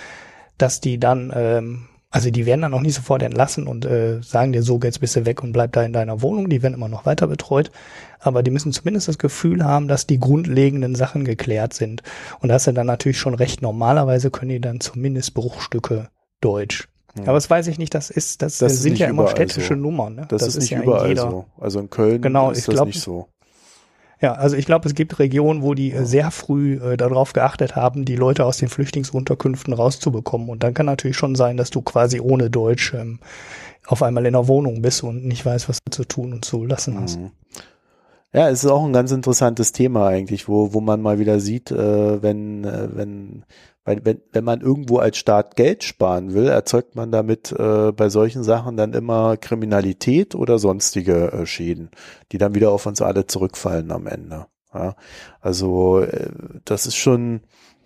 dass 0.59 0.81
die 0.81 0.99
dann, 0.99 1.33
ähm, 1.35 1.89
also 2.11 2.31
die 2.31 2.45
werden 2.45 2.61
dann 2.61 2.75
auch 2.75 2.83
nicht 2.83 2.95
sofort 2.95 3.23
entlassen 3.23 3.67
und 3.67 3.87
äh, 3.87 4.21
sagen 4.23 4.53
dir 4.53 4.63
so, 4.63 4.79
jetzt 4.83 5.01
bist 5.01 5.17
du 5.17 5.25
weg 5.25 5.43
und 5.43 5.53
bleib 5.53 5.73
da 5.73 5.83
in 5.83 5.95
deiner 5.95 6.21
Wohnung. 6.21 6.51
Die 6.51 6.63
werden 6.63 6.75
immer 6.75 6.89
noch 6.89 7.07
weiter 7.07 7.27
betreut. 7.27 7.71
Aber 8.21 8.43
die 8.43 8.51
müssen 8.51 8.73
zumindest 8.73 9.09
das 9.09 9.17
Gefühl 9.19 9.65
haben, 9.65 9.89
dass 9.89 10.07
die 10.07 10.21
grundlegenden 10.21 10.95
Sachen 10.95 11.25
geklärt 11.25 11.73
sind. 11.73 12.03
Und 12.41 12.51
das 12.51 12.63
ist 12.63 12.67
ja 12.67 12.73
dann 12.73 12.87
natürlich 12.87 13.19
schon 13.19 13.35
recht. 13.35 13.63
Normalerweise 13.63 14.31
können 14.31 14.51
die 14.51 14.61
dann 14.61 14.81
zumindest 14.81 15.33
Bruchstücke 15.33 16.11
Deutsch. 16.43 16.89
Hm. 17.15 17.25
Aber 17.25 17.35
das 17.35 17.49
weiß 17.49 17.67
ich 17.69 17.79
nicht, 17.79 17.95
das 17.95 18.11
ist, 18.11 18.43
das, 18.43 18.59
Das 18.59 18.73
ist 18.75 18.83
sind 18.83 18.99
ja 18.99 19.09
immer 19.09 19.29
städtische 19.29 19.75
so. 19.75 19.81
Nummern. 19.81 20.15
Ne? 20.15 20.27
Das, 20.29 20.43
ist 20.43 20.59
nicht 20.59 20.71
ja 20.71 20.83
überall 20.83 21.17
so. 21.17 21.47
Also 21.59 21.81
in 21.81 21.89
Köln 21.91 22.21
Genau, 22.21 22.51
ist 22.51 22.69
das 22.69 22.75
glaub- 22.75 22.87
nicht 22.87 23.01
so. 23.01 23.29
Ja, 24.23 24.35
also 24.35 24.57
ich 24.57 24.67
glaube, 24.67 24.89
es 24.89 24.95
gibt 24.95 25.19
Regionen, 25.19 25.63
wo 25.63 25.75
die 25.75 25.93
äh, 25.93 26.05
sehr 26.05 26.31
früh 26.31 26.75
äh, 26.75 26.97
darauf 26.97 27.33
geachtet 27.33 27.75
haben, 27.75 28.05
die 28.05 28.15
Leute 28.15 28.45
aus 28.45 28.57
den 28.57 28.69
Flüchtlingsunterkünften 28.69 29.75
rauszubekommen. 29.75 30.49
Und 30.49 30.63
dann 30.63 30.75
kann 30.75 30.87
natürlich 30.87 31.17
schon 31.17 31.35
sein, 31.35 31.57
dass 31.57 31.71
du 31.71 31.83
quasi 31.83 32.21
ohne 32.21 32.49
Deutsch 32.49 32.95
ähm, 32.95 33.19
auf 33.85 34.01
einmal 34.01 34.25
in 34.25 34.35
der 34.35 34.47
Wohnung 34.47 34.81
bist 34.81 35.03
und 35.03 35.25
nicht 35.25 35.45
weißt, 35.45 35.69
was 35.69 35.81
du 35.85 35.91
zu 35.91 36.05
tun 36.05 36.33
und 36.33 36.45
zu 36.45 36.65
lassen 36.65 37.01
hast. 37.01 37.19
Mhm. 37.19 37.33
Ja, 38.33 38.49
es 38.49 38.63
ist 38.63 38.71
auch 38.71 38.85
ein 38.85 38.93
ganz 38.93 39.11
interessantes 39.11 39.73
Thema 39.73 40.07
eigentlich, 40.07 40.49
wo, 40.49 40.73
wo 40.73 40.81
man 40.81 41.03
mal 41.03 41.19
wieder 41.19 41.41
sieht, 41.41 41.73
äh, 41.73 42.23
wenn, 42.23 42.65
äh, 42.65 42.89
wenn, 42.95 43.45
weil 43.85 44.05
wenn, 44.05 44.21
wenn 44.33 44.45
man 44.45 44.61
irgendwo 44.61 44.99
als 44.99 45.17
Staat 45.17 45.57
Geld 45.57 45.83
sparen 45.83 46.35
will, 46.35 46.47
erzeugt 46.47 46.95
man 46.95 47.11
damit 47.11 47.53
äh, 47.53 47.93
bei 47.93 48.09
solchen 48.09 48.45
Sachen 48.45 48.77
dann 48.77 48.93
immer 48.93 49.37
Kriminalität 49.37 50.35
oder 50.35 50.59
sonstige 50.59 51.33
äh, 51.33 51.47
Schäden, 51.47 51.91
die 52.31 52.39
dann 52.39 52.55
wieder 52.55 52.71
auf 52.71 52.87
uns 52.87 53.03
alle 53.03 53.27
zurückfallen 53.27 53.91
am 53.91 54.07
Ende. 54.07 54.47
Ja, 54.73 54.95
also 55.41 56.01
äh, 56.01 56.31
das 56.65 56.87
ist 56.87 56.97
schon, 56.97 57.41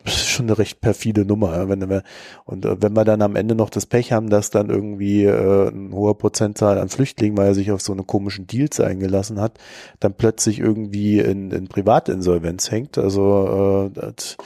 das 0.05 0.15
ist 0.17 0.29
schon 0.29 0.47
eine 0.47 0.59
recht 0.59 0.81
perfide 0.81 1.25
Nummer. 1.25 1.57
Ja? 1.57 1.69
Wenn 1.69 1.89
wir, 1.89 2.03
und 2.45 2.65
äh, 2.65 2.81
wenn 2.81 2.93
wir 2.93 3.05
dann 3.05 3.23
am 3.23 3.35
Ende 3.35 3.55
noch 3.55 3.71
das 3.71 3.87
Pech 3.87 4.13
haben, 4.13 4.31
dass 4.31 4.51
dann 4.51 4.71
irgendwie 4.71 5.25
äh, 5.25 5.69
ein 5.69 5.93
hoher 5.93 6.17
Prozentzahl 6.17 6.79
an 6.79 6.91
Flüchtlingen, 6.91 7.37
weil 7.37 7.49
er 7.49 7.55
sich 7.55 7.73
auf 7.73 7.81
so 7.81 7.93
eine 7.93 8.05
komischen 8.05 8.47
Deals 8.47 8.81
eingelassen 8.81 9.41
hat, 9.41 9.59
dann 9.99 10.15
plötzlich 10.15 10.61
irgendwie 10.61 11.19
in, 11.19 11.51
in 11.51 11.69
Privatinsolvenz 11.69 12.71
hängt. 12.71 12.99
Also 12.99 13.89
äh, 13.97 13.99
das, 13.99 14.37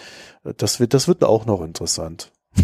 das 0.56 0.80
wird, 0.80 0.94
das 0.94 1.08
wird 1.08 1.24
auch 1.24 1.46
noch 1.46 1.62
interessant. 1.62 2.32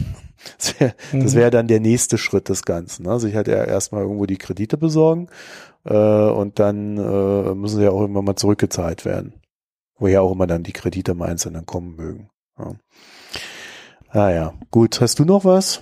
Das 0.59 0.79
wäre 0.79 0.95
mhm. 1.13 1.33
wär 1.33 1.51
dann 1.51 1.67
der 1.67 1.81
nächste 1.81 2.19
Schritt 2.19 2.49
des 2.49 2.63
Ganzen. 2.63 3.05
Ne? 3.05 3.19
Sich 3.19 3.35
halt 3.35 3.49
erstmal 3.49 4.03
irgendwo 4.03 4.27
die 4.27 4.37
Kredite 4.37 4.77
besorgen 4.77 5.29
äh, 5.85 5.97
und 5.97 6.61
dann 6.61 6.99
äh, 6.99 7.55
müssen 7.55 7.79
sie 7.79 7.85
ja 7.85 7.91
auch 7.91 8.05
immer 8.05 8.23
mal 8.23 8.37
zurückgezahlt 8.37 9.05
werden. 9.05 9.35
Woher 9.99 10.23
auch 10.23 10.31
immer 10.31 10.47
dann 10.47 10.63
die 10.63 10.73
Kredite 10.73 11.13
im 11.13 11.23
Einzelnen 11.23 11.67
kommen 11.67 11.97
mögen. 11.97 12.31
Ja. 12.59 12.75
Ah 14.11 14.31
ja, 14.31 14.55
gut. 14.71 15.01
Hast 15.01 15.19
du 15.19 15.25
noch 15.25 15.45
was? 15.45 15.81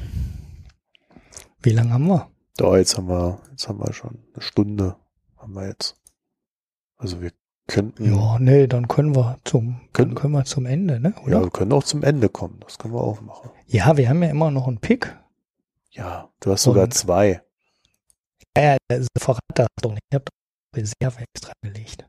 Wie 1.60 1.70
lange 1.70 1.92
haben 1.92 2.06
wir? 2.06 2.30
Da, 2.56 2.76
jetzt 2.78 2.96
haben 2.96 3.08
wir, 3.08 3.40
jetzt 3.50 3.68
haben 3.68 3.80
wir 3.80 3.92
schon 3.92 4.18
eine 4.32 4.42
Stunde 4.42 4.96
haben 5.36 5.54
wir 5.54 5.66
jetzt. 5.66 5.96
Also 6.96 7.20
wir 7.20 7.32
könnten. 7.66 8.14
Ja, 8.14 8.38
nee, 8.38 8.66
dann 8.66 8.88
können 8.88 9.14
wir 9.14 9.38
zum, 9.44 9.80
können, 9.92 10.14
können 10.14 10.32
wir 10.32 10.44
zum 10.44 10.66
Ende, 10.66 11.00
ne? 11.00 11.14
Oder? 11.24 11.38
Ja, 11.38 11.42
wir 11.42 11.50
können 11.50 11.72
auch 11.72 11.84
zum 11.84 12.02
Ende 12.02 12.28
kommen. 12.28 12.60
Das 12.60 12.78
können 12.78 12.94
wir 12.94 13.00
auch 13.00 13.20
machen. 13.20 13.50
Ja, 13.66 13.96
wir 13.96 14.08
haben 14.08 14.22
ja 14.22 14.30
immer 14.30 14.50
noch 14.50 14.68
einen 14.68 14.78
Pick. 14.78 15.16
Ja, 15.90 16.30
du 16.40 16.52
hast 16.52 16.62
sogar 16.62 16.84
Und, 16.84 16.94
zwei. 16.94 17.42
Ja, 18.56 18.76
ja, 18.90 19.00
verrat 19.18 19.40
das 19.54 19.66
doch 19.80 19.90
nicht. 19.90 20.02
Ich 20.10 20.14
habe 20.14 20.24
Reserve 20.74 21.24
extra 21.32 21.52
gelegt. 21.62 22.06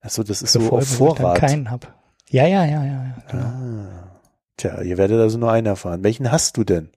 Achso, 0.00 0.22
das 0.22 0.42
ist 0.42 0.52
Für 0.52 0.60
so 0.60 0.70
auf 0.72 0.88
Vorrat. 0.88 1.18
Ich 1.18 1.40
dann 1.40 1.50
keinen 1.50 1.70
hab. 1.70 1.94
Ja, 2.30 2.46
ja, 2.46 2.64
ja, 2.64 2.84
ja. 2.84 3.16
Genau. 3.30 3.44
Ah. 3.44 4.20
Tja, 4.56 4.82
ihr 4.82 4.98
werdet 4.98 5.20
also 5.20 5.38
nur 5.38 5.50
einen 5.50 5.66
erfahren. 5.66 6.02
Welchen 6.02 6.30
hast 6.30 6.56
du 6.56 6.64
denn? 6.64 6.90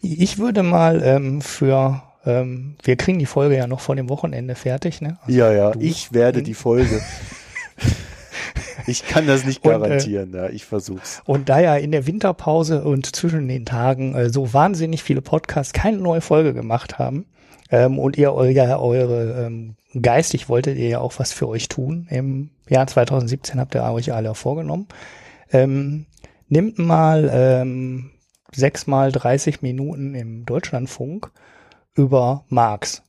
Ich 0.00 0.38
würde 0.38 0.62
mal 0.62 1.02
ähm, 1.02 1.40
für, 1.40 2.02
ähm, 2.26 2.76
wir 2.82 2.96
kriegen 2.96 3.18
die 3.18 3.26
Folge 3.26 3.56
ja 3.56 3.66
noch 3.66 3.80
vor 3.80 3.96
dem 3.96 4.08
Wochenende 4.08 4.54
fertig, 4.54 5.00
ne? 5.00 5.18
Also 5.22 5.38
ja, 5.38 5.52
ja, 5.52 5.72
ich 5.78 6.12
werde 6.12 6.42
die 6.42 6.54
Folge. 6.54 7.00
ich 8.86 9.06
kann 9.06 9.26
das 9.26 9.44
nicht 9.44 9.62
garantieren, 9.62 10.30
und, 10.30 10.34
äh, 10.34 10.38
ja, 10.38 10.48
ich 10.50 10.64
versuch's. 10.64 11.22
Und 11.24 11.48
da 11.48 11.60
ja 11.60 11.76
in 11.76 11.92
der 11.92 12.06
Winterpause 12.06 12.84
und 12.84 13.14
zwischen 13.14 13.48
den 13.48 13.64
Tagen 13.64 14.14
äh, 14.14 14.30
so 14.30 14.52
wahnsinnig 14.52 15.02
viele 15.02 15.22
Podcasts 15.22 15.72
keine 15.72 15.98
neue 15.98 16.20
Folge 16.20 16.52
gemacht 16.52 16.98
haben, 16.98 17.26
ähm, 17.70 17.98
und 17.98 18.16
ihr 18.16 18.32
eure, 18.32 18.80
eure 18.80 19.46
ähm, 19.46 19.76
geistig 20.00 20.48
wolltet 20.48 20.78
ihr 20.78 20.88
ja 20.88 21.00
auch 21.00 21.14
was 21.18 21.32
für 21.32 21.48
euch 21.48 21.68
tun. 21.68 22.06
Im 22.10 22.50
Jahr 22.68 22.86
2017 22.86 23.60
habt 23.60 23.74
ihr 23.74 23.82
euch 23.84 24.12
alle 24.12 24.34
vorgenommen. 24.34 24.86
Ähm, 25.52 26.06
nimmt 26.48 26.78
mal 26.78 27.30
ähm, 27.32 28.10
sechs 28.52 28.86
mal 28.86 29.12
30 29.12 29.62
Minuten 29.62 30.14
im 30.14 30.44
Deutschlandfunk 30.46 31.30
über 31.96 32.44
Marx. 32.48 33.02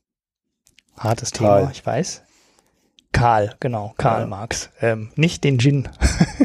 Hartes 0.98 1.32
Karl. 1.32 1.62
Thema, 1.62 1.72
ich 1.72 1.86
weiß. 1.86 2.24
Karl, 3.12 3.56
genau, 3.60 3.94
Karl 3.98 4.22
ja. 4.22 4.28
Marx. 4.28 4.70
Ähm, 4.82 5.12
nicht 5.16 5.44
den 5.44 5.60
Gin. 5.60 5.90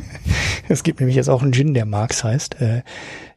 es 0.69 0.83
gibt 0.83 1.01
nämlich 1.01 1.17
jetzt 1.17 1.29
auch 1.29 1.43
einen 1.43 1.53
Gin, 1.53 1.75
der 1.75 1.87
Marx 1.87 2.25
heißt. 2.25 2.61
Äh, 2.61 2.83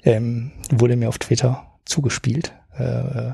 ähm, 0.03 0.51
wurde 0.69 0.95
mir 0.95 1.09
auf 1.09 1.17
Twitter 1.17 1.65
zugespielt 1.85 2.53
äh, 2.77 3.33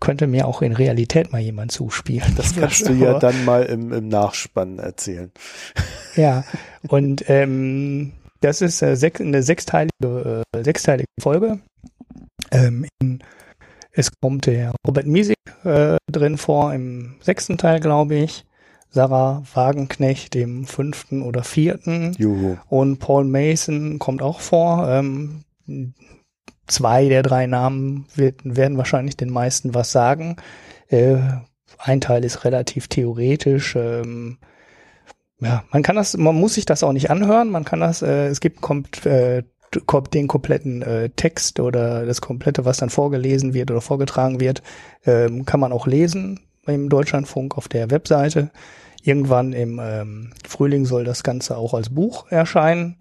könnte 0.00 0.26
mir 0.26 0.46
auch 0.46 0.62
in 0.62 0.72
Realität 0.72 1.32
mal 1.32 1.40
jemand 1.40 1.72
zuspielen. 1.72 2.34
Das 2.36 2.54
kannst 2.58 2.88
du 2.88 2.92
ja 2.92 3.18
dann 3.18 3.44
mal 3.44 3.64
im, 3.64 3.92
im 3.92 4.08
Nachspann 4.08 4.78
erzählen. 4.78 5.30
Ja, 6.16 6.44
und 6.88 7.24
ähm, 7.28 8.12
das 8.40 8.62
ist 8.62 8.82
äh, 8.82 8.96
sech, 8.96 9.20
eine 9.20 9.42
sechsteilige, 9.42 10.42
äh, 10.52 10.62
sechsteilige 10.62 11.08
Folge. 11.20 11.60
Ähm, 12.50 12.86
in, 13.00 13.22
es 13.92 14.10
kommt 14.20 14.46
der 14.46 14.72
Robert 14.86 15.06
Miesig 15.06 15.36
äh, 15.64 15.96
drin 16.10 16.38
vor 16.38 16.72
im 16.72 17.16
sechsten 17.20 17.58
Teil, 17.58 17.80
glaube 17.80 18.16
ich. 18.16 18.44
Sarah 18.92 19.42
Wagenknecht 19.54 20.34
im 20.34 20.64
fünften 20.64 21.22
oder 21.22 21.44
vierten. 21.44 22.12
Juhu. 22.18 22.56
Und 22.68 22.98
Paul 22.98 23.24
Mason 23.24 23.98
kommt 24.00 24.20
auch 24.20 24.40
vor. 24.40 24.88
Ähm, 24.88 25.44
zwei 26.66 27.08
der 27.08 27.22
drei 27.22 27.46
Namen 27.46 28.06
wird, 28.14 28.40
werden 28.44 28.78
wahrscheinlich 28.78 29.16
den 29.16 29.30
meisten 29.30 29.74
was 29.74 29.92
sagen. 29.92 30.36
Äh, 30.88 31.18
ein 31.78 32.00
Teil 32.00 32.24
ist 32.24 32.44
relativ 32.44 32.88
theoretisch. 32.88 33.76
Ähm, 33.76 34.38
ja, 35.40 35.64
man 35.70 35.82
kann 35.82 35.96
das, 35.96 36.16
man 36.16 36.34
muss 36.34 36.54
sich 36.54 36.66
das 36.66 36.82
auch 36.82 36.92
nicht 36.92 37.10
anhören. 37.10 37.50
Man 37.50 37.64
kann 37.64 37.80
das, 37.80 38.02
äh, 38.02 38.26
es 38.26 38.40
gibt 38.40 38.60
kommt, 38.60 39.06
äh, 39.06 39.44
den 40.12 40.28
kompletten 40.28 40.82
äh, 40.82 41.10
Text 41.10 41.60
oder 41.60 42.04
das 42.04 42.20
komplette, 42.20 42.64
was 42.64 42.78
dann 42.78 42.90
vorgelesen 42.90 43.54
wird 43.54 43.70
oder 43.70 43.80
vorgetragen 43.80 44.40
wird, 44.40 44.62
ähm, 45.04 45.44
kann 45.44 45.60
man 45.60 45.72
auch 45.72 45.86
lesen 45.86 46.40
im 46.66 46.88
Deutschlandfunk 46.88 47.56
auf 47.56 47.68
der 47.68 47.90
Webseite. 47.90 48.50
Irgendwann 49.02 49.52
im 49.52 49.80
ähm, 49.82 50.32
Frühling 50.46 50.84
soll 50.84 51.04
das 51.04 51.22
Ganze 51.22 51.56
auch 51.56 51.72
als 51.72 51.90
Buch 51.90 52.30
erscheinen. 52.30 52.96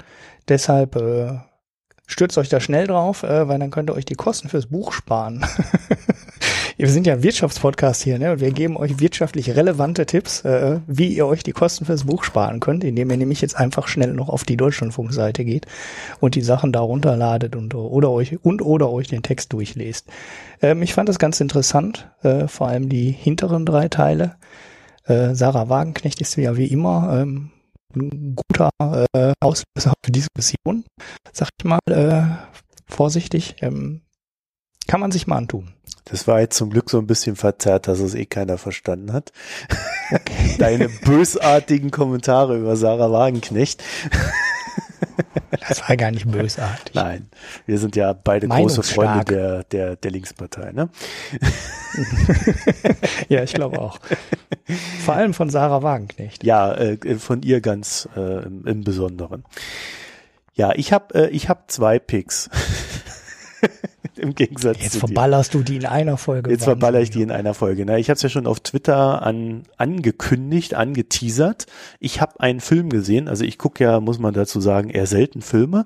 Deshalb 0.48 0.96
äh, 0.96 1.40
stürzt 2.08 2.38
euch 2.38 2.50
da 2.50 2.60
schnell 2.60 2.88
drauf, 2.88 3.24
äh, 3.24 3.48
weil 3.48 3.60
dann 3.60 3.72
könnt 3.72 3.90
ihr 3.90 3.96
euch 3.96 4.06
die 4.06 4.16
Kosten 4.16 4.50
fürs 4.50 4.68
Buch 4.68 4.94
sparen. 4.94 5.46
wir 6.80 6.90
sind 6.90 7.06
ja 7.06 7.14
ein 7.14 7.24
Wirtschaftspodcast 7.24 8.04
hier, 8.04 8.18
ne? 8.20 8.32
Und 8.32 8.40
wir 8.40 8.52
geben 8.52 8.78
euch 8.78 9.02
wirtschaftlich 9.02 9.54
relevante 9.54 10.06
Tipps, 10.06 10.46
äh, 10.46 10.80
wie 10.88 11.14
ihr 11.14 11.28
euch 11.28 11.44
die 11.44 11.52
Kosten 11.52 11.84
fürs 11.84 12.06
Buch 12.06 12.24
sparen 12.24 12.62
könnt, 12.62 12.86
indem 12.86 13.12
ihr 13.12 13.18
nämlich 13.18 13.42
jetzt 13.42 13.58
einfach 13.58 13.90
schnell 13.90 14.14
noch 14.14 14.30
auf 14.30 14.46
die 14.46 14.56
Deutschlandfunkseite 14.56 15.44
geht 15.44 15.66
und 16.22 16.36
die 16.36 16.42
Sachen 16.42 16.72
da 16.72 16.80
runterladet 16.80 17.58
und 17.58 17.76
oder 17.76 18.10
euch 18.12 18.44
und 18.46 18.62
oder 18.62 18.90
euch 18.92 19.10
den 19.10 19.24
Text 19.24 19.52
durchlest. 19.52 20.08
Ähm, 20.62 20.82
ich 20.82 20.94
fand 20.94 21.10
das 21.10 21.20
ganz 21.20 21.42
interessant, 21.42 22.10
äh, 22.24 22.48
vor 22.48 22.70
allem 22.70 22.88
die 22.88 23.12
hinteren 23.12 23.66
drei 23.66 23.90
Teile. 23.90 24.38
Äh, 25.04 25.36
Sarah 25.36 25.68
Wagenknecht 25.68 26.22
ist 26.22 26.38
ja 26.38 26.56
wie 26.56 26.68
immer 26.68 27.20
ähm, 27.22 27.52
ein 27.94 28.38
guter 28.38 28.70
äh, 29.14 29.34
Auslöser 29.42 29.96
für 30.02 30.12
Diskussion, 30.14 30.86
sag 31.34 31.50
ich 31.60 31.66
mal 31.66 31.80
äh, 31.90 32.24
vorsichtig, 32.88 33.58
ähm, 33.60 34.02
kann 34.88 35.02
man 35.02 35.12
sich 35.12 35.28
mal 35.28 35.36
antun. 35.36 35.74
Das 36.06 36.28
war 36.28 36.40
jetzt 36.40 36.58
zum 36.58 36.70
Glück 36.70 36.90
so 36.90 36.98
ein 36.98 37.08
bisschen 37.08 37.36
verzerrt, 37.36 37.88
dass 37.88 38.00
es 38.00 38.16
eh 38.16 38.26
keiner 38.26 38.58
verstanden 38.58 39.14
hat. 39.14 39.32
Okay. 40.12 40.56
Deine 40.60 40.90
bösartigen 40.90 41.92
Kommentare 41.92 42.58
über 42.58 42.76
Sarah 42.76 43.12
Wagenknecht. 43.12 43.84
Das 45.68 45.88
war 45.88 45.98
gar 45.98 46.12
nicht 46.12 46.30
bösartig. 46.30 46.96
Nein, 46.96 47.30
wir 47.66 47.78
sind 47.78 47.96
ja 47.96 48.14
beide 48.14 48.48
große 48.48 48.84
Freunde 48.84 49.26
der, 49.26 49.64
der, 49.64 49.96
der 49.96 50.12
Linkspartei, 50.12 50.72
ne? 50.72 50.90
ja, 53.30 53.44
ich 53.44 53.54
glaube 53.54 53.80
auch. 53.80 54.00
Vor 55.06 55.16
allem 55.16 55.34
von 55.34 55.50
Sarah 55.50 55.84
Wagenknecht. 55.84 56.44
Ja, 56.44 56.74
äh, 56.74 57.18
von 57.18 57.42
ihr 57.44 57.62
ganz 57.62 58.08
äh, 58.16 58.44
im, 58.46 58.66
im 58.66 58.84
Besonderen. 58.84 59.44
Ja, 60.54 60.74
ich 60.76 60.92
habe 60.94 61.14
äh, 61.16 61.30
ich 61.30 61.50
hab 61.50 61.72
zwei 61.72 62.00
Picks. 62.00 62.50
Im 64.20 64.36
Gegensatz 64.36 64.82
Jetzt 64.82 64.98
verballerst 64.98 65.54
du 65.54 65.64
die 65.64 65.78
in 65.78 65.86
einer 65.86 66.18
Folge. 66.18 66.52
Jetzt 66.52 66.66
verballer 66.66 67.02
ich 67.02 67.10
die 67.10 67.22
in 67.22 67.32
einer 67.32 67.54
Folge. 67.54 67.86
Na, 67.86 67.98
ich 67.98 68.10
habe 68.10 68.16
es 68.16 68.22
ja 68.22 68.30
schon 68.30 68.48
auf 68.48 68.60
Twitter 68.60 69.22
an, 69.22 69.64
angekündigt, 69.78 70.74
angeteasert. 70.74 71.66
Ich 72.00 72.22
habe 72.22 72.40
einen 72.40 72.60
Film 72.60 72.90
gesehen. 72.90 73.28
Also 73.28 73.46
ich 73.46 73.58
gucke 73.58 73.84
ja, 73.84 74.00
muss 74.00 74.20
man 74.20 74.34
dazu 74.34 74.62
sagen, 74.62 74.90
eher 74.90 75.08
selten 75.08 75.42
Filme, 75.42 75.86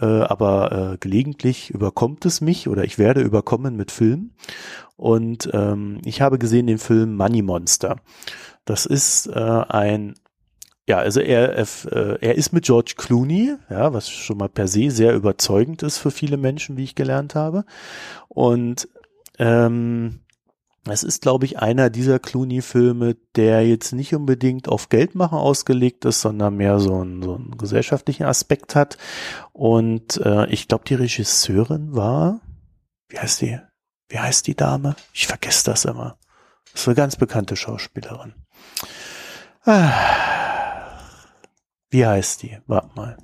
äh, 0.00 0.04
aber 0.04 0.92
äh, 0.94 0.96
gelegentlich 0.98 1.70
überkommt 1.70 2.24
es 2.24 2.40
mich 2.40 2.68
oder 2.68 2.84
ich 2.84 2.98
werde 2.98 3.20
überkommen 3.20 3.76
mit 3.76 3.90
Filmen. 3.90 4.32
Und 4.96 5.50
ähm, 5.52 6.00
ich 6.04 6.22
habe 6.22 6.38
gesehen 6.38 6.66
den 6.66 6.78
Film 6.78 7.16
Money 7.16 7.42
Monster. 7.42 7.96
Das 8.64 8.86
ist 8.86 9.26
äh, 9.26 9.32
ein 9.38 10.14
ja, 10.86 10.98
also 10.98 11.20
er, 11.20 11.54
er 11.54 12.34
ist 12.36 12.52
mit 12.52 12.64
George 12.64 12.94
Clooney, 12.96 13.56
ja, 13.68 13.92
was 13.92 14.08
schon 14.08 14.38
mal 14.38 14.48
per 14.48 14.68
se 14.68 14.90
sehr 14.90 15.14
überzeugend 15.14 15.82
ist 15.82 15.98
für 15.98 16.12
viele 16.12 16.36
Menschen, 16.36 16.76
wie 16.76 16.84
ich 16.84 16.94
gelernt 16.94 17.34
habe. 17.34 17.64
Und 18.28 18.88
ähm, 19.38 20.20
es 20.88 21.02
ist, 21.02 21.22
glaube 21.22 21.44
ich, 21.44 21.58
einer 21.58 21.90
dieser 21.90 22.20
Clooney-Filme, 22.20 23.16
der 23.34 23.66
jetzt 23.66 23.92
nicht 23.92 24.14
unbedingt 24.14 24.68
auf 24.68 24.88
Geldmachen 24.88 25.38
ausgelegt 25.38 26.04
ist, 26.04 26.20
sondern 26.20 26.56
mehr 26.56 26.78
so 26.78 27.00
einen, 27.00 27.22
so 27.22 27.34
einen 27.34 27.58
gesellschaftlichen 27.58 28.24
Aspekt 28.24 28.76
hat. 28.76 28.96
Und 29.52 30.18
äh, 30.18 30.46
ich 30.46 30.68
glaube, 30.68 30.84
die 30.86 30.94
Regisseurin 30.94 31.96
war, 31.96 32.40
wie 33.08 33.18
heißt 33.18 33.40
die? 33.40 33.58
Wie 34.08 34.18
heißt 34.20 34.46
die 34.46 34.54
Dame? 34.54 34.94
Ich 35.12 35.26
vergesse 35.26 35.64
das 35.64 35.84
immer. 35.84 36.16
Das 36.72 36.82
ist 36.82 36.88
eine 36.88 36.94
ganz 36.94 37.16
bekannte 37.16 37.56
Schauspielerin. 37.56 38.34
Wie 41.96 42.04
heißt 42.04 42.42
die? 42.42 42.58
Warte 42.66 42.90
mal. 42.94 43.16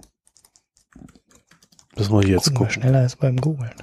Das 1.95 2.09
muss 2.09 2.25
ich 2.25 2.31
jetzt 2.31 2.45
Gucken 2.45 2.57
gucken. 2.57 2.71
schneller 2.71 3.01
als 3.01 3.17
beim 3.17 3.37
Googlen. 3.37 3.75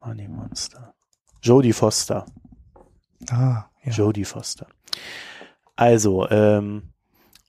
Money 0.00 0.26
Monster. 0.26 0.94
Jodie 1.42 1.74
Foster. 1.74 2.24
Ah, 3.28 3.66
ja. 3.84 3.92
Jodie 3.92 4.24
Foster. 4.24 4.68
Also, 5.76 6.26
ähm, 6.30 6.94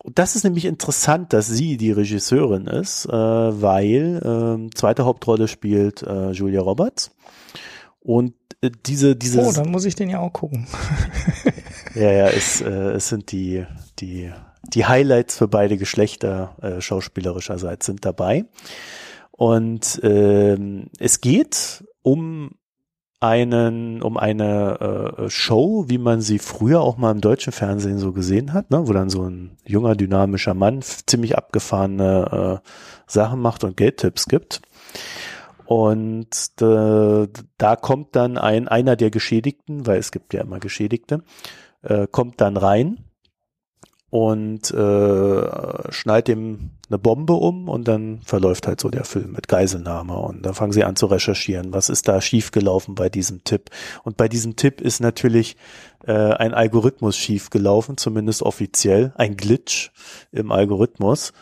das 0.03 0.35
ist 0.35 0.43
nämlich 0.43 0.65
interessant, 0.65 1.31
dass 1.31 1.47
sie 1.47 1.77
die 1.77 1.93
Regisseurin 1.93 2.68
ist, 2.68 3.05
äh, 3.05 3.11
weil 3.14 4.22
ähm, 4.26 4.76
zweite 4.76 5.05
Hauptrolle 5.05 5.47
spielt 5.47 6.03
äh, 6.03 6.31
Julia 6.31 6.60
Roberts. 6.60 7.15
Und 8.01 8.34
äh, 8.60 8.72
diese, 8.85 9.15
diese, 9.15 9.39
Oh, 9.39 9.53
dann 9.53 9.72
muss 9.72 9.85
ich 9.85 9.95
den 9.95 10.10
ja 10.10 10.19
auch 10.19 10.34
gucken. 10.34 10.68
ja, 11.95 12.11
ja, 12.11 12.27
es, 12.27 12.60
äh, 12.60 12.91
es 12.91 13.07
sind 13.07 13.31
die, 13.31 13.65
die, 13.99 14.34
die 14.64 14.85
Highlights 14.85 15.38
für 15.38 15.48
beide 15.48 15.77
Geschlechter 15.77 16.56
äh, 16.61 16.81
schauspielerischerseits 16.81 17.85
sind 17.85 18.06
dabei. 18.06 18.45
Und 19.31 19.99
ähm, 20.03 20.88
es 20.99 21.22
geht 21.22 21.84
um 22.02 22.52
einen, 23.19 24.02
um 24.02 24.18
eine 24.18 25.15
äh, 25.18 25.30
Show, 25.30 25.85
wie 25.88 25.98
man 25.98 26.22
sie 26.22 26.40
früher 26.40 26.81
auch 26.81 26.98
mal 26.98 27.11
im 27.11 27.22
deutschen 27.22 27.53
Fernsehen 27.53 27.98
so 27.98 28.11
gesehen 28.11 28.52
hat, 28.52 28.69
ne? 28.69 28.88
wo 28.88 28.94
dann 28.94 29.10
so 29.10 29.23
ein 29.23 29.57
junger, 29.65 29.95
dynamischer 29.95 30.53
Mann 30.53 30.81
ziemlich 30.81 31.38
abgefahrene 31.38 32.61
äh, 32.61 32.69
Sachen 33.07 33.40
macht 33.40 33.64
und 33.64 33.77
Geldtipps 33.77 34.27
gibt. 34.27 34.61
Und 35.65 36.35
äh, 36.61 37.27
da 37.57 37.76
kommt 37.77 38.15
dann 38.15 38.38
ein, 38.38 38.68
einer 38.68 38.98
der 38.98 39.10
Geschädigten, 39.10 39.88
weil 39.88 39.99
es 39.99 40.11
gibt 40.11 40.34
ja 40.34 40.41
immer 40.41 40.60
Geschädigte, 40.60 41.23
äh, 41.81 42.07
kommt 42.11 42.41
dann 42.41 42.57
rein 42.57 43.06
und 44.14 44.69
äh, 44.69 45.91
schnallt 45.91 46.30
ihm 46.30 46.69
eine 46.88 46.99
Bombe 46.99 47.34
um 47.34 47.68
und 47.68 47.88
dann 47.88 48.22
verläuft 48.23 48.68
halt 48.68 48.80
so 48.80 48.90
der 48.90 49.06
Film 49.06 49.31
mit 49.31 49.48
Geiselnahme 49.48 50.15
und 50.15 50.45
dann 50.45 50.53
fangen 50.53 50.72
sie 50.72 50.84
an 50.84 50.95
zu 50.95 51.07
recherchieren, 51.07 51.73
was 51.73 51.90
ist 51.90 52.07
da 52.07 52.22
schiefgelaufen 52.22 52.94
bei 52.94 53.10
diesem 53.10 53.44
Tipp. 53.44 53.72
Und 54.03 54.15
bei 54.15 54.27
diesem 54.27 54.56
Tipp 54.56 54.81
ist 54.81 54.99
natürlich 54.99 55.57
äh, 56.06 56.14
ein 56.14 56.53
Algorithmus 56.53 57.18
schiefgelaufen, 57.18 57.98
zumindest 57.98 58.44
offiziell, 58.44 59.14
ein 59.18 59.35
Glitch 59.35 59.90
im 60.31 60.52
Algorithmus. 60.52 61.34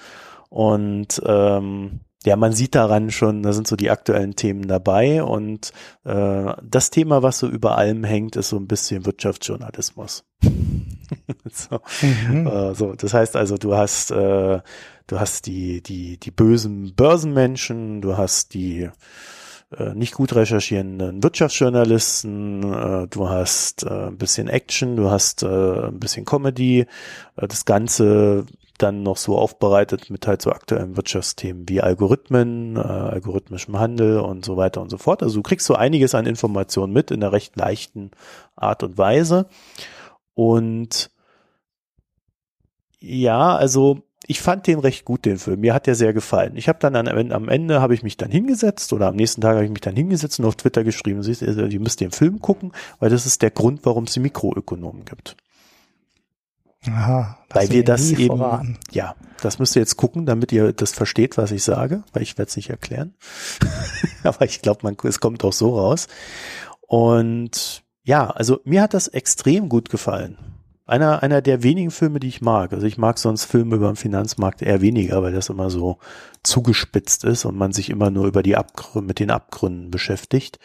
Und 0.47 1.21
ähm, 1.25 1.99
ja, 2.23 2.37
man 2.37 2.53
sieht 2.53 2.73
daran 2.73 3.11
schon, 3.11 3.43
da 3.43 3.51
sind 3.51 3.67
so 3.67 3.75
die 3.75 3.89
aktuellen 3.89 4.37
Themen 4.37 4.69
dabei 4.69 5.23
und 5.23 5.73
äh, 6.05 6.53
das 6.63 6.89
Thema, 6.89 7.21
was 7.21 7.37
so 7.37 7.49
über 7.49 7.77
allem 7.77 8.05
hängt, 8.05 8.37
ist 8.37 8.47
so 8.47 8.55
ein 8.55 8.67
bisschen 8.67 9.05
Wirtschaftsjournalismus. 9.05 10.23
so. 11.51 11.79
Mhm. 12.01 12.47
Äh, 12.47 12.75
so, 12.75 12.93
das 12.93 13.13
heißt 13.13 13.35
also, 13.35 13.57
du 13.57 13.75
hast, 13.75 14.11
äh, 14.11 14.59
du 15.07 15.19
hast 15.19 15.45
die, 15.47 15.81
die, 15.81 16.17
die 16.17 16.31
bösen 16.31 16.93
Börsenmenschen, 16.95 18.01
du 18.01 18.17
hast 18.17 18.53
die 18.53 18.89
äh, 19.77 19.93
nicht 19.93 20.13
gut 20.13 20.35
recherchierenden 20.35 21.23
Wirtschaftsjournalisten, 21.23 22.73
äh, 22.73 23.07
du 23.07 23.29
hast 23.29 23.83
äh, 23.83 24.07
ein 24.07 24.17
bisschen 24.17 24.47
Action, 24.47 24.95
du 24.95 25.09
hast 25.09 25.43
äh, 25.43 25.47
ein 25.47 25.99
bisschen 25.99 26.25
Comedy, 26.25 26.85
das 27.35 27.65
Ganze 27.65 28.45
dann 28.81 29.03
noch 29.03 29.17
so 29.17 29.37
aufbereitet 29.37 30.09
mit 30.09 30.27
halt 30.27 30.41
so 30.41 30.51
aktuellen 30.51 30.95
Wirtschaftsthemen 30.97 31.69
wie 31.69 31.81
Algorithmen, 31.81 32.75
äh, 32.75 32.79
algorithmischem 32.79 33.79
Handel 33.79 34.19
und 34.19 34.43
so 34.43 34.57
weiter 34.57 34.81
und 34.81 34.89
so 34.89 34.97
fort. 34.97 35.23
Also 35.23 35.35
du 35.35 35.43
kriegst 35.43 35.67
so 35.67 35.75
einiges 35.75 36.15
an 36.15 36.25
Informationen 36.25 36.93
mit 36.93 37.11
in 37.11 37.23
einer 37.23 37.31
recht 37.31 37.55
leichten 37.55 38.11
Art 38.55 38.83
und 38.83 38.97
Weise. 38.97 39.47
Und 40.33 41.11
ja, 42.99 43.55
also 43.55 44.03
ich 44.27 44.41
fand 44.41 44.67
den 44.67 44.79
recht 44.79 45.03
gut, 45.03 45.25
den 45.25 45.37
Film. 45.39 45.59
Mir 45.59 45.73
hat 45.73 45.87
der 45.87 45.95
sehr 45.95 46.13
gefallen. 46.13 46.55
Ich 46.55 46.69
habe 46.69 46.79
dann 46.79 46.95
an, 46.95 47.31
am 47.31 47.49
Ende 47.49 47.81
habe 47.81 47.93
ich 47.93 48.03
mich 48.03 48.17
dann 48.17 48.31
hingesetzt 48.31 48.93
oder 48.93 49.07
am 49.07 49.15
nächsten 49.15 49.41
Tag 49.41 49.55
habe 49.55 49.65
ich 49.65 49.71
mich 49.71 49.81
dann 49.81 49.95
hingesetzt 49.95 50.39
und 50.39 50.45
auf 50.45 50.55
Twitter 50.55 50.83
geschrieben, 50.83 51.23
siehst 51.23 51.41
ihr 51.41 51.79
müsst 51.79 51.99
den 51.99 52.11
Film 52.11 52.39
gucken, 52.39 52.71
weil 52.99 53.09
das 53.09 53.25
ist 53.25 53.41
der 53.41 53.51
Grund, 53.51 53.81
warum 53.83 54.05
es 54.05 54.17
Mikroökonomen 54.17 55.05
gibt. 55.05 55.35
Aha, 56.87 57.37
Weil 57.49 57.69
wir 57.69 57.83
das 57.83 58.11
eben, 58.11 58.37
verraten. 58.37 58.79
ja, 58.91 59.15
das 59.41 59.59
müsst 59.59 59.75
ihr 59.75 59.81
jetzt 59.81 59.97
gucken, 59.97 60.25
damit 60.25 60.51
ihr 60.51 60.73
das 60.73 60.91
versteht, 60.91 61.37
was 61.37 61.51
ich 61.51 61.63
sage, 61.63 62.03
weil 62.13 62.23
ich 62.23 62.37
werde 62.37 62.49
es 62.49 62.55
nicht 62.55 62.71
erklären. 62.71 63.13
Aber 64.23 64.45
ich 64.45 64.61
glaube, 64.61 64.79
man, 64.83 64.97
es 65.03 65.19
kommt 65.19 65.43
auch 65.43 65.53
so 65.53 65.77
raus. 65.77 66.07
Und 66.81 67.80
ja, 68.03 68.29
also 68.29 68.59
mir 68.63 68.81
hat 68.81 68.93
das 68.93 69.07
extrem 69.07 69.69
gut 69.69 69.89
gefallen. 69.89 70.37
Einer, 70.85 71.23
einer 71.23 71.41
der 71.41 71.63
wenigen 71.63 71.91
Filme, 71.91 72.19
die 72.19 72.27
ich 72.27 72.41
mag. 72.41 72.73
Also 72.73 72.85
ich 72.85 72.97
mag 72.97 73.17
sonst 73.17 73.45
Filme 73.45 73.75
über 73.77 73.87
den 73.87 73.95
Finanzmarkt 73.95 74.61
eher 74.61 74.81
weniger, 74.81 75.23
weil 75.23 75.31
das 75.31 75.47
immer 75.49 75.69
so 75.69 75.99
zugespitzt 76.43 77.23
ist 77.23 77.45
und 77.45 77.55
man 77.55 77.71
sich 77.71 77.89
immer 77.89 78.09
nur 78.09 78.25
über 78.25 78.43
die 78.43 78.57
Abgründe, 78.57 79.07
mit 79.07 79.19
den 79.19 79.31
Abgründen 79.31 79.89
beschäftigt. 79.91 80.59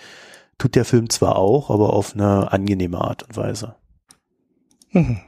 Tut 0.58 0.74
der 0.74 0.84
Film 0.84 1.10
zwar 1.10 1.36
auch, 1.36 1.70
aber 1.70 1.92
auf 1.92 2.14
eine 2.14 2.50
angenehme 2.50 3.00
Art 3.00 3.22
und 3.24 3.36
Weise. 3.36 3.76
Mhm. 4.90 5.18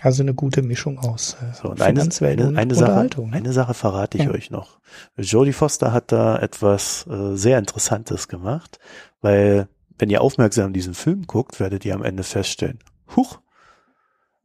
Also 0.00 0.22
eine 0.22 0.34
gute 0.34 0.62
Mischung 0.62 0.98
aus 0.98 1.36
äh, 1.42 1.54
So, 1.54 1.70
und 1.70 1.80
eine, 1.80 1.98
Finanzwelt 2.00 2.38
eine, 2.38 2.48
und 2.48 2.56
eine, 2.58 2.74
Sache, 2.74 2.84
Unterhaltung. 2.90 3.30
ne? 3.30 3.36
eine 3.36 3.52
Sache 3.52 3.74
verrate 3.74 4.18
ich 4.18 4.24
Ja. 4.24 4.30
euch 4.30 4.50
noch. 4.50 4.78
Jodie 5.16 5.52
Foster 5.54 5.92
hat 5.92 6.12
da 6.12 6.38
etwas 6.38 7.06
äh, 7.08 7.34
sehr 7.36 7.58
Interessantes 7.58 8.28
gemacht, 8.28 8.78
weil 9.22 9.68
wenn 9.98 10.10
ihr 10.10 10.20
aufmerksam 10.20 10.72
diesen 10.72 10.94
Film 10.94 11.26
guckt, 11.26 11.60
werdet 11.60 11.84
ihr 11.84 11.94
am 11.94 12.02
Ende 12.02 12.22
feststellen, 12.22 12.78
huch, 13.14 13.40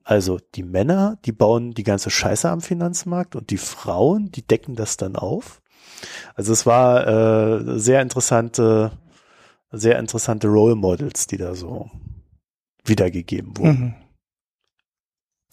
also 0.03 0.39
die 0.55 0.63
Männer, 0.63 1.17
die 1.25 1.31
bauen 1.31 1.71
die 1.73 1.83
ganze 1.83 2.09
Scheiße 2.09 2.49
am 2.49 2.61
Finanzmarkt 2.61 3.35
und 3.35 3.49
die 3.49 3.57
Frauen, 3.57 4.31
die 4.31 4.45
decken 4.45 4.75
das 4.75 4.97
dann 4.97 5.15
auf. 5.15 5.61
Also 6.35 6.53
es 6.53 6.65
war 6.65 7.07
äh, 7.07 7.79
sehr 7.79 8.01
interessante, 8.01 8.91
sehr 9.71 9.99
interessante 9.99 10.47
Role 10.47 10.75
Models, 10.75 11.27
die 11.27 11.37
da 11.37 11.53
so 11.53 11.91
wiedergegeben 12.83 13.57
wurden. 13.57 13.95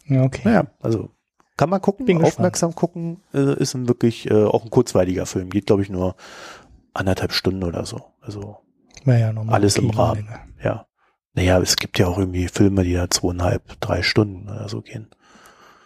Mhm. 0.07 0.17
Ja, 0.17 0.23
okay. 0.23 0.43
Naja, 0.45 0.67
also 0.81 1.11
kann 1.59 1.69
man 1.69 1.83
gucken, 1.83 2.07
Bin 2.07 2.19
gespannt. 2.19 2.35
aufmerksam 2.35 2.75
gucken, 2.75 3.21
äh, 3.35 3.61
ist 3.61 3.75
ein 3.75 3.89
wirklich 3.89 4.31
äh, 4.31 4.45
auch 4.45 4.65
ein 4.65 4.71
kurzweiliger 4.71 5.27
Film, 5.27 5.51
geht 5.51 5.67
glaube 5.67 5.83
ich 5.83 5.91
nur 5.91 6.17
anderthalb 6.95 7.33
Stunden 7.33 7.65
oder 7.65 7.85
so. 7.85 8.01
Also 8.21 8.59
Naja, 9.09 9.33
normal. 9.33 9.55
alles 9.55 9.77
im 9.77 9.91
Rahmen. 9.91 10.25
Kinolänge. 10.27 10.41
ja. 10.63 10.85
Naja, 11.35 11.61
es 11.61 11.77
gibt 11.77 11.99
ja 12.01 12.09
auch 12.09 12.19
irgendwie 12.19 12.49
Filme, 12.49 12.83
die 12.83 12.95
da 12.95 13.09
zweieinhalb, 13.11 13.81
drei 13.81 14.03
Stunden 14.03 14.49
oder 14.49 14.69
so 14.69 14.81
gehen. 14.83 15.09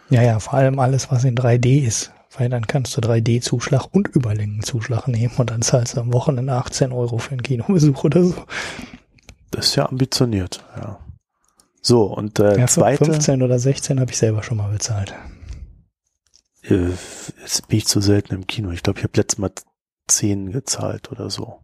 Ja, 0.09 0.21
ja, 0.23 0.39
vor 0.39 0.55
allem 0.55 0.79
alles, 0.79 1.11
was 1.11 1.23
in 1.25 1.35
3D 1.35 1.85
ist. 1.85 2.11
Weil 2.35 2.49
dann 2.49 2.65
kannst 2.65 2.97
du 2.97 3.01
3D-Zuschlag 3.01 3.85
und 3.91 4.07
Überlängenzuschlag 4.07 5.07
nehmen 5.07 5.33
und 5.37 5.51
dann 5.51 5.61
zahlst 5.61 5.95
du 5.95 6.01
am 6.01 6.11
Wochenende 6.13 6.53
18 6.53 6.91
Euro 6.91 7.19
für 7.19 7.31
einen 7.31 7.43
Kinobesuch 7.43 8.03
oder 8.03 8.23
so. 8.23 8.33
Das 9.51 9.67
ist 9.67 9.75
ja 9.75 9.87
ambitioniert, 9.87 10.63
ja. 10.75 10.99
So, 11.81 12.05
und 12.05 12.39
äh, 12.39 12.57
Ja, 12.57 12.65
zweite, 12.65 13.05
15 13.05 13.43
oder 13.43 13.59
16 13.59 13.99
habe 13.99 14.09
ich 14.09 14.17
selber 14.17 14.41
schon 14.41 14.57
mal 14.57 14.71
bezahlt. 14.71 15.13
äh, 16.63 16.89
jetzt 17.41 17.67
bin 17.67 17.77
ich 17.77 17.85
zu 17.85 18.01
selten 18.01 18.33
im 18.33 18.47
Kino. 18.47 18.71
Ich 18.71 18.81
glaube, 18.81 18.97
ich 18.99 19.03
habe 19.03 19.17
letztes 19.17 19.37
Mal 19.37 19.51
10 20.07 20.51
gezahlt 20.51 21.11
oder 21.11 21.29
so. 21.29 21.59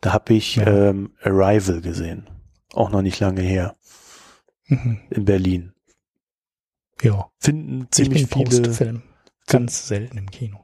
Da 0.00 0.12
habe 0.12 0.34
ich 0.34 0.56
Ja. 0.56 0.66
ähm, 0.66 1.12
Arrival 1.22 1.80
gesehen. 1.80 2.28
Auch 2.72 2.90
noch 2.90 3.02
nicht 3.02 3.20
lange 3.20 3.42
her. 3.42 3.76
Mhm. 4.66 5.00
In 5.10 5.24
Berlin. 5.24 5.72
Ja, 7.02 7.30
Finden 7.38 7.82
ich 7.82 7.90
ziemlich 7.90 8.26
viele. 8.26 8.62
Postfilm. 8.62 9.02
Ganz 9.46 9.88
selten 9.88 10.18
im 10.18 10.30
Kino. 10.30 10.58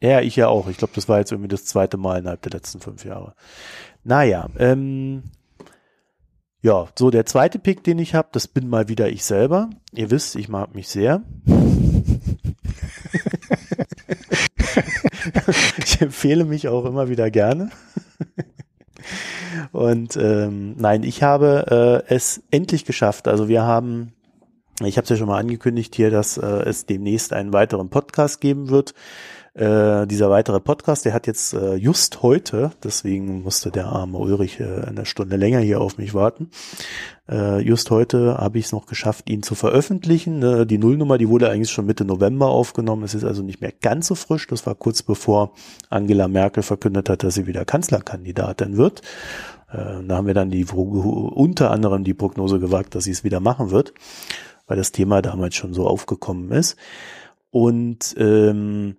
Ja, 0.00 0.20
ich 0.20 0.36
ja 0.36 0.48
auch. 0.48 0.68
Ich 0.68 0.76
glaube, 0.76 0.92
das 0.94 1.08
war 1.08 1.18
jetzt 1.18 1.32
irgendwie 1.32 1.48
das 1.48 1.64
zweite 1.64 1.96
Mal 1.96 2.20
innerhalb 2.20 2.42
der 2.42 2.52
letzten 2.52 2.80
fünf 2.80 3.04
Jahre. 3.04 3.34
Naja, 4.04 4.48
ähm, 4.58 5.24
ja, 6.60 6.86
so 6.96 7.10
der 7.10 7.26
zweite 7.26 7.58
Pick, 7.58 7.82
den 7.82 7.98
ich 7.98 8.14
habe, 8.14 8.28
das 8.32 8.46
bin 8.46 8.68
mal 8.68 8.88
wieder 8.88 9.08
ich 9.08 9.24
selber. 9.24 9.70
Ihr 9.92 10.10
wisst, 10.10 10.36
ich 10.36 10.48
mag 10.48 10.74
mich 10.74 10.88
sehr. 10.88 11.22
ich 15.78 16.00
empfehle 16.00 16.44
mich 16.44 16.68
auch 16.68 16.84
immer 16.84 17.08
wieder 17.08 17.30
gerne. 17.30 17.70
Und 19.72 20.16
ähm, 20.16 20.74
nein, 20.76 21.02
ich 21.02 21.22
habe 21.22 22.04
äh, 22.08 22.14
es 22.14 22.42
endlich 22.50 22.84
geschafft. 22.84 23.28
Also 23.28 23.48
wir 23.48 23.62
haben, 23.62 24.12
ich 24.84 24.96
habe 24.96 25.04
es 25.04 25.10
ja 25.10 25.16
schon 25.16 25.28
mal 25.28 25.38
angekündigt 25.38 25.94
hier, 25.94 26.10
dass 26.10 26.38
äh, 26.38 26.46
es 26.46 26.86
demnächst 26.86 27.32
einen 27.32 27.52
weiteren 27.52 27.88
Podcast 27.88 28.40
geben 28.40 28.70
wird. 28.70 28.94
Äh, 29.58 30.06
dieser 30.06 30.30
weitere 30.30 30.60
Podcast, 30.60 31.04
der 31.04 31.12
hat 31.12 31.26
jetzt 31.26 31.52
äh, 31.52 31.74
just 31.74 32.22
heute, 32.22 32.70
deswegen 32.84 33.42
musste 33.42 33.72
der 33.72 33.86
arme 33.86 34.16
Ulrich 34.18 34.60
äh, 34.60 34.82
eine 34.86 35.04
Stunde 35.04 35.34
länger 35.34 35.58
hier 35.58 35.80
auf 35.80 35.98
mich 35.98 36.14
warten. 36.14 36.50
Äh, 37.28 37.58
just 37.62 37.90
heute 37.90 38.38
habe 38.38 38.60
ich 38.60 38.66
es 38.66 38.72
noch 38.72 38.86
geschafft, 38.86 39.28
ihn 39.28 39.42
zu 39.42 39.56
veröffentlichen. 39.56 40.44
Äh, 40.44 40.64
die 40.64 40.78
Nullnummer, 40.78 41.18
die 41.18 41.28
wurde 41.28 41.50
eigentlich 41.50 41.72
schon 41.72 41.86
Mitte 41.86 42.04
November 42.04 42.46
aufgenommen. 42.46 43.02
Es 43.02 43.14
ist 43.14 43.24
also 43.24 43.42
nicht 43.42 43.60
mehr 43.60 43.72
ganz 43.72 44.06
so 44.06 44.14
frisch. 44.14 44.46
Das 44.46 44.64
war 44.64 44.76
kurz 44.76 45.02
bevor 45.02 45.50
Angela 45.90 46.28
Merkel 46.28 46.62
verkündet 46.62 47.08
hat, 47.08 47.24
dass 47.24 47.34
sie 47.34 47.48
wieder 47.48 47.64
Kanzlerkandidatin 47.64 48.76
wird. 48.76 49.02
Äh, 49.72 50.04
da 50.06 50.18
haben 50.18 50.28
wir 50.28 50.34
dann 50.34 50.50
die 50.50 50.66
unter 50.66 51.72
anderem 51.72 52.04
die 52.04 52.14
Prognose 52.14 52.60
gewagt, 52.60 52.94
dass 52.94 53.02
sie 53.02 53.10
es 53.10 53.24
wieder 53.24 53.40
machen 53.40 53.72
wird. 53.72 53.92
weil 54.68 54.76
das 54.76 54.92
Thema 54.92 55.20
damals 55.20 55.56
schon 55.56 55.74
so 55.74 55.88
aufgekommen 55.88 56.52
ist. 56.52 56.76
Und 57.50 58.14
ähm, 58.18 58.96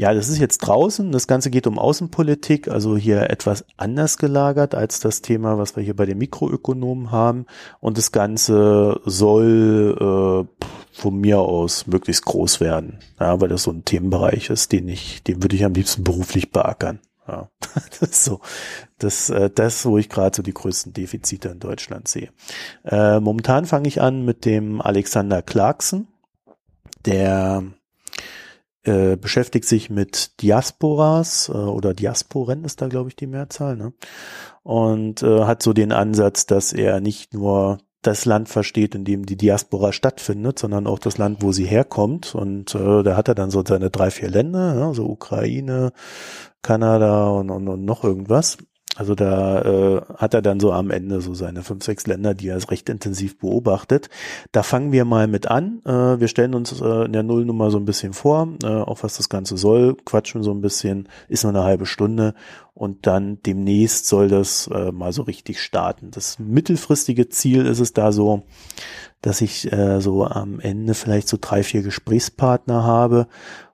ja, 0.00 0.14
das 0.14 0.28
ist 0.28 0.38
jetzt 0.38 0.58
draußen. 0.58 1.10
Das 1.10 1.26
Ganze 1.26 1.50
geht 1.50 1.66
um 1.66 1.78
Außenpolitik, 1.78 2.68
also 2.68 2.96
hier 2.96 3.30
etwas 3.30 3.64
anders 3.76 4.16
gelagert 4.16 4.74
als 4.74 5.00
das 5.00 5.22
Thema, 5.22 5.58
was 5.58 5.74
wir 5.76 5.82
hier 5.82 5.96
bei 5.96 6.06
den 6.06 6.18
Mikroökonomen 6.18 7.10
haben. 7.10 7.46
Und 7.80 7.98
das 7.98 8.12
Ganze 8.12 9.00
soll 9.04 9.96
äh, 10.00 10.66
von 10.92 11.16
mir 11.16 11.40
aus 11.40 11.86
möglichst 11.86 12.24
groß 12.24 12.60
werden, 12.60 13.00
ja, 13.18 13.40
weil 13.40 13.48
das 13.48 13.64
so 13.64 13.72
ein 13.72 13.84
Themenbereich 13.84 14.50
ist, 14.50 14.72
den 14.72 14.88
ich, 14.88 15.22
den 15.22 15.42
würde 15.42 15.56
ich 15.56 15.64
am 15.64 15.74
liebsten 15.74 16.04
beruflich 16.04 16.52
beackern. 16.52 17.00
Ja, 17.26 17.50
das 18.00 18.10
ist 18.10 18.24
so, 18.24 18.40
das, 18.98 19.30
äh, 19.30 19.50
das, 19.50 19.84
wo 19.84 19.98
ich 19.98 20.08
gerade 20.08 20.34
so 20.36 20.42
die 20.42 20.54
größten 20.54 20.92
Defizite 20.92 21.48
in 21.48 21.60
Deutschland 21.60 22.08
sehe. 22.08 22.30
Äh, 22.84 23.20
momentan 23.20 23.66
fange 23.66 23.88
ich 23.88 24.00
an 24.00 24.24
mit 24.24 24.44
dem 24.44 24.80
Alexander 24.80 25.42
Clarkson, 25.42 26.08
der 27.04 27.64
äh, 28.88 29.16
beschäftigt 29.16 29.66
sich 29.66 29.90
mit 29.90 30.40
Diasporas 30.42 31.48
äh, 31.48 31.52
oder 31.52 31.94
Diasporen 31.94 32.64
ist 32.64 32.80
da, 32.80 32.88
glaube 32.88 33.10
ich, 33.10 33.16
die 33.16 33.26
Mehrzahl, 33.26 33.76
ne? 33.76 33.92
Und 34.62 35.22
äh, 35.22 35.44
hat 35.44 35.62
so 35.62 35.72
den 35.72 35.92
Ansatz, 35.92 36.46
dass 36.46 36.72
er 36.72 37.00
nicht 37.00 37.34
nur 37.34 37.78
das 38.02 38.24
Land 38.24 38.48
versteht, 38.48 38.94
in 38.94 39.04
dem 39.04 39.26
die 39.26 39.36
Diaspora 39.36 39.92
stattfindet, 39.92 40.58
sondern 40.58 40.86
auch 40.86 40.98
das 40.98 41.18
Land, 41.18 41.42
wo 41.42 41.52
sie 41.52 41.66
herkommt. 41.66 42.34
Und 42.34 42.74
äh, 42.74 43.02
da 43.02 43.16
hat 43.16 43.28
er 43.28 43.34
dann 43.34 43.50
so 43.50 43.62
seine 43.66 43.90
drei, 43.90 44.10
vier 44.10 44.30
Länder, 44.30 44.78
ja, 44.78 44.94
so 44.94 45.06
Ukraine, 45.06 45.92
Kanada 46.62 47.28
und, 47.28 47.50
und, 47.50 47.68
und 47.68 47.84
noch 47.84 48.04
irgendwas. 48.04 48.58
Also 48.96 49.14
da 49.14 49.60
äh, 49.62 50.00
hat 50.16 50.34
er 50.34 50.42
dann 50.42 50.60
so 50.60 50.72
am 50.72 50.90
Ende 50.90 51.20
so 51.20 51.34
seine 51.34 51.62
fünf, 51.62 51.84
sechs 51.84 52.06
Länder, 52.06 52.34
die 52.34 52.48
er 52.48 52.70
recht 52.70 52.88
intensiv 52.88 53.38
beobachtet. 53.38 54.08
Da 54.50 54.62
fangen 54.62 54.92
wir 54.92 55.04
mal 55.04 55.28
mit 55.28 55.46
an. 55.46 55.82
Äh, 55.84 56.18
wir 56.18 56.26
stellen 56.26 56.54
uns 56.54 56.80
äh, 56.80 57.04
in 57.04 57.12
der 57.12 57.22
Nullnummer 57.22 57.70
so 57.70 57.78
ein 57.78 57.84
bisschen 57.84 58.12
vor, 58.12 58.48
äh, 58.62 58.66
auch 58.66 59.02
was 59.02 59.16
das 59.16 59.28
Ganze 59.28 59.56
soll, 59.56 59.94
quatschen 60.04 60.42
so 60.42 60.52
ein 60.52 60.62
bisschen, 60.62 61.08
ist 61.28 61.44
nur 61.44 61.52
eine 61.52 61.64
halbe 61.64 61.86
Stunde 61.86 62.34
und 62.74 63.06
dann 63.06 63.42
demnächst 63.42 64.06
soll 64.06 64.28
das 64.28 64.68
äh, 64.72 64.90
mal 64.90 65.12
so 65.12 65.22
richtig 65.22 65.60
starten. 65.60 66.10
Das 66.10 66.38
mittelfristige 66.38 67.28
Ziel 67.28 67.66
ist 67.66 67.80
es 67.80 67.92
da 67.92 68.10
so, 68.10 68.44
dass 69.20 69.40
ich 69.40 69.70
äh, 69.72 70.00
so 70.00 70.24
am 70.24 70.60
Ende 70.60 70.94
vielleicht 70.94 71.28
so 71.28 71.36
drei, 71.40 71.62
vier 71.62 71.82
Gesprächspartner 71.82 72.84
habe 72.84 73.26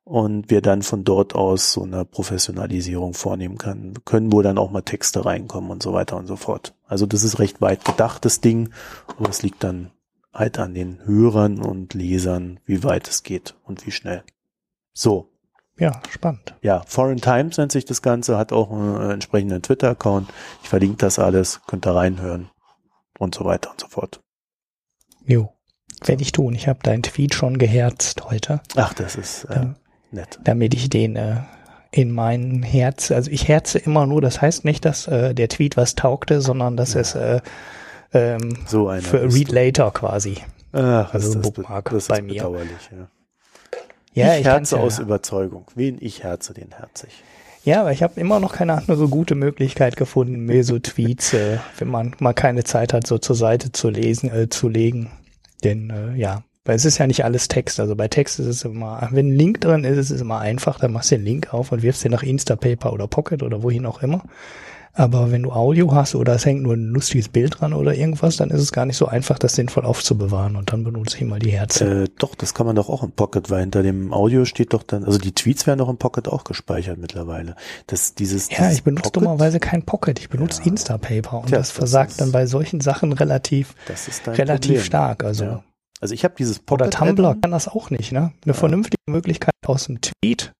und 0.05 0.51
wir 0.51 0.61
dann 0.61 0.83
von 0.83 1.03
dort 1.03 1.35
aus 1.35 1.73
so 1.73 1.83
eine 1.83 2.05
Professionalisierung 2.05 3.15
vornehmen 3.15 3.59
können. 3.59 3.95
können 4.05 4.33
wohl 4.33 4.43
dann 4.43 4.59
auch 4.59 4.71
mal 4.71 4.83
Texte 4.83 5.25
reinkommen 5.25 5.71
und 5.71 5.83
so 5.83 5.93
weiter 5.93 6.17
und 6.17 6.27
so 6.27 6.37
fort. 6.37 6.75
Also 6.87 7.07
das 7.07 7.25
ist 7.25 7.39
recht 7.39 7.61
weit 7.61 7.85
gedachtes 7.85 8.41
Ding, 8.41 8.71
aber 9.17 9.31
es 9.31 9.43
liegt 9.43 9.65
dann 9.65 9.91
halt 10.33 10.59
an 10.59 10.75
den 10.75 11.05
Hörern 11.05 11.61
und 11.61 11.95
Lesern, 11.95 12.61
wie 12.67 12.85
weit 12.85 13.09
es 13.09 13.23
geht 13.23 13.55
und 13.65 13.87
wie 13.87 13.93
schnell. 13.93 14.23
So. 14.93 15.31
Ja, 15.77 16.01
spannend. 16.11 16.55
Ja, 16.61 16.85
Foreign 16.87 17.21
Times 17.21 17.57
nennt 17.57 17.73
sich 17.73 17.85
das 17.85 18.01
Ganze, 18.01 18.37
hat 18.37 18.53
auch 18.53 18.71
einen 18.71 19.11
entsprechenden 19.11 19.61
Twitter-Account. 19.61 20.29
Ich 20.63 20.69
verlinke 20.69 20.99
das 20.99 21.19
alles, 21.19 21.63
könnt 21.67 21.87
ihr 21.87 21.97
reinhören 21.97 22.51
und 23.19 23.35
so 23.35 23.45
weiter 23.45 23.71
und 23.73 23.81
so 23.81 23.89
fort. 23.89 24.21
Jo, 25.27 25.53
werde 26.05 26.23
ich 26.23 26.31
tun. 26.31 26.55
Ich 26.55 26.69
habe 26.69 26.79
deinen 26.83 27.03
Tweet 27.03 27.35
schon 27.35 27.59
geherzt 27.59 28.25
heute. 28.31 28.61
Ach, 28.77 28.95
das 28.95 29.17
ist 29.17 29.45
äh, 29.45 29.69
Nett. 30.15 30.39
Damit 30.45 30.75
ich 30.75 30.89
den 30.89 31.17
äh, 31.17 31.37
in 31.91 32.11
mein 32.11 32.63
Herz, 32.63 33.11
also 33.11 33.31
ich 33.31 33.49
herze 33.49 33.79
immer 33.79 34.07
nur, 34.07 34.21
das 34.21 34.41
heißt 34.41 34.65
nicht, 34.65 34.85
dass 34.85 35.07
äh, 35.07 35.35
der 35.35 35.49
Tweet 35.49 35.77
was 35.77 35.95
taugte, 35.95 36.41
sondern 36.41 36.77
dass 36.77 36.95
ja. 36.95 37.01
es 37.01 37.15
äh, 37.15 37.41
ähm, 38.13 38.59
so 38.67 38.91
für 39.01 39.33
Read 39.33 39.53
Later 39.53 39.91
quasi. 39.91 40.39
Ach, 40.73 41.13
also 41.15 41.35
das, 41.35 41.43
Bookmark 41.43 41.91
das 41.91 42.05
ist 42.05 42.09
bei 42.09 42.23
mir. 42.23 42.35
bedauerlich. 42.35 42.91
Ja, 42.91 44.25
ja 44.27 44.35
ich, 44.35 44.41
ich 44.41 44.47
herze 44.47 44.81
aus 44.81 44.99
ja. 44.99 45.05
Überzeugung. 45.05 45.67
Wen 45.75 45.99
ich 46.01 46.23
herze, 46.23 46.55
den 46.55 46.73
herze 46.77 47.07
ich. 47.07 47.23
Ja, 47.65 47.81
aber 47.81 47.93
ich 47.93 48.03
habe 48.03 48.21
immer 48.21 48.41
noch 48.41 48.53
keine 48.53 48.75
andere 48.75 49.09
gute 49.09 49.35
Möglichkeit 49.35 49.97
gefunden, 49.97 50.45
mir 50.45 50.65
so 50.65 50.79
Tweets, 50.79 51.33
äh, 51.33 51.59
wenn 51.79 51.89
man 51.89 52.15
mal 52.19 52.35
keine 52.35 52.65
Zeit 52.65 52.93
hat, 52.93 53.07
so 53.07 53.19
zur 53.19 53.37
Seite 53.37 53.73
zu 53.73 53.89
lesen, 53.89 54.31
äh, 54.31 54.49
zu 54.49 54.69
legen. 54.69 55.11
Denn 55.63 55.91
äh, 55.91 56.15
ja, 56.15 56.43
weil 56.65 56.77
es 56.77 56.85
ist 56.85 56.99
ja 56.99 57.07
nicht 57.07 57.25
alles 57.25 57.49
Text. 57.49 57.79
Also 57.81 57.95
bei 57.95 58.09
Text 58.09 58.39
ist 58.39 58.47
es 58.47 58.65
immer, 58.65 59.09
wenn 59.13 59.29
ein 59.29 59.37
Link 59.37 59.61
drin 59.61 59.85
ist, 59.85 59.99
ist 59.99 60.11
es 60.11 60.21
immer 60.21 60.41
einfach. 60.41 60.79
Dann 60.79 60.93
machst 60.93 61.11
du 61.11 61.17
den 61.17 61.25
Link 61.25 61.53
auf 61.53 61.73
und 61.73 61.83
wirfst 61.83 62.05
den 62.05 62.13
nach 62.13 62.23
Instapaper 62.23 62.93
oder 62.93 63.07
Pocket 63.07 63.43
oder 63.43 63.63
wohin 63.63 63.87
auch 63.87 64.03
immer. 64.03 64.23
Aber 64.97 65.33
wenn 65.33 65.43
du 65.43 65.51
Audio 65.51 65.93
hast 65.93 66.15
oder 66.15 66.37
es 66.37 66.47
hängt 66.47 66.63
nur 66.63 66.75
ein 66.75 66.91
lustiges 66.91 67.29
Bild 67.29 67.61
dran 67.61 67.73
oder 67.73 67.97
irgendwas, 67.97 68.37
dann 68.37 68.51
ist 68.51 68.61
es 68.61 68.71
gar 68.71 68.87
nicht 68.87 68.97
so 68.97 69.07
einfach, 69.07 69.41
das 69.41 69.57
sinnvoll 69.57 69.85
aufzubewahren 69.85 70.55
und 70.55 70.73
dann 70.73 70.85
benutze 70.85 71.17
ich 71.17 71.25
mal 71.25 71.41
die 71.41 71.51
Herzen. 71.51 72.05
Äh, 72.05 72.09
doch, 72.17 72.37
das 72.37 72.55
kann 72.55 72.65
man 72.65 72.77
doch 72.77 72.89
auch 72.89 73.03
im 73.03 73.11
Pocket, 73.11 73.51
weil 73.51 73.63
hinter 73.63 73.83
dem 73.83 74.13
Audio 74.13 74.45
steht 74.45 74.73
doch 74.73 74.85
dann, 74.85 75.03
also 75.05 75.19
die 75.19 75.33
Tweets 75.33 75.67
werden 75.67 75.81
doch 75.81 75.89
im 75.89 75.97
Pocket 75.97 76.29
auch 76.29 76.45
gespeichert 76.45 76.99
mittlerweile. 76.99 77.57
Das, 77.89 78.15
dieses, 78.15 78.49
ja, 78.51 78.71
ich 78.71 78.85
benutze 78.85 79.11
Pocket, 79.11 79.17
dummerweise 79.17 79.59
kein 79.59 79.83
Pocket, 79.83 80.17
ich 80.21 80.29
benutze 80.29 80.63
ja. 80.63 80.69
Instapaper 80.69 81.41
und 81.41 81.49
Tja, 81.49 81.59
das 81.59 81.73
versagt 81.73 82.11
das 82.11 82.13
ist, 82.13 82.21
dann 82.21 82.31
bei 82.31 82.47
solchen 82.47 82.81
Sachen 82.81 83.13
relativ, 83.13 83.75
relativ 84.29 84.75
Problem. 84.75 84.81
stark. 84.81 85.25
Also 85.25 85.45
ja. 85.45 85.65
Also 86.05 86.13
ich 86.13 86.23
habe 86.23 86.35
dieses 86.37 86.59
Pocket 86.59 86.89
Oder 86.89 86.99
Tumblr 86.99 87.35
kann 87.41 87.51
das 87.51 87.67
auch 87.67 87.89
nicht, 87.89 88.13
ne? 88.13 88.19
Eine 88.19 88.33
ja. 88.45 88.53
vernünftige 88.53 89.01
Möglichkeit 89.09 89.55
aus 89.65 89.87
dem 89.87 90.03
Tweet 90.03 90.53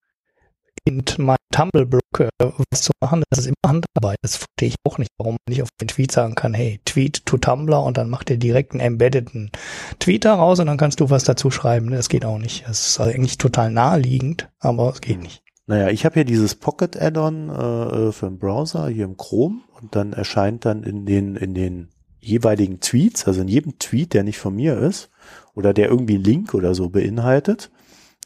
in 0.87 1.05
meinem 1.19 1.37
Tumblr-Block 1.53 2.21
äh, 2.21 2.29
was 2.71 2.81
zu 2.81 2.93
machen, 2.99 3.23
das 3.29 3.41
ist 3.41 3.49
immer 3.49 3.57
Handarbeit. 3.67 4.17
Das 4.23 4.37
verstehe 4.37 4.69
ich 4.69 4.77
auch 4.85 4.97
nicht, 4.97 5.11
warum 5.19 5.35
man 5.35 5.53
nicht 5.55 5.63
auf 5.63 5.69
den 5.83 5.89
Tweet 5.89 6.13
sagen 6.13 6.35
kann, 6.35 6.55
hey, 6.55 6.81
Tweet 6.87 7.27
to 7.27 7.37
Tumblr 7.37 7.83
und 7.83 7.99
dann 7.99 8.09
macht 8.09 8.31
er 8.31 8.39
direkt 8.39 8.73
einen 8.73 8.81
embeddeden 8.81 9.51
Tweet 9.99 10.25
daraus 10.25 10.61
und 10.61 10.67
dann 10.67 10.79
kannst 10.79 11.01
du 11.01 11.11
was 11.11 11.25
dazu 11.25 11.51
schreiben. 11.51 11.91
Das 11.91 12.09
geht 12.09 12.25
auch 12.25 12.39
nicht. 12.39 12.67
Das 12.67 12.89
ist 12.89 13.01
eigentlich 13.01 13.37
total 13.37 13.71
naheliegend, 13.71 14.49
aber 14.61 14.89
es 14.95 15.03
geht 15.03 15.21
nicht. 15.21 15.43
Naja, 15.67 15.91
ich 15.91 16.07
habe 16.07 16.15
hier 16.15 16.25
dieses 16.25 16.55
Pocket 16.55 16.99
Add-on 16.99 17.51
äh, 17.51 18.13
für 18.13 18.31
den 18.31 18.39
Browser 18.39 18.89
hier 18.89 19.05
im 19.05 19.19
Chrome 19.19 19.61
und 19.79 19.95
dann 19.95 20.15
erscheint 20.15 20.65
dann 20.65 20.85
in 20.85 21.05
den 21.05 21.37
in 21.37 21.53
den 21.53 21.91
jeweiligen 22.25 22.81
Tweets, 22.81 23.27
also 23.27 23.43
in 23.43 23.49
jedem 23.49 23.79
Tweet, 23.79 24.15
der 24.15 24.25
nicht 24.25 24.39
von 24.39 24.55
mir 24.55 24.79
ist, 24.79 25.11
oder 25.55 25.73
der 25.73 25.89
irgendwie 25.89 26.17
Link 26.17 26.55
oder 26.55 26.75
so 26.75 26.89
beinhaltet, 26.89 27.71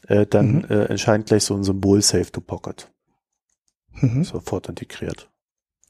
äh, 0.07 0.25
dann 0.25 0.57
mhm. 0.57 0.65
äh, 0.69 0.85
erscheint 0.85 1.27
gleich 1.27 1.43
so 1.43 1.55
ein 1.55 1.63
Symbol 1.63 2.01
Save 2.01 2.31
to 2.31 2.41
Pocket. 2.41 2.91
Mhm. 3.93 4.23
Sofort 4.23 4.69
integriert. 4.69 5.29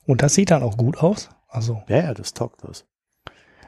Und 0.05 0.21
das 0.21 0.33
sieht 0.33 0.51
dann 0.51 0.63
auch 0.63 0.77
gut 0.77 0.97
aus? 0.97 1.29
Also. 1.47 1.81
Ja, 1.87 1.97
ja, 1.97 2.13
das 2.13 2.33
taugt 2.33 2.61
was. 2.63 2.85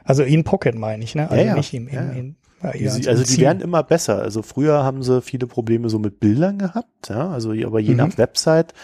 Also 0.04 0.22
in 0.24 0.44
Pocket 0.44 0.74
meine 0.74 1.04
ich, 1.04 1.14
ne? 1.14 1.30
Also 1.30 1.42
ja, 1.42 1.48
ja. 1.48 1.54
nicht 1.54 1.72
im, 1.74 1.88
im, 1.88 1.94
ja, 1.94 2.10
in, 2.10 2.36
die, 2.74 2.88
also, 2.88 3.10
also 3.10 3.24
die 3.24 3.40
werden 3.40 3.60
immer 3.60 3.82
besser. 3.82 4.20
Also 4.20 4.42
früher 4.42 4.84
haben 4.84 5.02
sie 5.02 5.20
viele 5.22 5.46
Probleme 5.46 5.88
so 5.88 5.98
mit 5.98 6.20
Bildern 6.20 6.58
gehabt, 6.58 7.08
ja. 7.08 7.30
Also 7.30 7.52
aber 7.52 7.80
je 7.80 7.90
mhm. 7.90 7.96
nach 7.96 8.18
Website 8.18 8.74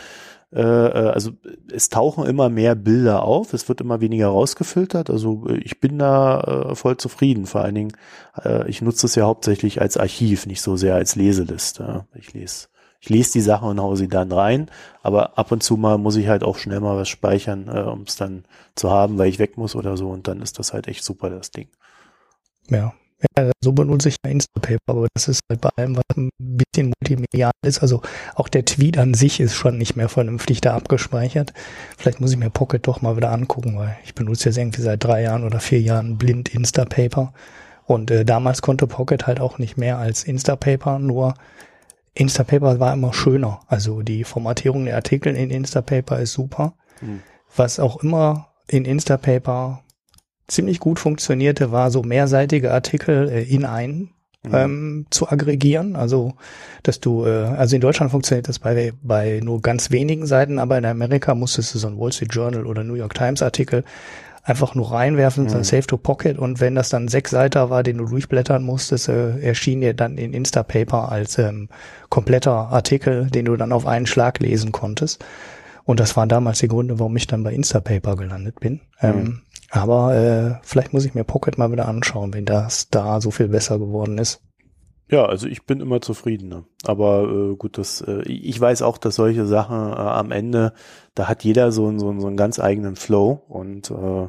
äh, 0.53 0.61
äh, 0.61 1.11
also 1.11 1.33
es 1.71 1.89
tauchen 1.89 2.25
immer 2.27 2.49
mehr 2.49 2.75
Bilder 2.75 3.23
auf, 3.23 3.53
es 3.53 3.69
wird 3.69 3.81
immer 3.81 4.01
weniger 4.01 4.29
rausgefiltert. 4.29 5.11
Also 5.11 5.47
ich 5.49 5.81
bin 5.81 5.99
da 5.99 6.41
äh, 6.71 6.75
voll 6.75 6.97
zufrieden. 6.97 7.47
Vor 7.47 7.63
allen 7.63 7.75
Dingen, 7.75 7.93
äh, 8.43 8.69
ich 8.69 8.83
nutze 8.83 9.07
es 9.07 9.15
ja 9.15 9.25
hauptsächlich 9.25 9.81
als 9.81 9.97
Archiv, 9.97 10.47
nicht 10.47 10.63
so 10.63 10.77
sehr 10.77 10.95
als 10.95 11.17
Leseliste. 11.17 12.07
Ich 12.15 12.33
lese 12.33 12.69
ich 13.01 13.09
lese 13.09 13.33
die 13.35 13.41
Sachen 13.41 13.69
und 13.69 13.81
hau 13.81 13.95
sie 13.95 14.09
dann 14.09 14.33
rein, 14.33 14.71
aber 15.03 15.39
ab 15.39 15.53
und 15.53 15.63
zu 15.63 15.77
mal 15.77 15.99
muss 15.99 16.17
ich 16.17 16.29
halt 16.29 16.43
auch 16.43 16.59
schnell 16.59 16.81
mal 16.81 16.97
was 16.97 17.09
speichern, 17.09 17.69
äh, 17.69 17.83
um 17.83 18.03
es 18.03 18.17
dann 18.17 18.45
zu 18.75 18.91
haben, 18.91 19.19
weil 19.19 19.29
ich 19.29 19.39
weg 19.39 19.57
muss 19.57 19.77
oder 19.77 19.97
so 19.97 20.11
und 20.11 20.27
dann 20.27 20.43
ist 20.43 20.59
das 20.59 20.73
halt 20.73 20.89
echt 20.89 21.05
super, 21.05 21.31
das 21.31 21.51
Ding. 21.51 21.69
Ja, 22.69 22.93
ja, 23.37 23.51
so 23.61 23.73
benutze 23.73 24.09
ich 24.09 24.17
ja 24.25 24.31
Instapaper, 24.31 24.79
aber 24.87 25.09
das 25.15 25.29
ist 25.29 25.41
halt 25.51 25.61
bei 25.61 25.71
allem, 25.77 25.97
was 25.97 26.05
ein 26.17 26.31
bisschen 26.39 26.93
multimedial 27.01 27.51
ist. 27.65 27.81
Also 27.83 28.03
auch 28.35 28.49
der 28.49 28.65
Tweet 28.65 28.99
an 28.99 29.15
sich 29.15 29.41
ist 29.41 29.55
schon 29.55 29.79
nicht 29.79 29.97
mehr 29.97 30.09
vernünftig 30.09 30.61
da 30.61 30.77
abgespeichert. 30.77 31.53
Vielleicht 31.97 32.21
muss 32.21 32.31
ich 32.31 32.39
mir 32.39 32.51
Pocket 32.51 32.87
doch 32.87 33.03
mal 33.03 33.17
wieder 33.17 33.33
angucken, 33.33 33.77
weil 33.77 33.97
ich 34.05 34.15
benutze 34.15 34.49
jetzt 34.49 34.59
irgendwie 34.59 34.83
seit 34.83 35.03
drei 35.03 35.23
Jahren 35.23 35.45
oder 35.45 35.61
vier 35.61 35.81
Jahren 35.81 36.17
blind 36.17 36.49
Instapaper. 36.55 37.33
Und 37.87 38.11
äh, 38.11 38.25
damals 38.25 38.63
konnte 38.63 38.87
Pocket 38.87 39.27
halt 39.27 39.41
auch 39.41 39.59
nicht 39.59 39.77
mehr 39.77 39.99
als 39.99 40.25
Instapaper, 40.25 40.99
nur 40.99 41.35
Instapaper 42.15 42.81
war 42.81 42.93
immer 42.93 43.13
schöner. 43.13 43.61
Also 43.67 44.03
die 44.03 44.25
Formatierung 44.25 44.85
der 44.85 44.97
Artikel 44.97 45.35
in 45.35 45.51
Instapaper 45.51 46.19
ist 46.19 46.33
super. 46.33 46.75
Mhm. 47.01 47.23
Was 47.57 47.81
auch 47.81 48.03
immer 48.03 48.49
in 48.67 48.85
Instapaper 48.85 49.83
ziemlich 50.49 50.81
gut 50.81 50.99
funktionierte, 50.99 51.71
war 51.71 51.91
so 51.91 52.03
mehrseitige 52.03 52.73
Artikel 52.73 53.29
äh, 53.29 53.43
in 53.43 53.65
einen 53.65 54.11
mhm. 54.45 54.55
ähm, 54.55 55.07
zu 55.11 55.29
aggregieren. 55.29 55.95
Also, 55.95 56.35
dass 56.83 57.01
du, 57.01 57.25
äh, 57.27 57.45
also 57.45 57.77
in 57.77 57.81
Deutschland 57.81 58.11
funktioniert 58.11 58.49
das 58.49 58.59
bei, 58.59 58.93
bei 59.03 59.41
nur 59.43 59.63
ganz 59.63 59.91
wenigen 59.91 60.27
Seiten, 60.27 60.59
aber 60.59 60.79
in 60.79 60.85
Amerika 60.85 61.35
musstest 61.35 61.75
du 61.75 61.79
so 61.79 61.89
ein 61.89 61.99
Wall 61.99 62.13
Street 62.13 62.35
Journal 62.35 62.67
oder 62.67 62.83
New 62.83 62.95
York 62.95 63.15
Times 63.15 63.43
Artikel 63.43 63.85
einfach 64.49 64.75
nur 64.75 64.93
reinwerfen, 64.93 65.45
mhm. 65.45 65.49
so 65.51 65.59
ein 65.59 65.65
Save 65.65 65.87
to 65.87 65.99
Pocket 65.99 66.39
und 66.39 66.61
wenn 66.61 66.75
das 66.75 66.89
dann 66.89 67.09
sechs 67.09 67.31
Seiten 67.31 67.69
war, 67.69 67.83
den 67.83 67.99
du 67.99 68.07
durchblättern 68.07 68.63
musstest, 68.63 69.09
äh, 69.09 69.39
erschien 69.41 69.83
dir 69.83 69.93
dann 69.93 70.17
in 70.17 70.33
Instapaper 70.33 71.13
als 71.13 71.39
ähm, 71.39 71.69
kompletter 72.09 72.53
Artikel, 72.53 73.27
den 73.27 73.45
du 73.45 73.57
dann 73.57 73.73
auf 73.73 73.87
einen 73.87 74.07
Schlag 74.07 74.39
lesen 74.39 74.73
konntest. 74.73 75.23
Und 75.85 76.01
das 76.01 76.17
waren 76.17 76.29
damals 76.29 76.59
die 76.59 76.69
Gründe, 76.69 76.99
warum 76.99 77.17
ich 77.17 77.27
dann 77.27 77.43
bei 77.43 77.53
Instapaper 77.53 78.17
gelandet 78.17 78.61
bin. 78.61 78.81
Ähm, 79.01 79.17
mhm. 79.17 79.43
Aber 79.71 80.15
äh, 80.15 80.55
vielleicht 80.63 80.93
muss 80.93 81.05
ich 81.05 81.15
mir 81.15 81.25
Pocket 81.25 81.59
mal 81.59 81.71
wieder 81.71 81.89
anschauen, 81.89 82.33
wenn 82.33 82.47
das 82.47 82.89
da 82.89 83.21
so 83.21 83.31
viel 83.31 83.49
besser 83.49 83.79
geworden 83.79 84.19
ist. 84.19 84.41
Ja, 85.11 85.25
also 85.25 85.47
ich 85.47 85.65
bin 85.65 85.81
immer 85.81 86.03
zufriedener. 86.03 86.65
Aber 86.85 87.23
äh, 87.23 87.57
gut, 87.57 87.79
das, 87.79 88.03
äh, 88.03 88.21
ich 88.25 88.61
weiß 88.61 88.83
auch, 88.83 88.99
dass 88.99 89.15
solche 89.15 89.47
Sachen 89.47 89.75
äh, 89.75 89.97
am 89.97 90.33
Ende, 90.33 90.75
da 91.15 91.29
hat 91.29 91.45
jeder 91.45 91.73
so, 91.73 91.91
so, 91.99 92.21
so 92.21 92.27
einen 92.27 92.37
ganz 92.37 92.59
eigenen 92.61 92.95
Flow 92.95 93.43
und 93.49 93.91
äh, 93.91 94.25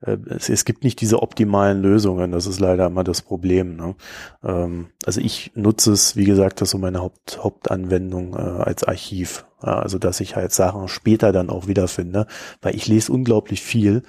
äh, 0.00 0.16
es, 0.30 0.48
es 0.48 0.64
gibt 0.64 0.82
nicht 0.82 1.02
diese 1.02 1.22
optimalen 1.22 1.82
Lösungen. 1.82 2.32
Das 2.32 2.46
ist 2.46 2.58
leider 2.58 2.86
immer 2.86 3.04
das 3.04 3.20
Problem. 3.20 3.76
Ne? 3.76 3.96
Ähm, 4.42 4.86
also 5.04 5.20
ich 5.20 5.52
nutze 5.54 5.92
es, 5.92 6.16
wie 6.16 6.24
gesagt, 6.24 6.62
das 6.62 6.68
ist 6.68 6.72
so 6.72 6.78
meine 6.78 7.02
Haupt, 7.02 7.40
Hauptanwendung 7.42 8.32
äh, 8.32 8.38
als 8.38 8.82
Archiv. 8.82 9.44
Ja, 9.62 9.78
also 9.78 9.98
dass 9.98 10.20
ich 10.20 10.36
halt 10.36 10.52
Sachen 10.52 10.88
später 10.88 11.32
dann 11.32 11.50
auch 11.50 11.66
wiederfinde, 11.66 12.26
weil 12.62 12.74
ich 12.74 12.86
lese 12.86 13.12
unglaublich 13.12 13.62
viel 13.62 14.04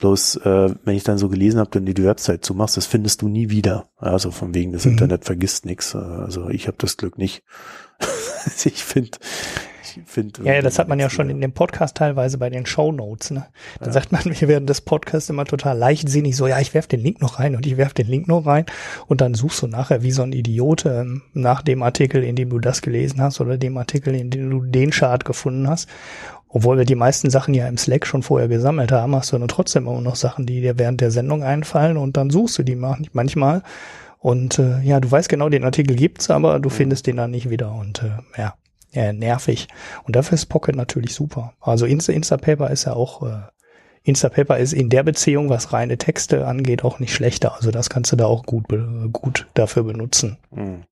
Bloß, 0.00 0.36
äh, 0.36 0.74
wenn 0.84 0.96
ich 0.96 1.04
dann 1.04 1.18
so 1.18 1.28
gelesen 1.28 1.60
habe, 1.60 1.70
dann 1.70 1.84
die 1.84 2.04
Website 2.04 2.42
zumachst, 2.44 2.78
das 2.78 2.86
findest 2.86 3.20
du 3.20 3.28
nie 3.28 3.50
wieder. 3.50 3.90
Also 3.98 4.30
von 4.30 4.54
wegen, 4.54 4.72
das 4.72 4.86
mhm. 4.86 4.92
Internet 4.92 5.26
vergisst 5.26 5.66
nichts. 5.66 5.94
Also 5.94 6.48
ich 6.48 6.66
habe 6.66 6.78
das 6.78 6.96
Glück 6.96 7.18
nicht. 7.18 7.42
ich 8.64 8.82
finde, 8.82 9.18
ich 9.82 10.02
finde. 10.06 10.42
Ja, 10.44 10.62
das 10.62 10.78
hat 10.78 10.88
man 10.88 10.98
ja 10.98 11.10
schon 11.10 11.28
in 11.28 11.42
dem 11.42 11.52
Podcast 11.52 11.98
teilweise 11.98 12.38
bei 12.38 12.48
den 12.48 12.64
Show 12.64 12.92
Notes. 12.92 13.30
Ne? 13.30 13.46
Da 13.78 13.86
ja. 13.86 13.92
sagt 13.92 14.10
man, 14.10 14.22
wir 14.40 14.48
werden 14.48 14.66
das 14.66 14.80
Podcast 14.80 15.28
immer 15.28 15.44
total 15.44 15.76
leichtsinnig 15.76 16.34
so, 16.34 16.46
ja, 16.46 16.58
ich 16.60 16.72
werf 16.74 16.86
den 16.86 17.00
Link 17.00 17.20
noch 17.20 17.38
rein 17.38 17.54
und 17.54 17.66
ich 17.66 17.76
werf 17.76 17.92
den 17.92 18.06
Link 18.06 18.28
noch 18.28 18.46
rein 18.46 18.64
und 19.06 19.20
dann 19.20 19.34
suchst 19.34 19.62
du 19.62 19.66
nachher 19.66 20.02
wie 20.02 20.12
so 20.12 20.22
ein 20.22 20.32
Idiot 20.32 20.86
ähm, 20.86 21.22
nach 21.34 21.62
dem 21.62 21.82
Artikel, 21.82 22.24
in 22.24 22.36
dem 22.36 22.50
du 22.50 22.58
das 22.58 22.82
gelesen 22.82 23.20
hast 23.20 23.40
oder 23.40 23.58
dem 23.58 23.76
Artikel, 23.76 24.14
in 24.14 24.30
dem 24.30 24.50
du 24.50 24.62
den 24.62 24.90
Chart 24.90 25.24
gefunden 25.24 25.68
hast 25.68 25.88
obwohl 26.52 26.78
wir 26.78 26.84
die 26.84 26.96
meisten 26.96 27.30
Sachen 27.30 27.54
ja 27.54 27.68
im 27.68 27.78
Slack 27.78 28.06
schon 28.06 28.22
vorher 28.22 28.48
gesammelt 28.48 28.90
haben, 28.92 29.14
hast 29.14 29.32
du 29.32 29.38
dann 29.38 29.48
trotzdem 29.48 29.86
immer 29.86 30.00
noch 30.00 30.16
Sachen, 30.16 30.46
die 30.46 30.60
dir 30.60 30.78
während 30.78 31.00
der 31.00 31.12
Sendung 31.12 31.44
einfallen 31.44 31.96
und 31.96 32.16
dann 32.16 32.30
suchst 32.30 32.58
du 32.58 32.62
die 32.64 32.76
manchmal. 32.76 33.62
Und 34.18 34.58
äh, 34.58 34.80
ja, 34.80 35.00
du 35.00 35.10
weißt 35.10 35.28
genau, 35.28 35.48
den 35.48 35.64
Artikel 35.64 35.96
gibt's, 35.96 36.28
aber 36.28 36.58
du 36.58 36.68
findest 36.68 37.06
den 37.06 37.16
dann 37.16 37.30
nicht 37.30 37.48
wieder 37.48 37.72
und 37.72 38.02
äh, 38.02 38.42
ja, 38.92 39.12
nervig. 39.12 39.68
Und 40.04 40.16
dafür 40.16 40.34
ist 40.34 40.46
Pocket 40.46 40.74
natürlich 40.74 41.14
super. 41.14 41.54
Also 41.60 41.86
Insta 41.86 42.12
Instapaper 42.12 42.70
ist 42.70 42.84
ja 42.84 42.94
auch 42.94 43.22
äh, 43.22 43.42
Instapaper 44.02 44.58
ist 44.58 44.72
in 44.72 44.88
der 44.88 45.02
Beziehung, 45.02 45.50
was 45.50 45.72
reine 45.72 45.98
Texte 45.98 46.46
angeht, 46.46 46.84
auch 46.84 46.98
nicht 46.98 47.14
schlechter. 47.14 47.54
Also 47.54 47.70
das 47.70 47.90
kannst 47.90 48.12
du 48.12 48.16
da 48.16 48.26
auch 48.26 48.44
gut, 48.44 48.64
gut 49.12 49.46
dafür 49.54 49.84
benutzen. 49.84 50.38
Hm. 50.52 50.84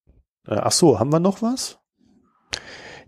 Ach 0.46 0.72
so, 0.72 0.98
haben 0.98 1.12
wir 1.12 1.20
noch 1.20 1.42
was? 1.42 1.78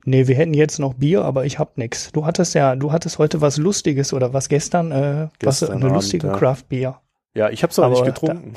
Nee, 0.05 0.27
wir 0.27 0.35
hätten 0.37 0.55
jetzt 0.55 0.79
noch 0.79 0.95
Bier, 0.95 1.25
aber 1.25 1.45
ich 1.45 1.59
hab 1.59 1.77
nix. 1.77 2.11
Du 2.13 2.25
hattest 2.25 2.55
ja, 2.55 2.75
du 2.77 2.93
hattest 2.93 3.19
heute 3.19 3.41
was 3.41 3.59
Lustiges 3.59 4.13
oder 4.13 4.33
was 4.33 4.49
gestern, 4.49 4.93
äh, 4.93 5.29
gestern 5.39 5.47
was 5.47 5.63
eine 5.71 5.85
Abend, 5.85 5.95
lustige 5.97 6.27
ja. 6.29 6.37
Craft 6.37 6.65
Beer. 6.69 7.01
Ja, 7.35 7.49
ich 7.49 7.63
hab's 7.63 7.79
aber 7.79 7.91
nicht 7.91 8.05
getrunken. 8.05 8.55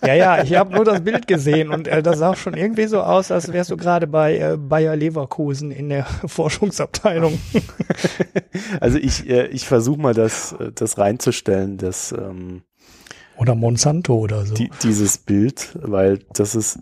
Da, 0.00 0.08
ja, 0.08 0.14
ja, 0.14 0.42
ich 0.42 0.56
habe 0.56 0.74
nur 0.74 0.84
das 0.84 1.02
Bild 1.02 1.28
gesehen 1.28 1.70
und 1.70 1.86
äh, 1.86 2.02
das 2.02 2.18
sah 2.18 2.34
schon 2.34 2.54
irgendwie 2.54 2.86
so 2.86 3.00
aus, 3.00 3.30
als 3.30 3.52
wärst 3.52 3.70
du 3.70 3.76
gerade 3.76 4.08
bei 4.08 4.38
äh, 4.38 4.56
Bayer 4.56 4.96
Leverkusen 4.96 5.70
in 5.70 5.88
der 5.90 6.04
Forschungsabteilung. 6.26 7.38
Also 8.80 8.96
ich, 8.98 9.28
äh, 9.28 9.48
ich 9.48 9.66
versuche 9.66 10.00
mal 10.00 10.14
das, 10.14 10.52
äh, 10.52 10.72
das 10.72 10.96
reinzustellen, 10.96 11.76
das 11.76 12.12
ähm, 12.12 12.62
oder 13.36 13.54
Monsanto 13.54 14.14
oder 14.14 14.46
so. 14.46 14.54
Die, 14.54 14.70
dieses 14.82 15.18
Bild, 15.18 15.78
weil 15.82 16.20
das 16.32 16.54
ist, 16.54 16.78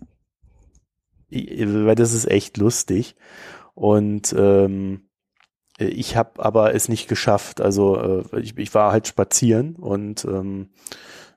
weil 1.30 1.94
das 1.96 2.12
ist 2.12 2.30
echt 2.30 2.56
lustig. 2.58 3.16
Und 3.74 4.34
ähm, 4.36 5.08
ich 5.78 6.16
habe 6.16 6.44
aber 6.44 6.74
es 6.74 6.88
nicht 6.88 7.08
geschafft. 7.08 7.60
Also 7.60 8.24
äh, 8.32 8.40
ich, 8.40 8.56
ich 8.56 8.74
war 8.74 8.92
halt 8.92 9.08
spazieren 9.08 9.76
und 9.76 10.24
ähm, 10.24 10.70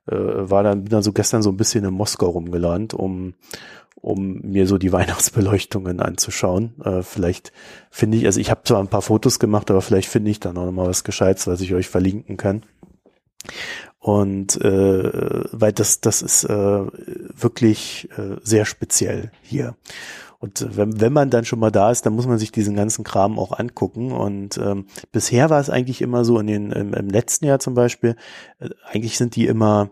äh, 0.08 0.16
war 0.16 0.64
dann, 0.64 0.84
bin 0.84 0.92
dann 0.92 1.04
so 1.04 1.14
gestern 1.14 1.42
so 1.42 1.50
ein 1.50 1.58
bisschen 1.58 1.84
in 1.84 1.94
Moskau 1.94 2.28
rumgelandet, 2.28 2.94
um 2.94 3.34
um 4.00 4.42
mir 4.42 4.68
so 4.68 4.78
die 4.78 4.92
Weihnachtsbeleuchtungen 4.94 6.00
anzuschauen. 6.00 6.80
Äh, 6.84 7.02
vielleicht 7.02 7.52
finde 7.90 8.18
ich, 8.18 8.26
also 8.26 8.40
ich 8.40 8.52
habe 8.52 8.62
zwar 8.64 8.80
ein 8.80 8.90
paar 8.90 9.02
Fotos 9.02 9.40
gemacht, 9.40 9.70
aber 9.72 9.82
vielleicht 9.82 10.10
finde 10.10 10.32
ich 10.32 10.40
dann 10.40 10.58
auch 10.58 10.66
noch 10.66 10.72
mal 10.72 10.88
was 10.88 11.04
Gescheites, 11.04 11.48
was 11.48 11.62
ich 11.62 11.74
euch 11.74 11.90
verlinken 11.90 12.38
kann. 12.38 12.64
Und 14.00 14.62
äh, 14.62 15.44
weil 15.52 15.74
das, 15.74 16.00
das 16.00 16.22
ist 16.22 16.44
äh, 16.46 16.50
wirklich 16.50 18.10
äh, 18.18 18.38
sehr 18.44 18.66
speziell 18.66 19.32
hier. 19.42 19.76
Und 20.40 20.68
wenn, 20.78 21.02
wenn 21.02 21.14
man 21.14 21.30
dann 21.30 21.46
schon 21.46 21.60
mal 21.60 21.72
da 21.72 21.90
ist, 21.92 22.06
dann 22.06 22.14
muss 22.14 22.28
man 22.28 22.38
sich 22.38 22.52
diesen 22.52 22.76
ganzen 22.76 23.04
Kram 23.04 23.40
auch 23.40 23.58
angucken. 23.58 24.12
Und 24.12 24.58
ähm, 24.58 24.86
bisher 25.12 25.50
war 25.50 25.60
es 25.60 25.70
eigentlich 25.70 26.02
immer 26.02 26.26
so, 26.26 26.40
in 26.40 26.48
den, 26.48 26.72
im, 26.72 26.94
im 26.94 27.10
letzten 27.10 27.46
Jahr 27.46 27.60
zum 27.60 27.74
Beispiel, 27.74 28.16
äh, 28.60 28.70
eigentlich 28.86 29.18
sind 29.18 29.36
die 29.36 29.48
immer, 29.48 29.90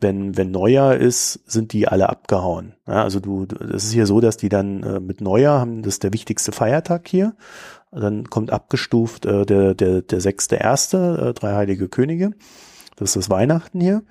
wenn, 0.00 0.36
wenn 0.36 0.52
Neujahr 0.52 0.96
ist, 0.96 1.40
sind 1.46 1.72
die 1.72 1.88
alle 1.88 2.08
abgehauen. 2.08 2.74
Ja, 2.86 3.02
also 3.02 3.18
du, 3.18 3.46
es 3.74 3.84
ist 3.84 3.92
hier 3.92 4.06
so, 4.06 4.20
dass 4.20 4.36
die 4.36 4.48
dann 4.48 4.82
äh, 4.84 5.00
mit 5.00 5.20
Neujahr 5.20 5.60
haben, 5.60 5.82
das 5.82 5.94
ist 5.94 6.04
der 6.04 6.12
wichtigste 6.12 6.52
Feiertag 6.52 7.08
hier. 7.08 7.34
Dann 7.90 8.28
kommt 8.30 8.52
abgestuft 8.52 9.26
äh, 9.26 9.44
der, 9.46 9.74
der, 9.74 10.02
der 10.02 10.20
sechste 10.20 10.56
erste, 10.56 11.28
äh, 11.28 11.34
drei 11.34 11.54
heilige 11.54 11.88
Könige. 11.88 12.32
Das 12.96 13.10
ist 13.10 13.16
das 13.16 13.30
Weihnachten 13.30 13.80
hier. 13.80 14.02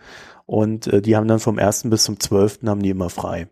Und 0.46 0.88
äh, 0.88 1.02
die 1.02 1.16
haben 1.16 1.28
dann 1.28 1.40
vom 1.40 1.58
ersten 1.58 1.90
bis 1.90 2.04
zum 2.04 2.20
zwölften 2.20 2.70
haben 2.70 2.82
die 2.82 2.90
immer 2.90 3.10
frei. 3.10 3.50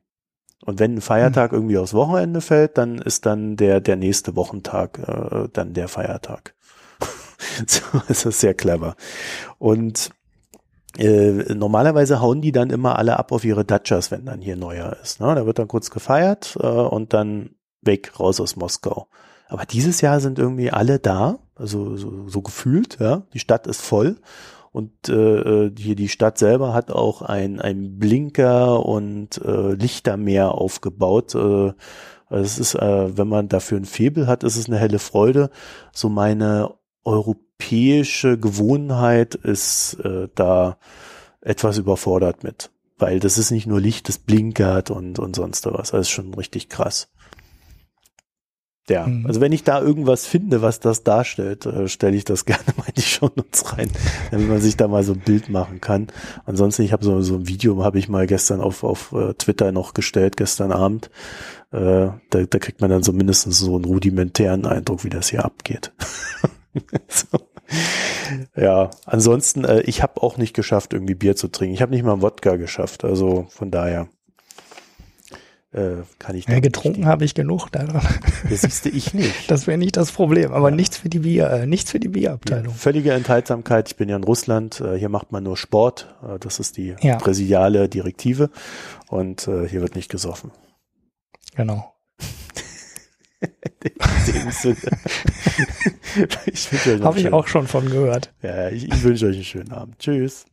Und 0.64 0.80
wenn 0.80 0.96
ein 0.96 1.02
Feiertag 1.02 1.52
mhm. 1.52 1.58
irgendwie 1.58 1.78
aufs 1.78 1.94
Wochenende 1.94 2.42
fällt, 2.42 2.78
dann 2.78 2.98
ist 2.98 3.26
dann 3.26 3.58
der, 3.58 3.82
der 3.82 3.96
nächste 3.96 4.36
Wochentag 4.36 5.00
äh, 5.00 5.50
dann 5.52 5.74
der 5.74 5.88
Feiertag. 5.88 6.56
so 7.68 7.82
ist 8.08 8.26
das 8.26 8.40
sehr 8.40 8.54
clever. 8.54 8.96
Und 9.58 10.12
äh, 10.98 11.54
normalerweise 11.54 12.22
hauen 12.22 12.42
die 12.42 12.52
dann 12.52 12.70
immer 12.70 12.98
alle 12.98 13.20
ab 13.20 13.32
auf 13.32 13.44
ihre 13.44 13.66
Datchas, 13.66 14.12
wenn 14.12 14.26
dann 14.26 14.42
hier 14.42 14.56
Neujahr 14.56 14.98
ist. 15.02 15.20
Ne? 15.20 15.36
Da 15.36 15.46
wird 15.46 15.60
dann 15.60 15.68
kurz 15.68 15.92
gefeiert 15.92 16.58
äh, 16.60 16.68
und 16.68 17.14
dann 17.14 17.52
weg, 17.82 18.20
raus 18.20 18.40
aus 18.40 18.56
Moskau. 18.56 19.08
Aber 19.48 19.66
dieses 19.66 20.02
Jahr 20.02 20.20
sind 20.20 20.40
irgendwie 20.40 20.72
alle 20.72 21.00
da, 21.00 21.38
also 21.56 21.96
so, 21.98 22.28
so 22.28 22.42
gefühlt, 22.42 22.98
ja. 23.00 23.24
Die 23.34 23.40
Stadt 23.40 23.68
ist 23.68 23.82
voll 23.82 24.18
und 24.76 25.08
äh, 25.08 25.72
hier 25.78 25.96
die 25.96 26.10
Stadt 26.10 26.38
selber 26.38 26.74
hat 26.74 26.92
auch 26.92 27.22
ein, 27.22 27.62
ein 27.62 27.98
Blinker 27.98 28.86
und 28.86 29.38
äh, 29.38 29.72
Lichtermeer 29.72 30.52
aufgebaut. 30.52 31.34
Äh, 31.34 31.72
es 32.30 32.60
ist, 32.60 32.76
äh, 32.76 33.18
wenn 33.18 33.30
man 33.30 33.48
dafür 33.48 33.78
ein 33.78 33.86
Febel 33.86 34.28
hat, 34.28 34.44
ist 34.44 34.58
es 34.58 34.68
eine 34.68 34.78
helle 34.78 35.00
Freude. 35.00 35.50
So 35.94 36.10
meine 36.10 36.74
europäische 37.06 38.38
Gewohnheit 38.38 39.36
ist 39.36 39.94
äh, 40.04 40.28
da 40.36 40.78
etwas 41.40 41.78
überfordert 41.78 42.44
mit. 42.44 42.70
Weil 42.98 43.22
das 43.22 43.38
ist 43.38 43.52
nicht 43.52 43.68
nur 43.68 43.80
Licht, 43.80 44.10
das 44.10 44.18
blinkert 44.18 44.92
und, 44.92 45.20
und 45.20 45.38
sonst 45.38 45.66
was. 45.68 45.92
Das 45.92 46.02
ist 46.02 46.10
schon 46.10 46.34
richtig 46.34 46.68
krass. 46.68 47.08
Ja, 48.88 49.08
mhm. 49.08 49.26
also 49.26 49.42
wenn 49.42 49.52
ich 49.52 49.64
da 49.64 49.82
irgendwas 49.82 50.28
finde, 50.28 50.62
was 50.62 50.80
das 50.80 51.04
darstellt, 51.04 51.66
äh, 51.66 51.88
stelle 51.88 52.16
ich 52.16 52.24
das 52.24 52.46
gerne 52.46 52.64
mal 52.78 52.86
in 52.88 52.94
die 52.96 53.02
Shownotes 53.02 53.76
rein, 53.76 53.90
damit 54.32 54.48
man 54.48 54.62
sich 54.62 54.78
da 54.78 54.88
mal 54.88 55.04
so 55.04 55.14
ein 55.14 55.20
Bild 55.20 55.50
machen 55.50 55.82
kann. 55.82 56.08
Ansonsten, 56.46 56.84
ich 56.84 56.94
habe 56.94 57.04
so, 57.04 57.20
so 57.22 57.36
ein 57.36 57.48
Video, 57.48 57.84
habe 57.84 57.98
ich 57.98 58.10
mal 58.10 58.28
gestern 58.28 58.62
auf, 58.62 58.84
auf 58.84 59.12
uh, 59.12 59.34
Twitter 59.34 59.72
noch 59.72 59.94
gestellt, 59.94 60.38
gestern 60.38 60.72
Abend. 60.72 61.10
Äh, 61.72 62.10
da, 62.30 62.44
da 62.48 62.60
kriegt 62.60 62.82
man 62.82 62.92
dann 62.92 63.02
so 63.02 63.12
mindestens 63.12 63.58
so 63.58 63.76
einen 63.76 63.86
rudimentären 63.86 64.66
Eindruck, 64.68 65.04
wie 65.04 65.10
das 65.10 65.30
hier 65.30 65.44
abgeht. 65.44 65.92
so. 67.08 67.40
Ja, 68.56 68.92
ansonsten, 69.06 69.66
äh, 69.66 69.82
ich 69.82 70.04
habe 70.04 70.22
auch 70.22 70.38
nicht 70.38 70.54
geschafft, 70.54 70.94
irgendwie 70.94 71.16
Bier 71.16 71.36
zu 71.36 71.48
trinken. 71.48 71.74
Ich 71.74 71.82
habe 71.82 71.92
nicht 71.92 72.04
mal 72.04 72.22
Wodka 72.22 72.56
geschafft, 72.58 73.04
also 73.04 73.48
von 73.50 73.72
daher 73.72 74.08
äh, 75.76 76.04
kann 76.20 76.36
ich. 76.36 76.48
Ja, 76.48 76.60
getrunken 76.60 77.06
habe 77.06 77.26
ich 77.26 77.34
genug. 77.36 77.70
Daran. 77.72 78.02
Das 78.50 78.62
siehste 78.62 78.90
ich 78.90 79.14
nicht. 79.14 79.50
Das 79.50 79.66
wäre 79.68 79.78
nicht 79.78 79.98
das 79.98 80.12
Problem, 80.12 80.54
aber 80.54 80.70
ja. 80.70 80.76
nichts 80.76 80.98
für 80.98 81.10
die 81.10 81.20
Bier, 81.20 81.50
äh, 81.50 81.68
nichts 81.68 81.92
für 81.92 82.00
die 82.00 82.10
Bierabteilung. 82.10 82.74
Ja, 82.74 82.74
völlige 82.74 83.12
Enthaltsamkeit. 83.14 83.90
Ich 83.90 83.96
bin 83.96 84.08
ja 84.08 84.16
in 84.16 84.24
Russland. 84.24 84.82
Äh, 84.82 84.98
hier 84.98 85.10
macht 85.10 85.32
man 85.32 85.44
nur 85.44 85.58
Sport. 85.58 86.16
Äh, 86.24 86.40
das 86.40 86.60
ist 86.60 86.78
die 86.78 86.96
ja. 87.02 87.18
präsidiale 87.18 87.90
Direktive 87.90 88.50
und 89.10 89.48
äh, 89.48 89.68
hier 89.68 89.82
wird 89.82 89.96
nicht 89.96 90.10
gesoffen. 90.10 90.52
Genau. 91.56 91.92
Habe 97.02 97.20
ich 97.20 97.34
auch 97.34 97.48
schon 97.48 97.68
von 97.68 97.90
gehört. 97.90 98.34
Ja, 98.42 98.70
ich, 98.70 98.88
ich 98.88 99.04
wünsche 99.04 99.28
euch 99.28 99.36
einen 99.36 99.44
schönen 99.44 99.72
Abend. 99.72 100.00
Tschüss. 100.00 100.46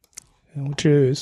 tschüss. 0.76 1.20